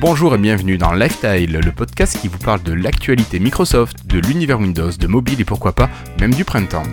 Bonjour 0.00 0.34
et 0.34 0.38
bienvenue 0.38 0.78
dans 0.78 0.94
Lifestyle, 0.94 1.52
le 1.52 1.72
podcast 1.72 2.18
qui 2.18 2.28
vous 2.28 2.38
parle 2.38 2.62
de 2.62 2.72
l'actualité 2.72 3.38
Microsoft, 3.38 4.06
de 4.06 4.18
l'univers 4.18 4.58
Windows, 4.58 4.90
de 4.90 5.06
mobile 5.06 5.42
et 5.42 5.44
pourquoi 5.44 5.74
pas 5.74 5.90
même 6.18 6.32
du 6.32 6.42
printemps. 6.42 6.84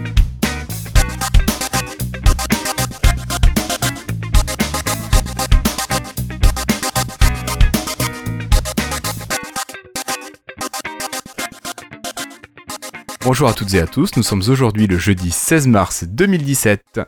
Bonjour 13.23 13.47
à 13.47 13.53
toutes 13.53 13.73
et 13.73 13.79
à 13.79 13.87
tous, 13.87 14.17
nous 14.17 14.23
sommes 14.23 14.43
aujourd'hui 14.49 14.85
le 14.87 14.97
jeudi 14.97 15.31
16 15.31 15.67
mars 15.67 16.03
2017. 16.03 16.99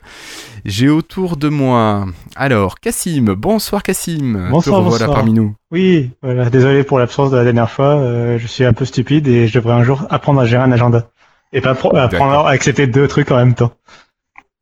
J'ai 0.65 0.89
autour 0.89 1.37
de 1.37 1.49
moi, 1.49 2.05
alors, 2.35 2.79
Cassim, 2.79 3.33
bonsoir 3.33 3.83
Cassim, 3.83 4.49
bonsoir, 4.51 4.81
te 4.81 4.85
revoilà 4.85 5.07
parmi 5.07 5.33
nous. 5.33 5.55
Oui, 5.71 6.11
voilà, 6.21 6.49
désolé 6.49 6.83
pour 6.83 6.99
l'absence 6.99 7.31
de 7.31 7.37
la 7.37 7.43
dernière 7.43 7.69
fois, 7.69 7.97
euh, 7.97 8.37
je 8.37 8.47
suis 8.47 8.65
un 8.65 8.73
peu 8.73 8.85
stupide 8.85 9.27
et 9.27 9.47
je 9.47 9.53
devrais 9.53 9.73
un 9.73 9.83
jour 9.83 10.05
apprendre 10.09 10.41
à 10.41 10.45
gérer 10.45 10.63
un 10.63 10.71
agenda. 10.71 11.09
Et 11.51 11.61
pas 11.61 11.71
apprendre 11.71 12.45
à 12.45 12.49
accepter 12.49 12.87
deux 12.87 13.07
trucs 13.07 13.31
en 13.31 13.37
même 13.37 13.55
temps. 13.55 13.73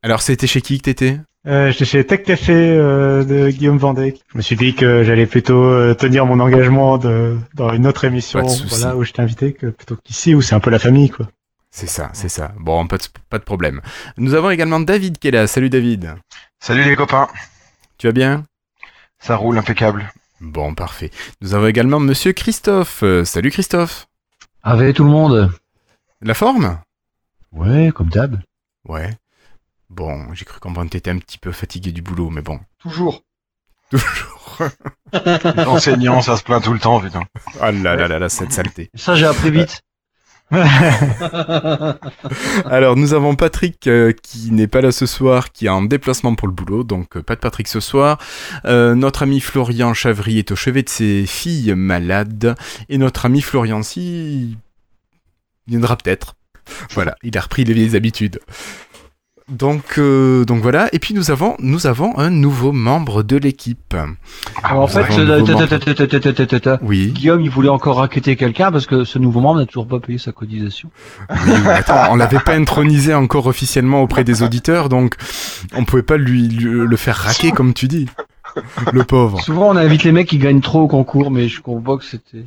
Alors 0.04 0.22
c'était 0.22 0.48
chez 0.48 0.62
qui 0.62 0.78
que 0.78 0.84
t'étais? 0.84 1.20
Euh, 1.48 1.72
J'étais 1.72 1.86
chez 1.86 2.06
Tech 2.06 2.23
Café 2.23 2.54
euh, 2.54 3.23
de 3.23 3.50
Guillaume 3.50 3.78
Vendée. 3.78 4.16
Je 4.32 4.38
me 4.38 4.42
suis 4.42 4.58
dit 4.58 4.73
que 4.76 5.04
j'allais 5.04 5.26
plutôt 5.26 5.64
euh, 5.64 5.94
tenir 5.94 6.26
mon 6.26 6.40
engagement 6.42 6.98
de, 6.98 7.38
dans 7.54 7.72
une 7.73 7.88
autre 7.88 8.04
émission 8.04 8.42
voilà, 8.68 8.95
où 8.98 9.04
je 9.04 9.14
t'ai 9.14 9.22
invité 9.22 9.54
que 9.54 9.68
plutôt 9.68 9.95
qu'ici 10.04 10.36
où 10.36 10.42
c'est 10.42 10.56
un 10.56 10.59
peu 10.59 10.70
la 10.70 10.80
famille 10.80 11.09
quoi. 11.09 11.28
C'est 11.77 11.86
ça, 11.86 12.09
c'est 12.13 12.27
ça. 12.27 12.54
Bon, 12.58 12.88
pas 12.88 12.98
de, 12.98 13.04
pas 13.30 13.38
de 13.38 13.44
problème. 13.44 13.81
Nous 14.17 14.34
avons 14.34 14.49
également 14.49 14.80
David 14.80 15.20
qui 15.20 15.27
est 15.27 15.31
là. 15.31 15.45
Salut 15.45 15.70
David. 15.70 16.16
Salut 16.59 16.84
les 16.84 16.95
copains. 16.95 17.28
Tu 18.00 18.08
vas 18.08 18.14
bien? 18.14 18.45
Ça 19.19 19.36
roule 19.36 19.59
impeccable. 19.59 20.11
Bon, 20.42 20.73
parfait. 20.73 21.11
Nous 21.39 21.53
avons 21.53 21.67
également 21.67 22.00
Monsieur 22.00 22.34
Christophe. 22.34 23.03
Euh, 23.03 23.23
salut 23.25 23.52
Christophe. 23.52 24.08
Avec 24.64 24.95
tout 24.95 25.03
le 25.03 25.11
monde. 25.11 25.52
La 26.19 26.34
forme? 26.34 26.80
Ouais, 27.52 27.91
comme 27.94 28.09
d'hab. 28.09 28.41
Ouais. 28.89 29.12
Bon, 29.91 30.34
j'ai 30.34 30.45
cru 30.45 30.59
comprendre 30.59 30.88
que 30.88 30.94
t'étais 30.94 31.12
un 31.12 31.19
petit 31.19 31.38
peu 31.38 31.52
fatigué 31.52 31.91
du 31.91 32.02
boulot, 32.02 32.31
mais 32.31 32.41
bon. 32.41 32.59
Toujours. 32.80 33.22
Toujours. 33.91 34.58
L'enseignant, 35.14 36.23
ça 36.23 36.38
se 36.38 36.44
plaint 36.44 36.64
tout 36.64 36.73
le 36.73 36.80
temps, 36.80 37.00
putain. 37.00 37.22
Ah 37.62 37.72
là 37.72 37.95
là 37.95 38.08
là 38.08 38.17
là, 38.17 38.30
cette 38.30 38.52
saleté. 38.52 38.89
Ça, 38.95 39.14
j'ai 39.14 39.28
appris 39.28 39.52
vite. 39.52 39.84
Alors 42.66 42.95
nous 42.95 43.14
avons 43.14 43.36
Patrick 43.36 43.86
euh, 43.88 44.14
qui 44.14 44.52
n'est 44.52 44.67
pas 44.67 44.80
là 44.80 44.94
ce 44.94 45.06
soir, 45.06 45.52
qui 45.52 45.66
est 45.66 45.70
en 45.70 45.81
déplacement 45.81 46.36
pour 46.36 46.48
le 46.48 46.53
boulot, 46.53 46.86
donc 46.86 47.17
euh, 47.17 47.22
pas 47.22 47.36
de 47.36 47.42
Patrick 47.42 47.67
ce 47.67 47.81
soir. 47.81 48.17
Euh, 48.64 48.95
notre 48.95 49.23
ami 49.23 49.42
Florian 49.42 49.94
Chavry 49.94 50.40
est 50.40 50.52
au 50.52 50.56
chevet 50.56 50.84
de 50.84 50.90
ses 50.90 51.25
filles 51.25 51.73
malades, 51.75 52.56
et 52.88 52.98
notre 52.98 53.25
ami 53.25 53.42
Florian 53.42 53.84
si 53.84 54.58
viendra 55.68 55.98
peut-être. 55.98 56.36
Voilà, 56.92 57.16
il 57.23 57.38
a 57.38 57.42
repris 57.42 57.66
les 57.66 57.73
vieilles 57.73 57.95
habitudes. 57.95 58.40
Donc, 59.50 59.98
euh, 59.98 60.44
donc 60.44 60.62
voilà. 60.62 60.90
Et 60.92 61.00
puis 61.00 61.14
nous 61.14 61.31
avons, 61.31 61.56
nous 61.59 61.88
avons 61.88 62.17
un 62.17 62.30
nouveau 62.30 62.73
membre 62.73 63.23
de 63.23 63.38
l'équipe. 63.38 63.95
Ah, 64.62 64.78
en 64.78 64.88
fait, 64.88 65.06
oui. 66.81 67.12
Guillaume, 67.14 67.42
il 67.42 67.50
voulait 67.50 67.70
encore 67.70 67.98
raqueter 67.98 68.36
quelqu'un 68.36 68.72
parce 68.72 68.86
que 68.86 69.06
ce 69.06 69.20
nouveau 69.20 69.40
membre 69.40 69.62
n'a 69.62 69.66
toujours 69.66 69.88
pas 69.88 70.00
payé 70.00 70.18
sa 70.18 70.34
cotisation. 70.34 70.90
Oui, 71.30 71.53
attends, 71.68 72.12
on 72.12 72.16
l'avait 72.16 72.40
pas 72.40 72.56
intronisé 72.56 73.14
encore 73.14 73.48
officiellement 73.48 74.02
auprès 74.02 74.25
des 74.25 74.44
auditeurs, 74.44 74.90
donc 74.90 75.16
on 75.73 75.86
pouvait 75.86 76.03
pas 76.03 76.18
lui, 76.18 76.50
le 76.50 76.98
faire 76.98 77.16
raquer 77.16 77.52
comme 77.52 77.73
tu 77.73 77.88
dis. 77.88 78.08
Le 78.92 79.03
pauvre. 79.03 79.40
Souvent, 79.42 79.70
on 79.70 79.75
invite 79.75 80.03
les 80.03 80.12
mecs 80.12 80.28
qui 80.28 80.40
gagnent 80.40 80.62
trop 80.62 80.81
au 80.81 80.88
concours, 80.88 81.31
mais 81.31 81.47
je 81.47 81.62
comprends 81.62 81.97
que 81.97 82.06
c'était. 82.06 82.46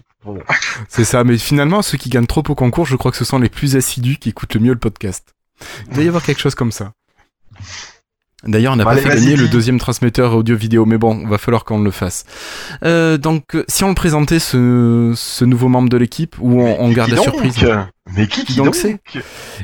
C'est 0.88 1.04
ça, 1.04 1.24
mais 1.24 1.38
finalement, 1.38 1.82
ceux 1.82 1.96
qui 1.96 2.10
gagnent 2.10 2.26
trop 2.26 2.42
au 2.48 2.54
concours, 2.54 2.84
je 2.84 2.96
crois 2.96 3.10
que 3.10 3.16
ce 3.16 3.24
sont 3.24 3.38
les 3.38 3.48
plus 3.48 3.76
assidus 3.76 4.16
qui 4.16 4.28
écoutent 4.28 4.54
le 4.54 4.60
mieux 4.60 4.72
le 4.72 4.78
podcast. 4.78 5.34
Il 5.88 5.94
doit 5.94 6.04
y 6.04 6.08
avoir 6.08 6.22
quelque 6.22 6.40
chose 6.40 6.54
comme 6.54 6.72
ça. 6.72 6.92
D'ailleurs, 8.44 8.72
on 8.72 8.76
n'a 8.76 8.84
pas 8.84 8.96
fait 8.96 9.10
gagner 9.10 9.36
le 9.36 9.48
deuxième 9.48 9.78
transmetteur 9.78 10.34
audio-vidéo, 10.34 10.86
mais 10.86 10.96
bon, 10.96 11.26
va 11.28 11.36
falloir 11.36 11.64
qu'on 11.64 11.82
le 11.82 11.90
fasse. 11.90 12.24
Euh, 12.84 13.18
donc, 13.18 13.44
si 13.68 13.84
on 13.84 13.90
le 13.90 13.94
présentait, 13.94 14.38
ce, 14.38 15.12
ce 15.14 15.44
nouveau 15.44 15.68
membre 15.68 15.90
de 15.90 15.98
l'équipe, 15.98 16.36
ou 16.40 16.62
on, 16.62 16.80
on 16.80 16.90
garde 16.90 17.10
la 17.10 17.18
surprise? 17.18 17.54
Mais 18.16 18.26
qui, 18.26 18.46
qui 18.46 18.56
donc 18.56 18.74
c'est 18.74 18.98
eh 19.14 19.20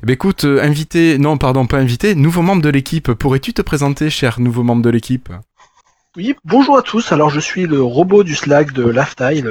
ben 0.06 0.12
écoute, 0.12 0.44
euh, 0.44 0.62
invité, 0.62 1.16
non, 1.18 1.38
pardon, 1.38 1.66
pas 1.66 1.78
invité, 1.78 2.14
nouveau 2.14 2.42
membre 2.42 2.60
de 2.60 2.68
l'équipe. 2.68 3.12
Pourrais-tu 3.12 3.54
te 3.54 3.62
présenter, 3.62 4.10
cher 4.10 4.40
nouveau 4.40 4.62
membre 4.62 4.82
de 4.82 4.90
l'équipe? 4.90 5.30
Oui, 6.16 6.34
bonjour 6.44 6.78
à 6.78 6.82
tous. 6.82 7.12
Alors 7.12 7.28
je 7.28 7.40
suis 7.40 7.66
le 7.66 7.82
robot 7.82 8.24
du 8.24 8.34
Slack 8.34 8.72
de 8.72 8.82
Laftile. 8.88 9.48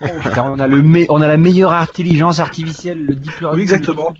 on 0.36 0.58
a 0.58 0.66
le 0.66 1.06
on 1.08 1.22
a 1.22 1.26
la 1.26 1.36
meilleure 1.38 1.72
intelligence 1.72 2.38
artificielle, 2.38 3.04
le 3.04 3.14
deep 3.14 3.40
learning. 3.40 3.56
Oui, 3.56 3.62
exactement. 3.62 4.14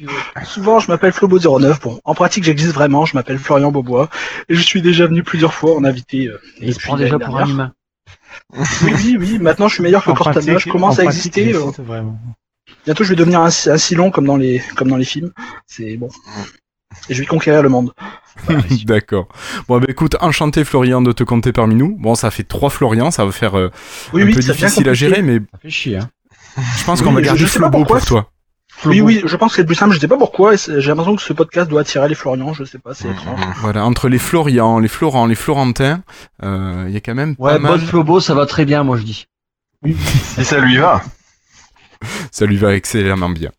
Souvent, 0.44 0.80
je 0.80 0.90
m'appelle 0.90 1.12
Flobo09. 1.12 1.82
Bon, 1.82 2.00
en 2.04 2.14
pratique, 2.14 2.44
j'existe 2.44 2.72
vraiment. 2.72 3.04
Je 3.04 3.14
m'appelle 3.14 3.38
Florian 3.38 3.70
Bobois 3.70 4.08
et 4.48 4.54
je 4.54 4.62
suis 4.62 4.80
déjà 4.80 5.06
venu 5.06 5.22
plusieurs 5.22 5.52
fois 5.52 5.76
en 5.76 5.84
invité. 5.84 6.28
Euh, 6.28 6.40
et 6.60 6.68
il 6.68 6.74
se 6.74 6.80
prend 6.80 6.96
déjà 6.96 7.18
pour 7.18 7.36
un 7.38 7.46
humain. 7.46 7.72
oui, 8.54 8.94
oui, 9.02 9.16
oui. 9.18 9.38
Maintenant, 9.38 9.68
je 9.68 9.74
suis 9.74 9.82
meilleur 9.82 10.02
que 10.02 10.12
Cortana. 10.12 10.58
Je 10.58 10.70
commence 10.70 10.98
à 10.98 11.04
exister. 11.04 11.54
Euh. 11.54 12.02
Bientôt, 12.86 13.04
je 13.04 13.10
vais 13.10 13.16
devenir 13.16 13.40
un, 13.40 13.46
un 13.48 13.78
Silon 13.78 14.10
comme 14.10 14.26
dans 14.26 14.36
les 14.36 14.62
comme 14.76 14.88
dans 14.88 14.96
les 14.96 15.04
films. 15.04 15.32
C'est 15.66 15.96
bon. 15.96 16.08
Et 17.08 17.14
je 17.14 17.20
vais 17.20 17.26
conquérir 17.26 17.62
le 17.62 17.68
monde. 17.68 17.92
D'accord. 18.84 19.28
Bon, 19.68 19.78
bah 19.78 19.86
écoute, 19.88 20.16
enchanté 20.20 20.64
Florian 20.64 21.02
de 21.02 21.12
te 21.12 21.24
compter 21.24 21.52
parmi 21.52 21.74
nous. 21.74 21.96
Bon, 21.98 22.14
ça 22.14 22.30
fait 22.30 22.44
trois 22.44 22.70
Florian, 22.70 23.10
ça 23.10 23.24
va 23.24 23.32
faire 23.32 23.58
euh, 23.58 23.70
un 24.14 24.26
peu 24.26 24.40
difficile 24.40 24.88
à 24.88 24.94
gérer, 24.94 25.22
mais. 25.22 25.38
Ça 25.38 25.58
fait 25.58 25.70
chier, 25.70 25.98
hein. 25.98 26.08
Je 26.78 26.84
pense 26.84 27.02
qu'on 27.02 27.12
va 27.12 27.22
garder 27.22 27.46
Flobo 27.46 27.84
pour 27.84 28.04
toi. 28.04 28.28
Oui, 28.84 29.00
oui, 29.00 29.22
je 29.24 29.36
pense 29.36 29.52
que 29.52 29.56
c'est 29.56 29.62
le 29.62 29.66
plus 29.66 29.74
simple. 29.74 29.94
Je 29.94 30.00
sais 30.00 30.08
pas 30.08 30.16
pourquoi. 30.16 30.56
J'ai 30.56 30.88
l'impression 30.88 31.14
que 31.14 31.22
ce 31.22 31.32
podcast 31.32 31.70
doit 31.70 31.82
attirer 31.82 32.08
les 32.08 32.14
Florians. 32.14 32.52
Je 32.52 32.64
sais 32.64 32.78
pas, 32.78 32.94
c'est 32.94 33.08
étrange. 33.08 33.38
Voilà, 33.60 33.84
entre 33.84 34.08
les 34.08 34.18
Florian, 34.18 34.78
les 34.78 34.88
Florent, 34.88 35.26
les 35.26 35.34
Florentins, 35.34 36.02
euh, 36.42 36.84
il 36.88 36.94
y 36.94 36.96
a 36.96 37.00
quand 37.00 37.14
même. 37.14 37.36
Ouais, 37.38 37.58
pas 37.60 37.78
Flobo, 37.78 38.20
ça 38.20 38.34
va 38.34 38.46
très 38.46 38.64
bien, 38.64 38.82
moi 38.82 38.96
je 38.96 39.04
dis. 39.04 39.26
Et 39.84 40.44
ça 40.44 40.58
lui 40.58 40.78
va. 40.78 41.02
Ça 42.30 42.46
lui 42.46 42.56
va 42.56 42.74
excellemment 42.74 43.30
bien. 43.30 43.50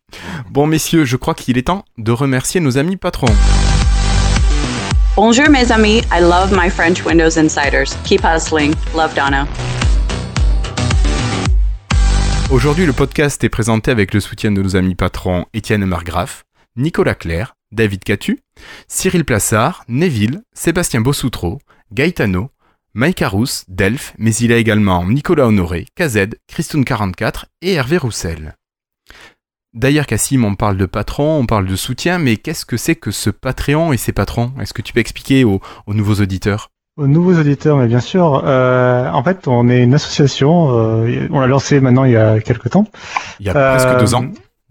Bon, 0.50 0.66
messieurs, 0.66 1.04
je 1.04 1.16
crois 1.16 1.34
qu'il 1.34 1.58
est 1.58 1.66
temps 1.66 1.84
de 1.98 2.12
remercier 2.12 2.60
nos 2.60 2.78
amis 2.78 2.96
patrons. 2.96 3.34
Bonjour 5.16 5.48
mes 5.48 5.70
amis, 5.70 6.02
I 6.12 6.20
love 6.20 6.52
my 6.52 6.68
French 6.68 7.04
Windows 7.04 7.38
Insiders. 7.38 7.96
Keep 8.04 8.22
hustling. 8.24 8.74
Love 8.96 9.14
Donna. 9.14 9.46
Aujourd'hui, 12.50 12.84
le 12.84 12.92
podcast 12.92 13.42
est 13.42 13.48
présenté 13.48 13.90
avec 13.90 14.12
le 14.12 14.20
soutien 14.20 14.52
de 14.52 14.60
nos 14.60 14.76
amis 14.76 14.94
patrons 14.94 15.46
Étienne 15.54 15.84
Margraff, 15.86 16.44
Nicolas 16.76 17.14
Claire, 17.14 17.54
David 17.72 18.04
Catu, 18.04 18.40
Cyril 18.86 19.24
Plassard, 19.24 19.84
Neville, 19.88 20.42
Sébastien 20.52 21.00
Bossoutreau, 21.00 21.58
Gaetano, 21.92 22.50
Mike 22.96 23.22
Arous, 23.22 23.64
Delph, 23.66 24.14
mais 24.18 24.32
il 24.36 24.52
a 24.52 24.56
également 24.56 25.04
Nicolas 25.04 25.48
Honoré, 25.48 25.86
KZ, 25.96 26.28
Christoun44 26.48 27.46
et 27.60 27.72
Hervé 27.72 27.96
Roussel. 27.96 28.54
D'ailleurs, 29.72 30.06
Cassim, 30.06 30.44
on 30.44 30.54
parle 30.54 30.76
de 30.76 30.86
patron, 30.86 31.40
on 31.40 31.44
parle 31.46 31.66
de 31.66 31.74
soutien, 31.74 32.20
mais 32.20 32.36
qu'est-ce 32.36 32.64
que 32.64 32.76
c'est 32.76 32.94
que 32.94 33.10
ce 33.10 33.30
Patreon 33.30 33.92
et 33.92 33.96
ses 33.96 34.12
patrons? 34.12 34.52
Est-ce 34.60 34.72
que 34.72 34.80
tu 34.80 34.92
peux 34.92 35.00
expliquer 35.00 35.42
aux, 35.42 35.60
nouveaux 35.88 36.22
auditeurs? 36.22 36.70
Aux 36.96 37.08
nouveaux 37.08 37.34
auditeurs, 37.34 37.78
mais 37.78 37.88
bien 37.88 37.98
sûr. 37.98 38.42
Euh, 38.44 39.10
en 39.10 39.24
fait, 39.24 39.48
on 39.48 39.68
est 39.68 39.82
une 39.82 39.94
association. 39.94 40.78
Euh, 40.78 41.26
on 41.32 41.40
l'a 41.40 41.48
lancé 41.48 41.80
maintenant 41.80 42.04
il 42.04 42.12
y 42.12 42.16
a 42.16 42.38
quelques 42.38 42.70
temps. 42.70 42.86
Il 43.40 43.46
y 43.46 43.48
a 43.48 43.54
presque 43.54 43.98
deux 43.98 44.14
ans. 44.14 44.26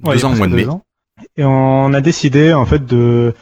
Euh, 0.07 0.13
deux 0.13 0.23
ans 0.23 0.31
au 0.31 0.37
mois 0.37 0.47
de 0.47 0.55
mai. 0.55 0.65
Et 1.35 1.43
on 1.43 1.93
a 1.93 1.99
décidé 1.99 2.53
en 2.53 2.65
fait 2.65 2.85
de 2.85 3.33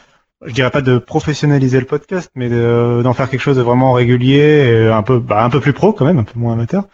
je 0.46 0.54
dirais 0.54 0.72
pas 0.72 0.82
de 0.82 0.98
professionnaliser 0.98 1.80
le 1.80 1.86
podcast, 1.86 2.32
mais 2.36 2.50
d'en 2.50 3.14
faire 3.14 3.30
quelque 3.30 3.42
chose 3.42 3.58
de 3.58 3.62
vraiment 3.62 3.94
régulier, 3.94 4.38
et 4.38 4.88
un 4.88 5.04
peu, 5.04 5.20
bah, 5.20 5.44
un 5.44 5.50
peu 5.50 5.60
plus 5.60 5.74
pro 5.74 5.94
quand 5.94 6.06
même, 6.06 6.20
un 6.20 6.24
peu 6.24 6.40
moins 6.40 6.54
amateur. 6.54 6.86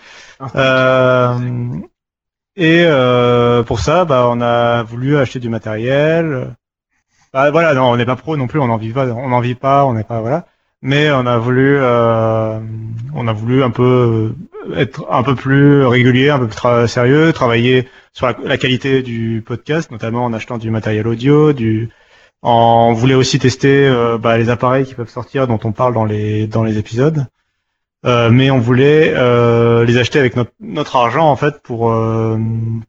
Euh, 0.55 1.37
et 2.55 2.83
euh, 2.85 3.63
pour 3.63 3.79
ça, 3.79 4.05
bah, 4.05 4.27
on 4.29 4.41
a 4.41 4.83
voulu 4.83 5.17
acheter 5.17 5.39
du 5.39 5.49
matériel. 5.49 6.55
Bah, 7.33 7.51
voilà, 7.51 7.73
non, 7.73 7.83
on 7.91 7.97
n'est 7.97 8.05
pas 8.05 8.15
pro 8.15 8.35
non 8.35 8.47
plus, 8.47 8.59
on 8.59 8.67
n'en 8.67 8.77
vit 8.77 8.91
pas, 8.91 9.07
on 9.07 9.29
n'en 9.29 9.39
vit 9.39 9.55
pas, 9.55 9.85
on 9.85 9.93
n'est 9.93 10.03
pas 10.03 10.21
voilà. 10.21 10.45
Mais 10.81 11.09
on 11.11 11.25
a 11.25 11.37
voulu, 11.37 11.77
euh, 11.79 12.59
on 13.15 13.27
a 13.27 13.33
voulu 13.33 13.63
un 13.63 13.71
peu 13.71 14.35
être 14.75 15.07
un 15.09 15.23
peu 15.23 15.35
plus 15.35 15.85
régulier, 15.85 16.29
un 16.29 16.39
peu 16.39 16.47
plus 16.47 16.87
sérieux, 16.87 17.33
travailler 17.33 17.87
sur 18.13 18.27
la, 18.27 18.35
la, 18.43 18.57
qualité 18.57 19.01
du 19.01 19.43
podcast, 19.45 19.89
notamment 19.89 20.25
en 20.25 20.33
achetant 20.33 20.57
du 20.57 20.69
matériel 20.69 21.07
audio, 21.07 21.51
du 21.53 21.89
on 22.43 22.93
voulait 22.93 23.15
aussi 23.15 23.39
tester 23.39 23.87
euh, 23.87 24.17
bah, 24.17 24.37
les 24.37 24.49
appareils 24.49 24.85
qui 24.85 24.93
peuvent 24.93 25.09
sortir, 25.09 25.47
dont 25.47 25.59
on 25.63 25.71
parle 25.71 25.93
dans 25.93 26.05
les 26.05 26.47
dans 26.47 26.63
les 26.63 26.77
épisodes. 26.77 27.25
Euh, 28.05 28.29
mais 28.29 28.51
on 28.51 28.59
voulait 28.59 29.11
euh, 29.15 29.83
les 29.83 29.97
acheter 29.97 30.19
avec 30.19 30.35
notre, 30.35 30.51
notre 30.59 30.95
argent 30.95 31.29
en 31.29 31.35
fait 31.35 31.61
pour 31.61 31.93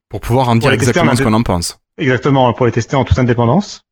pour 0.09 0.21
pouvoir 0.21 0.49
en 0.49 0.57
dire 0.57 0.73
exactement 0.73 1.15
ce 1.17 1.23
qu'on 1.23 1.33
en 1.33 1.43
pense. 1.43 1.81
Exactement, 1.97 2.53
pour 2.53 2.67
les 2.67 2.73
tester 2.73 2.97
en 2.97 3.05
toute 3.05 3.19
indépendance. 3.19 3.85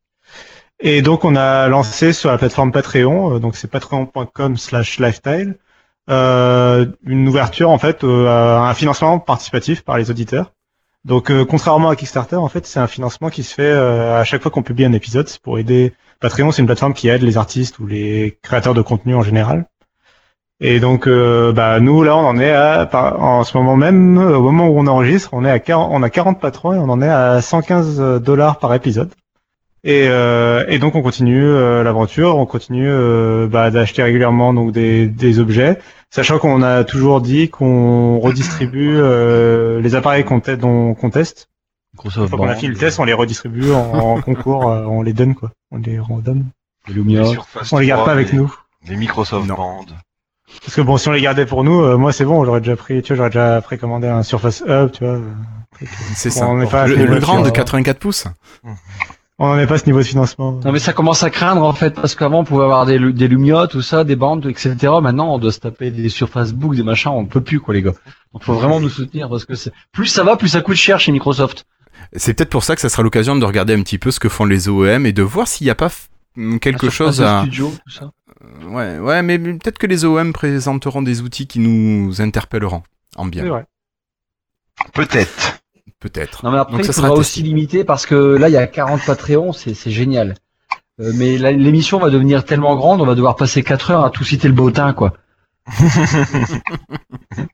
Et 0.79 1.01
donc 1.01 1.25
on 1.25 1.37
a 1.37 1.69
lancé 1.69 2.13
sur 2.13 2.31
la 2.31 2.37
plateforme 2.37 2.71
Patreon, 2.71 3.39
donc 3.39 3.57
c'est 3.57 3.71
patreon.com/lifestyle, 3.71 5.57
une 6.09 7.29
ouverture 7.29 7.71
en 7.71 7.79
fait 7.79 8.05
à 8.05 8.69
un 8.69 8.75
financement 8.75 9.19
participatif 9.19 9.83
par 9.83 9.97
les 9.97 10.11
auditeurs. 10.11 10.53
Donc 11.07 11.33
contrairement 11.47 11.89
à 11.89 11.97
Kickstarter, 11.97 12.37
en 12.37 12.49
fait, 12.49 12.67
c'est 12.67 12.81
un 12.81 12.89
financement 12.89 13.31
qui 13.31 13.45
se 13.45 13.55
fait 13.55 13.71
à 13.73 14.25
chaque 14.25 14.43
fois 14.43 14.51
qu'on 14.51 14.65
publie 14.65 14.85
un 14.85 14.93
épisode. 14.93 15.29
C'est 15.29 15.41
pour 15.41 15.59
aider. 15.59 15.95
Patreon, 16.21 16.51
c'est 16.51 16.63
une 16.63 16.67
plateforme 16.67 16.95
qui 16.95 17.09
aide 17.09 17.23
les 17.23 17.39
artistes 17.39 17.79
ou 17.79 17.87
les 17.87 18.39
créateurs 18.43 18.75
de 18.75 18.83
contenu 18.83 19.15
en 19.15 19.23
général. 19.23 19.67
Et 20.61 20.81
donc, 20.81 21.07
euh, 21.07 21.53
bah, 21.53 21.81
nous, 21.81 22.03
là, 22.03 22.17
on 22.17 22.27
en 22.27 22.39
est 22.39 22.53
à, 22.53 22.89
en 23.19 23.45
ce 23.45 23.57
moment 23.57 23.77
même, 23.77 24.17
au 24.17 24.41
moment 24.41 24.69
où 24.69 24.79
on 24.79 24.87
enregistre, 24.87 25.31
on 25.33 25.45
est 25.45 25.51
à 25.51 25.59
40, 25.59 25.91
on 25.93 26.03
a 26.03 26.11
40 26.11 26.41
patrons 26.41 26.73
et 26.73 26.79
on 26.79 26.89
en 26.89 27.03
est 27.03 27.09
à 27.09 27.43
115 27.43 28.23
dollars 28.23 28.59
par 28.59 28.73
épisode. 28.75 29.11
Et, 29.89 30.09
euh, 30.09 30.65
et 30.69 30.81
donc, 30.81 30.97
on 30.97 31.03
continue 31.03 31.45
euh, 31.45 31.85
l'aventure, 31.85 32.37
on 32.37 32.45
continue 32.45 32.91
bah, 33.49 33.71
d'acheter 33.71 34.03
régulièrement 34.03 34.53
donc 34.53 34.73
des, 34.73 35.07
des 35.07 35.39
objets, 35.39 35.79
sachant 36.11 36.39
qu'on 36.39 36.63
a 36.63 36.85
toujours 36.85 37.21
dit 37.21 37.49
qu'on 37.49 38.19
redistribue 38.19 39.01
les 39.81 39.95
appareils 39.95 40.25
qu'on 40.25 40.41
qu'on 40.41 41.11
teste. 41.11 41.49
Une 42.05 42.11
fois 42.11 42.29
qu'on 42.29 42.49
a 42.49 42.57
fini 42.57 42.73
le 42.73 42.77
test, 42.77 42.99
on 43.01 43.05
les 43.05 43.13
redistribue 43.13 43.71
en, 43.73 44.21
concours, 44.25 44.67
on 44.67 45.03
les 45.03 45.13
donne 45.13 45.35
quoi, 45.35 45.53
on 45.71 45.79
les 45.79 45.99
redonne. 45.99 46.47
Les 46.89 47.01
on 47.73 47.79
les 47.79 47.87
garde 47.87 48.05
pas 48.05 48.13
avec 48.13 48.33
nous. 48.33 48.53
Les 48.89 48.97
Microsoft 48.97 49.47
Band. 49.47 49.87
Parce 50.61 50.75
que 50.75 50.81
bon, 50.81 50.97
si 50.97 51.09
on 51.09 51.13
les 51.13 51.21
gardait 51.21 51.47
pour 51.47 51.65
nous, 51.65 51.83
euh, 51.83 51.97
moi 51.97 52.13
c'est 52.13 52.25
bon, 52.25 52.45
j'aurais 52.45 52.61
déjà 52.61 52.77
pris, 52.77 53.03
tu 53.03 53.09
vois, 53.09 53.17
j'aurais 53.17 53.31
déjà 53.31 53.61
précommandé 53.61 54.07
un 54.07 54.23
Surface 54.23 54.63
Hub, 54.67 54.93
tu 54.93 55.05
vois. 55.05 55.19
C'est 56.15 56.31
ça. 56.31 56.47
le, 56.53 57.19
grand 57.19 57.43
de 57.43 57.51
84 57.51 57.99
pouces. 57.99 58.27
On 59.39 59.49
n'en 59.49 59.59
est 59.59 59.67
pas 59.67 59.75
à 59.75 59.79
ce 59.79 59.87
niveau 59.87 59.99
de 59.99 60.05
financement. 60.05 60.53
Non 60.65 60.73
mais 60.73 60.79
ça 60.79 60.95
commence 60.95 61.23
à 61.23 61.29
craindre 61.31 61.63
en 61.63 61.75
fait 61.75 61.91
parce 61.95 62.15
qu'avant 62.15 62.41
on 62.41 62.45
pouvait 62.45 62.65
avoir 62.65 62.87
des, 62.87 62.99
des 63.13 63.29
Lumia, 63.29 63.67
tout 63.67 63.83
ça, 63.83 64.03
des 64.03 64.17
bandes, 64.17 64.47
etc. 64.47 64.75
Maintenant 65.03 65.35
on 65.35 65.39
doit 65.39 65.53
se 65.53 65.61
taper 65.61 65.91
des 65.91 66.09
Surface 66.09 66.53
Book, 66.53 66.75
des 66.75 66.83
machins, 66.83 67.11
on 67.11 67.27
peut 67.27 67.43
plus 67.43 67.61
quoi 67.61 67.75
les 67.75 67.83
gars. 67.83 67.93
Donc 68.33 68.45
faut 68.45 68.55
vraiment 68.55 68.81
nous 68.81 68.89
soutenir 68.89 69.29
parce 69.29 69.45
que 69.45 69.55
c'est 69.55 69.73
plus 69.93 70.07
ça 70.07 70.25
va, 70.25 70.37
plus 70.37 70.49
ça 70.49 70.63
coûte 70.63 70.77
cher 70.77 70.99
chez 71.01 71.13
Microsoft. 71.13 71.67
C'est 72.15 72.35
peut-être 72.35 72.51
pour 72.51 72.65
ça 72.65 72.75
que 72.75 72.81
ça 72.81 72.89
sera 72.89 73.03
l'occasion 73.03 73.37
de 73.37 73.45
regarder 73.45 73.75
un 73.75 73.83
petit 73.83 73.99
peu 73.99 74.11
ce 74.11 74.21
que 74.21 74.29
font 74.29 74.45
les 74.47 74.69
OEM 74.69 75.05
et 75.05 75.13
de 75.13 75.23
voir 75.23 75.49
s'il 75.49 75.67
n'y 75.67 75.71
a 75.71 75.75
pas 75.75 75.91
quelque 76.61 76.89
chose 76.89 77.21
à. 77.21 77.43
Studio, 77.43 77.73
tout 77.85 77.93
ça. 77.93 78.13
Euh, 78.43 78.69
ouais, 78.69 78.99
ouais, 78.99 79.23
mais 79.23 79.39
peut-être 79.39 79.79
que 79.79 79.87
les 79.87 80.05
OEM 80.05 80.33
présenteront 80.33 81.03
des 81.03 81.23
outils 81.23 81.47
qui 81.47 81.59
nous 81.59 82.21
interpelleront 82.21 82.83
en 83.17 83.27
bien. 83.27 83.45
vrai. 83.45 83.67
Peut-être. 84.93 85.59
Peut-être. 86.01 86.45
Non, 86.45 86.51
mais 86.53 86.59
après, 86.59 86.83
ça 86.83 86.93
sera 86.93 87.13
aussi 87.13 87.43
limité 87.43 87.85
parce 87.85 88.07
que 88.07 88.15
là, 88.15 88.49
il 88.49 88.53
y 88.53 88.59
a 88.59 88.67
40 88.67 89.05
Patreons, 89.05 89.53
c'est 89.53 89.91
génial. 89.91 90.35
Euh, 91.01 91.13
mais 91.15 91.37
l'émission 91.37 91.99
va 91.99 92.11
devenir 92.11 92.45
tellement 92.45 92.75
grande, 92.77 93.01
on 93.01 93.07
va 93.07 93.15
devoir 93.15 93.37
passer 93.37 93.63
4 93.63 93.91
heures 93.91 94.05
à 94.05 94.11
tout 94.11 94.25
citer 94.25 94.49
le 94.49 94.55
bottin, 94.55 94.93
quoi. 94.93 95.13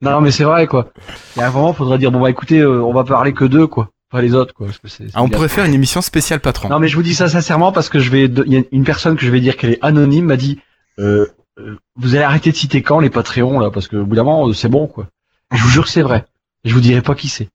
non, 0.02 0.20
mais 0.20 0.30
c'est 0.30 0.44
vrai, 0.44 0.66
quoi. 0.66 0.92
Il 1.34 1.40
y 1.40 1.42
a 1.42 1.48
un 1.48 1.50
moment, 1.50 1.72
faudra 1.72 1.98
dire, 1.98 2.12
bon, 2.12 2.20
bah 2.20 2.30
écoutez, 2.30 2.58
euh, 2.58 2.82
on 2.82 2.92
va 2.92 3.04
parler 3.04 3.32
que 3.32 3.44
d'eux, 3.44 3.66
quoi. 3.66 3.90
Pas 4.10 4.20
les 4.20 4.34
autres, 4.34 4.52
quoi. 4.52 4.68
ah, 5.14 5.22
on 5.22 5.28
pourrait 5.30 5.48
faire 5.48 5.64
une 5.64 5.72
émission 5.72 6.02
spéciale 6.02 6.40
patron. 6.40 6.68
Non, 6.68 6.78
mais 6.78 6.88
je 6.88 6.96
vous 6.96 7.02
dis 7.02 7.14
ça 7.14 7.30
sincèrement 7.30 7.72
parce 7.72 7.88
que 7.88 7.98
je 7.98 8.10
vais, 8.10 8.24
il 8.24 8.52
y 8.52 8.58
a 8.58 8.62
une 8.70 8.84
personne 8.84 9.16
que 9.16 9.24
je 9.24 9.30
vais 9.30 9.40
dire 9.40 9.56
qu'elle 9.56 9.70
est 9.70 9.78
anonyme 9.82 10.26
m'a 10.26 10.36
dit, 10.36 10.60
euh, 10.98 11.26
euh, 11.58 11.78
vous 11.96 12.14
allez 12.14 12.24
arrêter 12.24 12.50
de 12.50 12.56
citer 12.56 12.82
quand 12.82 13.00
les 13.00 13.08
Patreons 13.08 13.58
là, 13.58 13.70
parce 13.70 13.88
que 13.88 13.96
au 13.96 14.04
bout 14.04 14.14
d'un 14.14 14.24
moment, 14.24 14.52
c'est 14.52 14.68
bon 14.68 14.86
quoi. 14.86 15.06
Je 15.50 15.62
vous 15.62 15.70
jure 15.70 15.84
que 15.84 15.90
c'est 15.90 16.02
vrai. 16.02 16.26
Je 16.64 16.74
vous 16.74 16.80
dirai 16.80 17.00
pas 17.00 17.14
qui 17.14 17.28
c'est. 17.28 17.48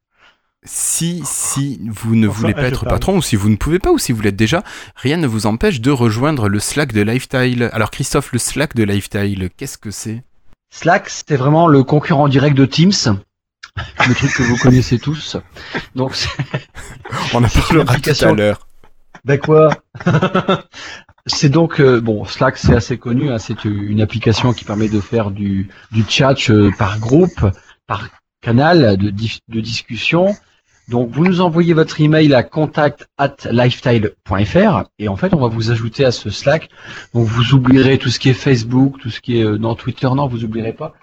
Si, 0.64 1.22
si 1.24 1.80
vous 1.88 2.16
ne 2.16 2.28
voulez 2.28 2.54
pas 2.54 2.64
être 2.64 2.86
patron, 2.86 3.18
ou 3.18 3.22
si 3.22 3.36
vous 3.36 3.50
ne 3.50 3.56
pouvez 3.56 3.80
pas, 3.80 3.92
ou 3.92 4.00
si 4.00 4.12
vous 4.12 4.22
l'êtes 4.22 4.36
déjà, 4.36 4.64
rien 4.96 5.18
ne 5.18 5.28
vous 5.28 5.46
empêche 5.46 5.82
de 5.82 5.92
rejoindre 5.92 6.50
le 6.50 6.60
Slack 6.60 6.94
de 6.94 7.02
Lifestyle. 7.02 7.70
Alors 7.74 7.92
Christophe, 7.92 8.32
le 8.34 8.40
Slack 8.40 8.76
de 8.76 8.84
Lifestyle, 8.84 9.50
qu'est-ce 9.56 9.78
que 9.78 9.92
c'est? 9.92 10.24
Slack, 10.70 11.10
c'est 11.10 11.38
vraiment 11.38 11.68
le 11.68 11.84
concurrent 11.84 12.28
direct 12.28 12.58
de 12.58 12.66
Teams. 12.66 13.20
Le 14.08 14.16
truc 14.16 14.34
que 14.34 14.42
vous 14.42 14.58
connaissez 14.58 14.98
tous. 14.98 15.38
Donc, 15.94 16.12
on 17.36 17.44
a 17.44 17.48
parlé 17.48 17.86
tout 18.02 18.26
à 18.26 18.34
l'heure. 18.34 18.68
Ben 19.24 19.40
quoi? 19.40 19.70
C'est 21.28 21.50
donc 21.50 21.82
euh, 21.82 22.00
bon 22.00 22.24
Slack 22.24 22.58
c'est 22.58 22.74
assez 22.74 22.98
connu, 22.98 23.30
hein, 23.30 23.38
c'est 23.38 23.66
une 23.66 24.00
application 24.00 24.54
qui 24.54 24.64
permet 24.64 24.88
de 24.88 25.02
faire 25.02 25.30
du, 25.30 25.68
du 25.92 26.06
chat 26.08 26.50
euh, 26.50 26.72
par 26.80 27.00
groupe, 27.00 27.46
par 27.86 28.08
canal 28.48 28.96
de, 28.96 29.10
de 29.10 29.60
discussion. 29.60 30.34
Donc 30.88 31.10
vous 31.12 31.26
nous 31.26 31.42
envoyez 31.42 31.74
votre 31.74 32.00
email 32.00 32.34
à 32.34 32.44
contact 32.44 33.10
at 33.18 33.36
lifestyle.fr 33.52 34.84
et 35.00 35.10
en 35.10 35.18
fait 35.18 35.34
on 35.34 35.42
va 35.42 35.48
vous 35.48 35.70
ajouter 35.70 36.06
à 36.06 36.12
ce 36.12 36.30
Slack. 36.30 36.70
Donc 37.14 37.26
vous 37.26 37.54
oublierez 37.54 37.98
tout 37.98 38.08
ce 38.08 38.20
qui 38.20 38.30
est 38.30 38.34
Facebook, 38.34 39.00
tout 39.02 39.10
ce 39.10 39.20
qui 39.20 39.42
est 39.42 39.44
euh, 39.44 39.58
dans 39.58 39.76
Twitter, 39.76 40.08
non 40.16 40.28
vous 40.28 40.46
oublierez 40.46 40.72
pas. 40.72 40.94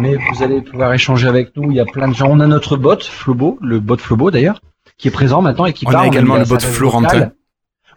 Mais 0.00 0.16
vous 0.16 0.42
allez 0.42 0.62
pouvoir 0.62 0.94
échanger 0.94 1.28
avec 1.28 1.54
nous. 1.56 1.70
Il 1.70 1.76
y 1.76 1.80
a 1.80 1.84
plein 1.84 2.08
de 2.08 2.14
gens. 2.14 2.28
On 2.30 2.40
a 2.40 2.46
notre 2.46 2.78
bot 2.78 2.98
Flobo, 3.02 3.58
le 3.60 3.80
bot 3.80 3.98
Flobo 3.98 4.30
d'ailleurs, 4.30 4.62
qui 4.96 5.08
est 5.08 5.10
présent 5.10 5.42
maintenant 5.42 5.66
et 5.66 5.74
qui 5.74 5.86
on 5.86 5.90
A 5.90 6.06
également 6.06 6.36
le 6.36 6.46
bot 6.46 6.58
Florentin. 6.58 7.32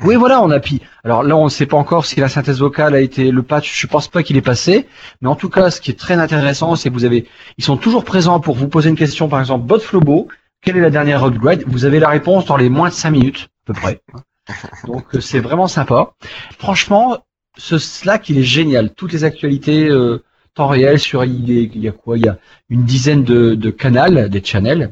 Oui, 0.04 0.16
voilà, 0.16 0.42
on 0.42 0.52
a 0.52 0.60
pi. 0.60 0.82
Alors 1.04 1.24
là, 1.24 1.36
on 1.36 1.46
ne 1.46 1.50
sait 1.50 1.66
pas 1.66 1.78
encore 1.78 2.06
si 2.06 2.20
la 2.20 2.30
synthèse 2.30 2.60
vocale 2.60 2.94
a 2.94 3.00
été 3.00 3.32
le 3.32 3.42
patch. 3.44 3.80
Je 3.80 3.88
pense 3.88 4.08
pas 4.08 4.24
qu'il 4.24 4.38
est 4.38 4.42
passé, 4.42 4.88
mais 5.22 5.28
en 5.28 5.36
tout 5.36 5.50
cas, 5.50 5.72
ce 5.72 5.82
qui 5.82 5.92
est 5.92 6.00
très 6.00 6.16
intéressant, 6.16 6.76
c'est 6.76 6.90
que 6.90 6.94
vous 6.94 7.06
avez, 7.06 7.28
ils 7.58 7.64
sont 7.64 7.78
toujours 7.78 8.04
présents 8.04 8.40
pour 8.40 8.56
vous 8.56 8.68
poser 8.68 8.90
une 8.90 8.96
question, 8.96 9.28
par 9.28 9.40
exemple, 9.40 9.66
bot 9.66 9.80
Flobo, 9.80 10.28
quelle 10.62 10.78
est 10.78 10.82
la 10.82 10.90
dernière 10.90 11.24
upgrade? 11.24 11.64
Vous 11.68 11.86
avez 11.86 12.00
la 12.00 12.10
réponse 12.10 12.46
dans 12.46 12.58
les 12.58 12.70
moins 12.70 12.90
de 12.90 12.94
5 12.94 13.12
minutes, 13.12 13.50
à 13.68 13.74
peu 13.74 13.80
près. 13.80 14.02
Donc 14.86 15.16
euh, 15.16 15.22
c'est 15.22 15.40
vraiment 15.40 15.68
sympa. 15.68 16.14
Franchement, 16.60 17.26
ce 17.58 17.78
Slack, 17.78 18.30
il 18.30 18.38
est 18.38 18.44
génial. 18.44 18.94
Toutes 18.94 19.14
les 19.14 19.24
actualités 19.24 19.88
euh, 19.90 20.24
temps 20.54 20.68
réel 20.68 21.00
sur 21.00 21.24
il, 21.24 21.50
il 21.50 21.78
y 21.80 21.88
a 21.88 21.92
quoi? 21.92 22.18
Il 22.18 22.26
y 22.26 22.30
a 22.30 22.38
une 22.70 22.84
dizaine 22.84 23.24
de, 23.24 23.56
de 23.56 23.70
canals, 23.70 24.30
des 24.30 24.44
channels 24.44 24.92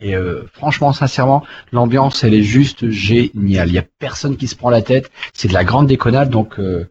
et 0.00 0.14
euh, 0.14 0.46
franchement, 0.52 0.92
sincèrement, 0.92 1.44
l'ambiance, 1.72 2.22
elle 2.22 2.34
est 2.34 2.42
juste 2.42 2.90
géniale. 2.90 3.68
Il 3.68 3.74
y 3.74 3.78
a 3.78 3.84
personne 3.98 4.36
qui 4.36 4.46
se 4.46 4.54
prend 4.54 4.68
la 4.68 4.82
tête. 4.82 5.10
C'est 5.32 5.48
de 5.48 5.54
la 5.54 5.64
grande 5.64 5.86
déconnade. 5.86 6.28
Donc, 6.28 6.58
euh, 6.58 6.88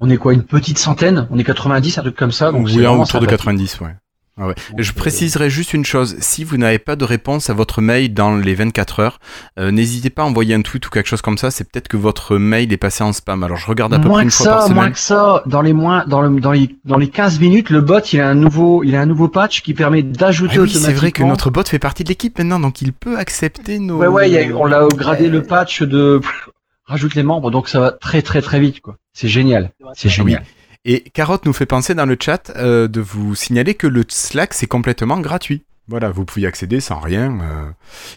on 0.00 0.10
est 0.10 0.16
quoi 0.16 0.32
Une 0.32 0.42
petite 0.42 0.78
centaine? 0.78 1.28
On 1.30 1.38
est 1.38 1.44
90, 1.44 1.98
un 1.98 2.02
truc 2.02 2.16
comme 2.16 2.32
ça. 2.32 2.50
Donc, 2.50 2.66
oui, 2.66 2.84
autour 2.86 3.20
de 3.20 3.26
90, 3.26 3.80
ouais. 3.80 3.94
Ah 4.38 4.48
ouais. 4.48 4.54
je 4.78 4.90
euh, 4.90 4.94
préciserai 4.94 5.50
juste 5.50 5.74
une 5.74 5.84
chose, 5.84 6.16
si 6.20 6.44
vous 6.44 6.56
n'avez 6.56 6.78
pas 6.78 6.96
de 6.96 7.04
réponse 7.04 7.50
à 7.50 7.54
votre 7.54 7.80
mail 7.82 8.14
dans 8.14 8.36
les 8.36 8.54
24 8.54 9.00
heures, 9.00 9.18
euh, 9.58 9.70
n'hésitez 9.70 10.08
pas 10.10 10.22
à 10.22 10.24
envoyer 10.24 10.54
un 10.54 10.62
tweet 10.62 10.86
ou 10.86 10.90
quelque 10.90 11.08
chose 11.08 11.20
comme 11.20 11.36
ça, 11.36 11.50
c'est 11.50 11.64
peut-être 11.64 11.88
que 11.88 11.96
votre 11.96 12.36
mail 12.38 12.72
est 12.72 12.76
passé 12.76 13.04
en 13.04 13.12
spam. 13.12 13.42
Alors 13.42 13.58
je 13.58 13.66
regarde 13.66 13.92
à 13.92 13.98
peu 13.98 14.08
près 14.08 14.22
une 14.22 14.30
fois 14.30 14.46
par 14.46 14.62
semaine. 14.62 14.76
Moins 14.76 14.90
que 14.92 14.98
ça, 14.98 15.42
dans 15.46 15.62
les 15.62 15.72
moins 15.72 16.04
dans, 16.06 16.22
le, 16.22 16.40
dans, 16.40 16.52
les, 16.52 16.76
dans 16.84 16.96
les 16.96 17.08
15 17.08 17.40
minutes, 17.40 17.70
le 17.70 17.80
bot, 17.80 18.00
il 18.12 18.20
a 18.20 18.28
un 18.28 18.34
nouveau 18.34 18.82
il 18.84 18.96
a 18.96 19.00
un 19.00 19.06
nouveau 19.06 19.28
patch 19.28 19.62
qui 19.62 19.74
permet 19.74 20.02
d'ajouter 20.02 20.56
ah 20.58 20.62
oui, 20.62 20.70
c'est 20.70 20.92
vrai 20.92 21.12
que 21.12 21.22
notre 21.22 21.50
bot 21.50 21.64
fait 21.64 21.78
partie 21.78 22.04
de 22.04 22.08
l'équipe 22.08 22.38
maintenant 22.38 22.60
donc 22.60 22.80
il 22.82 22.92
peut 22.92 23.18
accepter 23.18 23.78
nos 23.78 23.98
Ouais 23.98 24.06
ouais, 24.06 24.52
on 24.52 24.64
l'a 24.64 24.86
gradé 24.88 25.28
le 25.28 25.42
patch 25.42 25.82
de 25.82 26.20
rajoute 26.86 27.14
les 27.14 27.22
membres 27.22 27.50
donc 27.50 27.68
ça 27.68 27.80
va 27.80 27.90
très 27.92 28.22
très 28.22 28.40
très 28.40 28.60
vite 28.60 28.80
quoi. 28.80 28.96
C'est 29.12 29.28
génial. 29.28 29.72
C'est 29.94 30.08
ah 30.08 30.12
génial. 30.12 30.44
Et 30.84 31.02
Carotte 31.10 31.44
nous 31.44 31.52
fait 31.52 31.66
penser 31.66 31.94
dans 31.94 32.06
le 32.06 32.16
chat 32.18 32.50
euh, 32.56 32.88
de 32.88 33.00
vous 33.00 33.34
signaler 33.34 33.74
que 33.74 33.86
le 33.86 34.02
Slack 34.08 34.54
c'est 34.54 34.66
complètement 34.66 35.20
gratuit. 35.20 35.62
Voilà, 35.88 36.10
vous 36.10 36.24
pouvez 36.24 36.42
y 36.42 36.46
accéder 36.46 36.80
sans 36.80 37.00
rien. 37.00 37.38
Euh, 37.40 37.70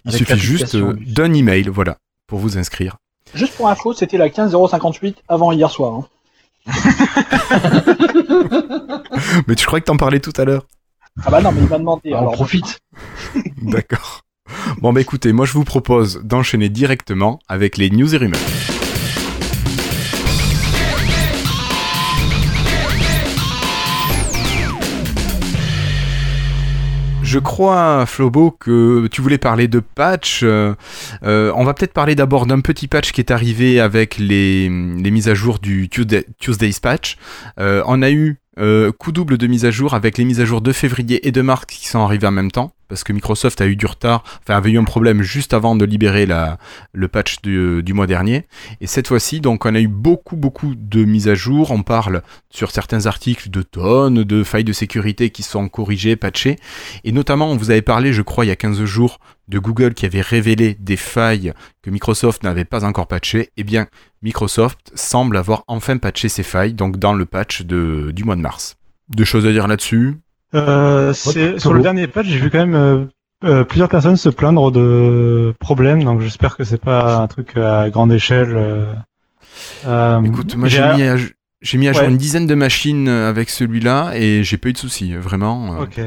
il 0.05 0.13
suffit 0.13 0.37
juste 0.37 0.75
euh, 0.75 0.93
d'un 1.05 1.33
email, 1.33 1.63
voilà, 1.67 1.97
pour 2.27 2.39
vous 2.39 2.57
inscrire. 2.57 2.97
Juste 3.33 3.55
pour 3.55 3.67
info, 3.67 3.93
c'était 3.93 4.17
la 4.17 4.29
15058 4.29 5.23
avant 5.27 5.51
hier 5.51 5.69
soir. 5.69 5.93
Hein. 5.93 6.07
mais 9.47 9.55
tu 9.55 9.65
crois 9.65 9.81
que 9.81 9.85
t'en 9.85 9.97
parlais 9.97 10.21
tout 10.21 10.33
à 10.37 10.45
l'heure 10.45 10.65
Ah 11.25 11.31
bah 11.31 11.41
non, 11.41 11.51
mais 11.51 11.61
il 11.61 11.67
m'a 11.67 11.79
demandé. 11.79 12.13
alors 12.13 12.33
profite. 12.33 12.79
D'accord. 13.61 14.21
Bon 14.77 14.93
bah 14.93 15.01
écoutez, 15.01 15.33
moi 15.33 15.45
je 15.45 15.53
vous 15.53 15.63
propose 15.65 16.21
d'enchaîner 16.23 16.69
directement 16.69 17.39
avec 17.49 17.77
les 17.77 17.89
news 17.89 18.13
et 18.13 18.17
rumeurs. 18.17 18.39
Je 27.33 27.39
crois, 27.39 28.05
Flobo, 28.05 28.51
que 28.51 29.07
tu 29.07 29.21
voulais 29.23 29.39
parler 29.39 29.67
de 29.67 29.79
patch. 29.79 30.41
Euh, 30.43 30.75
euh, 31.23 31.51
on 31.55 31.63
va 31.63 31.73
peut-être 31.73 31.91
parler 31.91 32.13
d'abord 32.13 32.45
d'un 32.45 32.59
petit 32.59 32.87
patch 32.87 33.11
qui 33.11 33.21
est 33.21 33.31
arrivé 33.31 33.79
avec 33.79 34.19
les, 34.19 34.69
mises 34.69 35.29
à 35.29 35.33
jour 35.33 35.57
du 35.57 35.89
Tuesday's 35.89 36.79
patch. 36.79 37.17
Euh, 37.59 37.81
on 37.87 38.03
a 38.03 38.11
eu 38.11 38.37
coup 38.99 39.11
double 39.11 39.39
de 39.39 39.47
mise 39.47 39.65
à 39.65 39.71
jour 39.71 39.95
avec 39.95 40.19
les 40.19 40.25
mises 40.25 40.41
à 40.41 40.45
jour 40.45 40.61
de 40.61 40.71
février 40.71 41.27
et 41.27 41.31
de 41.31 41.41
mars 41.41 41.65
qui 41.65 41.87
sont 41.87 42.01
arrivées 42.01 42.27
en 42.27 42.31
même 42.31 42.51
temps 42.51 42.75
parce 42.87 43.03
que 43.03 43.13
Microsoft 43.13 43.61
a 43.61 43.67
eu 43.67 43.75
du 43.75 43.85
retard, 43.85 44.23
enfin 44.41 44.55
avait 44.55 44.71
eu 44.71 44.79
un 44.79 44.83
problème 44.83 45.21
juste 45.21 45.53
avant 45.53 45.75
de 45.75 45.85
libérer 45.85 46.27
le 46.93 47.07
patch 47.07 47.41
du, 47.41 47.81
du 47.83 47.93
mois 47.93 48.07
dernier. 48.07 48.45
Et 48.81 48.87
cette 48.87 49.07
fois-ci, 49.07 49.41
donc 49.41 49.65
on 49.65 49.75
a 49.75 49.79
eu 49.79 49.87
beaucoup 49.87 50.35
beaucoup 50.35 50.75
de 50.75 51.03
mises 51.03 51.27
à 51.27 51.35
jour. 51.35 51.71
On 51.71 51.83
parle 51.83 52.21
sur 52.49 52.71
certains 52.71 53.05
articles 53.05 53.49
de 53.49 53.61
tonnes 53.61 54.23
de 54.23 54.43
failles 54.43 54.63
de 54.63 54.73
sécurité 54.73 55.29
qui 55.29 55.43
sont 55.43 55.69
corrigées, 55.69 56.15
patchées. 56.15 56.57
Et 57.03 57.11
notamment, 57.11 57.49
on 57.49 57.57
vous 57.57 57.71
avait 57.71 57.81
parlé, 57.81 58.13
je 58.13 58.21
crois, 58.21 58.45
il 58.45 58.49
y 58.49 58.51
a 58.51 58.55
15 58.55 58.83
jours, 58.83 59.19
de 59.47 59.59
Google 59.59 59.93
qui 59.93 60.05
avait 60.05 60.21
révélé 60.21 60.75
des 60.79 60.95
failles 60.95 61.53
que 61.81 61.89
Microsoft 61.89 62.43
n'avait 62.43 62.65
pas 62.65 62.85
encore 62.85 63.07
patchées. 63.07 63.49
Eh 63.57 63.63
bien, 63.63 63.87
Microsoft 64.21 64.91
semble 64.95 65.37
avoir 65.37 65.63
enfin 65.67 65.97
patché 65.97 66.29
ces 66.29 66.43
failles, 66.43 66.73
donc 66.73 66.97
dans 66.97 67.13
le 67.13 67.25
patch 67.25 67.63
de, 67.63 68.11
du 68.11 68.23
mois 68.23 68.35
de 68.35 68.41
mars. 68.41 68.77
Deux 69.09 69.25
choses 69.25 69.45
à 69.45 69.51
dire 69.51 69.67
là-dessus 69.67 70.17
euh, 70.53 71.13
Sur 71.13 71.73
le 71.73 71.81
dernier 71.81 72.07
patch, 72.07 72.27
j'ai 72.27 72.39
vu 72.39 72.49
quand 72.49 72.65
même 72.65 73.09
euh, 73.43 73.63
plusieurs 73.63 73.89
personnes 73.89 74.17
se 74.17 74.29
plaindre 74.29 74.71
de 74.71 75.53
problèmes, 75.59 76.03
donc 76.03 76.21
j'espère 76.21 76.55
que 76.55 76.63
c'est 76.63 76.81
pas 76.81 77.17
un 77.17 77.27
truc 77.27 77.57
à 77.57 77.89
grande 77.89 78.11
échelle. 78.11 78.57
Écoute, 80.25 80.55
moi 80.55 80.67
j'ai 80.67 80.81
mis 80.81 81.03
à, 81.03 81.15
j'ai 81.61 81.77
mis 81.77 81.87
à 81.87 81.93
jour 81.93 82.03
une 82.03 82.17
dizaine 82.17 82.47
de 82.47 82.55
machines 82.55 83.07
avec 83.07 83.49
celui-là 83.49 84.13
et 84.15 84.43
j'ai 84.43 84.57
pas 84.57 84.69
eu 84.69 84.73
de 84.73 84.77
soucis, 84.77 85.15
vraiment. 85.15 85.79
Ok. 85.79 85.99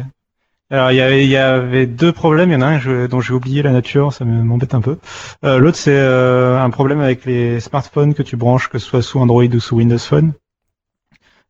Alors 0.68 0.90
il 0.90 0.96
y 0.96 1.00
avait, 1.00 1.26
y 1.26 1.36
avait 1.36 1.86
deux 1.86 2.12
problèmes. 2.12 2.50
Il 2.50 2.54
y 2.54 2.56
en 2.56 2.62
a 2.62 2.66
un 2.66 3.06
dont 3.06 3.20
j'ai 3.20 3.32
oublié 3.32 3.62
la 3.62 3.70
nature, 3.70 4.12
ça 4.12 4.24
m'embête 4.24 4.74
un 4.74 4.80
peu. 4.80 4.98
Euh, 5.44 5.58
L'autre 5.58 5.76
c'est 5.76 5.96
euh, 5.96 6.60
un 6.60 6.70
problème 6.70 7.00
avec 7.00 7.24
les 7.24 7.60
smartphones 7.60 8.14
que 8.14 8.22
tu 8.22 8.36
branches, 8.36 8.68
que 8.68 8.78
ce 8.78 8.86
soit 8.86 9.02
sous 9.02 9.20
Android 9.20 9.44
ou 9.44 9.60
sous 9.60 9.76
Windows 9.76 9.98
Phone, 9.98 10.32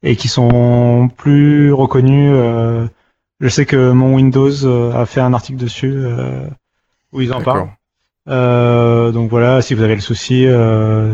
et 0.03 0.17
qui 0.17 0.29
sont 0.29 1.09
plus 1.17 1.73
reconnus. 1.73 2.33
Euh, 2.35 2.87
je 3.41 3.49
sais 3.49 3.67
que 3.67 3.91
mon 3.91 4.15
Windows 4.15 4.65
euh, 4.65 4.93
a 4.93 5.07
fait 5.07 5.21
un 5.21 5.35
article 5.35 5.59
dessus 5.59 5.93
euh, 5.95 6.47
où 7.13 7.21
ils 7.21 7.33
en 7.33 7.43
parlent. 7.43 7.71
donc 8.27 9.31
voilà, 9.31 9.63
si 9.63 9.75
vous 9.75 9.83
avez 9.83 9.95
le 9.95 10.01
souci, 10.01 10.47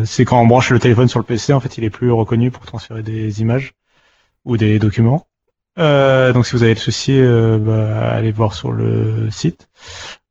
c'est 0.04 0.24
quand 0.24 0.40
on 0.40 0.46
branche 0.46 0.70
le 0.70 0.78
téléphone 0.78 1.08
sur 1.08 1.18
le 1.18 1.24
PC, 1.24 1.52
en 1.52 1.60
fait, 1.60 1.78
il 1.78 1.84
est 1.84 1.90
plus 1.90 2.10
reconnu 2.10 2.50
pour 2.50 2.64
transférer 2.64 3.02
des 3.02 3.40
images 3.40 3.74
ou 4.44 4.56
des 4.56 4.78
documents. 4.78 5.26
Euh, 5.78 6.32
donc 6.32 6.46
si 6.46 6.52
vous 6.52 6.62
avez 6.62 6.74
le 6.74 6.80
souci, 6.80 7.18
euh, 7.18 7.58
bah, 7.58 8.10
allez 8.10 8.32
voir 8.32 8.54
sur 8.54 8.72
le 8.72 9.30
site. 9.30 9.68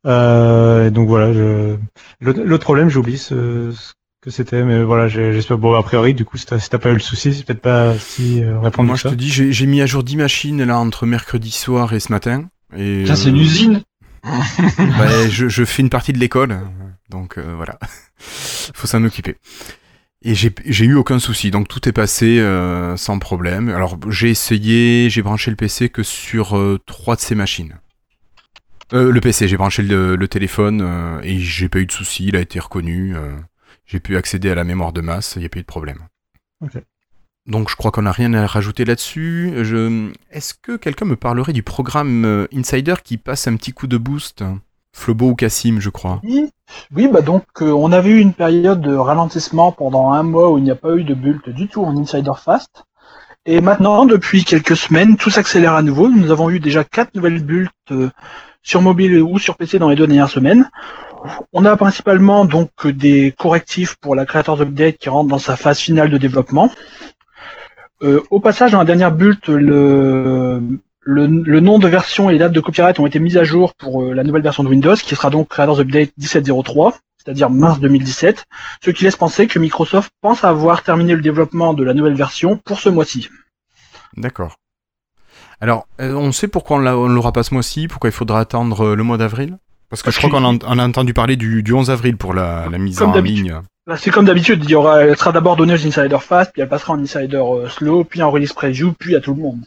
Euh, 0.05 0.89
donc 0.89 1.07
voilà, 1.07 1.33
je... 1.33 1.77
l'autre 2.19 2.63
problème, 2.63 2.89
j'oublie 2.89 3.17
ce, 3.17 3.71
que 4.21 4.29
c'était, 4.29 4.63
mais 4.63 4.83
voilà, 4.83 5.07
j'espère. 5.07 5.57
Bon, 5.57 5.73
a 5.73 5.83
priori, 5.83 6.13
du 6.13 6.25
coup, 6.25 6.37
si 6.37 6.45
t'as 6.45 6.59
pas 6.77 6.91
eu 6.91 6.93
le 6.93 6.99
souci, 6.99 7.33
c'est 7.33 7.45
peut-être 7.45 7.61
pas 7.61 7.97
si 7.97 8.43
euh, 8.43 8.59
répondre. 8.59 8.87
Moi, 8.87 8.95
je 8.95 9.07
te 9.07 9.15
dis, 9.15 9.29
j'ai 9.29 9.65
mis 9.65 9.81
à 9.81 9.85
jour 9.85 10.03
10 10.03 10.17
machines 10.17 10.63
là 10.63 10.77
entre 10.79 11.05
mercredi 11.05 11.51
soir 11.51 11.93
et 11.93 11.99
ce 11.99 12.11
matin. 12.11 12.49
Et, 12.77 13.05
c'est 13.07 13.29
une 13.29 13.37
usine. 13.37 13.81
bah, 14.23 15.27
je, 15.29 15.49
je, 15.49 15.65
fais 15.65 15.81
une 15.81 15.89
partie 15.89 16.13
de 16.13 16.19
l'école, 16.19 16.59
donc 17.09 17.39
voilà, 17.39 17.79
faut 18.19 18.85
s'en 18.85 19.03
occuper. 19.03 19.37
Et 20.23 20.35
j'ai 20.35 20.85
eu 20.85 20.93
aucun 20.93 21.17
souci, 21.17 21.49
donc 21.49 21.67
tout 21.67 21.89
est 21.89 21.93
passé 21.93 22.39
euh, 22.39 22.95
sans 22.95 23.17
problème. 23.17 23.69
Alors 23.69 23.97
j'ai 24.09 24.29
essayé, 24.29 25.09
j'ai 25.09 25.23
branché 25.23 25.49
le 25.49 25.57
PC 25.57 25.89
que 25.89 26.03
sur 26.03 26.55
euh, 26.55 26.79
trois 26.85 27.15
de 27.15 27.21
ces 27.21 27.33
machines. 27.33 27.79
Euh, 28.93 29.11
le 29.11 29.19
PC, 29.19 29.47
j'ai 29.47 29.57
branché 29.57 29.81
le, 29.81 30.15
le 30.15 30.27
téléphone 30.27 30.81
euh, 30.83 31.21
et 31.23 31.39
j'ai 31.39 31.69
pas 31.69 31.79
eu 31.79 31.87
de 31.87 31.91
souci, 31.91 32.27
il 32.27 32.35
a 32.35 32.39
été 32.39 32.59
reconnu. 32.59 33.15
J'ai 33.91 33.99
pu 33.99 34.15
accéder 34.15 34.49
à 34.49 34.55
la 34.55 34.63
mémoire 34.63 34.93
de 34.93 35.01
masse, 35.01 35.33
il 35.35 35.39
n'y 35.39 35.45
a 35.45 35.49
pas 35.49 35.59
eu 35.59 35.63
de 35.63 35.67
problème. 35.67 35.99
Okay. 36.63 36.79
Donc 37.45 37.69
je 37.69 37.75
crois 37.75 37.91
qu'on 37.91 38.03
n'a 38.03 38.13
rien 38.13 38.33
à 38.33 38.47
rajouter 38.47 38.85
là-dessus. 38.85 39.51
Je... 39.63 40.11
Est-ce 40.31 40.53
que 40.53 40.77
quelqu'un 40.77 41.05
me 41.05 41.17
parlerait 41.17 41.53
du 41.53 41.63
programme 41.63 42.47
Insider 42.53 42.95
qui 43.03 43.17
passe 43.17 43.47
un 43.47 43.57
petit 43.57 43.73
coup 43.73 43.87
de 43.87 43.97
boost? 43.97 44.43
Flobo 44.93 45.29
ou 45.29 45.35
Cassim, 45.35 45.79
je 45.79 45.89
crois. 45.89 46.21
Oui, 46.23 46.49
oui 46.93 47.07
bah 47.07 47.21
donc 47.21 47.43
euh, 47.61 47.71
on 47.71 47.91
avait 47.91 48.11
eu 48.11 48.19
une 48.19 48.33
période 48.33 48.81
de 48.81 48.93
ralentissement 48.93 49.71
pendant 49.71 50.11
un 50.11 50.23
mois 50.23 50.51
où 50.51 50.57
il 50.57 50.63
n'y 50.63 50.71
a 50.71 50.75
pas 50.75 50.95
eu 50.95 51.03
de 51.03 51.13
bulte 51.13 51.49
du 51.49 51.67
tout 51.67 51.83
en 51.83 51.97
Insider 51.97 52.33
Fast. 52.37 52.83
Et 53.45 53.59
maintenant, 53.59 54.05
depuis 54.05 54.43
quelques 54.43 54.75
semaines, 54.75 55.17
tout 55.17 55.31
s'accélère 55.31 55.73
à 55.73 55.81
nouveau. 55.81 56.09
Nous 56.09 56.29
avons 56.31 56.49
eu 56.49 56.59
déjà 56.59 56.83
quatre 56.83 57.15
nouvelles 57.15 57.43
bultes 57.43 57.71
euh, 57.91 58.09
sur 58.63 58.81
mobile 58.81 59.21
ou 59.21 59.39
sur 59.39 59.57
PC 59.57 59.79
dans 59.79 59.89
les 59.89 59.95
deux 59.95 60.07
dernières 60.07 60.29
semaines. 60.29 60.69
On 61.53 61.65
a 61.65 61.75
principalement 61.77 62.45
donc 62.45 62.87
des 62.87 63.33
correctifs 63.37 63.95
pour 63.95 64.15
la 64.15 64.25
Creators 64.25 64.61
Update 64.61 64.97
qui 64.97 65.09
rentre 65.09 65.29
dans 65.29 65.39
sa 65.39 65.55
phase 65.55 65.79
finale 65.79 66.09
de 66.09 66.17
développement. 66.17 66.71
Euh, 68.01 68.21
au 68.31 68.39
passage, 68.39 68.71
dans 68.71 68.79
la 68.79 68.85
dernière 68.85 69.11
bulte, 69.11 69.47
le 69.47 70.79
le, 71.01 71.59
nom 71.59 71.79
de 71.79 71.87
version 71.87 72.29
et 72.29 72.33
les 72.33 72.39
dates 72.39 72.51
de 72.51 72.59
copyright 72.59 72.99
ont 72.99 73.05
été 73.05 73.19
mises 73.19 73.37
à 73.37 73.43
jour 73.43 73.73
pour 73.73 74.03
euh, 74.03 74.13
la 74.13 74.23
nouvelle 74.23 74.43
version 74.43 74.63
de 74.63 74.69
Windows, 74.69 74.95
qui 74.95 75.15
sera 75.15 75.29
donc 75.29 75.49
Creators 75.49 75.79
Update 75.79 76.11
17.03, 76.19 76.93
c'est-à-dire 77.17 77.49
mars 77.49 77.79
2017, 77.79 78.45
ce 78.83 78.91
qui 78.91 79.03
laisse 79.03 79.15
penser 79.15 79.47
que 79.47 79.59
Microsoft 79.59 80.11
pense 80.21 80.43
avoir 80.43 80.83
terminé 80.83 81.15
le 81.15 81.21
développement 81.21 81.73
de 81.73 81.83
la 81.83 81.93
nouvelle 81.93 82.15
version 82.15 82.57
pour 82.57 82.79
ce 82.79 82.89
mois-ci. 82.89 83.29
D'accord. 84.15 84.55
Alors, 85.61 85.87
euh, 86.01 86.13
on 86.13 86.31
sait 86.31 86.47
pourquoi 86.47 86.77
on 86.77 87.07
ne 87.07 87.13
l'aura 87.13 87.31
pas 87.31 87.43
ce 87.43 87.53
mois-ci, 87.53 87.87
pourquoi 87.87 88.09
il 88.09 88.13
faudra 88.13 88.39
attendre 88.39 88.87
euh, 88.87 88.95
le 88.95 89.03
mois 89.03 89.17
d'avril? 89.17 89.57
Parce 89.89 90.01
que 90.03 90.11
je 90.11 90.17
crois 90.17 90.29
qu'on 90.29 90.43
a, 90.43 90.85
entendu 90.85 91.13
parler 91.13 91.35
du, 91.35 91.63
11 91.71 91.91
avril 91.91 92.17
pour 92.17 92.33
la, 92.33 92.67
mise 92.69 93.01
en 93.01 93.13
ligne. 93.13 93.59
Bah, 93.85 93.97
c'est 93.97 94.09
comme 94.09 94.25
d'habitude, 94.25 94.63
il 94.63 94.69
y 94.69 94.75
aura, 94.75 95.03
elle 95.03 95.17
sera 95.17 95.31
d'abord 95.31 95.55
donnée 95.55 95.73
aux 95.73 95.87
insiders 95.87 96.23
fast, 96.23 96.51
puis 96.53 96.61
elle 96.61 96.69
passera 96.69 96.93
en 96.93 96.99
insider 97.01 97.43
slow, 97.69 98.03
puis 98.03 98.21
en 98.21 98.31
release 98.31 98.53
preview, 98.53 98.93
puis 98.93 99.15
à 99.15 99.19
tout 99.19 99.33
le 99.33 99.41
monde. 99.41 99.59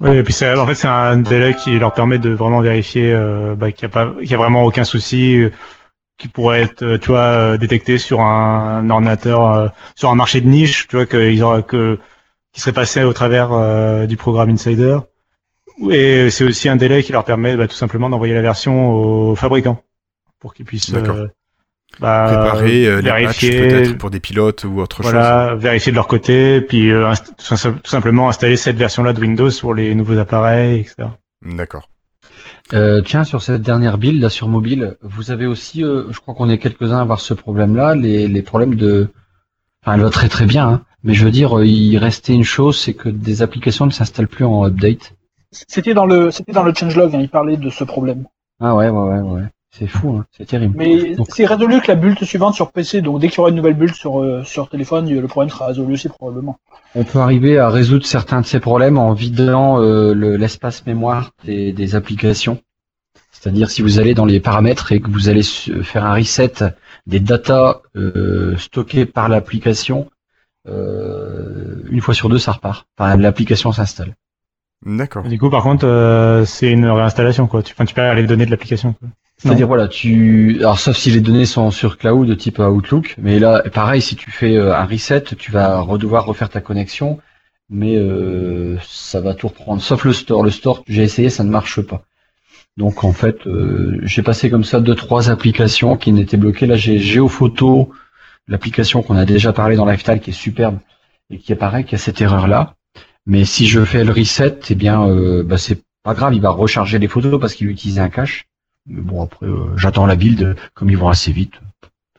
Oui, 0.00 0.16
et 0.16 0.22
puis 0.22 0.32
c'est, 0.32 0.52
en 0.54 0.66
fait, 0.66 0.74
c'est 0.74 0.88
un 0.88 1.16
délai 1.18 1.54
qui 1.54 1.78
leur 1.78 1.94
permet 1.94 2.18
de 2.18 2.30
vraiment 2.30 2.60
vérifier 2.60 3.12
euh, 3.12 3.54
bah, 3.54 3.70
qu'il 3.70 3.86
n'y 3.86 3.92
a 3.92 3.94
pas, 3.94 4.12
qu'il 4.20 4.30
y 4.30 4.34
a 4.34 4.38
vraiment 4.38 4.64
aucun 4.64 4.84
souci 4.84 5.36
euh, 5.36 5.50
qui 6.18 6.26
pourrait 6.28 6.62
être, 6.62 6.82
euh, 6.82 6.98
tu 6.98 7.08
vois, 7.08 7.20
euh, 7.20 7.56
détecté 7.56 7.98
sur 7.98 8.20
un, 8.20 8.88
ordinateur, 8.90 9.72
sur 9.94 10.10
un 10.10 10.16
marché 10.16 10.40
de 10.40 10.48
niche, 10.48 10.88
tu 10.88 10.96
vois, 10.96 11.06
qu'ils 11.06 11.42
auraient 11.42 11.62
que, 11.62 11.98
qui 12.54 12.60
serait 12.60 12.72
passé 12.72 13.02
au 13.02 13.12
travers 13.12 14.06
du 14.06 14.16
programme 14.16 14.48
Insider. 14.48 14.98
Et 15.90 16.30
c'est 16.30 16.44
aussi 16.44 16.68
un 16.68 16.76
délai 16.76 17.02
qui 17.02 17.12
leur 17.12 17.24
permet 17.24 17.56
bah, 17.56 17.68
tout 17.68 17.74
simplement 17.74 18.08
d'envoyer 18.08 18.32
la 18.32 18.42
version 18.42 18.92
aux 18.92 19.34
fabricants 19.34 19.82
pour 20.38 20.54
qu'ils 20.54 20.64
puissent 20.64 20.94
bah, 22.00 22.24
préparer 22.26 22.86
euh, 22.86 23.00
vérifier 23.00 23.68
peut-être 23.68 23.98
pour 23.98 24.10
des 24.10 24.20
pilotes 24.20 24.64
ou 24.64 24.80
autre 24.80 25.02
voilà, 25.02 25.50
chose. 25.50 25.62
vérifier 25.62 25.92
de 25.92 25.96
leur 25.96 26.08
côté, 26.08 26.60
puis 26.60 26.90
euh, 26.90 27.12
tout, 27.38 27.56
simplement 27.84 28.28
installer 28.28 28.56
cette 28.56 28.76
version-là 28.76 29.12
de 29.12 29.20
Windows 29.20 29.50
sur 29.50 29.74
les 29.74 29.94
nouveaux 29.94 30.18
appareils, 30.18 30.80
etc. 30.80 31.08
D'accord. 31.44 31.88
Euh, 32.72 33.02
tiens, 33.02 33.24
sur 33.24 33.42
cette 33.42 33.62
dernière 33.62 33.98
build 33.98 34.20
là 34.20 34.30
sur 34.30 34.48
mobile, 34.48 34.96
vous 35.02 35.30
avez 35.30 35.46
aussi, 35.46 35.84
euh, 35.84 36.04
je 36.10 36.18
crois 36.18 36.34
qu'on 36.34 36.48
est 36.48 36.58
quelques-uns 36.58 36.98
à 36.98 37.02
avoir 37.02 37.20
ce 37.20 37.34
problème-là, 37.34 37.94
les, 37.94 38.26
les 38.26 38.42
problèmes 38.42 38.74
de, 38.74 39.10
enfin, 39.82 39.94
elle 39.94 40.02
va 40.02 40.10
très 40.10 40.28
très 40.28 40.46
bien, 40.46 40.68
hein, 40.68 40.82
mais 41.04 41.14
je 41.14 41.24
veux 41.24 41.30
dire, 41.30 41.62
il 41.62 41.96
restait 41.98 42.34
une 42.34 42.44
chose, 42.44 42.78
c'est 42.78 42.94
que 42.94 43.08
des 43.08 43.42
applications 43.42 43.86
ne 43.86 43.90
s'installent 43.90 44.28
plus 44.28 44.44
en 44.44 44.64
update. 44.64 45.14
C'était 45.52 45.94
dans 45.94 46.06
le, 46.06 46.30
c'était 46.30 46.52
dans 46.52 46.64
le 46.64 46.74
changelog, 46.74 47.14
hein, 47.14 47.20
il 47.20 47.28
parlait 47.28 47.56
de 47.56 47.70
ce 47.70 47.84
problème. 47.84 48.24
Ah 48.60 48.74
ouais, 48.74 48.88
ouais, 48.88 49.02
ouais, 49.02 49.20
ouais. 49.20 49.42
C'est 49.70 49.88
fou, 49.88 50.16
hein 50.16 50.24
c'est 50.30 50.46
terrible. 50.46 50.74
Mais 50.76 51.16
c'est 51.28 51.46
résolu 51.46 51.80
que 51.80 51.88
la 51.88 51.96
bulle 51.96 52.16
suivante 52.18 52.54
sur 52.54 52.70
PC, 52.70 53.02
donc 53.02 53.20
dès 53.20 53.28
qu'il 53.28 53.38
y 53.38 53.40
aura 53.40 53.50
une 53.50 53.56
nouvelle 53.56 53.74
bulle 53.74 53.92
sur, 53.92 54.22
euh, 54.22 54.44
sur 54.44 54.68
téléphone, 54.68 55.12
le 55.12 55.26
problème 55.26 55.50
sera 55.50 55.66
résolu 55.66 55.94
aussi 55.94 56.08
probablement. 56.08 56.58
On 56.94 57.02
peut 57.02 57.18
arriver 57.18 57.58
à 57.58 57.68
résoudre 57.68 58.06
certains 58.06 58.40
de 58.40 58.46
ces 58.46 58.60
problèmes 58.60 58.98
en 58.98 59.12
vidant 59.12 59.80
euh, 59.82 60.14
l'espace 60.14 60.86
mémoire 60.86 61.32
des, 61.44 61.72
des 61.72 61.96
applications. 61.96 62.60
C'est-à-dire 63.32 63.68
si 63.68 63.82
vous 63.82 63.98
allez 63.98 64.14
dans 64.14 64.24
les 64.24 64.40
paramètres 64.40 64.92
et 64.92 65.00
que 65.00 65.10
vous 65.10 65.28
allez 65.28 65.42
faire 65.42 66.06
un 66.06 66.14
reset 66.14 66.52
des 67.06 67.20
datas 67.20 67.82
euh, 67.96 68.56
stockées 68.56 69.06
par 69.06 69.28
l'application, 69.28 70.06
euh, 70.06 70.13
une 70.66 72.00
fois 72.00 72.14
sur 72.14 72.28
deux 72.28 72.38
ça 72.38 72.52
repart. 72.52 72.86
Enfin, 72.98 73.16
l'application 73.16 73.72
s'installe. 73.72 74.14
D'accord. 74.84 75.24
Du 75.24 75.38
coup, 75.38 75.50
par 75.50 75.62
contre, 75.62 76.44
c'est 76.46 76.70
une 76.70 76.86
réinstallation, 76.86 77.46
quoi. 77.46 77.62
Tu, 77.62 77.72
enfin, 77.72 77.84
tu 77.84 77.94
perds 77.94 78.14
les 78.14 78.26
données 78.26 78.46
de 78.46 78.50
l'application. 78.50 78.94
C'est-à-dire 79.36 79.66
voilà, 79.66 79.88
tu 79.88 80.56
alors 80.60 80.78
sauf 80.78 80.96
si 80.96 81.10
les 81.10 81.20
données 81.20 81.44
sont 81.44 81.70
sur 81.70 81.98
cloud 81.98 82.26
de 82.26 82.34
type 82.34 82.60
Outlook, 82.60 83.16
mais 83.18 83.38
là 83.38 83.62
pareil 83.72 84.00
si 84.00 84.16
tu 84.16 84.30
fais 84.30 84.56
euh, 84.56 84.74
un 84.74 84.84
reset, 84.84 85.22
tu 85.36 85.50
vas 85.50 85.84
devoir 85.98 86.24
refaire 86.24 86.48
ta 86.48 86.60
connexion, 86.60 87.18
mais 87.68 87.96
euh, 87.96 88.78
ça 88.88 89.20
va 89.20 89.34
tout 89.34 89.48
reprendre. 89.48 89.82
Sauf 89.82 90.04
le 90.04 90.12
store, 90.12 90.44
le 90.44 90.50
store 90.50 90.84
j'ai 90.86 91.02
essayé, 91.02 91.30
ça 91.30 91.44
ne 91.44 91.50
marche 91.50 91.80
pas. 91.82 92.04
Donc 92.76 93.04
en 93.04 93.12
fait, 93.12 93.46
euh, 93.46 93.98
j'ai 94.02 94.22
passé 94.22 94.50
comme 94.50 94.64
ça 94.64 94.80
deux 94.80 94.94
trois 94.94 95.30
applications 95.30 95.96
qui 95.96 96.12
n'étaient 96.12 96.36
bloquées. 96.36 96.66
Là 96.66 96.76
j'ai 96.76 96.98
GeoPhoto, 96.98 97.90
l'application 98.48 99.02
qu'on 99.02 99.16
a 99.16 99.24
déjà 99.24 99.52
parlé 99.52 99.76
dans 99.76 99.86
Lifestyle 99.86 100.20
qui 100.20 100.30
est 100.30 100.34
superbe 100.34 100.78
et 101.30 101.38
qui 101.38 101.52
apparaît 101.52 101.84
qui 101.84 101.94
a 101.94 101.98
cette 101.98 102.20
erreur 102.20 102.46
là. 102.46 102.74
Mais 103.26 103.44
si 103.44 103.66
je 103.66 103.84
fais 103.84 104.04
le 104.04 104.12
reset, 104.12 104.58
eh 104.68 104.74
bien 104.74 105.06
bah, 105.44 105.56
c'est 105.56 105.82
pas 106.04 106.14
grave, 106.14 106.34
il 106.34 106.40
va 106.40 106.50
recharger 106.50 106.98
les 107.00 107.08
photos 107.08 107.40
parce 107.40 107.54
qu'il 107.54 107.68
utilise 107.68 107.98
un 107.98 108.10
cache. 108.10 108.46
Mais 108.86 109.00
bon, 109.00 109.22
après, 109.22 109.46
euh, 109.46 109.76
j'attends 109.76 110.06
la 110.06 110.14
build, 110.14 110.56
comme 110.74 110.90
ils 110.90 110.98
vont 110.98 111.08
assez 111.08 111.32
vite. 111.32 111.54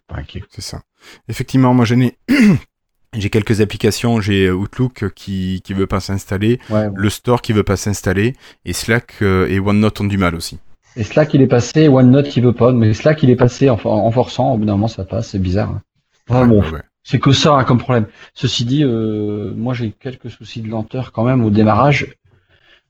Pas 0.08 0.18
inquiet. 0.18 0.44
C'est 0.50 0.62
ça. 0.62 0.82
Effectivement, 1.30 1.74
moi, 1.74 1.86
j'ai 1.86 2.18
j'ai 3.14 3.30
quelques 3.30 3.62
applications. 3.62 4.20
J'ai 4.20 4.50
Outlook 4.50 5.14
qui 5.14 5.62
qui 5.64 5.74
veut 5.74 5.88
pas 5.88 6.00
s'installer, 6.00 6.60
le 6.70 7.10
Store 7.10 7.42
qui 7.42 7.54
veut 7.54 7.64
pas 7.64 7.78
s'installer, 7.78 8.36
et 8.66 8.74
Slack 8.74 9.22
euh, 9.22 9.48
et 9.48 9.60
OneNote 9.60 10.02
ont 10.02 10.06
du 10.06 10.18
mal 10.18 10.36
aussi. 10.36 10.58
Et 10.96 11.04
Slack 11.04 11.34
il 11.34 11.42
est 11.42 11.48
passé, 11.48 11.88
OneNote 11.88 12.36
il 12.36 12.44
veut 12.44 12.54
pas, 12.54 12.72
mais 12.72 12.94
Slack 12.94 13.22
il 13.22 13.30
est 13.30 13.36
passé 13.36 13.70
en, 13.70 13.80
en 13.84 14.12
forçant. 14.12 14.54
Au 14.54 14.58
bout 14.58 14.66
d'un 14.66 14.74
moment, 14.74 14.88
ça 14.88 15.06
passe. 15.06 15.30
C'est 15.30 15.40
bizarre. 15.40 15.70
Hein. 15.70 15.82
Bon, 16.28 16.64
c'est 17.04 17.20
que 17.20 17.32
ça 17.32 17.56
hein, 17.56 17.64
comme 17.64 17.78
problème. 17.78 18.08
Ceci 18.34 18.66
dit, 18.66 18.84
euh, 18.84 19.54
moi 19.56 19.74
j'ai 19.74 19.92
quelques 19.92 20.30
soucis 20.30 20.62
de 20.62 20.70
lenteur 20.70 21.12
quand 21.12 21.24
même 21.24 21.44
au 21.44 21.50
démarrage 21.50 22.16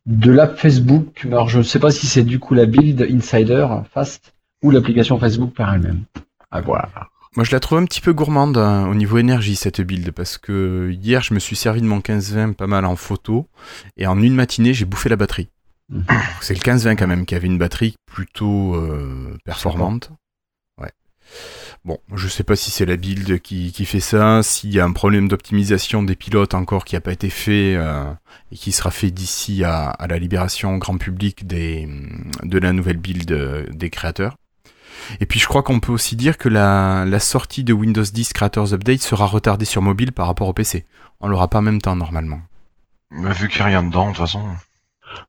de 0.06 0.32
l'app 0.32 0.58
Facebook. 0.58 1.26
Alors 1.26 1.50
je 1.50 1.60
ne 1.60 1.64
sais 1.64 1.80
pas 1.80 1.92
si 1.92 2.08
c'est 2.08 2.24
du 2.24 2.40
coup 2.40 2.54
la 2.54 2.66
build 2.66 3.02
Insider 3.02 3.68
Fast 3.94 4.34
ou 4.62 4.72
l'application 4.72 5.20
Facebook 5.20 5.54
par 5.54 5.74
elle-même. 5.74 6.04
À 6.52 6.62
voir. 6.62 7.10
Moi, 7.36 7.44
je 7.44 7.52
la 7.52 7.60
trouve 7.60 7.80
un 7.80 7.86
petit 7.86 8.00
peu 8.00 8.14
gourmande 8.14 8.58
hein, 8.58 8.88
au 8.88 8.96
niveau 8.96 9.18
énergie, 9.18 9.58
cette 9.58 9.82
build, 9.82 10.12
parce 10.12 10.38
que 10.38 10.96
hier, 11.02 11.22
je 11.22 11.34
me 11.34 11.40
suis 11.40 11.58
servi 11.58 11.82
de 11.82 11.86
mon 11.86 12.00
15-20 12.00 12.54
pas 12.54 12.66
mal 12.66 12.86
en 12.86 12.96
photo, 12.96 13.50
et 13.98 14.08
en 14.08 14.22
une 14.22 14.36
matinée, 14.36 14.74
j'ai 14.74 14.86
bouffé 14.86 15.10
la 15.10 15.18
batterie. 15.18 15.50
Mhm. 15.90 16.06
C'est 16.40 16.54
le 16.54 16.62
15-20 16.62 16.96
quand 16.96 17.08
même 17.08 17.26
qui 17.26 17.36
avait 17.36 17.48
une 17.48 17.58
batterie 17.58 17.96
plutôt 18.06 18.76
euh, 18.76 19.38
performante. 19.44 20.12
Ouais. 20.82 20.92
Bon, 21.86 22.00
je 22.16 22.28
sais 22.28 22.44
pas 22.44 22.56
si 22.56 22.72
c'est 22.72 22.88
la 22.88 22.96
build 22.96 23.40
qui, 23.42 23.72
qui 23.72 23.86
fait 23.86 24.00
ça, 24.00 24.42
s'il 24.42 24.74
y 24.74 24.80
a 24.80 24.86
un 24.86 24.92
problème 24.92 25.28
d'optimisation 25.28 26.02
des 26.02 26.16
pilotes 26.16 26.56
encore 26.56 26.84
qui 26.84 26.96
n'a 26.96 27.02
pas 27.02 27.12
été 27.12 27.30
fait 27.30 27.76
euh, 27.76 28.12
et 28.52 28.56
qui 28.56 28.72
sera 28.72 28.90
fait 28.90 29.12
d'ici 29.12 29.64
à, 29.64 29.90
à 29.90 30.08
la 30.08 30.18
libération 30.18 30.74
au 30.74 30.78
grand 30.80 30.98
public 30.98 31.46
des, 31.46 31.88
de 32.42 32.58
la 32.58 32.74
nouvelle 32.74 32.98
build 32.98 33.32
euh, 33.32 33.68
des 33.70 33.92
créateurs. 33.92 34.36
Et 35.20 35.28
puis 35.28 35.40
je 35.40 35.46
crois 35.46 35.62
qu'on 35.62 35.80
peut 35.80 35.92
aussi 35.92 36.16
dire 36.16 36.40
que 36.40 36.50
la, 36.50 37.06
la 37.06 37.20
sortie 37.20 37.64
de 37.64 37.72
Windows 37.72 38.02
10 38.02 38.34
Creators 38.34 38.74
Update 38.74 39.04
sera 39.04 39.28
retardée 39.28 39.66
sur 39.66 39.84
mobile 39.84 40.12
par 40.12 40.26
rapport 40.26 40.48
au 40.48 40.54
PC. 40.54 40.86
On 41.22 41.28
l'aura 41.28 41.50
pas 41.50 41.60
en 41.60 41.62
même 41.62 41.82
temps 41.84 41.96
normalement. 41.96 42.40
Mais 43.12 43.32
vu 43.34 43.48
qu'il 43.48 43.58
n'y 43.58 43.62
a 43.62 43.66
rien 43.66 43.84
dedans, 43.84 44.06
de 44.06 44.16
toute 44.16 44.18
façon. 44.18 44.42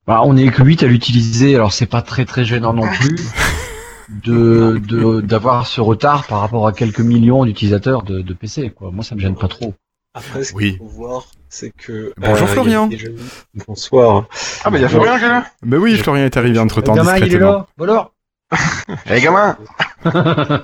Bah, 0.06 0.22
on 0.24 0.34
est 0.38 0.48
que 0.50 0.62
8 0.62 0.84
à 0.84 0.86
l'utiliser, 0.86 1.54
alors 1.54 1.74
c'est 1.74 1.84
pas 1.84 2.00
très 2.00 2.24
très 2.24 2.46
gênant 2.46 2.72
non 2.72 2.88
plus 2.88 3.16
de 4.08 4.80
de- 4.86 5.20
d'avoir 5.20 5.66
ce 5.66 5.80
retard 5.80 6.26
par 6.26 6.40
rapport 6.40 6.66
à 6.66 6.72
quelques 6.72 7.00
millions 7.00 7.44
d'utilisateurs 7.44 8.02
de, 8.02 8.20
de 8.22 8.34
PC. 8.34 8.70
Quoi. 8.70 8.90
Moi, 8.90 9.04
ça 9.04 9.14
me 9.14 9.20
gêne 9.20 9.36
pas 9.36 9.48
trop. 9.48 9.74
Après, 10.14 10.44
ce 10.44 10.54
Oui. 10.54 10.70
qu'il 10.70 10.78
faut 10.78 10.86
voir, 10.86 11.26
c'est 11.48 11.70
que. 11.72 12.12
Bonjour, 12.16 12.44
a 12.44 12.46
Florian. 12.46 12.88
Bonsoir. 13.66 14.24
Ah, 14.64 14.70
mais 14.70 14.78
il 14.78 14.82
y 14.82 14.84
a 14.84 14.88
Florian 14.88 15.18
qui 15.18 15.24
est 15.24 15.28
là 15.28 15.46
Bah 15.62 15.76
oui, 15.78 15.96
Florian 15.98 16.24
est 16.24 16.36
arrivé 16.36 16.58
entre 16.58 16.80
temps 16.80 16.94
gamin, 16.94 17.16
il 17.18 17.34
est 17.34 17.38
là. 17.38 17.66
Bon 17.76 17.84
alors 17.84 18.12
Eh, 19.10 19.20
gamin 19.20 19.56
Euh, 20.06 20.58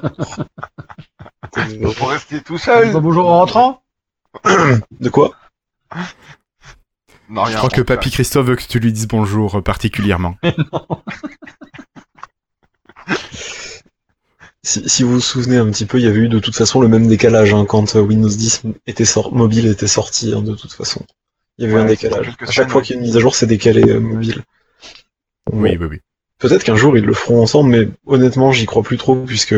Faut 1.94 2.06
rester 2.06 2.40
tout 2.40 2.56
seul 2.58 2.92
Bonjour 2.92 3.28
en 3.28 3.40
rentrant. 3.40 3.82
De 5.00 5.08
quoi? 5.11 5.32
Non, 7.28 7.44
Je 7.46 7.56
crois 7.56 7.68
que 7.68 7.82
Papy 7.82 8.11
Christophe 8.11 8.46
veut 8.46 8.56
que 8.56 8.62
tu 8.62 8.78
lui 8.78 8.92
dises 8.92 9.08
bonjour 9.08 9.56
euh, 9.56 9.61
particulièrement. 9.62 10.37
si, 14.62 14.88
si 14.88 15.02
vous 15.02 15.14
vous 15.14 15.21
souvenez 15.21 15.57
un 15.57 15.71
petit 15.71 15.87
peu, 15.87 15.99
il 15.99 16.04
y 16.04 16.09
avait 16.09 16.21
eu 16.21 16.28
de 16.28 16.38
toute 16.38 16.54
façon 16.57 16.81
le 16.81 16.88
même 16.88 17.07
décalage 17.07 17.52
hein, 17.54 17.64
quand 17.69 17.97
euh, 17.97 18.00
Windows 18.00 18.28
10 18.28 18.62
était 18.87 19.04
sor- 19.04 19.35
mobile 19.35 19.66
était 19.66 19.88
sorti 19.88 20.33
hein, 20.35 20.42
de 20.42 20.54
toute 20.54 20.73
façon. 20.73 21.00
Il 21.59 21.62
y 21.62 21.64
avait 21.66 21.75
eu 21.75 21.76
Ouais, 21.76 21.83
un 21.83 21.87
décalage. 21.87 22.28
À 22.47 22.50
chaque 22.50 22.71
fois 22.71 22.81
ouais. 22.81 22.87
qu'il 22.87 22.95
y 22.97 22.99
a 22.99 23.00
une 23.00 23.07
mise 23.07 23.16
à 23.16 23.21
jour, 23.21 23.35
c'est 23.35 23.47
décalé 23.47 23.83
euh, 23.90 24.00
mobile. 24.00 24.42
Oui, 25.52 25.76
oui, 25.81 25.87
oui. 25.90 25.99
Peut-être 26.38 26.64
qu'un 26.64 26.76
jour 26.76 26.97
ils 26.99 27.04
le 27.04 27.14
feront 27.14 27.42
ensemble, 27.42 27.71
mais 27.71 27.88
honnêtement, 28.07 28.52
j'y 28.52 28.66
crois 28.66 28.83
plus 28.83 28.97
trop 28.97 29.16
puisque 29.16 29.54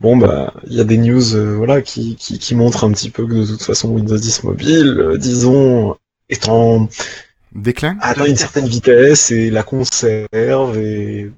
bon 0.00 0.16
bah 0.16 0.54
il 0.66 0.74
y 0.74 0.80
a 0.80 0.84
des 0.84 0.98
news 0.98 1.34
euh, 1.36 1.54
voilà 1.56 1.80
qui, 1.82 2.16
qui 2.16 2.38
qui 2.38 2.54
montrent 2.54 2.84
un 2.84 2.92
petit 2.92 3.10
peu 3.10 3.26
que 3.26 3.34
de 3.34 3.46
toute 3.46 3.62
façon 3.62 3.90
Windows 3.90 4.16
10 4.16 4.42
mobile, 4.44 4.96
euh, 4.98 5.16
disons, 5.18 5.96
est 6.28 6.48
en 6.48 6.88
Déclin 7.54 7.98
atteint 8.00 8.24
une 8.24 8.36
certaine 8.36 8.66
vitesse 8.66 9.30
et 9.30 9.50
la 9.50 9.62
conserve 9.62 10.78
et 10.78 11.30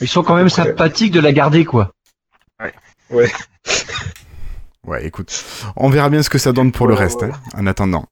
Ils 0.00 0.08
sont 0.08 0.22
quand 0.22 0.34
même 0.34 0.44
Ouais. 0.44 0.50
sympathiques 0.50 1.12
de 1.12 1.20
la 1.20 1.32
garder, 1.32 1.64
quoi. 1.64 1.92
Ouais, 4.86 5.06
écoute, 5.06 5.44
on 5.76 5.90
verra 5.90 6.10
bien 6.10 6.22
ce 6.22 6.30
que 6.30 6.38
ça 6.38 6.52
donne 6.52 6.72
pour 6.72 6.88
le 6.88 6.94
Ouais, 6.94 7.00
reste, 7.00 7.22
ouais. 7.22 7.30
hein, 7.32 7.58
en 7.60 7.66
attendant. 7.68 8.06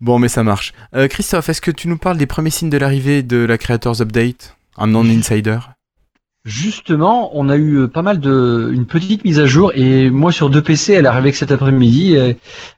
Bon, 0.00 0.18
mais 0.18 0.28
ça 0.28 0.42
marche. 0.42 0.72
Euh, 0.94 1.06
Christophe, 1.06 1.48
est-ce 1.48 1.60
que 1.60 1.70
tu 1.70 1.86
nous 1.88 1.96
parles 1.98 2.16
des 2.18 2.26
premiers 2.26 2.50
signes 2.50 2.68
de 2.70 2.78
l'arrivée 2.78 3.22
de 3.22 3.36
la 3.44 3.56
Creators 3.56 4.00
Update 4.02 4.56
en 4.76 4.88
non-insider? 4.88 5.58
Justement, 6.44 7.30
on 7.38 7.48
a 7.48 7.56
eu 7.56 7.76
euh, 7.82 7.88
pas 7.88 8.02
mal 8.02 8.18
de 8.18 8.70
une 8.74 8.86
petite 8.86 9.24
mise 9.24 9.38
à 9.38 9.46
jour 9.46 9.72
et 9.74 10.10
moi 10.10 10.32
sur 10.32 10.50
deux 10.50 10.62
PC, 10.62 10.94
elle 10.94 11.04
est 11.04 11.08
arrivée 11.08 11.30
que 11.30 11.38
cet 11.38 11.52
après-midi, 11.52 12.16
euh, 12.16 12.32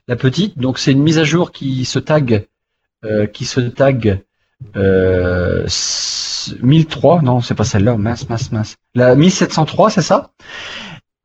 la 0.07 0.15
petite. 0.15 0.57
Donc 0.59 0.77
c'est 0.79 0.91
une 0.91 1.01
mise 1.01 1.17
à 1.17 1.23
jour 1.23 1.51
qui 1.51 1.85
se 1.85 1.97
tag, 1.99 2.33
euh, 2.33 2.39
qui 3.27 3.45
se 3.45 3.59
tag 3.59 4.23
euh, 4.75 5.65
s- 5.65 6.55
1003. 6.61 7.21
Non, 7.21 7.41
c'est 7.41 7.55
pas 7.55 7.63
celle-là. 7.63 7.97
Mince, 7.97 8.29
mince, 8.29 8.51
mince. 8.51 8.75
La 8.95 9.15
1703, 9.15 9.89
c'est 9.89 10.01
ça? 10.01 10.31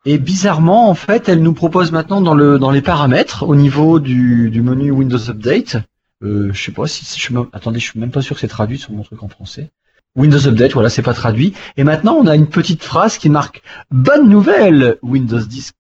Et 0.04 0.18
bizarrement, 0.18 0.88
en 0.90 0.94
fait, 0.94 1.28
elle 1.28 1.42
nous 1.42 1.52
propose 1.54 1.92
maintenant 1.92 2.20
dans 2.20 2.35
le 2.35 2.59
dans 2.59 2.70
les 2.72 2.83
paramètres 2.83 3.44
au 3.44 3.54
niveau 3.54 4.00
du, 4.00 4.50
menu 4.61 4.90
Windows 4.90 5.30
Update. 5.30 5.76
Euh, 6.24 6.50
je 6.52 6.62
sais 6.62 6.72
pas 6.72 6.87
si 6.87 7.04
je 7.20 7.33
attendez, 7.52 7.78
je 7.78 7.90
suis 7.90 8.00
même 8.00 8.11
pas 8.11 8.22
sûr 8.22 8.35
que 8.35 8.40
c'est 8.40 8.48
traduit 8.48 8.78
sur 8.78 8.92
mon 8.92 9.02
truc 9.02 9.22
en 9.22 9.28
français. 9.28 9.70
Windows 10.16 10.46
Update, 10.46 10.72
voilà, 10.72 10.90
c'est 10.90 11.02
pas 11.02 11.14
traduit. 11.14 11.54
Et 11.76 11.85
maintenant, 11.85 12.14
on 12.14 12.26
a 12.26 12.35
une 12.37 12.48
petite 12.48 12.83
phrase 12.83 13.16
qui 13.16 13.30
marque 13.30 13.62
Bonne 13.90 14.28
nouvelle 14.28 14.98
Windows 15.02 15.40
10 15.40 15.72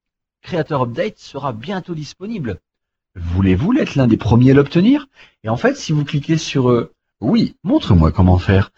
Creator 0.42 0.82
Update 0.82 1.18
sera 1.18 1.52
bientôt 1.52 1.94
disponible. 1.94 2.58
Voulez-vous 3.14 3.74
être 3.74 3.94
l'un 3.94 4.06
des 4.06 4.16
premiers 4.16 4.52
à 4.52 4.54
l'obtenir? 4.54 5.06
Et 5.44 5.48
en 5.48 5.56
fait, 5.56 5.76
si 5.76 5.92
vous 5.92 6.04
cliquez 6.04 6.38
sur 6.38 6.70
euh, 6.70 6.90
Oui, 7.20 7.56
montre-moi 7.62 8.10
comment 8.10 8.38
faire. 8.38 8.70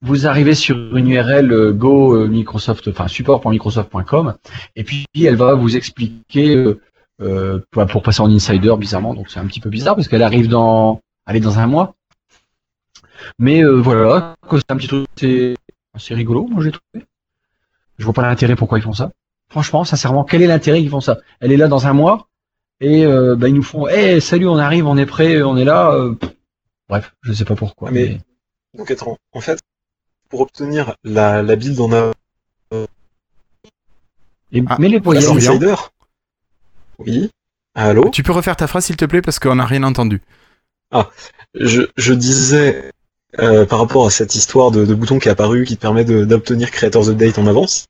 Vous 0.00 0.26
arrivez 0.26 0.54
sur 0.54 0.96
une 0.96 1.08
URL 1.08 1.52
euh, 1.52 1.72
go 1.72 2.14
euh, 2.14 3.08
support.microsoft.com, 3.08 4.36
et 4.76 4.84
puis 4.84 5.04
elle 5.16 5.34
va 5.34 5.54
vous 5.54 5.76
expliquer 5.76 6.54
euh, 6.54 6.80
euh, 7.20 7.60
pour 7.72 8.02
passer 8.02 8.20
en 8.20 8.30
insider 8.30 8.74
bizarrement. 8.78 9.14
Donc 9.14 9.28
c'est 9.28 9.40
un 9.40 9.46
petit 9.46 9.60
peu 9.60 9.70
bizarre 9.70 9.96
parce 9.96 10.06
qu'elle 10.06 10.22
arrive 10.22 10.48
dans, 10.48 11.00
elle 11.26 11.36
est 11.36 11.40
dans 11.40 11.58
un 11.58 11.66
mois. 11.66 11.96
Mais 13.40 13.64
euh, 13.64 13.80
voilà, 13.80 14.36
c'est 14.52 14.70
un 14.70 14.76
petit 14.76 14.86
truc, 14.86 15.08
c'est 15.16 16.14
rigolo, 16.14 16.46
moi 16.46 16.62
j'ai 16.62 16.70
trouvé. 16.70 17.04
Je 17.98 18.04
vois 18.04 18.14
pas 18.14 18.22
l'intérêt 18.22 18.54
pourquoi 18.54 18.78
ils 18.78 18.82
font 18.82 18.92
ça. 18.92 19.10
Franchement, 19.50 19.84
sincèrement, 19.84 20.22
quel 20.22 20.42
est 20.42 20.46
l'intérêt 20.46 20.78
qu'ils 20.78 20.90
font 20.90 21.00
ça? 21.00 21.18
Elle 21.40 21.50
est 21.50 21.56
là 21.56 21.66
dans 21.66 21.88
un 21.88 21.92
mois 21.92 22.28
et 22.80 23.04
euh, 23.04 23.34
bah, 23.36 23.48
ils 23.48 23.54
nous 23.54 23.62
font, 23.62 23.88
hey, 23.88 24.20
salut, 24.20 24.46
on 24.48 24.56
arrive, 24.58 24.86
on 24.86 24.96
est 24.96 25.06
prêt, 25.06 25.42
on 25.42 25.56
est 25.56 25.64
là. 25.64 25.90
euh. 25.92 26.14
Bref, 26.88 27.12
je 27.22 27.32
sais 27.32 27.44
pas 27.44 27.54
pourquoi. 27.56 27.88
Ah, 27.88 27.92
mais- 27.92 28.20
Donc 28.76 28.90
attends, 28.90 29.16
en 29.32 29.40
fait, 29.40 29.58
pour 30.28 30.40
obtenir 30.40 30.94
la, 31.04 31.42
la 31.42 31.56
build 31.56 31.78
en 31.80 31.92
a 31.92 32.12
Et, 34.52 34.62
Ah, 34.66 34.76
mais 34.78 34.88
les 34.88 34.96
aller. 34.96 35.26
Insider 35.26 35.74
Oui 36.98 37.30
Allô? 37.74 38.10
Tu 38.10 38.22
peux 38.22 38.32
refaire 38.32 38.56
ta 38.56 38.66
phrase 38.66 38.86
s'il 38.86 38.96
te 38.96 39.04
plaît 39.04 39.22
parce 39.22 39.38
qu'on 39.38 39.54
n'a 39.56 39.66
rien 39.66 39.82
entendu. 39.82 40.20
je, 41.54 41.82
je 41.96 42.12
disais, 42.14 42.90
euh, 43.38 43.66
par 43.66 43.78
rapport 43.78 44.06
à 44.06 44.10
cette 44.10 44.34
histoire 44.34 44.70
de, 44.70 44.84
de 44.84 44.94
bouton 44.94 45.18
qui 45.18 45.28
est 45.28 45.30
apparu 45.32 45.64
qui 45.64 45.76
te 45.76 45.82
permet 45.82 46.04
de- 46.04 46.24
d'obtenir 46.24 46.70
Creators 46.70 47.08
Update 47.10 47.38
en 47.38 47.46
avance, 47.46 47.86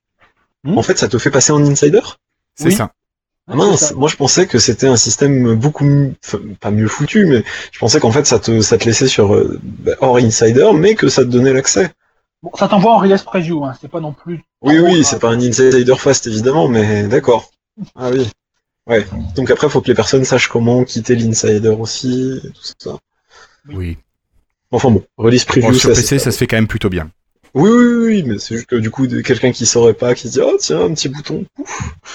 Hmm? 0.65 0.77
en 0.77 0.83
fait, 0.83 0.99
ça 0.99 1.09
te 1.09 1.17
fait 1.19 1.31
passer 1.31 1.53
en 1.53 1.65
Insider? 1.65 2.01
C'est 2.57 2.65
Oui. 2.67 2.73
ça. 2.73 2.91
Ah 3.51 3.57
mince, 3.57 3.93
moi 3.97 4.09
je 4.09 4.17
pensais 4.17 4.47
que 4.47 4.59
c'était 4.59 4.89
un 4.89 4.97
système 4.97 5.55
beaucoup, 5.55 5.85
m- 5.85 6.15
enfin, 6.25 6.39
pas 6.61 6.71
mieux 6.71 6.87
foutu, 6.89 7.25
mais 7.27 7.43
je 7.73 7.79
pensais 7.79 7.99
qu'en 7.99 8.13
fait 8.13 8.27
ça 8.27 8.39
te, 8.39 8.61
ça 8.61 8.77
te 8.77 8.85
laissait 8.85 9.07
sur 9.09 9.35
euh, 9.35 9.59
bah, 9.63 9.93
hors 10.01 10.17
Insider, 10.19 10.71
mais 10.75 10.95
que 10.95 11.09
ça 11.09 11.23
te 11.25 11.29
donnait 11.31 11.53
l'accès. 11.55 11.91
Bon, 12.43 12.51
ça 12.59 12.69
t'envoie 12.69 12.93
en 12.95 12.99
release 12.99 13.23
preview, 13.23 13.65
hein. 13.65 13.73
c'est 13.81 13.91
pas 13.91 14.01
non 14.01 14.13
plus. 14.13 14.41
Oui, 14.61 14.79
oui, 14.79 15.03
c'est 15.03 15.19
pas 15.19 15.31
un 15.31 15.41
Insider 15.41 15.95
fast 15.97 16.27
évidemment, 16.27 16.69
mais 16.69 17.05
d'accord. 17.05 17.51
Ah 17.97 18.11
oui. 18.13 18.29
Ouais. 18.87 19.07
Donc 19.35 19.51
après, 19.51 19.69
faut 19.69 19.81
que 19.81 19.89
les 19.89 19.95
personnes 19.95 20.25
sachent 20.25 20.49
comment 20.49 20.85
quitter 20.85 21.15
l'Insider 21.17 21.69
aussi, 21.69 22.41
et 22.45 22.49
tout 22.51 22.63
ça. 22.79 22.97
Oui. 23.73 23.97
Enfin 24.71 24.91
bon, 24.91 25.03
release 25.17 25.45
preview, 25.47 25.71
Bon, 25.71 25.79
sur 25.79 25.95
ça, 25.95 26.01
PC, 26.01 26.19
ça 26.19 26.31
se 26.31 26.37
fait 26.39 26.47
quand 26.47 26.57
même 26.57 26.67
plutôt 26.69 26.91
bien. 26.91 27.11
Oui, 27.61 27.71
oui, 27.71 27.85
oui, 27.87 28.07
oui, 28.07 28.23
mais 28.27 28.39
c'est 28.39 28.55
juste 28.57 28.67
que 28.69 28.77
du 28.77 28.91
coup, 28.91 29.07
de- 29.07 29.21
quelqu'un 29.21 29.51
qui 29.53 29.67
saurait 29.67 29.95
pas, 29.95 30.15
qui 30.15 30.29
se 30.29 30.33
dit, 30.35 30.41
oh 30.41 30.57
tiens, 30.61 30.81
un 30.83 30.95
petit 30.95 31.09
bouton. 31.09 31.45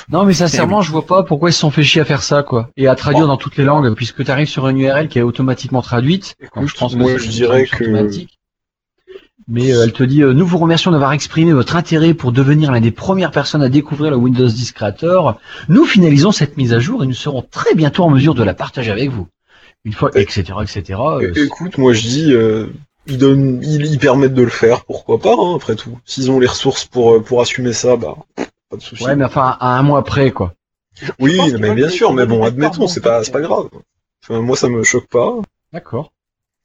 Non, 0.10 0.24
mais 0.26 0.34
sincèrement, 0.34 0.82
je 0.82 0.92
vois 0.92 1.06
pas 1.06 1.24
pourquoi 1.24 1.50
ils 1.50 1.54
se 1.54 1.60
sont 1.60 1.72
fait 1.72 1.84
chier 1.84 2.02
à 2.02 2.06
faire 2.06 2.24
ça, 2.24 2.44
quoi. 2.44 2.70
Et 2.78 2.88
à 2.88 2.96
traduire 2.96 3.28
dans 3.28 3.38
toutes 3.38 3.58
les 3.58 3.64
langues, 3.66 3.94
puisque 3.94 4.24
tu 4.24 4.32
arrives 4.32 4.48
sur 4.48 4.68
une 4.68 4.78
URL 4.80 5.08
qui 5.10 5.20
est 5.20 5.24
automatiquement 5.24 5.82
traduite. 5.82 6.36
Donc, 6.56 6.68
je 6.70 6.76
pense 6.76 6.94
que 6.94 6.98
moi 7.00 7.12
je 7.18 7.28
dirais 7.30 7.66
que 7.66 7.84
automatique. 7.84 8.40
Mais 9.50 9.74
euh, 9.74 9.84
elle 9.84 9.92
te 9.92 10.04
dit, 10.04 10.24
euh, 10.24 10.32
nous 10.34 10.46
vous 10.46 10.58
remercions 10.58 10.92
d'avoir 10.92 11.12
exprimé 11.12 11.52
votre 11.52 11.76
intérêt 11.76 12.14
pour 12.14 12.32
devenir 12.32 12.72
l'un 12.72 12.80
des 12.80 12.92
premières 12.92 13.32
personnes 13.32 13.62
à 13.62 13.68
découvrir 13.68 14.10
le 14.12 14.16
Windows 14.18 14.48
10 14.48 14.72
Creator. 14.72 15.38
Nous 15.68 15.84
finalisons 15.86 16.32
cette 16.32 16.56
mise 16.56 16.72
à 16.74 16.80
jour 16.80 17.04
et 17.04 17.08
nous 17.08 17.14
serons 17.14 17.42
très 17.42 17.76
bientôt 17.76 18.04
en 18.04 18.10
mesure 18.10 18.36
de 18.36 18.44
la 18.44 18.54
partager 18.54 18.92
avec 18.92 19.10
vous. 19.10 19.28
Une 19.84 19.92
fois, 19.92 20.12
etc., 20.16 20.44
etc. 20.62 20.98
euh, 20.98 21.34
Écoute, 21.36 21.78
moi 21.78 21.92
je 21.92 22.02
dis, 22.04 22.32
euh, 22.34 22.68
ils, 23.08 23.18
donnent, 23.18 23.62
ils, 23.64 23.86
ils 23.86 24.00
permettent 24.00 24.34
de 24.34 24.44
le 24.44 24.50
faire, 24.50 24.86
pourquoi 24.86 25.20
pas, 25.20 25.36
hein, 25.38 25.56
après 25.56 25.76
tout. 25.76 26.00
S'ils 26.06 26.32
ont 26.32 26.40
les 26.40 26.48
ressources 26.48 26.86
pour, 26.86 27.14
euh, 27.14 27.22
pour 27.22 27.42
assumer 27.42 27.74
ça, 27.74 27.96
bah, 27.96 28.16
pas 28.70 28.78
de 28.78 28.82
souci. 28.82 29.04
ouais, 29.04 29.16
mais 29.16 29.26
enfin, 29.26 29.58
à 29.60 29.78
un 29.78 29.84
mois 29.84 30.04
près, 30.04 30.32
quoi. 30.32 30.54
oui, 31.20 31.40
mais 31.60 31.74
bien 31.74 31.90
sûr, 31.90 32.14
mais 32.14 32.26
bon, 32.26 32.44
admettons, 32.44 32.88
c'est 32.88 33.02
pas, 33.02 33.24
c'est 33.24 33.32
pas 33.32 33.42
grave. 33.42 33.70
Enfin, 34.24 34.42
moi 34.42 34.56
ça 34.56 34.70
me 34.70 34.84
choque 34.84 35.08
pas. 35.08 35.34
D'accord. 35.74 36.14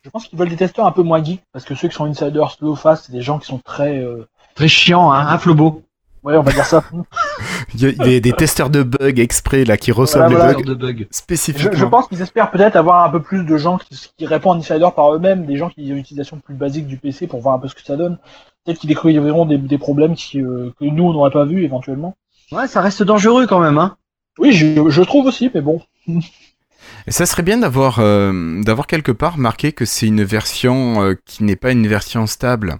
Je 0.05 0.11
pense 0.11 0.27
qu'ils 0.27 0.38
veulent 0.38 0.48
des 0.48 0.57
testeurs 0.57 0.87
un 0.87 0.92
peu 0.92 1.03
moins 1.03 1.22
geeks, 1.22 1.42
parce 1.53 1.64
que 1.64 1.74
ceux 1.74 1.88
qui 1.88 1.94
sont 1.94 2.05
insiders 2.05 2.53
slow 2.53 2.77
fast, 2.77 3.07
c'est 3.07 3.12
des 3.12 3.22
gens 3.22 3.38
qui 3.38 3.46
sont 3.46 3.59
très, 3.59 3.98
euh... 3.98 4.29
Très 4.55 4.68
chiant, 4.68 5.11
hein, 5.11 5.27
un 5.27 5.38
flobo. 5.38 5.83
Ouais, 6.25 6.37
on 6.37 6.43
va 6.43 6.53
dire 6.53 6.65
ça. 6.65 6.85
Il 7.75 7.83
y 7.83 7.87
a 7.87 7.93
des, 7.93 8.21
des 8.21 8.33
testeurs 8.33 8.71
de 8.71 8.83
bugs 8.83 9.19
exprès 9.21 9.65
là 9.65 9.77
qui 9.77 9.93
reçoivent 9.93 10.31
Voilà, 10.31 10.49
les 10.49 10.53
voilà. 10.55 10.59
bugs 10.67 10.75
de 10.75 10.75
bug. 10.75 11.07
Je, 11.11 11.17
spécifiquement. 11.17 11.73
je 11.79 11.85
pense 11.85 12.09
qu'ils 12.09 12.21
espèrent 12.23 12.51
peut-être 12.51 12.77
avoir 12.77 13.05
un 13.05 13.11
peu 13.11 13.21
plus 13.21 13.45
de 13.45 13.57
gens 13.57 13.79
qui, 13.79 14.11
qui 14.17 14.27
répondent 14.27 14.59
insider 14.59 14.89
par 14.95 15.15
eux-mêmes, 15.15 15.47
des 15.47 15.57
gens 15.57 15.69
qui 15.69 15.81
ont 15.83 15.95
une 15.95 15.99
utilisation 15.99 16.39
plus 16.39 16.55
basique 16.55 16.87
du 16.87 16.97
PC 16.97 17.27
pour 17.27 17.41
voir 17.41 17.55
un 17.55 17.59
peu 17.59 17.69
ce 17.69 17.75
que 17.75 17.83
ça 17.83 17.97
donne. 17.97 18.19
Peut-être 18.65 18.79
qu'ils 18.81 18.89
découvriront 18.89 19.47
des, 19.47 19.59
des 19.59 19.79
problèmes 19.79 20.15
qui, 20.15 20.41
euh, 20.41 20.73
que 20.79 20.85
nous 20.85 21.05
on 21.05 21.13
n'aurait 21.13 21.31
pas 21.31 21.45
vu 21.45 21.65
éventuellement. 21.65 22.17
Ouais, 22.53 22.67
ça 22.67 22.81
reste 22.81 23.03
dangereux 23.03 23.47
quand 23.47 23.61
même, 23.61 23.79
hein. 23.79 23.97
Oui, 24.39 24.53
je, 24.53 24.89
je 24.89 25.03
trouve 25.03 25.27
aussi, 25.27 25.51
mais 25.55 25.61
bon. 25.61 25.81
Et 27.07 27.11
ça 27.11 27.27
serait 27.27 27.43
bien 27.43 27.59
d'avoir 27.59 27.99
euh, 27.99 28.63
d'avoir 28.63 28.87
quelque 28.87 29.13
part 29.13 29.37
marqué 29.39 29.73
que 29.73 29.85
c'est 29.85 30.07
une 30.07 30.23
version 30.25 31.03
euh, 31.03 31.15
qui 31.27 31.45
n'est 31.45 31.57
pas 31.57 31.73
une 31.73 31.87
version 31.87 32.27
stable 32.27 32.79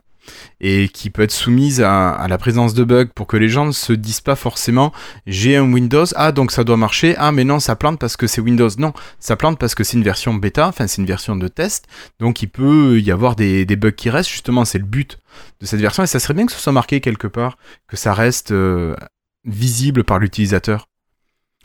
et 0.61 0.89
qui 0.89 1.11
peut 1.11 1.23
être 1.23 1.33
soumise 1.33 1.81
à, 1.81 2.27
la 2.29 2.39
présence 2.39 2.75
de 2.75 2.85
bugs 2.85 3.09
pour 3.15 3.27
que 3.27 3.37
les 3.37 3.49
gens 3.49 3.67
ne 3.67 3.73
se 3.73 3.93
disent 3.93 4.21
pas 4.21 4.37
forcément 4.37 4.93
j'ai 5.27 5.57
un 5.57 5.73
Windows, 5.73 6.07
ah 6.17 6.33
donc 6.33 6.53
ça 6.53 6.65
doit 6.65 6.77
marcher, 6.77 7.15
ah 7.19 7.33
mais 7.33 7.45
non 7.45 7.61
ça 7.61 7.77
plante 7.77 7.99
parce 7.99 8.17
que 8.17 8.27
c'est 8.27 8.41
Windows. 8.41 8.71
Non, 8.79 8.93
ça 9.19 9.37
plante 9.37 9.59
parce 9.59 9.75
que 9.75 9.85
c'est 9.85 9.97
une 9.97 10.05
version 10.05 10.35
bêta, 10.35 10.69
enfin 10.69 10.87
c'est 10.87 11.01
une 11.01 11.07
version 11.07 11.37
de 11.37 11.49
test, 11.49 11.87
donc 12.19 12.43
il 12.43 12.49
peut 12.49 13.01
y 13.01 13.11
avoir 13.11 13.37
des, 13.37 13.65
des 13.65 13.77
bugs 13.77 13.91
qui 13.93 14.11
restent, 14.11 14.31
justement 14.31 14.65
c'est 14.65 14.79
le 14.79 14.85
but 14.85 15.19
de 15.61 15.67
cette 15.67 15.81
version 15.81 16.03
et 16.03 16.07
ça 16.07 16.19
serait 16.19 16.35
bien 16.35 16.47
que 16.47 16.53
ce 16.53 16.61
soit 16.61 16.73
marqué 16.73 17.01
quelque 17.01 17.27
part, 17.27 17.59
que 17.87 17.97
ça 17.97 18.15
reste 18.15 18.53
euh, 18.53 18.95
visible 19.45 20.05
par 20.05 20.19
l'utilisateur. 20.19 20.89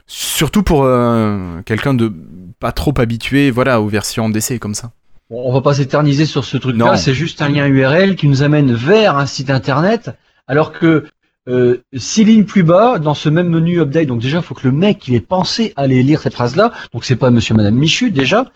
Surtout 0.06 0.64
pour 0.64 0.84
euh, 0.84 1.62
quelqu'un 1.66 1.94
de 1.94 2.12
pas 2.60 2.72
trop 2.72 2.94
habitué 2.98 3.52
voilà, 3.52 3.82
aux 3.82 3.88
versions 3.88 4.30
d'essai 4.30 4.60
comme 4.60 4.76
ça. 4.76 4.92
Bon, 5.30 5.42
on 5.46 5.54
va 5.54 5.62
pas 5.62 5.74
s'éterniser 5.74 6.26
sur 6.26 6.44
ce 6.44 6.58
truc-là, 6.58 6.98
c'est 6.98 7.14
juste 7.14 7.42
un 7.42 7.50
lien 7.50 7.66
URL 7.68 8.16
qui 8.16 8.28
nous 8.28 8.44
amène 8.44 8.74
vers 8.74 9.18
un 9.18 9.26
site 9.26 9.50
internet, 9.50 10.12
alors 10.48 10.72
que 10.72 11.06
euh, 11.48 11.82
six 11.96 12.24
lignes 12.24 12.46
plus 12.46 12.64
bas, 12.64 13.00
dans 13.00 13.14
ce 13.14 13.30
même 13.30 13.50
menu 13.50 13.80
update, 13.80 14.08
donc 14.08 14.22
déjà, 14.22 14.38
il 14.38 14.44
faut 14.44 14.54
que 14.54 14.68
le 14.68 14.74
mec 14.74 15.08
il 15.08 15.16
ait 15.16 15.22
pensé 15.22 15.74
à 15.76 15.84
aller 15.84 16.04
lire 16.04 16.22
cette 16.22 16.34
phrase-là, 16.34 16.72
donc 16.94 17.06
c'est 17.06 17.16
pas 17.16 17.32
monsieur, 17.32 17.56
madame 17.56 17.76
Michu 17.76 18.12
déjà, 18.12 18.52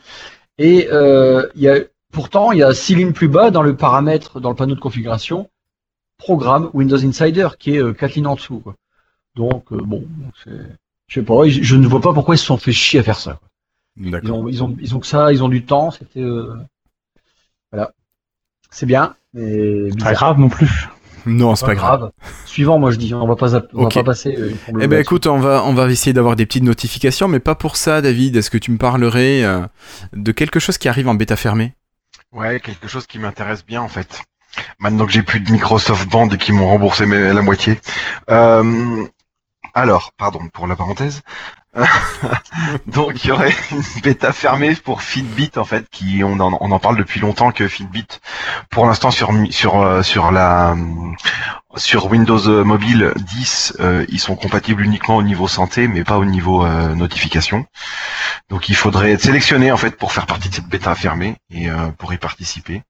et 0.58 0.88
euh, 0.92 1.48
il 1.56 1.62
y 1.62 1.70
a, 1.70 1.80
pourtant, 2.12 2.52
il 2.52 2.60
y 2.60 2.64
a 2.64 2.74
six 2.74 2.96
lignes 2.96 3.14
plus 3.14 3.28
bas 3.28 3.52
dans 3.52 3.62
le 3.62 3.76
paramètre, 3.76 4.40
dans 4.40 4.50
le 4.50 4.56
panneau 4.56 4.76
de 4.76 4.80
configuration, 4.80 5.50
programme 6.18 6.70
Windows 6.74 7.04
Insider, 7.04 7.50
qui 7.60 7.76
est 7.76 7.82
euh, 7.82 7.94
quatre 7.94 8.16
lignes 8.16 8.28
en 8.28 8.36
dessous. 8.36 8.60
Quoi. 8.60 8.76
Donc, 9.36 9.72
euh, 9.72 9.78
bon, 9.78 10.06
c'est... 10.44 10.52
Je 11.08 11.22
sais 11.22 11.26
pas, 11.26 11.48
je 11.48 11.76
ne 11.78 11.88
vois 11.88 12.02
pas 12.02 12.12
pourquoi 12.12 12.36
ils 12.36 12.38
se 12.38 12.46
sont 12.46 12.58
fait 12.58 12.74
chier 12.74 13.00
à 13.00 13.04
faire 13.04 13.18
ça. 13.18 13.40
Ils 14.00 14.32
ont, 14.32 14.48
ils 14.48 14.64
ont, 14.64 14.76
ils 14.80 14.96
ont 14.96 15.00
que 15.00 15.08
ça, 15.08 15.32
ils 15.32 15.44
ont 15.44 15.50
du 15.50 15.66
temps. 15.66 15.92
C'était 15.92 16.22
euh... 16.22 16.56
voilà, 17.72 17.92
c'est 18.70 18.86
bien, 18.86 19.16
mais 19.34 19.90
pas 20.00 20.14
grave 20.14 20.40
non 20.40 20.50
plus. 20.50 20.88
Non, 21.26 21.56
c'est 21.56 21.66
pas, 21.66 21.72
pas 21.72 21.76
grave. 21.76 22.00
grave. 22.00 22.12
Suivant, 22.46 22.80
moi 22.80 22.92
je 22.92 22.98
dis, 22.98 23.14
on 23.14 23.28
va 23.28 23.36
pas, 23.36 23.56
on 23.56 23.86
okay. 23.86 24.00
va 24.00 24.04
pas 24.04 24.12
passer. 24.12 24.36
Euh, 24.38 24.54
eh 24.80 24.88
ben 24.88 25.00
écoute, 25.00 25.28
on 25.28 25.40
va, 25.40 25.64
on 25.66 25.74
va 25.74 25.90
essayer 25.92 26.14
d'avoir 26.14 26.38
des 26.38 26.46
petites 26.46 26.64
notifications, 26.64 27.28
mais 27.28 27.40
pas 27.40 27.56
pour 27.56 27.76
ça, 27.76 28.02
David. 28.02 28.36
Est-ce 28.38 28.50
que 28.50 28.58
tu 28.58 28.72
me 28.72 28.78
parlerais 28.78 29.44
euh, 29.44 29.62
de 30.14 30.32
quelque 30.32 30.60
chose 30.60 30.78
qui 30.78 30.88
arrive 30.88 31.10
en 31.10 31.16
bêta 31.16 31.36
fermée? 31.36 31.74
Ouais, 32.32 32.60
quelque 32.60 32.88
chose 32.88 33.08
qui 33.08 33.20
m'intéresse 33.20 33.66
bien 33.66 33.82
en 33.82 33.90
fait. 33.90 34.22
Maintenant 34.80 35.06
que 35.06 35.12
j'ai 35.12 35.24
plus 35.24 35.40
de 35.40 35.52
Microsoft 35.52 36.10
Band 36.10 36.30
et 36.30 36.38
qu'ils 36.38 36.56
m'ont 36.56 36.68
remboursé 36.68 37.06
la 37.06 37.42
moitié. 37.42 37.80
Euh, 38.30 39.06
alors, 39.74 40.12
pardon 40.18 40.40
pour 40.54 40.66
la 40.66 40.76
parenthèse. 40.76 41.22
Donc 42.88 43.24
il 43.24 43.28
y 43.28 43.32
aurait 43.32 43.54
une 43.72 43.84
bêta 44.02 44.34
fermée 44.34 44.76
pour 44.76 45.02
Fitbit 45.02 45.52
en 45.58 45.66
fait, 45.66 45.88
qui 45.90 46.24
on 46.24 46.40
en, 46.40 46.58
on 46.60 46.72
en 46.72 46.80
parle 46.80 46.98
depuis 46.98 47.20
longtemps 47.20 47.52
que 47.52 47.68
Fitbit, 47.68 48.08
pour 48.70 48.86
l'instant 48.86 49.12
sur 49.12 49.32
sur 49.52 49.82
euh, 49.82 50.02
sur 50.02 50.32
la 50.32 50.76
sur 51.76 52.08
Windows 52.08 52.63
Mobile 52.63 53.13
10, 53.18 53.78
euh, 53.80 54.06
ils 54.10 54.20
sont 54.20 54.36
compatibles 54.36 54.84
uniquement 54.84 55.18
au 55.18 55.24
niveau 55.24 55.48
santé, 55.48 55.88
mais 55.88 56.04
pas 56.04 56.18
au 56.18 56.26
niveau 56.26 56.66
euh, 56.66 56.96
notification. 56.96 57.66
Donc 58.50 58.70
il 58.70 58.76
faudrait 58.76 59.12
être 59.12 59.22
sélectionné 59.22 59.72
en 59.72 59.78
fait 59.78 59.92
pour 59.98 60.12
faire 60.12 60.26
partie 60.26 60.50
de 60.50 60.56
cette 60.56 60.68
bêta 60.68 60.96
fermée 60.96 61.36
et 61.50 61.70
euh, 61.70 61.90
pour 61.98 62.13
y 62.13 62.18
participer. 62.18 62.84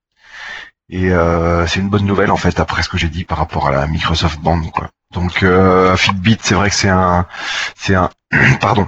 Et 0.90 1.12
euh, 1.12 1.68
c'est 1.68 1.80
une 1.80 1.90
bonne 1.90 2.06
nouvelle 2.06 2.32
en 2.32 2.38
fait 2.38 2.60
après 2.60 2.82
ce 2.82 2.90
que 2.90 2.98
j'ai 2.98 3.10
dit 3.10 3.26
par 3.26 3.38
rapport 3.38 3.68
à 3.68 3.72
la 3.72 3.88
Microsoft 3.88 4.40
Band 4.40 4.62
quoi. 4.70 4.90
Donc 5.14 5.44
euh, 5.44 5.98
Fitbit, 5.98 6.38
c'est 6.42 6.56
vrai 6.56 6.70
que 6.70 6.76
c'est 6.76 6.90
un, 6.90 7.28
c'est 7.76 7.96
un, 7.96 8.10
pardon, 8.62 8.88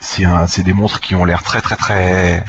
c'est 0.00 0.24
un, 0.24 0.46
c'est 0.46 0.62
des 0.62 0.72
montres 0.72 1.00
qui 1.00 1.14
ont 1.14 1.26
l'air 1.26 1.42
très 1.42 1.60
très 1.60 1.76
très 1.76 2.44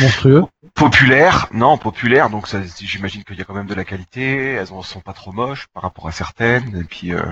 monstrueux, 0.00 0.44
populaires, 0.74 1.46
non 1.52 1.78
populaires. 1.78 2.30
Donc 2.30 2.48
ça, 2.48 2.60
j'imagine 2.80 3.22
qu'il 3.22 3.36
y 3.36 3.40
a 3.40 3.44
quand 3.44 3.54
même 3.54 3.66
de 3.66 3.74
la 3.74 3.84
qualité. 3.84 4.52
Elles 4.54 4.74
ne 4.74 4.82
sont 4.82 5.00
pas 5.00 5.12
trop 5.12 5.30
moches 5.30 5.68
par 5.72 5.84
rapport 5.84 6.08
à 6.08 6.12
certaines. 6.12 6.76
Et 6.76 6.84
puis, 6.84 7.12
euh, 7.14 7.22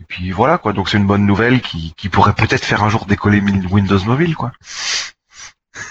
et 0.00 0.04
puis 0.04 0.30
voilà 0.30 0.58
quoi. 0.58 0.72
Donc 0.72 0.88
c'est 0.88 0.98
une 0.98 1.06
bonne 1.06 1.26
nouvelle 1.26 1.60
qui, 1.60 1.94
qui 1.96 2.08
pourrait 2.08 2.34
peut-être 2.34 2.64
faire 2.64 2.84
un 2.84 2.88
jour 2.88 3.06
décoller 3.06 3.40
Windows 3.40 4.04
Mobile 4.04 4.36
quoi. 4.36 4.52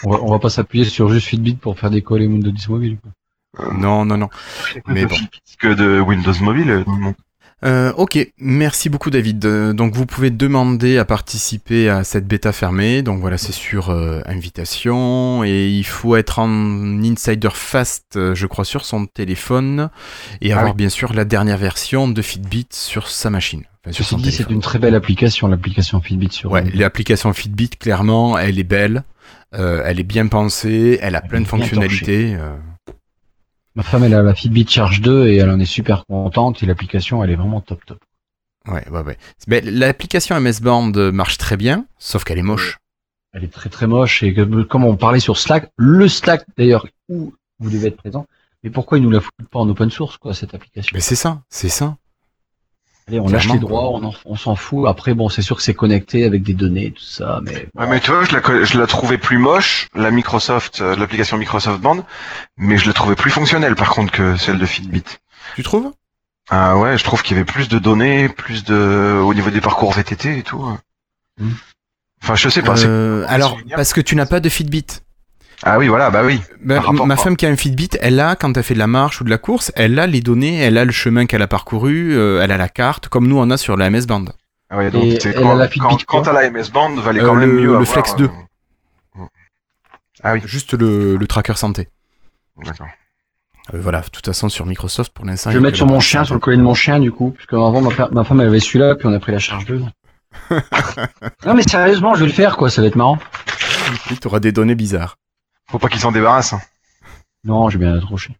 On 0.04 0.12
va, 0.12 0.22
on 0.22 0.32
va 0.32 0.40
pas 0.40 0.50
s'appuyer 0.50 0.86
sur 0.86 1.10
juste 1.10 1.28
Fitbit 1.28 1.56
pour 1.56 1.78
faire 1.78 1.90
décoller 1.90 2.28
Windows 2.28 2.54
Mobile. 2.70 2.98
Quoi. 3.02 3.12
Non, 3.74 4.06
non, 4.06 4.18
non. 4.18 4.30
Mais 4.88 5.06
bon. 5.06 5.16
que 5.60 5.74
de 5.74 6.00
Windows 6.00 6.34
Mobile. 6.42 6.84
Non. 6.88 7.14
Euh, 7.64 7.94
ok, 7.96 8.20
merci 8.40 8.90
beaucoup 8.90 9.10
David. 9.10 9.46
Euh, 9.46 9.72
donc 9.72 9.94
vous 9.94 10.06
pouvez 10.06 10.32
demander 10.32 10.98
à 10.98 11.06
participer 11.06 11.88
à 11.88 12.04
cette 12.04 12.28
bêta 12.28 12.52
fermée. 12.52 13.02
Donc 13.02 13.22
voilà, 13.22 13.38
c'est 13.38 13.54
sur 13.54 13.90
euh, 13.90 14.22
invitation 14.26 15.44
et 15.46 15.70
il 15.70 15.86
faut 15.86 16.18
être 16.18 16.40
en 16.40 17.02
insider 17.04 17.50
fast, 17.54 18.18
euh, 18.18 18.36
je 18.36 18.48
crois, 18.48 18.66
sur 18.66 18.84
son 18.84 19.06
téléphone 19.06 19.90
et 20.42 20.52
ah 20.52 20.58
avoir 20.58 20.74
oui. 20.74 20.78
bien 20.78 20.90
sûr 20.90 21.14
la 21.14 21.24
dernière 21.24 21.58
version 21.58 22.10
de 22.10 22.22
Fitbit 22.22 22.68
sur 22.72 23.08
sa 23.08 23.30
machine. 23.30 23.64
Enfin, 23.86 23.94
sur 23.94 24.18
dit, 24.18 24.32
c'est 24.32 24.50
une 24.50 24.62
très 24.62 24.80
belle 24.80 24.96
application, 24.96 25.48
l'application 25.48 26.02
Fitbit 26.02 26.32
sur. 26.32 26.52
Ouais, 26.52 26.66
l'application 26.74 27.32
Fitbit, 27.32 27.70
clairement, 27.70 28.38
elle 28.38 28.60
est 28.60 28.64
belle, 28.64 29.04
elle 29.52 30.00
est 30.00 30.06
bien 30.06 30.28
pensée, 30.28 31.00
elle 31.02 31.16
a 31.16 31.22
plein 31.22 31.42
de 31.42 31.48
fonctionnalités. 31.48 32.38
Ma 33.76 33.84
femme, 33.84 34.04
elle 34.04 34.14
a 34.14 34.22
la 34.22 34.36
Fitbit 34.36 34.68
Charge 34.68 35.02
2 35.02 35.28
et 35.28 35.38
elle 35.38 35.50
en 35.50 35.60
est 35.60 35.66
super 35.66 36.06
contente. 36.06 36.62
Et 36.62 36.66
l'application, 36.66 37.24
elle 37.24 37.32
est 37.32 37.36
vraiment 37.36 37.62
top 37.62 37.84
top. 37.86 38.00
Ouais, 38.68 38.88
ouais, 38.90 39.02
ouais. 39.02 39.18
Mais 39.48 39.62
l'application 39.62 40.40
MS 40.40 40.62
Band 40.62 40.92
marche 41.12 41.38
très 41.38 41.58
bien, 41.58 41.86
sauf 41.98 42.24
qu'elle 42.24 42.38
est 42.38 42.44
moche. 42.44 42.78
Elle 43.34 43.44
est 43.44 43.52
très 43.52 43.70
très 43.70 43.88
moche 43.88 44.22
et 44.22 44.34
comme 44.70 44.86
on 44.86 44.96
parlait 44.96 45.20
sur 45.20 45.38
Slack, 45.38 45.72
le 45.76 46.08
Slack 46.08 46.46
d'ailleurs 46.56 46.88
où 47.10 47.34
vous 47.60 47.70
devez 47.70 47.88
être 47.88 47.98
présent. 47.98 48.28
Mais 48.64 48.70
pourquoi 48.70 49.00
ils 49.00 49.04
nous 49.04 49.10
la 49.10 49.20
foutent 49.20 49.34
pas 49.52 49.60
en 49.60 49.68
open 49.68 49.90
source 49.90 50.18
quoi 50.18 50.34
cette 50.34 50.54
application? 50.54 50.92
Mais 50.94 51.02
c'est 51.02 51.16
ça, 51.16 51.42
c'est 51.50 51.68
ça. 51.68 51.98
Allez, 53.08 53.20
on 53.20 53.28
lâche 53.28 53.50
les 53.50 53.60
droits, 53.60 53.90
on, 53.90 54.14
on 54.26 54.36
s'en 54.36 54.56
fout. 54.56 54.88
Après, 54.88 55.14
bon, 55.14 55.28
c'est 55.28 55.42
sûr 55.42 55.58
que 55.58 55.62
c'est 55.62 55.74
connecté 55.74 56.24
avec 56.24 56.44
des 56.44 56.54
données, 56.54 56.92
tout 56.92 57.04
ça, 57.04 57.42
mais. 57.44 57.68
Ouais, 57.76 57.88
mais 57.88 58.00
tu 58.00 58.12
vois, 58.12 58.24
je 58.24 58.34
la, 58.34 58.64
je 58.64 58.78
la 58.78 58.88
trouvais 58.88 59.18
plus 59.18 59.38
moche, 59.38 59.90
la 59.94 60.10
Microsoft, 60.10 60.80
euh, 60.82 60.96
l'application 60.96 61.38
Microsoft 61.38 61.82
Band, 61.82 62.06
mais 62.58 62.78
je 62.78 62.88
la 62.88 62.94
trouvais 62.94 63.16
plus 63.16 63.32
fonctionnelle, 63.32 63.76
par 63.76 63.90
contre, 63.90 64.12
que 64.12 64.38
celle 64.38 64.58
de 64.58 64.66
Fitbit. 64.66 65.04
Tu 65.56 65.64
trouves? 65.64 65.92
Ah 66.50 66.78
ouais, 66.78 66.98
je 66.98 67.04
trouve 67.04 67.24
qu'il 67.24 67.36
y 67.36 67.40
avait 67.40 67.46
plus 67.46 67.68
de 67.68 67.80
données, 67.80 68.30
plus 68.30 68.64
de, 68.64 69.22
au 69.24 69.34
niveau 69.34 69.50
des 69.50 69.62
parcours 69.62 69.94
VTT 69.94 70.38
et 70.38 70.44
tout. 70.44 70.64
Mmh. 71.40 71.50
Enfin, 72.22 72.36
je 72.36 72.48
sais 72.48 72.62
pas. 72.62 72.80
Euh, 72.86 73.26
alors, 73.28 73.58
parce 73.76 73.92
que 73.92 74.00
tu 74.02 74.16
n'as 74.16 74.26
pas 74.26 74.40
de 74.40 74.48
Fitbit. 74.48 75.03
Ah 75.66 75.78
oui, 75.78 75.88
voilà, 75.88 76.10
bah 76.10 76.24
oui. 76.26 76.42
Bah, 76.62 76.82
ma 77.06 77.16
femme 77.16 77.38
qui 77.38 77.46
a 77.46 77.50
un 77.50 77.56
Fitbit, 77.56 77.92
elle 78.02 78.20
a, 78.20 78.36
quand 78.36 78.56
elle 78.58 78.64
fait 78.64 78.74
de 78.74 78.80
la 78.80 78.88
marche 78.88 79.22
ou 79.22 79.24
de 79.24 79.30
la 79.30 79.38
course, 79.38 79.72
elle 79.76 79.98
a 79.98 80.08
les 80.08 80.20
données, 80.20 80.60
elle 80.60 80.78
a 80.78 80.84
le 80.84 80.92
chemin 80.92 81.26
qu'elle 81.26 81.42
a 81.42 81.48
parcouru, 81.48 82.14
euh, 82.14 82.42
elle 82.44 82.52
a 82.52 82.58
la 82.58 82.68
carte, 82.68 83.08
comme 83.08 83.28
nous 83.28 83.38
on 83.38 83.50
a 83.50 83.58
sur 83.58 83.78
la 83.78 83.90
MS 83.90 84.06
Band. 84.06 84.26
Ah 84.70 84.78
ouais, 84.78 84.92
donc 84.92 85.04
c'est 85.22 85.34
quand, 85.34 85.56
la 85.56 85.68
Fitbit, 85.68 86.04
quand, 86.06 86.24
quand 86.24 86.28
à 86.28 86.34
la 86.34 86.50
MS 86.50 86.70
Band, 86.74 86.96
valait 86.96 87.22
quand 87.22 87.36
euh, 87.36 87.40
même 87.40 87.50
le, 87.50 87.62
mieux 87.62 87.68
Le 87.68 87.76
avoir, 87.76 87.88
Flex 87.88 88.16
2. 88.16 88.26
Euh... 88.26 89.22
Ah 90.24 90.34
oui. 90.34 90.42
Juste 90.46 90.74
le, 90.74 91.16
le 91.16 91.28
tracker 91.28 91.56
santé. 91.56 91.88
D'accord. 92.64 92.88
Euh, 93.74 93.80
voilà, 93.82 94.02
de 94.02 94.10
toute 94.10 94.26
façon 94.26 94.50
sur 94.50 94.66
Microsoft 94.66 95.14
pour 95.14 95.26
l'instant. 95.26 95.52
Je 95.52 95.58
vais 95.58 95.64
mettre 95.64 95.78
sur 95.78 95.88
mon 95.88 96.02
chien, 96.02 96.26
sur 96.26 96.34
le 96.34 96.40
collet 96.40 96.58
de 96.58 96.62
mon 96.62 96.74
chien 96.74 97.00
du 97.00 97.12
coup, 97.12 97.32
puisque 97.32 97.54
avant 97.54 97.82
ma, 97.82 98.10
ma 98.12 98.24
femme 98.26 98.42
elle 98.42 98.48
avait 98.48 98.60
celui-là, 98.60 98.96
puis 98.96 99.08
on 99.08 99.14
a 99.14 99.20
pris 99.20 99.32
la 99.32 99.40
charge 99.40 99.66
2. 99.66 99.82
non 101.46 101.54
mais 101.54 101.64
sérieusement, 101.64 102.16
je 102.16 102.22
vais 102.22 102.26
le 102.26 102.34
faire 102.34 102.58
quoi, 102.58 102.70
ça 102.70 102.82
va 102.82 102.88
être 102.88 102.96
marrant. 102.96 103.20
Tu 104.10 104.28
auras 104.28 104.40
des 104.40 104.52
données 104.52 104.76
bizarres. 104.76 105.18
Faut 105.70 105.80
pas 105.80 105.90
qu'ils 105.90 106.02
s'en 106.02 106.12
débarrassent. 106.12 106.56
Non, 107.44 107.70
j'ai 107.70 107.78
bien 107.78 107.96
accroché. 107.96 108.38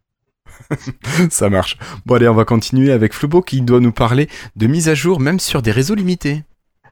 Ça 1.30 1.50
marche. 1.50 1.76
Bon 2.06 2.14
allez, 2.14 2.28
on 2.28 2.34
va 2.34 2.44
continuer 2.44 2.92
avec 2.92 3.12
Flobo 3.12 3.42
qui 3.42 3.60
doit 3.60 3.80
nous 3.80 3.92
parler 3.92 4.28
de 4.56 4.66
mise 4.66 4.88
à 4.88 4.94
jour 4.94 5.20
même 5.20 5.40
sur 5.40 5.62
des 5.62 5.72
réseaux 5.72 5.94
limités. 5.94 6.44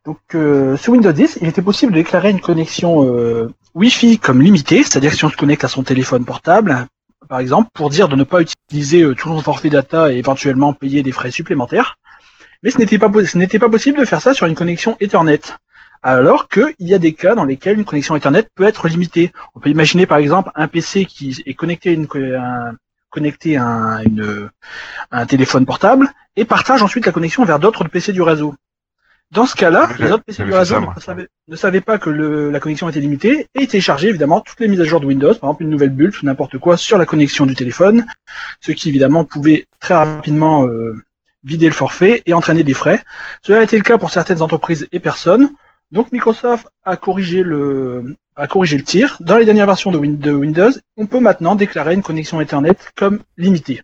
Donc 0.05 0.19
euh, 0.35 0.77
sur 0.77 0.93
Windows 0.95 1.13
10, 1.13 1.39
il 1.43 1.49
était 1.49 1.63
possible 1.63 1.93
de 1.93 1.99
déclarer 1.99 2.31
une 2.31 2.41
connexion 2.41 3.05
euh, 3.05 3.55
Wi-Fi 3.75 4.19
comme 4.19 4.43
limitée, 4.43 4.83
c'est-à-dire 4.83 5.15
si 5.15 5.25
on 5.25 5.31
se 5.31 5.37
connecte 5.37 5.65
à 5.65 5.69
son 5.69 5.85
téléphone 5.85 6.25
portable, 6.25 6.87
par 7.29 7.39
exemple, 7.39 7.71
pour 7.73 7.89
dire 7.89 8.09
de 8.09 8.17
ne 8.17 8.25
pas 8.25 8.41
utiliser 8.41 9.03
euh, 9.03 9.15
tout 9.15 9.29
son 9.29 9.41
forfait 9.41 9.71
data 9.71 10.13
et 10.13 10.17
éventuellement 10.17 10.73
payer 10.73 11.03
des 11.03 11.13
frais 11.13 11.31
supplémentaires. 11.31 11.99
Mais 12.63 12.71
ce 12.71 12.79
n'était 12.79 12.99
pas, 12.99 13.11
ce 13.25 13.39
n'était 13.39 13.61
pas 13.61 13.69
possible 13.69 13.99
de 13.99 14.05
faire 14.05 14.21
ça 14.21 14.35
sur 14.35 14.47
une 14.47 14.55
connexion 14.55 14.97
Ethernet 15.01 15.41
alors 16.03 16.49
qu'il 16.49 16.75
y 16.81 16.95
a 16.95 16.99
des 16.99 17.13
cas 17.13 17.35
dans 17.35 17.45
lesquels 17.45 17.79
une 17.79 17.85
connexion 17.85 18.15
Internet 18.15 18.51
peut 18.55 18.65
être 18.65 18.89
limitée. 18.89 19.33
On 19.55 19.61
peut 19.61 19.71
imaginer 19.71 20.07
par 20.07 20.19
exemple 20.19 20.51
un 20.55 20.69
PC 20.69 21.05
qui 21.05 21.43
est 21.47 21.55
connecté 21.55 21.91
à, 21.91 21.93
une, 21.93 22.07
un, 22.37 22.73
connecté 23.11 23.57
à 23.57 23.65
un, 23.65 24.03
une, 24.03 24.51
un 25.11 25.27
téléphone 25.27 25.67
portable 25.67 26.13
et 26.37 26.45
partage 26.45 26.83
ensuite 26.83 27.07
la 27.07 27.13
connexion 27.13 27.45
vers 27.45 27.59
d'autres 27.59 27.85
PC 27.85 28.13
du 28.13 28.23
réseau. 28.23 28.55
Dans 29.31 29.47
ce 29.47 29.55
cas-là, 29.57 29.89
les 29.99 30.13
autres 30.13 30.25
PC 30.25 30.45
du 30.45 30.53
réseau 30.53 30.79
ne, 30.79 31.01
savaient, 31.01 31.29
ne, 31.49 31.57
savaient, 31.57 31.81
pas 31.81 31.99
que 31.99 32.11
le, 32.11 32.51
la 32.51 32.61
connexion 32.61 32.91
était 32.91 33.01
limitée 33.01 33.47
et 33.55 33.67
téléchargeaient 33.67 34.11
évidemment 34.11 34.43
toutes 34.43 34.61
les 34.61 34.69
mises 34.69 34.83
à 34.83 34.85
jour 34.85 35.01
de 35.01 35.07
Windows, 35.07 35.35
par 35.35 35.49
exemple 35.49 35.63
une 35.63 35.71
nouvelle 35.71 35.91
bulle 35.91 36.13
ou 36.23 36.27
n'importe 36.27 36.59
quoi 36.59 36.77
sur 36.77 36.99
la 36.99 37.07
connexion 37.07 37.47
du 37.47 37.55
téléphone, 37.55 38.05
ce 38.61 38.73
qui 38.73 38.91
évidemment 38.91 39.25
pouvait 39.25 39.65
très 39.81 39.95
rapidement 39.95 40.67
euh, 40.67 41.03
vider 41.45 41.67
le 41.67 41.73
forfait 41.73 42.23
et 42.27 42.35
entraîner 42.35 42.63
des 42.63 42.75
frais. 42.75 43.03
Cela 43.41 43.61
a 43.61 43.63
été 43.63 43.79
le 43.79 43.83
cas 43.83 43.97
pour 43.97 44.11
certaines 44.11 44.43
entreprises 44.43 44.87
et 44.93 45.01
personnes. 45.01 45.51
Donc 45.93 46.11
Microsoft 46.11 46.67
a 46.85 46.97
corrigé 46.97 47.43
le, 47.43 48.17
a 48.35 48.47
corrigé 48.47 48.77
le 48.79 48.83
tir. 48.85 49.19
Dans 49.21 49.37
les 49.37 49.45
dernières 49.45 49.67
versions 49.67 49.91
de, 49.93 49.99
Win- 49.99 50.19
de 50.19 50.33
Windows, 50.33 50.71
on 50.97 51.07
peut 51.07 51.21
maintenant 51.21 51.55
déclarer 51.55 51.95
une 51.95 52.03
connexion 52.03 52.41
Ethernet 52.41 52.77
comme 52.97 53.21
limitée. 53.37 53.83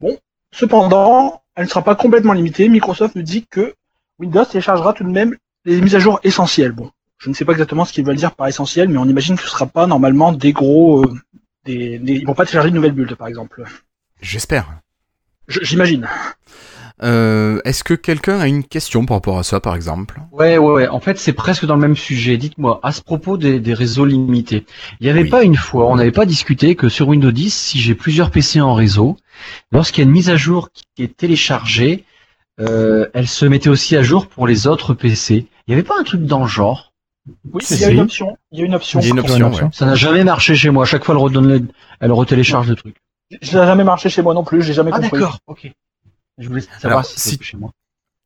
Bon, 0.00 0.16
cependant, 0.52 1.42
elle 1.54 1.64
ne 1.64 1.68
sera 1.70 1.82
pas 1.82 1.94
complètement 1.94 2.34
limitée. 2.34 2.68
Microsoft 2.68 3.14
nous 3.16 3.22
dit 3.22 3.46
que 3.46 3.74
Windows 4.18 4.44
téléchargera 4.44 4.92
tout 4.92 5.04
de 5.04 5.10
même 5.10 5.34
les 5.64 5.80
mises 5.80 5.94
à 5.94 5.98
jour 6.00 6.20
essentielles. 6.22 6.72
Bon, 6.72 6.90
je 7.18 7.30
ne 7.30 7.34
sais 7.34 7.44
pas 7.46 7.52
exactement 7.52 7.84
ce 7.86 7.92
qu'ils 7.92 8.04
veulent 8.04 8.16
dire 8.16 8.34
par 8.34 8.46
essentiel, 8.48 8.88
mais 8.88 8.98
on 8.98 9.06
imagine 9.06 9.36
que 9.36 9.42
ce 9.42 9.48
sera 9.48 9.66
pas 9.66 9.86
normalement 9.86 10.32
des 10.32 10.52
gros, 10.52 11.04
euh, 11.04 11.14
des, 11.64 11.98
des- 11.98 12.14
ils 12.14 12.26
vont 12.26 12.34
pas 12.34 12.44
télécharger 12.44 12.70
de 12.70 12.74
nouvelles 12.74 12.92
builds, 12.92 13.16
par 13.16 13.28
exemple. 13.28 13.64
J'espère. 14.20 14.66
Je- 15.48 15.60
J'imagine. 15.62 16.06
Euh, 17.02 17.60
Est-ce 17.64 17.82
que 17.84 17.94
quelqu'un 17.94 18.38
a 18.38 18.46
une 18.46 18.64
question 18.64 19.04
par 19.06 19.16
rapport 19.16 19.38
à 19.38 19.42
ça, 19.42 19.60
par 19.60 19.74
exemple? 19.74 20.20
Ouais, 20.30 20.56
ouais, 20.58 20.72
ouais. 20.72 20.88
En 20.88 21.00
fait, 21.00 21.18
c'est 21.18 21.32
presque 21.32 21.64
dans 21.66 21.74
le 21.74 21.80
même 21.80 21.96
sujet. 21.96 22.36
Dites-moi, 22.36 22.80
à 22.82 22.92
ce 22.92 23.02
propos 23.02 23.36
des, 23.36 23.58
des 23.60 23.74
réseaux 23.74 24.04
limités, 24.04 24.64
il 25.00 25.04
n'y 25.04 25.10
avait 25.10 25.22
Oui. 25.22 25.28
pas 25.30 25.42
une 25.42 25.56
fois, 25.56 25.86
on 25.90 25.96
n'avait 25.96 26.12
pas 26.12 26.26
discuté 26.26 26.76
que 26.76 26.88
sur 26.88 27.08
Windows 27.08 27.32
10, 27.32 27.52
si 27.52 27.80
j'ai 27.80 27.94
plusieurs 27.94 28.30
PC 28.30 28.60
en 28.60 28.74
réseau, 28.74 29.16
lorsqu'il 29.72 30.02
y 30.02 30.04
a 30.04 30.08
une 30.08 30.12
mise 30.12 30.30
à 30.30 30.36
jour 30.36 30.68
qui 30.72 31.02
est 31.02 31.16
téléchargée, 31.16 32.04
euh, 32.60 33.08
elle 33.14 33.26
se 33.28 33.46
mettait 33.46 33.70
aussi 33.70 33.96
à 33.96 34.02
jour 34.02 34.26
pour 34.28 34.46
les 34.46 34.66
autres 34.66 34.94
PC. 34.94 35.46
Il 35.66 35.70
n'y 35.70 35.74
avait 35.74 35.82
pas 35.82 35.98
un 35.98 36.04
truc 36.04 36.22
dans 36.24 36.40
le 36.42 36.46
genre? 36.48 36.92
Oui, 37.52 37.62
il 37.70 37.78
y 37.78 37.84
a 37.84 37.90
une 37.90 38.00
option. 38.00 38.36
Il 38.50 38.58
y 38.58 38.62
a 38.62 38.66
une 38.66 38.74
option. 38.74 39.00
Il 39.00 39.04
y 39.04 39.06
a 39.06 39.10
une 39.12 39.20
option, 39.20 39.36
une 39.36 39.42
option. 39.44 39.66
ouais. 39.66 39.72
Ça 39.72 39.86
n'a 39.86 39.94
jamais 39.94 40.24
marché 40.24 40.54
chez 40.56 40.70
moi. 40.70 40.82
À 40.82 40.86
chaque 40.86 41.04
fois, 41.04 41.14
elle 41.14 41.20
redonne, 41.20 41.48
le- 41.48 41.66
elle 42.00 42.12
retélécharge 42.12 42.68
le 42.68 42.74
truc. 42.74 42.96
Ça 43.42 43.58
n'a 43.60 43.66
jamais 43.66 43.84
marché 43.84 44.08
chez 44.08 44.22
moi 44.22 44.34
non 44.34 44.44
plus. 44.44 44.60
J'ai 44.62 44.72
jamais 44.72 44.90
Ah 44.92 44.98
compris. 45.00 45.20
d'accord. 45.20 45.38
Ok. 45.46 45.70
Je 46.38 46.48
voulais 46.48 46.60
savoir 46.60 46.84
Alors, 46.84 47.04
si 47.04 47.38
chez 47.42 47.56
moi. 47.56 47.70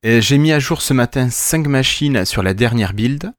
Et 0.03 0.21
J'ai 0.21 0.39
mis 0.39 0.53
à 0.53 0.59
jour 0.59 0.83
ce 0.83 0.95
matin 0.95 1.29
5 1.31 1.67
machines 1.67 2.25
sur 2.25 2.43
la 2.43 2.55
dernière 2.55 2.93
build. 2.93 3.33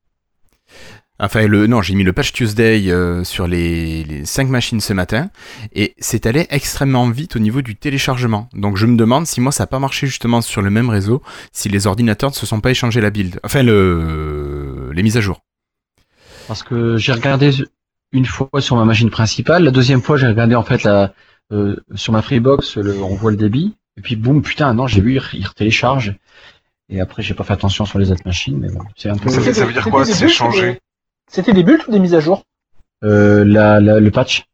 Enfin, 1.20 1.48
le, 1.48 1.66
non, 1.66 1.82
j'ai 1.82 1.96
mis 1.96 2.04
le 2.04 2.14
patch 2.14 2.32
Tuesday 2.32 2.92
euh, 2.92 3.24
sur 3.24 3.48
les, 3.48 4.04
les 4.04 4.26
5 4.26 4.50
machines 4.50 4.82
ce 4.82 4.94
matin. 4.94 5.32
Et 5.74 5.96
c'est 5.98 6.26
allé 6.28 6.46
extrêmement 6.50 7.10
vite 7.10 7.36
au 7.36 7.40
niveau 7.40 7.62
du 7.62 7.76
téléchargement. 7.76 8.50
Donc 8.54 8.78
je 8.78 8.86
me 8.86 8.98
demande 8.98 9.26
si 9.26 9.42
moi 9.42 9.52
ça 9.52 9.64
n'a 9.64 9.68
pas 9.68 9.80
marché 9.80 10.06
justement 10.06 10.42
sur 10.42 10.62
le 10.62 10.70
même 10.70 10.90
réseau, 10.90 11.24
si 11.54 11.70
les 11.70 11.88
ordinateurs 11.88 12.30
ne 12.30 12.36
se 12.36 12.46
sont 12.46 12.62
pas 12.62 12.70
échangés 12.72 13.02
la 13.02 13.10
build. 13.10 13.40
Enfin, 13.44 13.64
le, 13.64 14.92
les 14.94 15.02
mises 15.02 15.18
à 15.18 15.22
jour. 15.22 15.42
Parce 16.48 16.62
que 16.62 16.98
j'ai 16.98 17.14
regardé 17.14 17.52
une 18.12 18.26
fois 18.26 18.50
sur 18.60 18.76
ma 18.76 18.86
machine 18.86 19.10
principale, 19.10 19.64
la 19.64 19.72
deuxième 19.72 20.02
fois 20.02 20.18
j'ai 20.18 20.28
regardé 20.28 20.56
en 20.56 20.64
fait 20.64 20.84
la, 20.84 21.14
euh, 21.52 21.76
sur 21.96 22.14
ma 22.14 22.22
Freebox, 22.22 22.78
le, 22.78 23.02
on 23.02 23.16
voit 23.16 23.32
le 23.32 23.38
débit, 23.38 23.76
et 23.98 24.02
puis 24.02 24.16
boum, 24.16 24.42
putain, 24.42 24.74
non, 24.74 24.88
j'ai 24.88 25.02
vu, 25.02 25.20
il, 25.34 25.50
télécharge. 25.54 26.16
Et 26.90 27.02
après, 27.02 27.22
j'ai 27.22 27.34
pas 27.34 27.44
fait 27.44 27.54
attention 27.54 27.86
sur 27.86 28.00
les 28.00 28.12
autres 28.12 28.22
machines, 28.26 28.58
mais 28.58 28.70
bon, 28.70 28.82
c'est 28.96 29.10
un 29.10 29.18
peu 29.18 29.30
Ça, 29.30 29.40
veut 29.42 29.74
dire 29.74 29.84
quoi, 29.90 30.06
C'était 30.06 30.14
des 30.14 30.14
c'est 30.20 30.26
bulles, 30.26 30.34
changé 30.34 30.80
c'était- 31.30 31.54
des 31.54 31.64
bulles 31.64 31.82
ou 31.88 31.92
des 31.92 32.00
mises 32.00 32.16
à 32.16 32.20
jour? 32.22 32.44
Euh, 33.04 33.44
la, 33.46 33.80
la- 33.82 34.00
le 34.00 34.12
patch. 34.12 34.46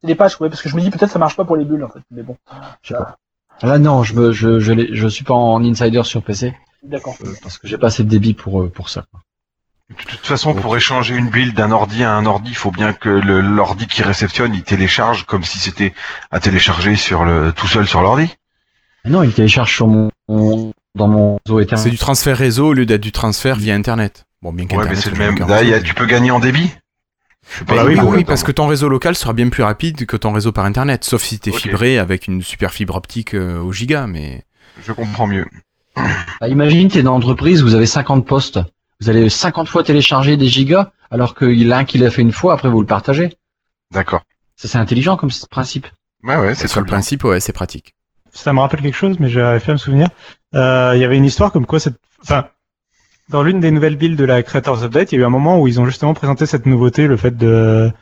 C'est 0.00 0.08
des 0.08 0.14
patchs, 0.16 0.40
ouais, 0.40 0.48
parce 0.48 0.60
que 0.60 0.68
je 0.68 0.74
me 0.74 0.80
dis 0.80 0.90
peut-être 0.90 1.12
ça 1.12 1.18
marche 1.20 1.36
pas 1.36 1.44
pour 1.44 1.56
les 1.56 1.64
bulles 1.64 1.84
en 1.84 1.88
fait. 1.88 2.00
Mais 2.10 2.22
bon, 2.22 2.36
Je 2.82 2.88
sais 2.88 2.94
pas. 2.94 3.16
Là, 3.62 3.78
non, 3.78 4.02
je 4.02 4.14
me, 4.14 4.32
je, 4.32 4.58
je, 4.58 4.72
l'ai- 4.72 4.94
je 4.96 5.06
suis 5.06 5.22
pas 5.24 5.34
en 5.34 5.62
insider 5.64 6.02
sur 6.02 6.22
PC 6.24 6.52
d'accord. 6.82 7.14
euh, 7.24 7.32
parce 7.42 7.58
que 7.58 7.68
j'ai 7.68 7.78
pas 7.78 7.86
assez 7.86 8.02
de 8.02 8.08
débit 8.08 8.34
pour 8.34 8.62
euh, 8.62 8.68
pour 8.68 8.88
ça. 8.88 9.04
quoi. 9.12 9.20
De 9.90 9.94
toute 10.04 10.26
façon, 10.26 10.54
pour 10.54 10.76
échanger 10.76 11.14
une 11.14 11.28
build 11.28 11.54
d'un 11.54 11.70
ordi 11.70 12.02
à 12.02 12.12
un 12.14 12.26
ordi, 12.26 12.50
il 12.50 12.56
faut 12.56 12.70
bien 12.72 12.92
que 12.92 13.08
l'ordi 13.10 13.86
qui 13.86 14.02
réceptionne, 14.02 14.54
il 14.54 14.62
télécharge 14.64 15.24
comme 15.26 15.44
si 15.44 15.58
c'était 15.58 15.94
à 16.32 16.40
télécharger 16.40 16.96
sur 16.96 17.24
le 17.24 17.52
tout 17.52 17.68
seul 17.68 17.86
sur 17.86 18.02
l'ordi. 18.02 18.34
Non, 19.04 19.22
il 19.22 19.32
télécharge 19.32 19.74
sur 19.74 19.86
mon, 19.88 20.10
mon- 20.28 20.72
dans 20.94 21.08
mon 21.08 21.38
réseau 21.46 21.60
Ethernet. 21.60 21.82
C'est 21.84 21.90
du 21.90 21.98
transfert 21.98 22.36
réseau 22.36 22.68
au 22.68 22.72
lieu 22.72 22.86
d'être 22.86 23.00
du 23.00 23.12
transfert 23.12 23.56
via 23.56 23.74
Internet. 23.74 24.24
Bon, 24.42 24.52
bien 24.52 24.66
Ouais, 24.66 24.70
mais 24.70 24.76
qu'Internet 24.94 24.98
c'est 25.02 25.10
le 25.10 25.16
même. 25.16 25.48
Là, 25.48 25.62
y 25.64 25.74
a- 25.74 25.80
tu 25.80 25.94
peux 25.94 26.06
gagner 26.06 26.30
en 26.30 26.40
débit. 26.40 26.70
Pas 27.66 27.74
Bah 27.74 27.84
oui, 27.84 27.96
d'accord 27.96 28.10
oui, 28.10 28.24
parce 28.24 28.44
que 28.44 28.52
ton 28.52 28.68
réseau 28.68 28.88
local 28.88 29.16
sera 29.16 29.32
bien 29.32 29.48
plus 29.48 29.64
rapide 29.64 30.06
que 30.06 30.16
ton 30.16 30.32
réseau 30.32 30.52
par 30.52 30.64
internet, 30.64 31.04
sauf 31.04 31.22
si 31.22 31.38
t'es 31.40 31.50
Ok. 31.50 31.58
fibré 31.58 31.98
avec 31.98 32.28
une 32.28 32.40
super 32.42 32.72
fibre 32.72 32.94
optique 32.94 33.34
euh, 33.34 33.58
au 33.60 33.72
giga, 33.72 34.06
mais 34.06 34.44
Je 34.86 34.92
comprends 34.92 35.26
mieux. 35.26 35.46
Bah, 36.40 36.48
imagine, 36.48 36.88
t'es 36.88 37.02
dans 37.02 37.12
l'entreprise, 37.12 37.62
vous 37.62 37.74
avez 37.74 37.84
50 37.86 38.26
postes. 38.26 38.58
Vous 39.00 39.10
allez 39.10 39.28
50 39.28 39.68
fois 39.68 39.82
télécharger 39.84 40.36
des 40.36 40.48
gigas, 40.48 40.90
alors 41.10 41.34
qu'il 41.34 41.60
y 41.60 41.66
en 41.66 41.70
a 41.72 41.78
un 41.78 41.84
qui 41.84 41.98
l'a 41.98 42.10
fait 42.10 42.22
une 42.22 42.32
fois, 42.32 42.54
après 42.54 42.68
vous 42.70 42.80
le 42.80 42.86
partagez. 42.86 43.36
D'accord. 43.90 44.22
Ça, 44.56 44.68
c'est 44.68 44.78
intelligent 44.78 45.16
comme 45.16 45.30
principe. 45.50 45.86
Ouais, 46.24 46.36
ouais, 46.36 46.54
c'est 46.54 46.68
sur 46.68 46.80
le 46.80 46.86
principe, 46.86 47.24
ouais, 47.24 47.40
c'est 47.40 47.52
pratique. 47.52 47.94
Ça 48.32 48.52
me 48.52 48.60
rappelle 48.60 48.80
quelque 48.80 48.96
chose, 48.96 49.18
mais 49.20 49.28
j'avais 49.28 49.60
fait 49.60 49.70
à 49.70 49.74
me 49.74 49.78
souvenir. 49.78 50.08
Euh, 50.54 50.92
Il 50.94 51.00
y 51.00 51.04
avait 51.04 51.16
une 51.16 51.24
histoire 51.24 51.52
comme 51.52 51.66
quoi 51.66 51.78
cette, 51.80 51.96
enfin, 52.22 52.46
dans 53.28 53.42
l'une 53.42 53.60
des 53.60 53.70
nouvelles 53.70 53.96
builds 53.96 54.18
de 54.18 54.24
la 54.24 54.42
Creators 54.42 54.84
Update, 54.84 55.12
il 55.12 55.16
y 55.16 55.18
a 55.18 55.22
eu 55.22 55.24
un 55.26 55.30
moment 55.30 55.60
où 55.60 55.68
ils 55.68 55.80
ont 55.80 55.84
justement 55.84 56.14
présenté 56.14 56.46
cette 56.46 56.66
nouveauté, 56.66 57.06
le 57.06 57.16
fait 57.16 57.36
de 57.36 57.92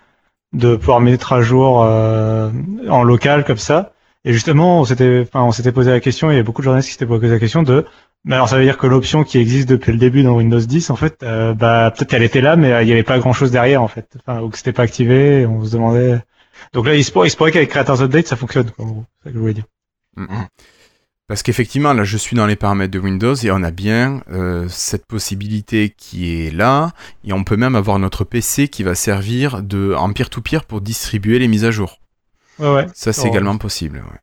de 0.52 0.76
pouvoir 0.76 1.00
mettre 1.00 1.32
à 1.32 1.42
jour 1.42 1.82
euh, 1.84 2.50
en 2.88 3.04
local 3.04 3.44
comme 3.44 3.58
ça. 3.58 3.92
Et 4.24 4.32
justement, 4.32 4.80
on 4.80 4.84
s'était, 4.84 5.24
enfin, 5.26 5.42
on 5.42 5.52
s'était 5.52 5.72
posé 5.72 5.90
la 5.90 6.00
question. 6.00 6.30
Il 6.30 6.36
y 6.36 6.40
a 6.40 6.42
beaucoup 6.42 6.60
de 6.60 6.64
journalistes 6.64 6.88
qui 6.88 6.94
s'étaient 6.94 7.06
posé 7.06 7.28
la 7.28 7.38
question 7.38 7.62
de, 7.62 7.86
mais 8.24 8.34
alors 8.34 8.48
ça 8.48 8.58
veut 8.58 8.64
dire 8.64 8.76
que 8.76 8.86
l'option 8.86 9.24
qui 9.24 9.38
existe 9.38 9.68
depuis 9.68 9.92
le 9.92 9.98
début 9.98 10.22
dans 10.22 10.36
Windows 10.36 10.58
10, 10.60 10.90
en 10.90 10.96
fait, 10.96 11.22
euh, 11.22 11.54
bah 11.54 11.90
peut-être 11.90 12.10
qu'elle 12.10 12.22
était 12.22 12.42
là, 12.42 12.56
mais 12.56 12.72
euh, 12.72 12.82
il 12.82 12.86
n'y 12.86 12.92
avait 12.92 13.02
pas 13.02 13.18
grand 13.18 13.32
chose 13.32 13.50
derrière, 13.50 13.82
en 13.82 13.88
fait. 13.88 14.16
Enfin, 14.18 14.42
ou 14.42 14.50
que 14.50 14.58
c'était 14.58 14.72
pas 14.72 14.82
activé. 14.82 15.46
On 15.46 15.64
se 15.64 15.72
demandait. 15.72 16.20
Donc 16.74 16.86
là, 16.86 16.94
il 16.94 17.04
se 17.04 17.12
pourrait, 17.12 17.28
il 17.28 17.30
se 17.30 17.36
pourrait 17.36 17.52
qu'avec 17.52 17.70
Creators 17.70 18.02
Update, 18.02 18.26
ça 18.26 18.36
fonctionne. 18.36 18.70
Quoi, 18.72 18.84
en 18.84 18.88
gros. 18.88 19.04
C'est 19.18 19.28
ça 19.28 19.30
que 19.30 19.36
je 19.36 19.40
voulais 19.40 19.54
dire. 19.54 19.64
Parce 21.28 21.44
qu'effectivement, 21.44 21.92
là, 21.92 22.02
je 22.02 22.16
suis 22.16 22.34
dans 22.34 22.46
les 22.46 22.56
paramètres 22.56 22.90
de 22.92 22.98
Windows 22.98 23.34
et 23.36 23.52
on 23.52 23.62
a 23.62 23.70
bien 23.70 24.22
euh, 24.32 24.66
cette 24.68 25.06
possibilité 25.06 25.94
qui 25.96 26.44
est 26.46 26.50
là. 26.50 26.92
Et 27.24 27.32
on 27.32 27.44
peut 27.44 27.56
même 27.56 27.76
avoir 27.76 28.00
notre 28.00 28.24
PC 28.24 28.66
qui 28.66 28.82
va 28.82 28.96
servir 28.96 29.62
de 29.62 29.94
en 29.96 30.12
peer-to-peer 30.12 30.64
pour 30.64 30.80
distribuer 30.80 31.38
les 31.38 31.46
mises 31.46 31.64
à 31.64 31.70
jour. 31.70 32.00
Ouais, 32.58 32.74
ouais. 32.74 32.86
Ça, 32.94 33.12
c'est 33.12 33.26
Oh. 33.26 33.30
également 33.30 33.56
possible. 33.58 33.98
Ouais. 33.98 34.18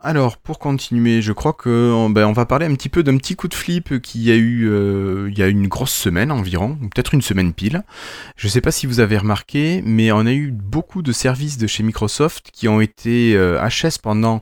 Alors, 0.00 0.36
pour 0.36 0.60
continuer, 0.60 1.22
je 1.22 1.32
crois 1.32 1.52
que 1.52 1.90
on- 1.92 2.08
ben, 2.08 2.24
on 2.28 2.32
va 2.32 2.46
parler 2.46 2.66
un 2.66 2.74
petit 2.76 2.88
peu 2.88 3.02
d'un 3.02 3.16
petit 3.16 3.34
coup 3.34 3.48
de 3.48 3.54
flip 3.54 4.00
qu'il 4.00 4.22
y 4.22 4.30
a 4.30 4.36
eu 4.36 4.68
euh, 4.70 5.28
il 5.28 5.36
y 5.36 5.42
a 5.42 5.48
une 5.48 5.66
grosse 5.66 5.92
semaine 5.92 6.30
environ, 6.30 6.78
ou 6.80 6.88
peut-être 6.88 7.14
une 7.14 7.20
semaine 7.22 7.52
pile. 7.52 7.82
Je 8.36 8.46
ne 8.46 8.50
sais 8.52 8.60
pas 8.60 8.70
si 8.70 8.86
vous 8.86 9.00
avez 9.00 9.18
remarqué, 9.18 9.82
mais 9.84 10.12
on 10.12 10.20
a 10.24 10.32
eu 10.32 10.52
beaucoup 10.52 11.02
de 11.02 11.10
services 11.10 11.58
de 11.58 11.66
chez 11.66 11.82
Microsoft 11.82 12.50
qui 12.52 12.68
ont 12.68 12.80
été 12.80 13.34
euh, 13.34 13.58
HS 13.60 13.98
pendant 14.00 14.38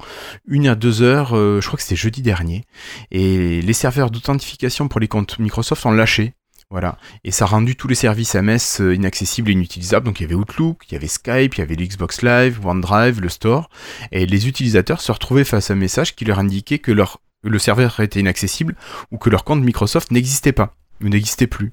une 0.47 0.67
à 0.69 0.75
deux 0.75 1.01
heures. 1.01 1.35
euh, 1.35 1.61
je 1.63 1.67
crois 1.67 1.79
que 1.79 1.83
c'était 1.83 1.97
jeudi 1.97 2.21
dernier, 2.21 2.65
et 3.11 3.63
les 3.63 3.73
serveurs 3.73 4.11
d'authentification 4.11 4.89
pour 4.89 5.01
les 5.01 5.09
comptes 5.09 5.39
Microsoft 5.39 5.87
ont 5.87 5.91
lâché. 5.91 6.35
Voilà. 6.71 6.99
Et 7.23 7.31
ça 7.31 7.45
a 7.45 7.49
rendu 7.49 7.77
tous 7.77 7.87
les 7.87 7.95
services 7.95 8.35
MS 8.35 8.81
euh, 8.81 8.95
inaccessibles 8.95 9.51
et 9.51 9.53
inutilisables. 9.53 10.05
Donc 10.05 10.19
il 10.21 10.25
y 10.25 10.27
avait 10.27 10.35
Outlook, 10.35 10.83
il 10.89 10.95
y 10.95 10.97
avait 10.97 11.07
Skype, 11.07 11.55
il 11.55 11.59
y 11.59 11.63
avait 11.63 11.77
le 11.77 11.85
Xbox 11.87 12.23
Live, 12.23 12.59
OneDrive, 12.67 13.21
le 13.21 13.29
Store. 13.29 13.69
Et 14.11 14.27
les 14.27 14.49
utilisateurs 14.49 15.01
se 15.01 15.13
retrouvaient 15.13 15.45
face 15.45 15.71
à 15.71 15.75
un 15.75 15.77
message 15.77 16.17
qui 16.17 16.25
leur 16.25 16.39
indiquait 16.41 16.79
que 16.81 16.91
leur, 16.91 17.21
le 17.45 17.59
serveur 17.61 18.01
était 18.01 18.19
inaccessible 18.21 18.75
ou 19.13 19.19
que 19.19 19.31
leur 19.31 19.45
compte 19.45 19.63
Microsoft 19.63 20.11
n'existait 20.11 20.53
pas 20.53 20.75
ou 21.01 21.09
n'existait 21.09 21.47
plus. 21.47 21.73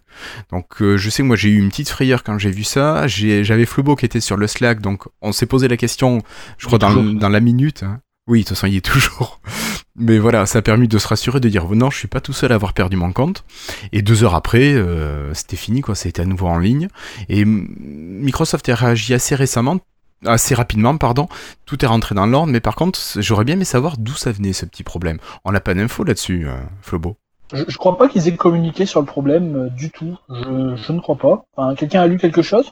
Donc 0.52 0.82
euh, 0.82 0.98
je 0.98 1.10
sais 1.10 1.24
que 1.24 1.28
moi 1.28 1.38
j'ai 1.38 1.50
eu 1.50 1.58
une 1.58 1.70
petite 1.70 1.90
frayeur 1.90 2.24
quand 2.24 2.38
j'ai 2.38 2.52
vu 2.52 2.64
ça. 2.64 3.08
J'ai- 3.08 3.44
J'avais 3.44 3.66
Flobo 3.66 3.96
qui 3.96 4.06
était 4.06 4.20
sur 4.20 4.38
le 4.38 4.46
Slack, 4.48 4.80
donc 4.80 5.06
on 5.22 5.32
s'est 5.32 5.46
posé 5.48 5.68
la 5.68 5.78
question, 5.78 6.22
je 6.60 6.68
crois, 6.68 6.78
dans 7.20 7.30
la 7.30 7.40
minute. 7.40 7.82
hein. 7.84 8.00
Oui, 8.28 8.40
de 8.40 8.48
toute 8.48 8.56
façon, 8.56 8.68
il 8.68 8.74
y 8.74 8.78
est 8.78 8.82
toujours. 8.82 9.40
Mais 9.96 10.18
voilà, 10.18 10.46
ça 10.46 10.60
a 10.60 10.62
permis 10.62 10.88
de 10.88 10.98
se 10.98 11.08
rassurer, 11.08 11.40
de 11.40 11.50
dire 11.50 11.68
non, 11.70 11.92
je 11.92 11.98
suis 11.98 12.08
pas 12.08 12.22
tout 12.22 12.34
seul 12.34 12.52
à 12.52 12.56
avoir 12.56 12.74
perdu 12.74 12.96
mon 12.96 13.12
compte. 13.12 13.46
Et 13.92 14.02
deux 14.02 14.24
heures 14.24 14.34
après, 14.34 14.74
euh, 14.74 15.34
c'était 15.34 15.58
fini, 15.58 15.82
quoi. 15.82 15.94
C'était 15.94 16.22
à 16.22 16.26
nouveau 16.26 16.48
en 16.48 16.58
ligne. 16.58 16.88
Et 17.30 17.46
Microsoft 17.46 18.68
a 18.70 18.76
réagi 18.76 19.14
assez 19.14 19.36
récemment, 19.36 19.80
assez 20.26 20.56
rapidement, 20.56 20.98
pardon. 20.98 21.28
Tout 21.66 21.84
est 21.84 21.88
rentré 21.88 22.16
dans 22.16 22.26
l'ordre, 22.26 22.52
mais 22.52 22.62
par 22.62 22.76
contre, 22.76 23.00
j'aurais 23.18 23.44
bien 23.44 23.56
aimé 23.56 23.66
savoir 23.66 23.98
d'où 23.98 24.14
ça 24.14 24.32
venait 24.32 24.54
ce 24.54 24.66
petit 24.66 24.84
problème. 24.84 25.20
On 25.46 25.52
n'a 25.52 25.62
pas 25.62 25.74
d'infos 25.74 26.04
là-dessus, 26.04 26.48
euh, 26.48 26.58
Flobo. 26.82 27.18
Je, 27.54 27.64
je 27.68 27.78
crois 27.78 27.98
pas 27.98 28.08
qu'ils 28.08 28.28
aient 28.28 28.36
communiqué 28.36 28.86
sur 28.88 29.00
le 29.00 29.06
problème 29.06 29.56
euh, 29.56 29.70
du 29.70 29.92
tout. 29.92 30.18
Je, 30.30 30.76
je 30.76 30.92
ne 30.92 31.02
crois 31.02 31.18
pas. 31.18 31.44
Enfin, 31.56 31.76
quelqu'un 31.76 32.02
a 32.02 32.08
lu 32.08 32.18
quelque 32.18 32.42
chose? 32.42 32.72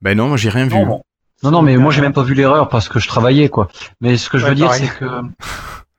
Ben 0.00 0.16
non, 0.16 0.28
moi 0.28 0.36
j'ai 0.36 0.48
rien 0.48 0.66
vu. 0.66 0.84
Bon. 0.84 1.02
Non, 1.42 1.50
non, 1.50 1.62
mais 1.62 1.76
moi, 1.76 1.92
j'ai 1.92 2.00
même 2.00 2.12
pas 2.14 2.22
vu 2.22 2.34
l'erreur 2.34 2.68
parce 2.68 2.88
que 2.88 2.98
je 2.98 3.08
travaillais, 3.08 3.48
quoi. 3.48 3.68
Mais 4.00 4.16
ce 4.16 4.28
que 4.30 4.38
je 4.38 4.44
Ouais, 4.44 4.50
veux 4.50 4.56
dire, 4.56 4.72
c'est 4.72 4.88
que. 4.88 5.04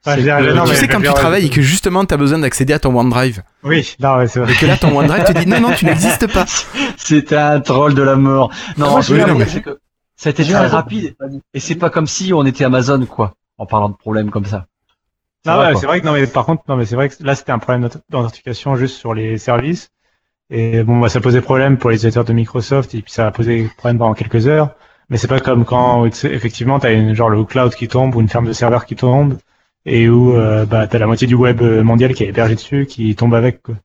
C'est 0.06 0.22
non, 0.24 0.64
tu 0.64 0.70
mais 0.70 0.76
sais 0.78 0.88
quand 0.88 1.02
tu 1.02 1.08
travailles 1.14 1.48
et 1.48 1.50
que 1.50 1.62
justement 1.62 2.06
tu 2.06 2.14
as 2.14 2.18
besoin 2.18 2.40
d'accéder 2.40 2.72
à 2.72 2.80
ton 2.80 2.98
OneDrive 2.98 3.44
Oui, 3.64 3.94
non, 4.00 4.26
c'est 4.26 4.40
vrai. 4.40 4.54
et 4.54 4.56
que 4.56 4.66
là 4.66 4.78
ton 4.78 4.98
OneDrive 4.98 5.26
te 5.26 5.34
dit 5.34 5.46
non 5.48 5.60
non 5.60 5.72
tu 5.74 5.84
n'existes 5.86 6.32
pas. 6.32 6.46
C'était 6.96 7.36
un 7.36 7.60
troll 7.60 7.94
de 7.94 8.04
la 8.04 8.16
mort. 8.16 8.50
Non, 8.78 8.92
Moi, 8.92 9.02
je 9.02 9.14
veux 9.14 9.20
non, 9.20 9.26
dire, 9.26 9.36
mais- 9.40 9.46
c'est 9.48 9.60
que 9.62 9.80
ça 10.16 10.30
a 10.30 10.32
été 10.32 10.46
très 10.46 10.68
rapide. 10.68 11.14
Et 11.54 11.60
c'est 11.60 11.76
pas 11.76 11.90
comme 11.90 12.08
si 12.08 12.32
on 12.32 12.46
était 12.46 12.64
Amazon, 12.64 13.06
quoi. 13.06 13.34
En 13.58 13.66
parlant 13.66 13.90
de 13.90 13.96
problèmes 13.98 14.32
comme 14.32 14.46
ça. 14.46 14.68
C'est 15.44 15.52
Non, 15.52 15.60
ouais, 15.60 15.76
c'est 15.76 15.88
vrai 15.88 16.00
que 16.00 16.06
non, 16.06 16.14
mais 16.14 16.26
par 16.26 16.46
contre, 16.46 16.64
non, 16.70 16.78
mais 16.78 16.86
c'est 16.86 16.96
vrai 16.96 17.10
que 17.10 17.16
là, 17.22 17.36
c'était 17.36 17.52
un 17.52 17.60
problème 17.60 17.82
d'auth- 17.82 18.00
d'authentification 18.10 18.78
juste 18.78 18.96
sur 18.96 19.14
les 19.14 19.38
services. 19.38 19.90
Et 20.50 20.84
bon, 20.84 21.02
bah, 21.02 21.10
ça 21.10 21.20
posait 21.20 21.42
problème 21.42 21.78
pour 21.78 21.90
les 21.90 21.98
utilisateurs 21.98 22.24
de 22.24 22.32
Microsoft, 22.32 22.96
et 22.96 23.02
puis 23.02 23.12
ça 23.12 23.28
a 23.28 23.32
posé 23.32 23.70
problème 23.78 23.98
pendant 23.98 24.14
quelques 24.14 24.48
heures. 24.48 24.70
Mais 25.10 25.18
c'est 25.18 25.28
pas 25.28 25.40
comme 25.40 25.64
quand, 25.66 26.06
effectivement, 26.06 26.80
t'as 26.80 26.94
une, 26.94 27.14
genre 27.16 27.30
le 27.30 27.44
cloud 27.46 27.74
qui 27.76 27.88
tombe 27.88 28.16
ou 28.16 28.22
une 28.22 28.28
ferme 28.30 28.48
de 28.48 28.54
serveur 28.54 28.86
qui 28.86 28.96
tombe, 28.96 29.38
et 29.86 30.10
où 30.10 30.36
euh, 30.36 30.66
bah 30.66 30.86
t'as 30.88 30.98
la 31.00 31.08
moitié 31.08 31.28
du 31.28 31.36
web 31.36 31.62
mondial 31.62 32.14
qui 32.14 32.24
est 32.24 32.28
hébergé 32.28 32.56
dessus, 32.56 32.86
qui 32.88 33.16
tombe 33.16 33.34
avec. 33.34 33.62
Quoi. 33.64 33.76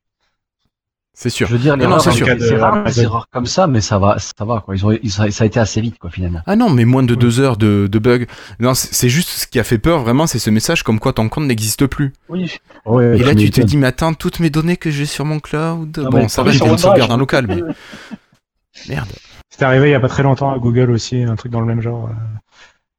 C'est 1.14 1.28
sûr. 1.30 1.46
Je 1.46 1.52
veux 1.52 1.58
dire, 1.58 1.76
les 1.76 1.86
Non, 1.86 1.98
c'est 1.98 2.10
sûr. 2.10 2.26
c'est 2.26 2.40
c'est 2.40 2.56
rare, 2.56 2.72
Amazon. 2.74 3.00
c'est 3.02 3.06
rare 3.06 3.26
comme 3.30 3.44
ça, 3.46 3.66
mais 3.66 3.80
ça 3.82 3.98
va, 3.98 4.16
ça 4.18 4.44
va 4.46 4.60
quoi. 4.64 4.74
Ils 4.74 4.84
ont, 4.86 4.92
ils- 4.92 5.10
ça, 5.12 5.24
a 5.24 5.44
été 5.46 5.60
assez 5.60 5.80
vite 5.82 5.98
quoi 5.98 6.10
finalement. 6.10 6.40
Ah 6.46 6.56
non, 6.56 6.70
mais 6.70 6.86
moins 6.86 7.02
de 7.02 7.14
deux 7.14 7.38
heures 7.38 7.58
de, 7.58 7.86
de 7.86 7.98
bug. 7.98 8.26
Non, 8.60 8.72
c'est 8.74 8.92
c'est 8.94 9.10
juste 9.10 9.28
ce 9.28 9.46
qui 9.46 9.60
a 9.60 9.64
fait 9.64 9.76
peur, 9.78 10.00
vraiment, 10.00 10.26
c'est 10.26 10.38
ce 10.38 10.48
message 10.50 10.82
comme 10.82 10.98
quoi 10.98 11.12
ton 11.12 11.28
compte 11.28 11.44
n'existe 11.44 11.86
plus. 11.86 12.14
Oui. 12.30 12.56
Ouais, 12.86 13.18
Et 13.18 13.22
là, 13.22 13.34
tu 13.34 13.50
te 13.50 13.60
dis, 13.60 13.76
mais 13.76 13.88
attends, 13.88 14.14
toutes 14.14 14.40
mes 14.40 14.48
données 14.50 14.78
que 14.78 14.90
j'ai 14.90 15.06
sur 15.06 15.24
mon 15.26 15.38
cloud. 15.38 15.96
Non, 15.98 16.08
bon, 16.08 16.28
ça 16.28 16.42
va, 16.42 16.50
j'ai 16.50 16.64
une 16.64 16.78
sauvegarde 16.78 17.12
en 17.12 17.18
local, 17.18 17.46
mais 17.46 17.60
merde. 18.88 19.08
C'est 19.54 19.64
arrivé 19.64 19.88
il 19.88 19.92
y 19.92 19.94
a 19.94 20.00
pas 20.00 20.08
très 20.08 20.22
longtemps 20.22 20.50
à 20.52 20.58
Google 20.58 20.90
aussi, 20.90 21.22
un 21.22 21.36
truc 21.36 21.52
dans 21.52 21.60
le 21.60 21.66
même 21.66 21.80
genre. 21.82 22.06
euh, 22.08 22.12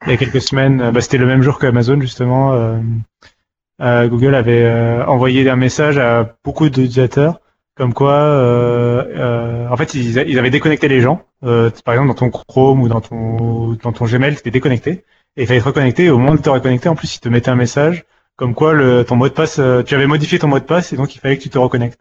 Il 0.05 0.11
y 0.11 0.13
a 0.13 0.17
quelques 0.17 0.41
semaines, 0.41 0.81
euh, 0.81 0.91
bah, 0.91 1.01
c'était 1.01 1.17
le 1.17 1.25
même 1.25 1.41
jour 1.41 1.59
qu'Amazon 1.59 1.99
justement. 1.99 2.53
euh, 3.81 4.07
Google 4.07 4.35
avait 4.35 5.01
envoyé 5.07 5.49
un 5.49 5.55
message 5.55 5.97
à 5.97 6.35
beaucoup 6.43 6.69
d'utilisateurs 6.69 7.39
comme 7.75 7.93
quoi, 7.95 8.13
euh, 8.13 9.67
en 9.67 9.75
fait, 9.77 9.95
ils, 9.95 10.19
avaient 10.19 10.51
déconnecté 10.51 10.87
les 10.87 11.01
gens. 11.01 11.25
Par 11.41 11.95
exemple, 11.95 12.09
dans 12.09 12.13
ton 12.13 12.29
Chrome 12.29 12.81
ou 12.83 12.87
dans 12.87 13.01
ton 13.01 13.73
dans 13.81 13.91
ton 13.91 14.05
Gmail, 14.05 14.35
c'était 14.35 14.51
déconnecté 14.51 15.05
et 15.37 15.41
il 15.43 15.47
fallait 15.47 15.59
te 15.59 15.65
reconnecter. 15.65 16.09
Au 16.11 16.19
moment 16.19 16.35
de 16.35 16.39
te 16.41 16.49
reconnecter, 16.51 16.87
en 16.89 16.95
plus, 16.95 17.15
ils 17.15 17.19
te 17.19 17.29
mettaient 17.29 17.49
un 17.49 17.55
message 17.55 18.05
comme 18.35 18.53
quoi 18.53 18.73
ton 19.05 19.15
mot 19.15 19.27
de 19.27 19.33
passe, 19.33 19.59
tu 19.87 19.95
avais 19.95 20.07
modifié 20.07 20.37
ton 20.39 20.47
mot 20.47 20.59
de 20.59 20.63
passe 20.65 20.93
et 20.93 20.97
donc 20.97 21.15
il 21.15 21.19
fallait 21.19 21.37
que 21.37 21.43
tu 21.43 21.49
te 21.49 21.57
reconnectes. 21.57 21.99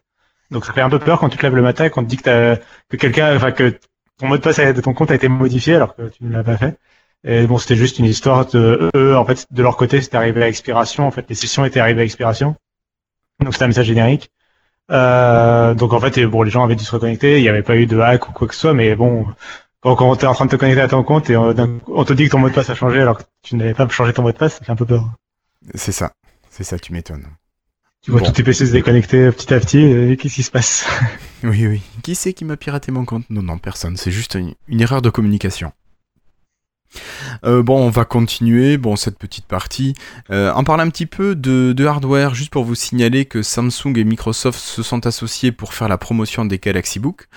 Donc 0.51 0.67
ça 0.67 0.73
fait 0.75 0.83
un 0.83 0.91
peu 0.91 0.99
peur 0.99 1.19
quand 1.19 1.31
tu 1.31 1.39
te 1.39 1.43
lèves 1.43 1.57
le 1.57 1.63
matin 1.63 1.87
et 1.87 1.91
qu'on 1.91 2.05
te 2.05 2.09
dit 2.09 2.19
que, 2.19 2.57
que 2.91 2.97
quelqu'un, 2.99 3.35
enfin 3.35 3.53
que 3.53 3.75
ton 4.19 4.29
mot 4.29 4.37
de 4.37 4.43
passe 4.43 4.59
de 4.59 4.81
ton 4.81 4.95
compte 4.95 5.11
a 5.11 5.15
été 5.15 5.29
modifié 5.29 5.77
alors 5.77 5.95
que 5.97 6.09
tu 6.09 6.25
ne 6.25 6.33
l'as 6.33 6.45
pas 6.45 6.57
fait. 6.57 6.79
Et 7.25 7.47
bon, 7.47 7.59
c'était 7.59 7.77
juste 7.77 7.99
une 7.99 8.05
histoire 8.05 8.47
de 8.47 8.91
eux, 8.97 9.17
en 9.17 9.25
fait, 9.25 9.47
de 9.51 9.63
leur 9.63 9.77
côté, 9.77 10.01
c'était 10.01 10.17
arrivé 10.17 10.43
à 10.43 10.49
expiration. 10.49 11.07
En 11.07 11.11
fait, 11.11 11.25
les 11.29 11.35
sessions 11.35 11.65
étaient 11.65 11.81
arrivées 11.81 12.03
à 12.03 12.05
expiration. 12.05 12.57
Donc 13.41 13.53
c'était 13.53 13.65
un 13.65 13.69
message 13.69 13.87
générique. 13.87 14.31
Euh, 14.91 15.75
donc 15.75 15.93
en 15.93 16.01
fait, 16.01 16.19
bon, 16.25 16.43
les 16.43 16.51
gens 16.51 16.65
avaient 16.65 16.77
dû 16.77 16.85
se 16.85 16.93
reconnecter. 16.93 17.39
Il 17.39 17.43
n'y 17.43 17.49
avait 17.49 17.63
pas 17.63 17.77
eu 17.77 17.87
de 17.87 17.99
hack 17.99 18.29
ou 18.29 18.33
quoi 18.33 18.49
que 18.49 18.55
ce 18.55 18.61
soit, 18.61 18.75
mais 18.75 18.95
bon, 18.97 19.27
quand, 19.81 19.97
quand 19.97 20.17
t'es 20.17 20.27
en 20.27 20.35
train 20.35 20.47
de 20.47 20.51
te 20.51 20.57
connecter 20.57 20.83
à 20.83 20.89
ton 20.89 21.03
compte 21.05 21.31
et 21.31 21.37
euh, 21.37 21.53
d'un 21.53 21.79
coup, 21.79 21.93
on 21.95 22.05
te 22.05 22.13
dit 22.13 22.27
que 22.27 22.31
ton 22.31 22.39
mot 22.39 22.49
de 22.49 22.55
passe 22.55 22.71
a 22.71 22.75
changé 22.75 23.01
alors 23.01 23.19
que 23.19 23.25
tu 23.43 23.57
n'avais 23.57 23.75
pas 23.75 23.89
changé 23.89 24.13
ton 24.13 24.23
mot 24.23 24.33
de 24.33 24.37
passe, 24.37 24.59
ça 24.59 24.65
fait 24.65 24.73
un 24.73 24.77
peu 24.77 24.87
peur. 24.87 25.05
C'est 25.75 25.93
ça. 25.93 26.13
C'est 26.51 26.65
ça, 26.65 26.79
tu 26.79 26.93
m'étonnes. 26.93 27.27
Tu 28.03 28.11
vois 28.11 28.21
Bon. 28.21 28.27
tous 28.27 28.33
tes 28.33 28.43
PC 28.43 28.67
se 28.67 28.73
déconnecter 28.73 29.31
petit 29.31 29.53
à 29.55 29.61
petit. 29.61 29.79
Et 29.81 30.17
qu'est-ce 30.17 30.35
qui 30.35 30.43
se 30.43 30.51
passe 30.51 30.87
Oui, 31.45 31.67
oui. 31.67 31.83
Qui 32.03 32.15
c'est 32.15 32.33
qui 32.33 32.45
m'a 32.45 32.57
piraté 32.57 32.91
mon 32.93 33.05
compte? 33.05 33.25
Non, 33.31 33.43
non, 33.43 33.59
personne. 33.59 33.97
C'est 33.97 34.11
juste 34.11 34.35
une, 34.35 34.55
une 34.69 34.81
erreur 34.81 35.03
de 35.03 35.11
communication. 35.11 35.73
Euh, 37.45 37.63
bon, 37.63 37.81
on 37.87 37.89
va 37.91 38.05
continuer 38.05 38.77
bon 38.77 38.97
cette 38.97 39.19
petite 39.19 39.47
partie. 39.47 39.95
Euh, 40.31 40.53
en 40.53 40.63
parlant 40.63 40.83
un 40.85 40.91
petit 40.91 41.07
peu 41.07 41.35
de, 41.35 41.73
de 41.73 41.87
hardware, 41.87 42.35
juste 42.35 42.51
pour 42.53 42.65
vous 42.65 42.75
signaler 42.75 43.25
que 43.25 43.43
Samsung 43.43 43.97
et 43.97 44.05
Microsoft 44.05 44.59
se 44.59 44.83
sont 44.83 45.07
associés 45.07 45.53
pour 45.53 45.73
faire 45.73 45.89
la 45.89 45.97
promotion 45.97 46.45
des 46.45 46.59
Galaxy 46.59 46.99
Book. 46.99 47.29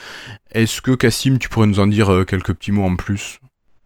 Est-ce 0.52 0.82
que 0.82 0.92
Cassim, 0.92 1.38
tu 1.38 1.48
pourrais 1.48 1.68
nous 1.68 1.80
en 1.80 1.88
dire 1.88 2.12
euh, 2.12 2.26
quelques 2.26 2.54
petits 2.54 2.72
mots 2.74 2.84
en 2.84 2.96
plus? 2.98 3.40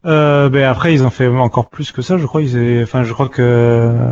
Euh, 0.06 0.50
ben 0.50 0.64
après, 0.64 0.94
ils 0.94 1.04
ont 1.04 1.10
fait 1.12 1.28
encore 1.28 1.70
plus 1.70 1.92
que 1.92 2.02
ça, 2.02 2.18
je 2.18 2.26
crois. 2.26 2.42
Ils 2.42 2.56
avaient- 2.58 2.82
enfin, 2.84 3.04
je 3.04 3.14
crois 3.14 3.30
que 3.30 3.42
euh, 3.44 4.12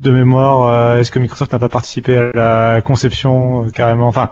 de 0.00 0.10
mémoire, 0.10 0.68
euh, 0.68 0.98
est-ce 1.00 1.10
que 1.10 1.18
Microsoft 1.18 1.52
n'a 1.52 1.58
pas 1.58 1.68
participé 1.68 2.16
à 2.18 2.32
la 2.34 2.82
conception 2.82 3.66
euh, 3.66 3.70
carrément 3.70 4.08
Enfin, 4.08 4.30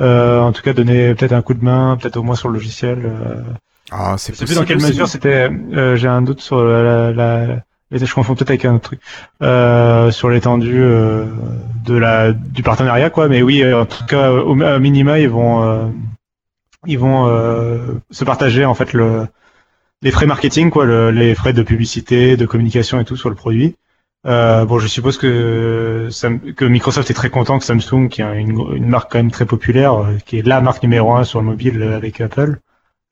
euh, 0.00 0.40
en 0.40 0.52
tout 0.52 0.62
cas, 0.62 0.72
donner 0.72 1.14
peut-être 1.14 1.32
un 1.32 1.42
coup 1.42 1.54
de 1.54 1.64
main, 1.64 1.96
peut-être 2.00 2.16
au 2.16 2.22
moins 2.22 2.34
sur 2.36 2.48
le 2.48 2.54
logiciel. 2.54 2.98
Euh, 3.04 3.42
Ah, 3.90 4.14
c'est 4.18 4.32
je 4.32 4.38
sais 4.38 4.44
plus 4.46 4.54
dans 4.54 4.64
quelle 4.64 4.76
possible. 4.78 4.92
mesure 4.92 5.08
c'était. 5.08 5.50
euh, 5.74 5.96
J'ai 5.96 6.08
un 6.08 6.22
doute 6.22 6.40
sur 6.40 6.62
la. 6.64 7.12
la, 7.12 7.46
la- 7.46 7.62
je 7.92 8.14
confonds 8.14 8.34
peut-être 8.34 8.48
avec 8.48 8.64
un 8.64 8.76
autre 8.76 8.84
truc 8.84 9.00
euh, 9.42 10.10
sur 10.10 10.30
l'étendue 10.30 10.80
euh, 10.82 11.26
de 11.84 11.94
la 11.94 12.32
du 12.32 12.62
partenariat, 12.62 13.10
quoi. 13.10 13.28
Mais 13.28 13.42
oui, 13.42 13.62
en 13.74 13.84
tout 13.84 14.06
cas, 14.06 14.30
au, 14.32 14.52
au 14.52 14.78
minima, 14.78 15.18
ils 15.18 15.28
vont 15.28 15.62
euh, 15.62 15.84
ils 16.86 16.98
vont 16.98 17.26
euh, 17.28 17.78
se 18.10 18.24
partager 18.24 18.64
en 18.64 18.72
fait 18.74 18.94
le 18.94 19.26
les 20.00 20.10
frais 20.10 20.24
marketing, 20.26 20.70
quoi, 20.70 20.86
le- 20.86 21.10
les 21.10 21.34
frais 21.34 21.52
de 21.52 21.62
publicité, 21.62 22.38
de 22.38 22.46
communication 22.46 22.98
et 22.98 23.04
tout 23.04 23.16
sur 23.18 23.28
le 23.28 23.36
produit. 23.36 23.76
Euh, 24.24 24.64
bon, 24.64 24.78
je 24.78 24.86
suppose 24.86 25.18
que, 25.18 26.08
que 26.56 26.64
Microsoft 26.64 27.10
est 27.10 27.14
très 27.14 27.30
content 27.30 27.58
que 27.58 27.64
Samsung, 27.64 28.08
qui 28.08 28.22
est 28.22 28.40
une, 28.40 28.60
une 28.76 28.86
marque 28.86 29.10
quand 29.10 29.18
même 29.18 29.32
très 29.32 29.46
populaire, 29.46 29.94
euh, 29.94 30.16
qui 30.24 30.38
est 30.38 30.46
la 30.46 30.60
marque 30.60 30.82
numéro 30.82 31.14
un 31.14 31.24
sur 31.24 31.40
le 31.40 31.46
mobile 31.46 31.82
euh, 31.82 31.96
avec 31.96 32.20
Apple, 32.20 32.58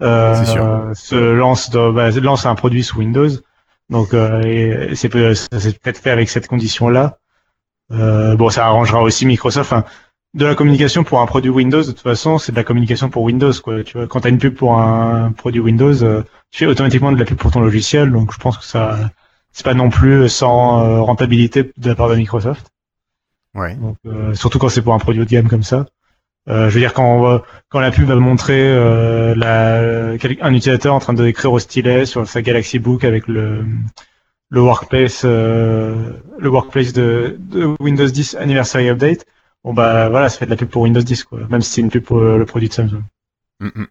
euh, 0.03 0.45
sûr. 0.45 0.91
se 0.95 1.17
lance, 1.17 1.71
dans- 1.71 1.93
bah, 1.93 2.11
lance 2.11 2.47
un 2.47 2.55
produit 2.55 2.85
sous 2.85 2.99
Windows. 2.99 3.29
Donc, 3.91 4.15
euh, 4.15 4.95
c'est 4.95 5.09
peut- 5.09 5.35
ça 5.35 5.59
s'est 5.59 5.73
peut-être 5.73 5.99
fait 5.99 6.11
avec 6.11 6.31
cette 6.31 6.47
condition-là. 6.47 7.19
Euh, 7.93 8.37
bon, 8.37 8.49
ça 8.51 8.67
arrangera 8.67 9.03
aussi 9.03 9.27
Microsoft. 9.27 9.75
De 10.33 10.47
la 10.47 10.55
communication 10.55 11.03
pour 11.03 11.21
un 11.21 11.27
produit 11.27 11.51
Windows, 11.51 11.81
de 11.83 11.87
toute 11.87 11.99
façon, 11.99 12.39
c'est 12.39 12.53
de 12.53 12.57
la 12.57 12.63
communication 12.63 13.11
pour 13.11 13.25
Windows. 13.25 13.53
Quoi. 13.65 13.83
Tu 13.83 13.99
vois, 13.99 14.07
quand 14.07 14.21
tu 14.21 14.29
as 14.29 14.31
une 14.31 14.39
pub 14.39 14.55
pour 14.55 14.79
un 14.81 15.33
produit 15.33 15.61
Windows, 15.61 16.05
euh, 16.05 16.23
tu 16.53 16.59
fais 16.61 16.67
automatiquement 16.67 17.11
de 17.11 17.19
la 17.19 17.25
pub 17.25 17.37
pour 17.37 17.51
ton 17.51 17.59
logiciel. 17.59 18.13
Donc, 18.13 18.33
je 18.33 18.39
pense 18.39 18.57
que 18.57 18.65
ça, 18.65 18.97
c'est 19.53 19.65
pas 19.65 19.75
non 19.75 19.91
plus 19.91 20.29
sans 20.29 20.81
euh, 20.85 21.01
rentabilité 21.01 21.73
de 21.77 21.89
la 21.89 21.95
part 21.95 22.09
de 22.09 22.17
Microsoft. 22.17 22.69
Ouais. 23.55 23.75
Donc, 23.75 23.97
euh, 24.07 24.35
surtout 24.35 24.59
quand 24.59 24.69
c'est 24.69 24.83
pour 24.83 24.95
un 24.95 24.99
produit 24.99 25.21
haut 25.23 25.25
de 25.25 25.31
gamme 25.31 25.49
comme 25.49 25.63
ça. 25.65 25.87
Euh, 26.49 26.69
je 26.71 26.75
veux 26.75 26.81
dire 26.81 26.95
quand 26.95 27.05
on 27.05 27.21
va- 27.21 27.43
quand 27.69 27.81
la 27.81 27.91
pub 27.91 28.07
va 28.09 28.15
montrer 28.17 28.61
euh, 28.63 29.35
la, 29.37 30.13
un 30.41 30.55
utilisateur 30.55 30.95
en 30.95 30.99
train 31.01 31.13
de 31.13 31.27
écrire 31.27 31.53
au 31.53 31.59
stylet 31.59 32.07
sur 32.07 32.27
sa 32.27 32.41
Galaxy 32.43 32.79
Book 32.79 33.05
avec 33.05 33.29
le 33.29 33.65
le 34.53 34.61
workplace 34.61 35.23
euh, 35.25 36.13
le 36.39 36.49
workplace 36.49 36.93
de, 36.93 37.37
de 37.39 37.75
Windows 37.79 38.07
10 38.09 38.37
Anniversary 38.41 38.89
Update. 38.89 39.27
Bon 39.65 39.75
bah 39.75 40.09
voilà, 40.09 40.29
ça 40.31 40.39
fait 40.39 40.47
de 40.47 40.51
la 40.51 40.57
pub 40.57 40.69
pour 40.71 40.83
Windows 40.83 41.03
10 41.03 41.25
quoi, 41.25 41.41
même 41.51 41.61
si 41.61 41.71
c'est 41.73 41.81
une 41.83 41.91
pub 41.91 42.05
pour 42.05 42.19
euh, 42.19 42.39
le 42.39 42.47
produit 42.47 42.69
de 42.69 42.75
Samsung. 42.75 43.03
Mm, 43.61 43.67
mm. 43.75 43.87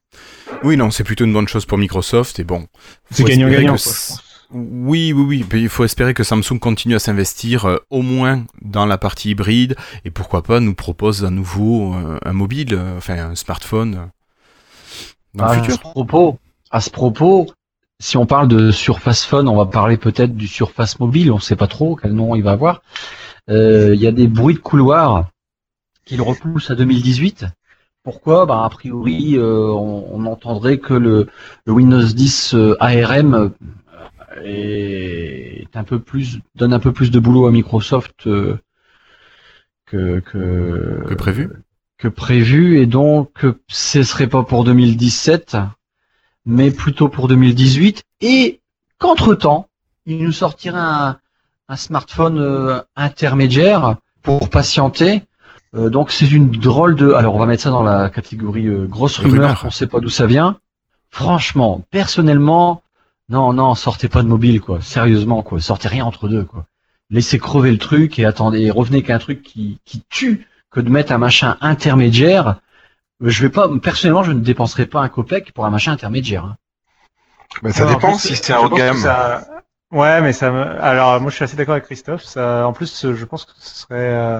Oui, 0.63 0.76
non, 0.76 0.89
c'est 0.89 1.04
plutôt 1.04 1.26
une 1.26 1.34
bonne 1.34 1.48
chose 1.48 1.65
pour 1.67 1.78
Microsoft 1.78 2.39
et 2.39 2.43
bon. 2.43 2.65
C'est 3.12 3.24
gagnant-gagnant. 3.24 3.76
que 3.76 3.84
quoi, 3.84 3.91
je 3.93 3.98
c- 3.98 4.13
pense. 4.15 4.24
Oui, 4.52 5.14
oui, 5.14 5.24
oui. 5.28 5.46
Puis 5.48 5.62
il 5.62 5.70
faut 5.70 5.84
espérer 5.84 6.14
que 6.14 6.24
Samsung 6.24 6.58
continue 6.60 6.96
à 6.96 7.00
s'investir 7.00 7.66
euh, 7.66 7.78
au 7.92 8.02
moins 8.02 8.46
dans 8.62 8.86
la 8.88 8.98
partie 8.98 9.30
hybride 9.32 9.76
et 10.06 10.12
pourquoi 10.12 10.42
pas 10.42 10.60
nous 10.60 10.74
propose 10.74 11.24
à 11.24 11.30
nouveau 11.30 11.94
euh, 11.94 12.18
un 12.26 12.34
mobile, 12.34 12.74
euh, 12.74 12.98
enfin 12.98 13.32
un 13.32 13.36
smartphone 13.36 14.10
dans 15.36 15.46
Ah, 15.46 15.48
le 15.48 15.52
à 15.54 15.64
ce 15.70 15.78
futur. 15.78 15.80
propos, 15.80 16.40
à 16.72 16.82
ce 16.82 16.90
propos, 16.90 17.48
si 18.00 18.18
on 18.18 18.26
parle 18.26 18.48
de 18.48 18.72
Surface 18.72 19.24
Phone, 19.26 19.48
on 19.48 19.56
va 19.58 19.66
parler 19.68 19.98
peut-être 19.98 20.36
du 20.36 20.48
Surface 20.48 21.00
Mobile. 21.00 21.32
On 21.32 21.36
ne 21.36 21.42
sait 21.42 21.56
pas 21.56 21.68
trop 21.68 21.96
quel 21.96 22.14
nom 22.14 22.36
il 22.36 22.44
va 22.44 22.52
avoir. 22.52 22.82
Il 23.48 23.96
y 23.96 24.06
a 24.08 24.12
des 24.12 24.28
bruits 24.28 24.54
de 24.56 24.60
couloir 24.60 25.30
qui 26.06 26.18
le 26.18 26.24
repoussent 26.24 26.70
à 26.72 26.76
2018. 26.76 27.46
Pourquoi? 28.04 28.46
Bah, 28.46 28.64
A 28.64 28.70
priori, 28.70 29.38
on, 29.40 30.06
on 30.16 30.26
entendrait 30.26 30.78
que 30.78 30.94
le, 30.94 31.28
le 31.66 31.74
Windows 31.74 32.04
10 32.04 32.54
euh, 32.54 32.76
ARM 32.80 33.52
euh, 34.39 35.62
est 35.62 35.75
un 35.75 35.84
peu 35.84 35.99
plus 35.99 36.39
donne 36.56 36.73
un 36.73 36.80
peu 36.80 36.91
plus 36.91 37.12
de 37.12 37.19
boulot 37.19 37.47
à 37.47 37.52
Microsoft 37.52 38.28
euh, 38.28 38.58
que, 39.86 40.19
que, 40.19 41.04
Que 41.08 41.13
prévu. 41.15 41.49
que 41.97 42.08
prévu 42.08 42.80
et 42.80 42.86
donc 42.86 43.45
ce 43.67 44.04
serait 44.04 44.28
pas 44.28 44.43
pour 44.43 44.63
2017 44.63 45.58
mais 46.45 46.71
plutôt 46.71 47.10
pour 47.10 47.28
2018 47.28 48.04
et 48.21 48.62
qu'entre 48.97 49.36
temps 49.36 49.67
il 50.06 50.23
nous 50.23 50.32
sortirait 50.32 50.80
un, 50.80 51.17
un 51.69 51.75
smartphone 51.75 52.39
euh, 52.39 52.82
intermédiaire 52.95 53.95
pour 54.23 54.49
patienter. 54.49 55.23
Euh, 55.75 55.89
donc 55.89 56.12
c'est 56.12 56.30
une 56.30 56.49
drôle 56.49 56.95
de 56.95 57.13
alors 57.13 57.36
on 57.36 57.39
va 57.39 57.45
mettre 57.45 57.63
ça 57.63 57.69
dans 57.69 57.84
la 57.84 58.10
catégorie 58.10 58.67
euh, 58.67 58.88
grosse 58.88 59.19
rumeur. 59.19 59.34
Rumeur. 59.34 59.62
qu'on 59.62 59.71
sait 59.71 59.88
pas 59.88 59.99
d'où 59.99 60.10
ça 60.10 60.25
vient. 60.25 60.58
Franchement 61.12 61.84
personnellement 61.91 62.82
non 63.30 63.54
non 63.54 63.76
sortez 63.76 64.08
pas 64.10 64.24
de 64.24 64.28
mobile 64.28 64.62
quoi 64.62 64.82
sérieusement 64.82 65.42
quoi 65.44 65.60
sortez 65.60 65.88
rien 65.88 66.06
entre 66.06 66.28
deux 66.28 66.44
quoi 66.44 66.65
laissez 67.10 67.39
crever 67.39 67.72
le 67.72 67.78
truc 67.78 68.20
et 68.20 68.26
attendez 68.26 68.62
et 68.64 68.72
revenez 68.72 69.03
qu'à 69.03 69.16
un 69.16 69.20
truc 69.20 69.41
qui, 69.43 69.80
qui 69.86 70.03
tue 70.10 70.47
que 70.72 70.80
de 70.80 70.89
mettre 70.89 71.12
un 71.12 71.18
machin 71.18 71.58
intermédiaire 71.62 72.60
Euh, 73.24 73.30
je 73.30 73.41
vais 73.43 73.49
pas 73.49 73.68
personnellement 73.82 74.24
je 74.24 74.32
ne 74.32 74.39
dépenserai 74.41 74.86
pas 74.86 75.01
un 75.01 75.10
copec 75.10 75.51
pour 75.53 75.66
un 75.66 75.70
machin 75.72 75.91
intermédiaire 75.91 76.45
hein. 76.45 76.58
Mais 77.64 77.72
ça 77.72 77.86
dépend 77.86 78.12
plus, 78.12 78.20
si 78.20 78.36
c'est 78.36 78.53
un 78.53 78.60
haut 78.60 78.70
de 78.70 78.76
gamme. 78.76 78.97
ça- 78.97 79.45
Ouais, 79.91 80.22
mais 80.22 80.34
ça. 80.34 80.51
me- 80.51 80.80
Alors, 80.84 81.20
moi, 81.20 81.32
je 81.32 81.36
suis 81.36 81.43
assez 81.43 81.58
d'accord 81.58 81.72
avec 81.74 81.86
Christophe. 81.86 82.24
Ça, 82.24 82.68
en 82.68 82.74
plus, 82.74 83.12
je 83.12 83.26
pense 83.26 83.43
que 83.45 83.53
ce 83.58 83.80
serait, 83.82 83.95
euh, 84.14 84.39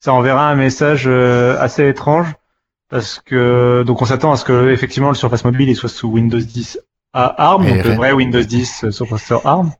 ça 0.00 0.14
enverra 0.14 0.48
un 0.48 0.54
message 0.54 1.04
euh, 1.06 1.58
assez 1.60 1.86
étrange 1.86 2.28
parce 2.88 3.20
que 3.22 3.84
donc 3.86 4.00
on 4.00 4.06
s'attend 4.06 4.32
à 4.32 4.36
ce 4.38 4.44
que 4.46 4.70
effectivement 4.70 5.08
le 5.10 5.14
Surface 5.14 5.44
Mobile 5.44 5.68
il 5.68 5.76
soit 5.76 5.90
sous 5.90 6.08
Windows 6.08 6.38
10 6.40 6.80
à 7.16 7.50
ARM, 7.52 7.64
donc 7.74 7.84
le 7.84 7.90
vrai 7.96 8.12
Windows 8.12 8.42
10 8.42 8.84
euh, 8.84 8.90
sur 8.90 9.06
processeur 9.06 9.46
ARM. 9.46 9.72